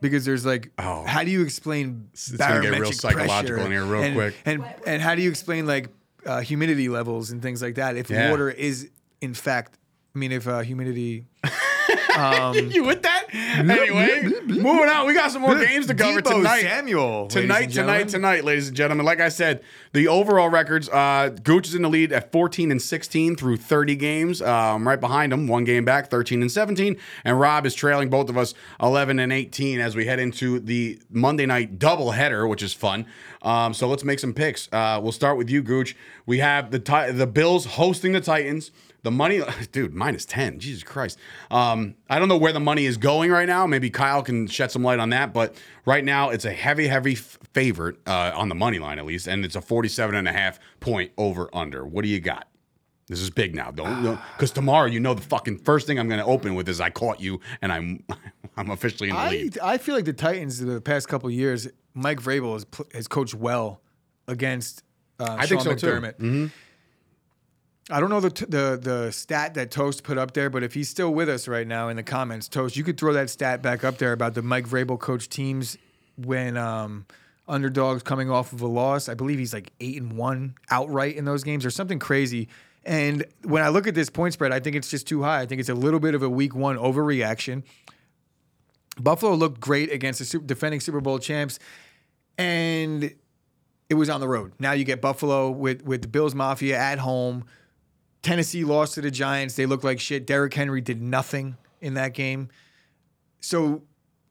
Because 0.00 0.24
there's 0.24 0.44
like, 0.44 0.70
Oh. 0.78 1.04
how 1.04 1.22
do 1.24 1.30
you 1.30 1.42
explain 1.42 2.08
It's 2.12 2.30
gonna 2.32 2.60
get 2.62 2.78
real 2.80 2.90
psychological 2.92 3.56
pressure 3.56 3.58
in 3.66 3.70
here 3.70 3.84
real 3.84 4.02
and, 4.02 4.14
quick. 4.14 4.34
And 4.44 4.64
and 4.86 5.00
how 5.02 5.14
do 5.14 5.22
you 5.22 5.30
explain 5.30 5.66
like 5.66 5.88
uh, 6.26 6.40
humidity 6.40 6.88
levels 6.88 7.30
and 7.30 7.40
things 7.42 7.62
like 7.62 7.76
that? 7.76 7.96
If 7.96 8.10
Yeah. 8.10 8.30
water 8.30 8.50
is 8.50 8.90
in 9.20 9.34
fact, 9.34 9.78
I 10.14 10.18
mean, 10.18 10.32
if 10.32 10.48
uh, 10.48 10.60
humidity. 10.60 11.26
you 12.54 12.84
with 12.84 13.02
that? 13.02 13.26
Anyway, 13.32 14.22
moving 14.46 14.88
on. 14.88 15.06
We 15.06 15.14
got 15.14 15.30
some 15.30 15.42
more 15.42 15.54
games 15.58 15.86
to 15.86 15.94
cover 15.94 16.20
Deebo 16.20 16.36
tonight. 16.36 16.62
Samuel, 16.62 17.26
Tonight, 17.28 17.70
tonight, 17.70 18.08
tonight, 18.08 18.44
ladies 18.44 18.68
and 18.68 18.76
gentlemen. 18.76 19.06
Like 19.06 19.20
I 19.20 19.28
said, 19.28 19.62
the 19.92 20.08
overall 20.08 20.48
records, 20.48 20.88
uh, 20.88 21.30
Gooch 21.42 21.68
is 21.68 21.74
in 21.74 21.82
the 21.82 21.88
lead 21.88 22.12
at 22.12 22.32
14 22.32 22.70
and 22.70 22.80
16 22.80 23.36
through 23.36 23.56
30 23.56 23.96
games. 23.96 24.42
Um, 24.42 24.86
right 24.86 25.00
behind 25.00 25.32
him, 25.32 25.46
one 25.46 25.64
game 25.64 25.84
back, 25.84 26.10
13 26.10 26.42
and 26.42 26.50
17. 26.50 26.96
And 27.24 27.38
Rob 27.40 27.66
is 27.66 27.74
trailing 27.74 28.10
both 28.10 28.28
of 28.28 28.36
us 28.36 28.54
11 28.82 29.18
and 29.18 29.32
18 29.32 29.80
as 29.80 29.96
we 29.96 30.06
head 30.06 30.18
into 30.18 30.60
the 30.60 31.00
Monday 31.10 31.46
night 31.46 31.78
doubleheader, 31.78 32.48
which 32.48 32.62
is 32.62 32.72
fun. 32.72 33.06
Um, 33.42 33.74
so 33.74 33.88
let's 33.88 34.04
make 34.04 34.18
some 34.18 34.32
picks. 34.34 34.68
Uh, 34.72 35.00
we'll 35.02 35.12
start 35.12 35.36
with 35.36 35.50
you, 35.50 35.62
Gooch. 35.62 35.96
We 36.26 36.38
have 36.38 36.70
the 36.70 36.78
the 37.12 37.26
Bills 37.26 37.64
hosting 37.66 38.12
the 38.12 38.20
Titans. 38.20 38.70
The 39.02 39.10
money, 39.10 39.40
dude, 39.72 39.94
minus 39.94 40.24
10. 40.24 40.60
Jesus 40.60 40.82
Christ. 40.82 41.18
Um, 41.50 41.96
I 42.08 42.18
don't 42.18 42.28
know 42.28 42.36
where 42.36 42.52
the 42.52 42.60
money 42.60 42.86
is 42.86 42.96
going 42.96 43.30
right 43.30 43.46
now. 43.46 43.66
Maybe 43.66 43.90
Kyle 43.90 44.22
can 44.22 44.46
shed 44.46 44.70
some 44.70 44.82
light 44.82 44.98
on 44.98 45.10
that. 45.10 45.32
But 45.32 45.56
right 45.84 46.04
now, 46.04 46.30
it's 46.30 46.44
a 46.44 46.52
heavy, 46.52 46.86
heavy 46.86 47.12
f- 47.12 47.38
favorite 47.52 47.96
uh, 48.06 48.32
on 48.34 48.48
the 48.48 48.54
money 48.54 48.78
line, 48.78 48.98
at 48.98 49.04
least. 49.04 49.26
And 49.26 49.44
it's 49.44 49.56
a 49.56 49.60
47 49.60 50.14
and 50.14 50.28
a 50.28 50.32
half 50.32 50.60
point 50.80 51.12
over 51.18 51.48
under. 51.52 51.84
What 51.84 52.02
do 52.02 52.08
you 52.08 52.20
got? 52.20 52.48
This 53.08 53.20
is 53.20 53.30
big 53.30 53.54
now. 53.54 53.70
Don't 53.70 54.18
because 54.36 54.50
tomorrow, 54.52 54.86
you 54.86 55.00
know, 55.00 55.12
the 55.12 55.22
fucking 55.22 55.58
first 55.58 55.86
thing 55.86 55.98
I'm 55.98 56.08
going 56.08 56.20
to 56.20 56.26
open 56.26 56.54
with 56.54 56.68
is 56.68 56.80
I 56.80 56.88
caught 56.90 57.20
you 57.20 57.40
and 57.60 57.72
I'm 57.72 58.04
I'm 58.56 58.70
officially 58.70 59.10
in 59.10 59.16
the 59.16 59.20
I, 59.20 59.30
lead. 59.30 59.58
I 59.58 59.78
feel 59.78 59.94
like 59.94 60.04
the 60.04 60.12
Titans 60.12 60.60
the 60.60 60.80
past 60.80 61.08
couple 61.08 61.28
of 61.28 61.34
years, 61.34 61.68
Mike 61.94 62.20
Vrabel 62.20 62.54
has, 62.54 62.66
has 62.94 63.08
coached 63.08 63.34
well 63.34 63.82
against 64.28 64.82
uh, 65.18 65.36
I 65.38 65.46
think 65.46 65.62
Sean 65.62 65.78
so, 65.78 66.00
too. 66.00 66.00
Mm-hmm. 66.00 66.46
I 67.90 68.00
don't 68.00 68.10
know 68.10 68.20
the, 68.20 68.30
t- 68.30 68.46
the 68.48 68.78
the 68.80 69.10
stat 69.10 69.54
that 69.54 69.70
Toast 69.70 70.04
put 70.04 70.16
up 70.16 70.34
there, 70.34 70.48
but 70.48 70.62
if 70.62 70.72
he's 70.74 70.88
still 70.88 71.12
with 71.12 71.28
us 71.28 71.48
right 71.48 71.66
now 71.66 71.88
in 71.88 71.96
the 71.96 72.02
comments, 72.02 72.48
Toast, 72.48 72.76
you 72.76 72.84
could 72.84 72.98
throw 72.98 73.12
that 73.12 73.28
stat 73.28 73.60
back 73.60 73.82
up 73.82 73.98
there 73.98 74.12
about 74.12 74.34
the 74.34 74.42
Mike 74.42 74.68
Vrabel 74.68 74.98
coach 74.98 75.28
teams 75.28 75.76
when 76.16 76.56
um, 76.56 77.06
underdogs 77.48 78.02
coming 78.02 78.30
off 78.30 78.52
of 78.52 78.60
a 78.62 78.66
loss. 78.66 79.08
I 79.08 79.14
believe 79.14 79.38
he's 79.38 79.52
like 79.52 79.72
eight 79.80 80.00
and 80.00 80.16
one 80.16 80.54
outright 80.70 81.16
in 81.16 81.24
those 81.24 81.42
games 81.42 81.66
or 81.66 81.70
something 81.70 81.98
crazy. 81.98 82.48
And 82.84 83.24
when 83.42 83.62
I 83.62 83.68
look 83.68 83.86
at 83.86 83.94
this 83.94 84.10
point 84.10 84.34
spread, 84.34 84.52
I 84.52 84.60
think 84.60 84.76
it's 84.76 84.90
just 84.90 85.06
too 85.06 85.22
high. 85.22 85.40
I 85.40 85.46
think 85.46 85.60
it's 85.60 85.68
a 85.68 85.74
little 85.74 86.00
bit 86.00 86.14
of 86.14 86.22
a 86.22 86.28
week 86.28 86.54
one 86.54 86.76
overreaction. 86.76 87.62
Buffalo 89.00 89.34
looked 89.34 89.60
great 89.60 89.90
against 89.92 90.18
the 90.18 90.24
super, 90.24 90.44
defending 90.44 90.80
Super 90.80 91.00
Bowl 91.00 91.18
champs, 91.18 91.58
and 92.36 93.14
it 93.88 93.94
was 93.94 94.10
on 94.10 94.20
the 94.20 94.28
road. 94.28 94.52
Now 94.58 94.72
you 94.72 94.84
get 94.84 95.00
Buffalo 95.00 95.50
with 95.50 95.82
with 95.82 96.02
the 96.02 96.08
Bills 96.08 96.34
Mafia 96.34 96.78
at 96.78 96.98
home. 96.98 97.44
Tennessee 98.22 98.64
lost 98.64 98.94
to 98.94 99.00
the 99.00 99.10
Giants. 99.10 99.54
They 99.56 99.66
look 99.66 99.84
like 99.84 100.00
shit. 100.00 100.26
Derrick 100.26 100.54
Henry 100.54 100.80
did 100.80 101.02
nothing 101.02 101.56
in 101.80 101.94
that 101.94 102.14
game. 102.14 102.48
So 103.40 103.82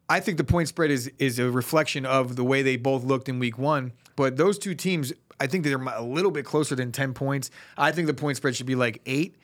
I 0.09 0.19
think 0.19 0.37
the 0.37 0.43
point 0.43 0.67
spread 0.69 0.91
is 0.91 1.11
is 1.19 1.39
a 1.39 1.51
reflection 1.51 2.05
of 2.05 2.35
the 2.35 2.43
way 2.43 2.61
they 2.61 2.77
both 2.77 3.03
looked 3.03 3.29
in 3.29 3.39
week 3.39 3.57
one. 3.57 3.93
But 4.15 4.37
those 4.37 4.57
two 4.57 4.75
teams, 4.75 5.13
I 5.39 5.47
think 5.47 5.63
they're 5.63 5.81
a 5.81 6.01
little 6.01 6.31
bit 6.31 6.45
closer 6.45 6.75
than 6.75 6.91
10 6.91 7.13
points. 7.13 7.49
I 7.77 7.91
think 7.91 8.07
the 8.07 8.13
point 8.13 8.37
spread 8.37 8.55
should 8.55 8.65
be 8.65 8.75
like 8.75 9.01
eight. 9.05 9.35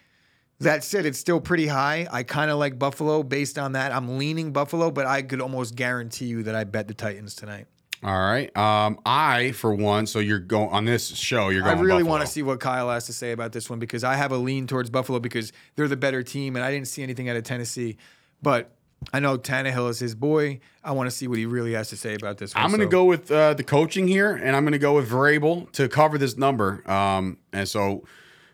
That 0.59 0.83
said, 0.83 1.05
it's 1.05 1.19
still 1.19 1.39
pretty 1.39 1.67
high. 1.67 2.07
I 2.11 2.23
kind 2.23 2.49
of 2.49 2.57
like 2.57 2.79
Buffalo 2.79 3.21
based 3.21 3.59
on 3.59 3.73
that. 3.73 3.91
I'm 3.91 4.17
leaning 4.17 4.51
Buffalo, 4.51 4.89
but 4.89 5.05
I 5.05 5.21
could 5.21 5.39
almost 5.39 5.75
guarantee 5.75 6.25
you 6.25 6.43
that 6.43 6.55
I 6.55 6.63
bet 6.63 6.87
the 6.87 6.95
Titans 6.95 7.35
tonight. 7.35 7.67
All 8.03 8.17
right. 8.17 8.55
Um, 8.55 8.99
I, 9.05 9.51
for 9.51 9.73
one, 9.73 10.05
so 10.05 10.19
you're 10.19 10.39
going 10.39 10.69
on 10.69 10.85
this 10.85 11.07
show, 11.15 11.49
you're 11.49 11.63
going. 11.63 11.77
I 11.77 11.81
really 11.81 12.03
want 12.03 12.21
to 12.21 12.27
see 12.27 12.43
what 12.43 12.59
Kyle 12.59 12.89
has 12.89 13.07
to 13.07 13.13
say 13.13 13.31
about 13.31 13.51
this 13.51 13.69
one 13.69 13.79
because 13.79 14.03
I 14.03 14.15
have 14.15 14.31
a 14.31 14.37
lean 14.37 14.67
towards 14.67 14.89
Buffalo 14.89 15.19
because 15.19 15.51
they're 15.75 15.87
the 15.87 15.97
better 15.97 16.21
team, 16.23 16.55
and 16.55 16.63
I 16.63 16.71
didn't 16.71 16.87
see 16.87 17.01
anything 17.03 17.27
out 17.29 17.35
of 17.35 17.43
Tennessee. 17.43 17.97
But 18.41 18.71
I 19.13 19.19
know 19.19 19.37
Tannehill 19.37 19.89
is 19.89 19.99
his 19.99 20.15
boy. 20.15 20.59
I 20.83 20.91
want 20.91 21.09
to 21.09 21.15
see 21.15 21.27
what 21.27 21.37
he 21.37 21.45
really 21.45 21.73
has 21.73 21.89
to 21.89 21.97
say 21.97 22.13
about 22.13 22.37
this. 22.37 22.53
One, 22.53 22.63
I'm 22.63 22.69
going 22.69 22.81
to 22.81 22.85
so- 22.85 22.89
go 22.91 23.05
with 23.05 23.31
uh, 23.31 23.53
the 23.55 23.63
coaching 23.63 24.07
here, 24.07 24.35
and 24.35 24.55
I'm 24.55 24.63
going 24.63 24.73
to 24.73 24.79
go 24.79 24.95
with 24.95 25.09
Vrabel 25.09 25.71
to 25.73 25.89
cover 25.89 26.17
this 26.17 26.37
number. 26.37 26.89
Um, 26.89 27.37
and 27.51 27.67
so, 27.67 28.05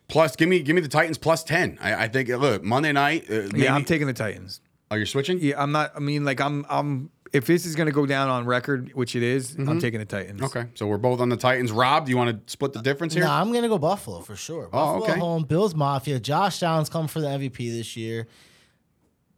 plus, 0.07 0.35
give 0.35 0.47
me 0.47 0.61
give 0.61 0.75
me 0.75 0.81
the 0.81 0.87
Titans 0.87 1.17
plus 1.17 1.43
ten. 1.43 1.77
I, 1.81 2.05
I 2.05 2.07
think. 2.07 2.29
Look, 2.29 2.63
Monday 2.63 2.91
night. 2.93 3.25
Uh, 3.29 3.33
maybe, 3.51 3.61
Yeah, 3.63 3.75
I'm 3.75 3.85
taking 3.85 4.07
the 4.07 4.13
Titans. 4.13 4.61
Oh, 4.89 4.95
you're 4.95 5.05
switching. 5.05 5.39
Yeah, 5.39 5.61
I'm 5.61 5.71
not. 5.71 5.91
I 5.95 5.99
mean, 5.99 6.23
like 6.23 6.39
I'm. 6.39 6.65
I'm. 6.69 7.09
If 7.33 7.47
this 7.47 7.65
is 7.65 7.75
going 7.75 7.87
to 7.87 7.91
go 7.91 8.05
down 8.05 8.29
on 8.29 8.45
record, 8.45 8.93
which 8.93 9.15
it 9.15 9.23
is, 9.23 9.55
I'm 9.55 9.79
taking 9.79 9.99
the 9.99 10.05
Titans. 10.05 10.39
Mm-hmm. 10.39 10.57
Okay, 10.57 10.69
so 10.75 10.85
we're 10.85 10.99
both 10.99 11.19
on 11.19 11.29
the 11.29 11.35
Titans. 11.35 11.71
Rob, 11.71 12.05
do 12.05 12.11
you 12.11 12.17
want 12.17 12.45
to 12.45 12.51
split 12.51 12.73
the 12.73 12.81
difference 12.81 13.15
here? 13.15 13.23
Nah, 13.23 13.41
I'm 13.41 13.51
gonna 13.51 13.67
go 13.67 13.79
Buffalo 13.79 14.19
for 14.19 14.35
sure. 14.35 14.67
Oh, 14.67 14.69
Buffalo 14.71 15.03
okay. 15.03 15.19
home, 15.19 15.43
Bills 15.43 15.73
Mafia. 15.73 16.19
Josh 16.19 16.61
Allen's 16.61 16.89
coming 16.89 17.07
for 17.07 17.21
the 17.21 17.27
MVP 17.27 17.75
this 17.75 17.97
year. 17.97 18.27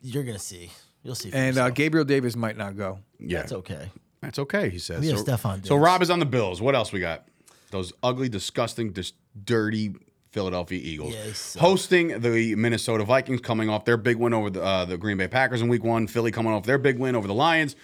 You're 0.02 0.24
gonna 0.24 0.38
see. 0.38 0.72
You'll 1.04 1.16
see. 1.16 1.32
For 1.32 1.38
And 1.38 1.58
uh. 1.58 1.70
Gabriel 1.70 2.06
Davis 2.06 2.36
might 2.36 2.58
not 2.58 2.76
go. 2.76 3.00
yeah, 3.20 3.40
that's 3.40 3.54
okay. 3.54 3.90
That's 4.22 4.40
okay, 4.40 4.70
he 4.70 4.80
says. 4.80 5.02
We 5.02 5.08
have 5.08 5.20
so, 5.20 5.26
Stefon 5.26 5.66
so 5.66 5.76
Rob 5.76 6.02
is 6.02 6.10
on 6.10 6.20
the 6.20 6.26
Bills. 6.26 6.62
What 6.62 6.76
else 6.76 6.92
we 6.92 7.00
got? 7.00 7.28
Those 7.72 7.94
ugly, 8.04 8.28
disgusting, 8.28 8.94
just 8.94 9.16
dirty 9.44 9.96
Philadelphia 10.36 10.80
Eagles 10.84 11.14
Yeah, 11.16 11.24
they 11.24 11.32
suck. 11.34 11.62
hosting 11.62 12.20
the 12.20 12.56
Minnesota 12.56 13.06
Vikings, 13.06 13.40
coming 13.42 13.70
off 13.70 13.86
their 13.86 13.96
big 13.98 14.18
win 14.18 14.34
over 14.34 14.50
the 14.50 14.62
uh, 14.62 14.84
the 14.86 14.98
Green 14.98 15.16
Bay 15.18 15.30
Packers 15.30 15.62
in 15.62 15.70
Week 15.70 15.84
One. 15.84 16.08
Philly 16.08 16.30
coming 16.32 16.52
off 16.52 16.66
their 16.66 16.78
big 16.78 17.00
win 17.00 17.16
over 17.16 17.26
the 17.28 17.34
Lions. 17.34 17.76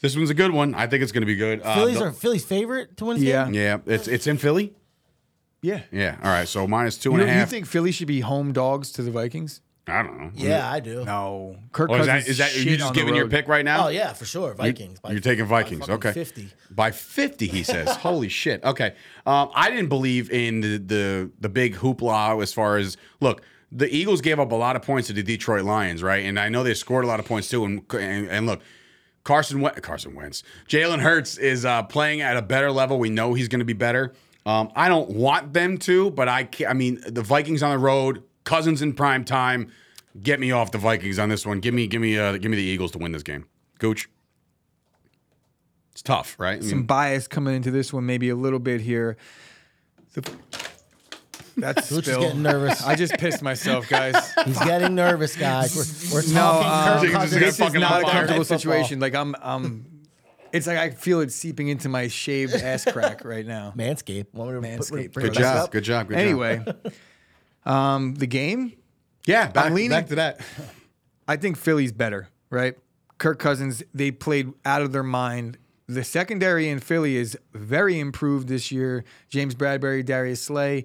This 0.00 0.14
one's 0.16 0.30
a 0.30 0.34
good 0.34 0.52
one. 0.52 0.72
I 0.74 0.86
think 0.86 1.02
it's 1.02 1.10
going 1.10 1.22
to 1.22 1.26
be 1.26 1.34
good. 1.36 1.60
Uh, 1.62 1.74
Phillies 1.74 1.98
the- 1.98 2.04
are 2.04 2.12
Philly's 2.12 2.44
favorite 2.44 2.96
to 2.98 3.06
win. 3.06 3.16
This 3.18 3.26
Yeah. 3.26 3.44
game? 3.46 3.54
yeah, 3.54 3.78
it's 3.86 4.06
it's 4.08 4.26
in 4.28 4.38
Philly. 4.38 4.72
Yeah. 5.62 5.82
Yeah. 5.90 6.16
All 6.22 6.30
right. 6.30 6.46
So 6.46 6.66
minus 6.68 6.96
two 6.96 7.10
You, 7.10 7.14
and 7.16 7.22
a 7.24 7.26
know, 7.26 7.32
half. 7.32 7.48
you 7.48 7.50
think 7.50 7.66
Philly 7.66 7.90
should 7.90 8.06
be 8.06 8.20
home 8.20 8.52
dogs 8.52 8.92
to 8.92 9.02
the 9.02 9.10
Vikings? 9.10 9.60
I 9.88 10.02
don't 10.02 10.18
know. 10.20 10.30
Yeah, 10.34 10.68
I 10.70 10.80
do. 10.80 11.04
No. 11.04 11.56
Kirk 11.70 11.90
Oh, 11.90 11.94
is 11.94 12.06
Cousins 12.06 12.24
that 12.24 12.30
is 12.30 12.38
that 12.38 12.50
shit 12.50 12.64
you 12.66 12.76
just 12.76 12.88
on 12.88 12.92
the 12.92 12.98
giving 13.00 13.14
your 13.14 13.24
road. 13.26 13.30
pick 13.30 13.46
right 13.46 13.64
now? 13.64 13.86
Oh 13.86 13.88
yeah, 13.88 14.12
for 14.14 14.24
sure. 14.24 14.52
Vikings. 14.54 14.98
by- 14.98 15.12
You're 15.12 15.20
taking 15.20 15.44
by 15.44 15.62
Vikings. 15.62 15.80
fucking 15.80 15.94
Okay. 15.94 16.12
Fifty. 16.12 16.48
By 16.72 16.90
50, 16.90 17.46
he 17.46 17.62
says. 17.62 17.88
Holy 17.96 18.28
shit. 18.28 18.64
Okay. 18.64 18.94
Um, 19.26 19.50
I 19.54 19.70
didn't 19.70 19.88
believe 19.88 20.30
in 20.30 20.60
the, 20.60 20.78
the 20.78 21.30
the 21.40 21.48
big 21.48 21.76
hoopla 21.76 22.42
as 22.42 22.52
far 22.52 22.76
as 22.78 22.96
look. 23.20 23.42
The 23.72 23.92
Eagles 23.94 24.20
gave 24.20 24.38
up 24.38 24.52
a 24.52 24.54
lot 24.56 24.76
of 24.76 24.82
points 24.82 25.08
to 25.08 25.12
the 25.12 25.22
Detroit 25.24 25.64
Lions, 25.64 26.00
right? 26.02 26.24
And 26.24 26.38
I 26.38 26.48
know 26.48 26.62
they 26.62 26.72
scored 26.74 27.04
a 27.04 27.08
lot 27.08 27.18
of 27.20 27.26
points 27.26 27.48
too. 27.48 27.64
And 27.64 27.82
and, 27.94 28.28
and 28.28 28.46
look, 28.46 28.62
Carson 29.24 29.60
Wentz, 29.60 29.80
Carson 29.80 30.14
Wentz, 30.14 30.42
Jalen 30.68 31.00
Hurts 31.00 31.36
is 31.36 31.64
uh, 31.64 31.82
playing 31.84 32.20
at 32.20 32.36
a 32.36 32.42
better 32.42 32.70
level. 32.70 32.98
We 32.98 33.10
know 33.10 33.34
he's 33.34 33.48
going 33.48 33.58
to 33.60 33.64
be 33.64 33.72
better. 33.72 34.14
Um, 34.46 34.70
I 34.76 34.88
don't 34.88 35.10
want 35.10 35.52
them 35.52 35.78
to, 35.78 36.10
but 36.12 36.28
I 36.28 36.44
can 36.44 36.68
I 36.68 36.72
mean, 36.74 37.00
the 37.06 37.22
Vikings 37.22 37.62
on 37.64 37.70
the 37.72 37.78
road, 37.78 38.22
Cousins 38.46 38.80
in 38.80 38.94
prime 38.94 39.24
time. 39.26 39.70
Get 40.22 40.40
me 40.40 40.50
off 40.52 40.70
the 40.72 40.78
Vikings 40.78 41.18
on 41.18 41.28
this 41.28 41.44
one. 41.44 41.60
Give 41.60 41.74
me, 41.74 41.86
give 41.86 42.00
me, 42.00 42.18
uh, 42.18 42.38
give 42.38 42.50
me 42.50 42.56
the 42.56 42.62
Eagles 42.62 42.92
to 42.92 42.98
win 42.98 43.12
this 43.12 43.22
game. 43.22 43.44
Gooch. 43.78 44.08
It's 45.92 46.00
tough, 46.02 46.36
right? 46.38 46.56
I 46.56 46.60
mean, 46.60 46.68
Some 46.68 46.82
bias 46.84 47.28
coming 47.28 47.54
into 47.54 47.70
this 47.70 47.92
one, 47.92 48.06
maybe 48.06 48.28
a 48.30 48.34
little 48.36 48.58
bit 48.58 48.80
here. 48.80 49.16
The- 50.14 50.30
that's 51.58 51.88
Gooch 51.90 52.06
is 52.06 52.12
spill. 52.14 52.20
getting 52.20 52.42
nervous. 52.42 52.82
I 52.84 52.96
just 52.96 53.14
pissed 53.18 53.42
myself, 53.42 53.88
guys. 53.88 54.14
He's 54.44 54.58
getting 54.58 54.94
nervous, 54.94 55.36
guys. 55.36 55.74
We're, 56.12 56.20
we're 56.20 56.26
No, 56.28 56.40
talking 56.40 56.68
um, 56.70 56.84
Kirk 56.84 57.00
This 57.00 57.08
is 57.10 57.12
Cousins. 57.16 57.32
gonna 57.32 57.46
this 57.46 57.54
is 57.54 57.58
fucking 57.60 57.80
not 57.80 58.02
a 58.02 58.04
comfortable 58.10 58.44
situation. 58.44 59.00
Like 59.00 59.14
I'm, 59.14 59.34
I'm. 59.42 59.86
it's 60.52 60.66
like 60.66 60.76
I 60.76 60.90
feel 60.90 61.20
it 61.20 61.32
seeping 61.32 61.68
into 61.68 61.88
my 61.88 62.08
shaved 62.08 62.52
ass 62.54 62.84
crack 62.84 63.24
right 63.24 63.46
now. 63.46 63.72
Manscaped. 63.74 64.34
Want 64.34 64.50
me 64.50 64.68
to 64.70 64.76
put- 64.76 64.86
Manscaped. 64.90 65.12
bring 65.14 65.26
good 65.26 65.34
job. 65.34 65.70
Good 65.70 65.84
job. 65.84 66.08
Good 66.08 66.14
job. 66.14 66.20
Anyway, 66.20 66.62
um, 67.66 68.14
the 68.14 68.26
game. 68.26 68.72
yeah, 69.26 69.48
back, 69.48 69.72
leaning- 69.72 69.90
back 69.90 70.06
to 70.08 70.14
that. 70.16 70.40
I 71.28 71.36
think 71.36 71.56
Philly's 71.56 71.92
better, 71.92 72.28
right? 72.50 72.74
Kirk 73.18 73.38
Cousins, 73.38 73.82
they 73.92 74.10
played 74.10 74.52
out 74.64 74.82
of 74.82 74.92
their 74.92 75.02
mind. 75.02 75.58
The 75.88 76.04
secondary 76.04 76.68
in 76.68 76.80
Philly 76.80 77.16
is 77.16 77.36
very 77.52 77.98
improved 77.98 78.48
this 78.48 78.70
year. 78.72 79.04
James 79.28 79.54
Bradberry, 79.54 80.04
Darius 80.04 80.42
Slay. 80.42 80.84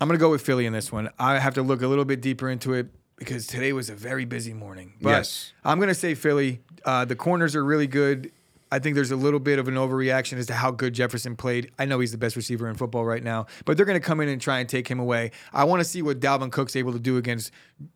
I'm 0.00 0.08
going 0.08 0.18
to 0.18 0.22
go 0.22 0.30
with 0.30 0.42
Philly 0.42 0.66
in 0.66 0.72
this 0.72 0.92
one. 0.92 1.10
I 1.18 1.38
have 1.38 1.54
to 1.54 1.62
look 1.62 1.82
a 1.82 1.86
little 1.88 2.04
bit 2.04 2.20
deeper 2.20 2.48
into 2.48 2.72
it 2.74 2.86
because 3.16 3.46
today 3.46 3.72
was 3.72 3.90
a 3.90 3.94
very 3.94 4.24
busy 4.24 4.52
morning. 4.54 4.94
But 5.00 5.10
Yes. 5.10 5.52
I'm 5.64 5.78
going 5.78 5.88
to 5.88 5.94
say 5.94 6.14
Philly. 6.14 6.60
Uh, 6.84 7.04
the 7.04 7.16
corners 7.16 7.56
are 7.56 7.64
really 7.64 7.86
good. 7.88 8.30
I 8.70 8.78
think 8.78 8.94
there's 8.94 9.10
a 9.10 9.16
little 9.16 9.40
bit 9.40 9.58
of 9.58 9.68
an 9.68 9.74
overreaction 9.74 10.38
as 10.38 10.46
to 10.46 10.54
how 10.54 10.70
good 10.70 10.92
Jefferson 10.92 11.36
played. 11.36 11.70
I 11.78 11.84
know 11.84 12.00
he's 12.00 12.12
the 12.12 12.18
best 12.18 12.36
receiver 12.36 12.68
in 12.68 12.74
football 12.74 13.04
right 13.04 13.22
now, 13.22 13.46
but 13.64 13.76
they're 13.76 13.86
going 13.86 14.00
to 14.00 14.06
come 14.06 14.20
in 14.20 14.28
and 14.28 14.40
try 14.40 14.58
and 14.60 14.68
take 14.68 14.88
him 14.88 14.98
away. 14.98 15.30
I 15.52 15.64
want 15.64 15.80
to 15.80 15.84
see 15.84 16.02
what 16.02 16.20
Dalvin 16.20 16.52
Cook's 16.52 16.76
able 16.76 16.92
to 16.92 16.98
do 16.98 17.16
against 17.16 17.50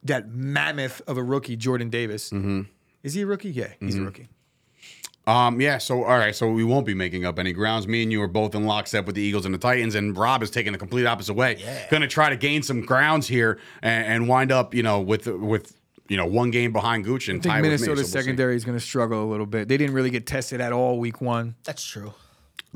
that 0.05 0.31
mammoth 0.31 1.03
of 1.07 1.19
a 1.19 1.23
rookie, 1.23 1.57
Jordan 1.57 1.91
Davis. 1.91 2.31
Mm-hmm. 2.31 2.63
Is 3.03 3.15
he 3.15 3.23
a 3.23 3.27
rookie? 3.27 3.51
Yeah, 3.51 3.73
he's 3.81 3.97
a 3.97 4.03
rookie. 4.03 4.29
Um, 5.27 5.61
yeah, 5.61 5.79
so 5.79 6.03
all 6.03 6.19
right, 6.19 6.35
so 6.35 6.51
we 6.51 6.65
won't 6.65 6.85
be 6.85 6.95
making 6.95 7.25
up 7.25 7.39
any 7.39 7.53
grounds. 7.53 7.87
Me 7.87 8.03
and 8.03 8.11
you 8.11 8.21
are 8.23 8.29
both 8.29 8.55
in 8.55 8.65
lockstep 8.65 9.07
with 9.07 9.15
the 9.15 9.23
Eagles 9.23 9.45
and 9.45 9.55
the 9.55 9.59
Titans, 9.59 9.95
and 9.95 10.17
Rob 10.17 10.43
is 10.43 10.51
taking 10.51 10.73
the 10.73 10.79
complete 10.79 11.07
opposite 11.07 11.35
way. 11.35 11.57
Yeah. 11.61 11.89
Going 11.91 12.03
to 12.03 12.09
try 12.09 12.31
to 12.31 12.37
gain 12.37 12.63
some 12.63 12.81
grounds 12.81 13.29
here 13.29 13.61
and, 13.83 14.07
and 14.07 14.29
wind 14.29 14.51
up, 14.51 14.75
you 14.75 14.83
know, 14.83 15.01
with 15.01 15.27
with 15.29 15.79
you 16.09 16.17
know 16.17 16.27
one 16.27 16.51
game 16.51 16.73
behind 16.73 17.05
Gooch 17.05 17.29
and 17.29 17.41
I 17.41 17.43
think 17.43 17.53
tie 17.55 17.61
Minnesota's 17.61 17.81
with 17.81 17.89
me. 17.89 17.95
so 17.95 18.01
we'll 18.03 18.07
see. 18.07 18.13
secondary 18.13 18.57
is 18.57 18.65
going 18.65 18.79
to 18.79 18.85
struggle 18.85 19.25
a 19.25 19.29
little 19.31 19.47
bit. 19.47 19.69
They 19.69 19.77
didn't 19.77 19.95
really 19.95 20.11
get 20.11 20.27
tested 20.27 20.61
at 20.61 20.73
all 20.73 20.99
week 20.99 21.21
one. 21.21 21.55
That's 21.65 21.85
true. 21.85 22.13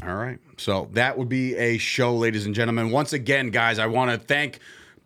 All 0.03 0.15
right. 0.15 0.39
So 0.59 0.89
that 0.93 1.17
would 1.17 1.29
be 1.29 1.57
a 1.57 1.79
show, 1.79 2.15
ladies 2.15 2.47
and 2.47 2.55
gentlemen. 2.55 2.91
Once 2.91 3.13
again, 3.13 3.51
guys, 3.51 3.79
I 3.79 3.87
want 3.87 4.11
to 4.11 4.19
thank 4.19 4.61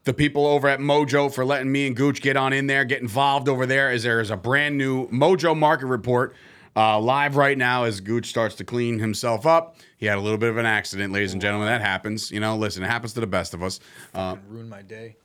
the 0.05 0.13
people 0.13 0.47
over 0.47 0.69
at 0.69 0.81
Mojo 0.81 1.33
for 1.33 1.45
letting 1.45 1.71
me 1.71 1.87
and 1.87 1.95
Gooch 1.95 2.21
get 2.23 2.37
on 2.37 2.53
in 2.53 2.67
there, 2.67 2.85
get 2.85 3.01
involved 3.01 3.49
over 3.49 3.67
there, 3.67 3.91
as 3.91 4.03
there 4.03 4.21
is 4.21 4.31
a 4.31 4.37
brand 4.37 4.77
new 4.77 5.09
Mojo 5.09 5.57
market 5.57 5.87
report 5.87 6.35
uh, 6.75 6.99
live 6.99 7.37
right 7.37 7.59
now 7.59 7.85
as 7.85 8.01
Gooch 8.01 8.29
starts 8.29 8.55
to 8.57 8.65
clean 8.65 8.99
himself 8.99 9.47
up. 9.47 9.77
He 9.97 10.07
had 10.07 10.19
a 10.19 10.21
little 10.21 10.39
bit 10.39 10.49
of 10.49 10.57
an 10.57 10.67
accident, 10.67 11.13
ladies 11.13 11.33
and 11.33 11.43
gentlemen. 11.43 11.69
That 11.69 11.83
happens. 11.83 12.31
You 12.31 12.41
know, 12.41 12.57
listen, 12.57 12.83
it 12.83 12.87
happens 12.87 13.13
to 13.15 13.21
the 13.21 13.27
best 13.27 13.55
of 13.55 13.63
us. 13.63 13.81
Uh, 14.15 14.37
Ruined 14.49 14.71
my 14.71 14.83
day. 14.83 15.17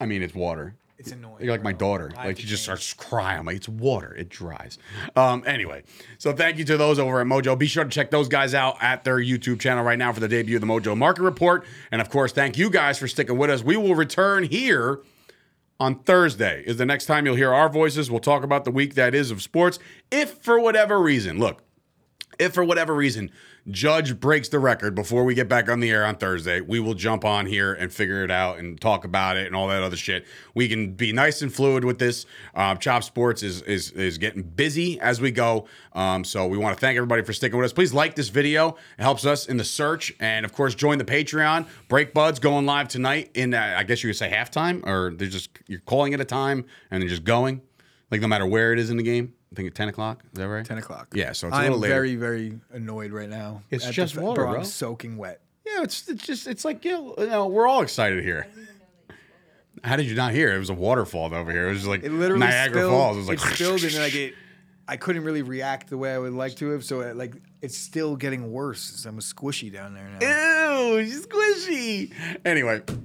I 0.00 0.06
mean, 0.06 0.22
it's 0.22 0.34
water. 0.34 0.74
It's 0.98 1.12
annoying. 1.12 1.36
You're 1.44 1.52
like 1.52 1.62
my 1.62 1.72
daughter. 1.72 2.10
I 2.16 2.26
Like 2.26 2.38
she 2.38 2.42
just 2.42 2.64
change. 2.66 2.80
starts 2.82 2.92
crying. 2.92 3.38
I'm 3.38 3.46
like, 3.46 3.56
it's 3.56 3.68
water. 3.68 4.12
It 4.16 4.28
dries. 4.28 4.78
Um, 5.14 5.44
anyway, 5.46 5.84
so 6.18 6.32
thank 6.32 6.58
you 6.58 6.64
to 6.64 6.76
those 6.76 6.98
over 6.98 7.20
at 7.20 7.26
Mojo. 7.28 7.56
Be 7.56 7.66
sure 7.68 7.84
to 7.84 7.90
check 7.90 8.10
those 8.10 8.26
guys 8.26 8.52
out 8.52 8.76
at 8.82 9.04
their 9.04 9.18
YouTube 9.18 9.60
channel 9.60 9.84
right 9.84 9.98
now 9.98 10.12
for 10.12 10.18
the 10.18 10.26
debut 10.26 10.56
of 10.56 10.60
the 10.60 10.66
Mojo 10.66 10.96
Market 10.96 11.22
Report. 11.22 11.64
And 11.92 12.00
of 12.00 12.10
course, 12.10 12.32
thank 12.32 12.58
you 12.58 12.68
guys 12.68 12.98
for 12.98 13.06
sticking 13.06 13.38
with 13.38 13.48
us. 13.48 13.62
We 13.62 13.76
will 13.76 13.94
return 13.94 14.42
here 14.42 15.00
on 15.78 16.00
Thursday. 16.00 16.64
Is 16.66 16.78
the 16.78 16.86
next 16.86 17.06
time 17.06 17.24
you'll 17.26 17.36
hear 17.36 17.54
our 17.54 17.68
voices. 17.68 18.10
We'll 18.10 18.18
talk 18.18 18.42
about 18.42 18.64
the 18.64 18.72
week 18.72 18.94
that 18.94 19.14
is 19.14 19.30
of 19.30 19.40
sports. 19.40 19.78
If 20.10 20.38
for 20.38 20.58
whatever 20.58 21.00
reason, 21.00 21.38
look, 21.38 21.62
if 22.40 22.52
for 22.54 22.64
whatever 22.64 22.92
reason 22.92 23.30
Judge 23.70 24.18
breaks 24.18 24.48
the 24.48 24.58
record 24.58 24.94
before 24.94 25.24
we 25.24 25.34
get 25.34 25.48
back 25.48 25.68
on 25.68 25.80
the 25.80 25.90
air 25.90 26.04
on 26.04 26.16
Thursday, 26.16 26.60
we 26.60 26.80
will 26.80 26.94
jump 26.94 27.24
on 27.24 27.44
here 27.44 27.74
and 27.74 27.92
figure 27.92 28.24
it 28.24 28.30
out 28.30 28.58
and 28.58 28.80
talk 28.80 29.04
about 29.04 29.36
it 29.36 29.46
and 29.46 29.54
all 29.54 29.68
that 29.68 29.82
other 29.82 29.96
shit. 29.96 30.24
We 30.54 30.68
can 30.68 30.92
be 30.92 31.12
nice 31.12 31.42
and 31.42 31.52
fluid 31.52 31.84
with 31.84 31.98
this. 31.98 32.24
Uh, 32.54 32.76
Chop 32.76 33.04
Sports 33.04 33.42
is 33.42 33.60
is 33.62 33.90
is 33.90 34.16
getting 34.16 34.42
busy 34.42 34.98
as 35.00 35.20
we 35.20 35.30
go, 35.30 35.66
um, 35.92 36.24
so 36.24 36.46
we 36.46 36.56
want 36.56 36.76
to 36.76 36.80
thank 36.80 36.96
everybody 36.96 37.22
for 37.22 37.32
sticking 37.32 37.58
with 37.58 37.66
us. 37.66 37.72
Please 37.72 37.92
like 37.92 38.14
this 38.14 38.30
video; 38.30 38.76
it 38.98 39.02
helps 39.02 39.26
us 39.26 39.46
in 39.46 39.58
the 39.58 39.64
search, 39.64 40.14
and 40.18 40.46
of 40.46 40.52
course, 40.52 40.74
join 40.74 40.96
the 40.98 41.04
Patreon. 41.04 41.66
Break 41.88 42.14
Buds 42.14 42.38
going 42.38 42.64
live 42.64 42.88
tonight 42.88 43.30
in 43.34 43.52
uh, 43.52 43.74
I 43.76 43.82
guess 43.82 44.02
you 44.02 44.08
could 44.08 44.16
say 44.16 44.30
halftime, 44.30 44.86
or 44.86 45.12
they're 45.14 45.28
just 45.28 45.50
you're 45.66 45.80
calling 45.80 46.12
it 46.12 46.20
a 46.20 46.24
time 46.24 46.64
and 46.90 47.02
they're 47.02 47.08
just 47.10 47.24
going, 47.24 47.60
like 48.10 48.20
no 48.20 48.28
matter 48.28 48.46
where 48.46 48.72
it 48.72 48.78
is 48.78 48.88
in 48.88 48.96
the 48.96 49.02
game. 49.02 49.34
I 49.52 49.54
think 49.56 49.68
at 49.68 49.74
ten 49.74 49.88
o'clock. 49.88 50.22
Is 50.32 50.38
that 50.38 50.48
right? 50.48 50.64
10 50.64 50.78
o'clock. 50.78 51.08
Yeah, 51.14 51.32
so 51.32 51.48
it's 51.48 51.56
a 51.56 51.58
I 51.60 51.62
little 51.64 51.78
later. 51.78 51.94
very, 51.94 52.16
very 52.16 52.60
annoyed 52.70 53.12
right 53.12 53.28
now. 53.30 53.62
It's 53.70 53.84
at 53.84 53.88
the 53.88 53.92
just 53.94 54.14
fa- 54.14 54.20
water, 54.20 54.46
I'm 54.46 54.54
bro. 54.56 54.62
soaking 54.62 55.16
wet. 55.16 55.40
Yeah, 55.66 55.82
it's 55.82 56.08
it's 56.08 56.24
just 56.26 56.46
it's 56.46 56.64
like 56.64 56.84
you 56.84 56.92
know, 56.92 57.14
you 57.18 57.26
know, 57.26 57.46
we're 57.46 57.66
all 57.66 57.82
excited 57.82 58.22
here. 58.24 58.46
How 59.84 59.96
did 59.96 60.06
you 60.06 60.16
not 60.16 60.32
hear? 60.32 60.54
It 60.54 60.58
was 60.58 60.70
a 60.70 60.74
waterfall 60.74 61.32
over 61.34 61.52
here. 61.52 61.66
It 61.66 61.70
was 61.70 61.78
just 61.78 61.88
like 61.88 62.02
It 62.02 62.10
literally 62.12 62.40
Niagara 62.46 62.82
spilled. 62.82 62.92
Falls. 62.92 63.16
It 63.16 63.20
was 63.20 63.28
like 63.28 63.38
it 63.38 63.54
spilled, 63.54 63.82
and 63.84 63.92
then 63.92 64.02
like 64.02 64.14
it, 64.14 64.34
I 64.88 64.96
couldn't 64.96 65.22
really 65.24 65.42
react 65.42 65.88
the 65.88 65.96
way 65.98 66.12
I 66.12 66.18
would 66.18 66.32
like 66.32 66.56
to 66.56 66.70
have. 66.70 66.84
So 66.84 67.00
it, 67.00 67.16
like 67.16 67.34
it's 67.60 67.76
still 67.76 68.16
getting 68.16 68.52
worse. 68.52 69.04
I'm 69.04 69.18
squishy 69.18 69.72
down 69.72 69.94
there 69.94 70.08
now. 70.08 70.88
Ew, 70.90 71.04
she's 71.04 71.26
squishy. 71.26 72.12
Anyway, 72.44 72.82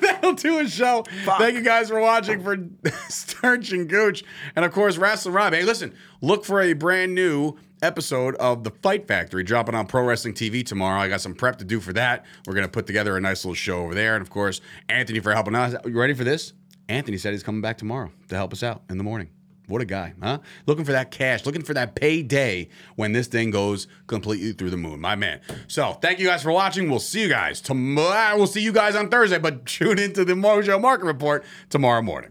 that'll 0.00 0.34
do 0.34 0.58
a 0.58 0.68
show. 0.68 1.04
Thank 1.24 1.54
you 1.54 1.62
guys 1.62 1.88
for 1.88 2.00
watching 2.00 2.42
for 2.42 2.56
Sturch 3.08 3.72
and 3.72 3.88
Gooch. 3.88 4.24
And 4.56 4.64
of 4.64 4.72
course, 4.72 4.96
Wrestling 4.96 5.34
Rob. 5.34 5.52
Hey, 5.54 5.62
listen, 5.62 5.94
look 6.20 6.44
for 6.44 6.60
a 6.60 6.72
brand 6.74 7.14
new 7.14 7.56
episode 7.82 8.34
of 8.36 8.64
The 8.64 8.70
Fight 8.70 9.06
Factory 9.06 9.42
dropping 9.42 9.74
on 9.74 9.86
Pro 9.86 10.02
Wrestling 10.02 10.34
TV 10.34 10.64
tomorrow. 10.64 11.00
I 11.00 11.08
got 11.08 11.20
some 11.20 11.34
prep 11.34 11.58
to 11.58 11.64
do 11.64 11.80
for 11.80 11.92
that. 11.94 12.24
We're 12.46 12.54
going 12.54 12.66
to 12.66 12.70
put 12.72 12.86
together 12.86 13.16
a 13.16 13.20
nice 13.20 13.44
little 13.44 13.54
show 13.54 13.78
over 13.82 13.94
there. 13.94 14.14
And 14.16 14.22
of 14.22 14.30
course, 14.30 14.60
Anthony 14.88 15.20
for 15.20 15.32
helping 15.32 15.54
us. 15.54 15.74
You 15.84 15.98
ready 15.98 16.14
for 16.14 16.24
this? 16.24 16.52
Anthony 16.88 17.16
said 17.16 17.32
he's 17.32 17.42
coming 17.42 17.62
back 17.62 17.78
tomorrow 17.78 18.10
to 18.28 18.34
help 18.34 18.52
us 18.52 18.62
out 18.62 18.82
in 18.90 18.98
the 18.98 19.04
morning. 19.04 19.28
What 19.66 19.80
a 19.80 19.86
guy, 19.86 20.12
huh? 20.22 20.38
Looking 20.66 20.84
for 20.84 20.92
that 20.92 21.10
cash, 21.10 21.46
looking 21.46 21.62
for 21.62 21.72
that 21.72 21.94
payday 21.94 22.68
when 22.96 23.12
this 23.12 23.28
thing 23.28 23.50
goes 23.50 23.86
completely 24.06 24.52
through 24.52 24.70
the 24.70 24.76
moon, 24.76 25.00
my 25.00 25.14
man. 25.14 25.40
So, 25.68 25.94
thank 25.94 26.18
you 26.18 26.26
guys 26.26 26.42
for 26.42 26.52
watching. 26.52 26.90
We'll 26.90 26.98
see 27.00 27.22
you 27.22 27.28
guys 27.28 27.62
tomorrow. 27.62 28.36
We'll 28.36 28.46
see 28.46 28.60
you 28.60 28.72
guys 28.72 28.94
on 28.94 29.08
Thursday, 29.08 29.38
but 29.38 29.64
tune 29.66 29.98
into 29.98 30.24
the 30.24 30.34
Mojo 30.34 30.80
Market 30.80 31.06
Report 31.06 31.44
tomorrow 31.70 32.02
morning. 32.02 32.30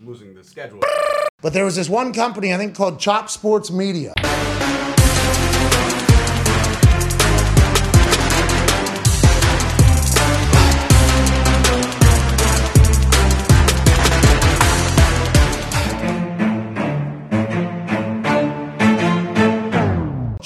I'm 0.00 0.06
losing 0.06 0.34
the 0.34 0.44
schedule. 0.44 0.80
But 1.42 1.52
there 1.52 1.64
was 1.64 1.76
this 1.76 1.88
one 1.88 2.12
company, 2.12 2.54
I 2.54 2.56
think 2.56 2.74
called 2.74 2.98
Chop 2.98 3.28
Sports 3.28 3.70
Media. 3.70 4.14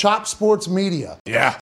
Chop 0.02 0.26
Sports 0.26 0.66
Media. 0.66 1.20
Yeah. 1.24 1.60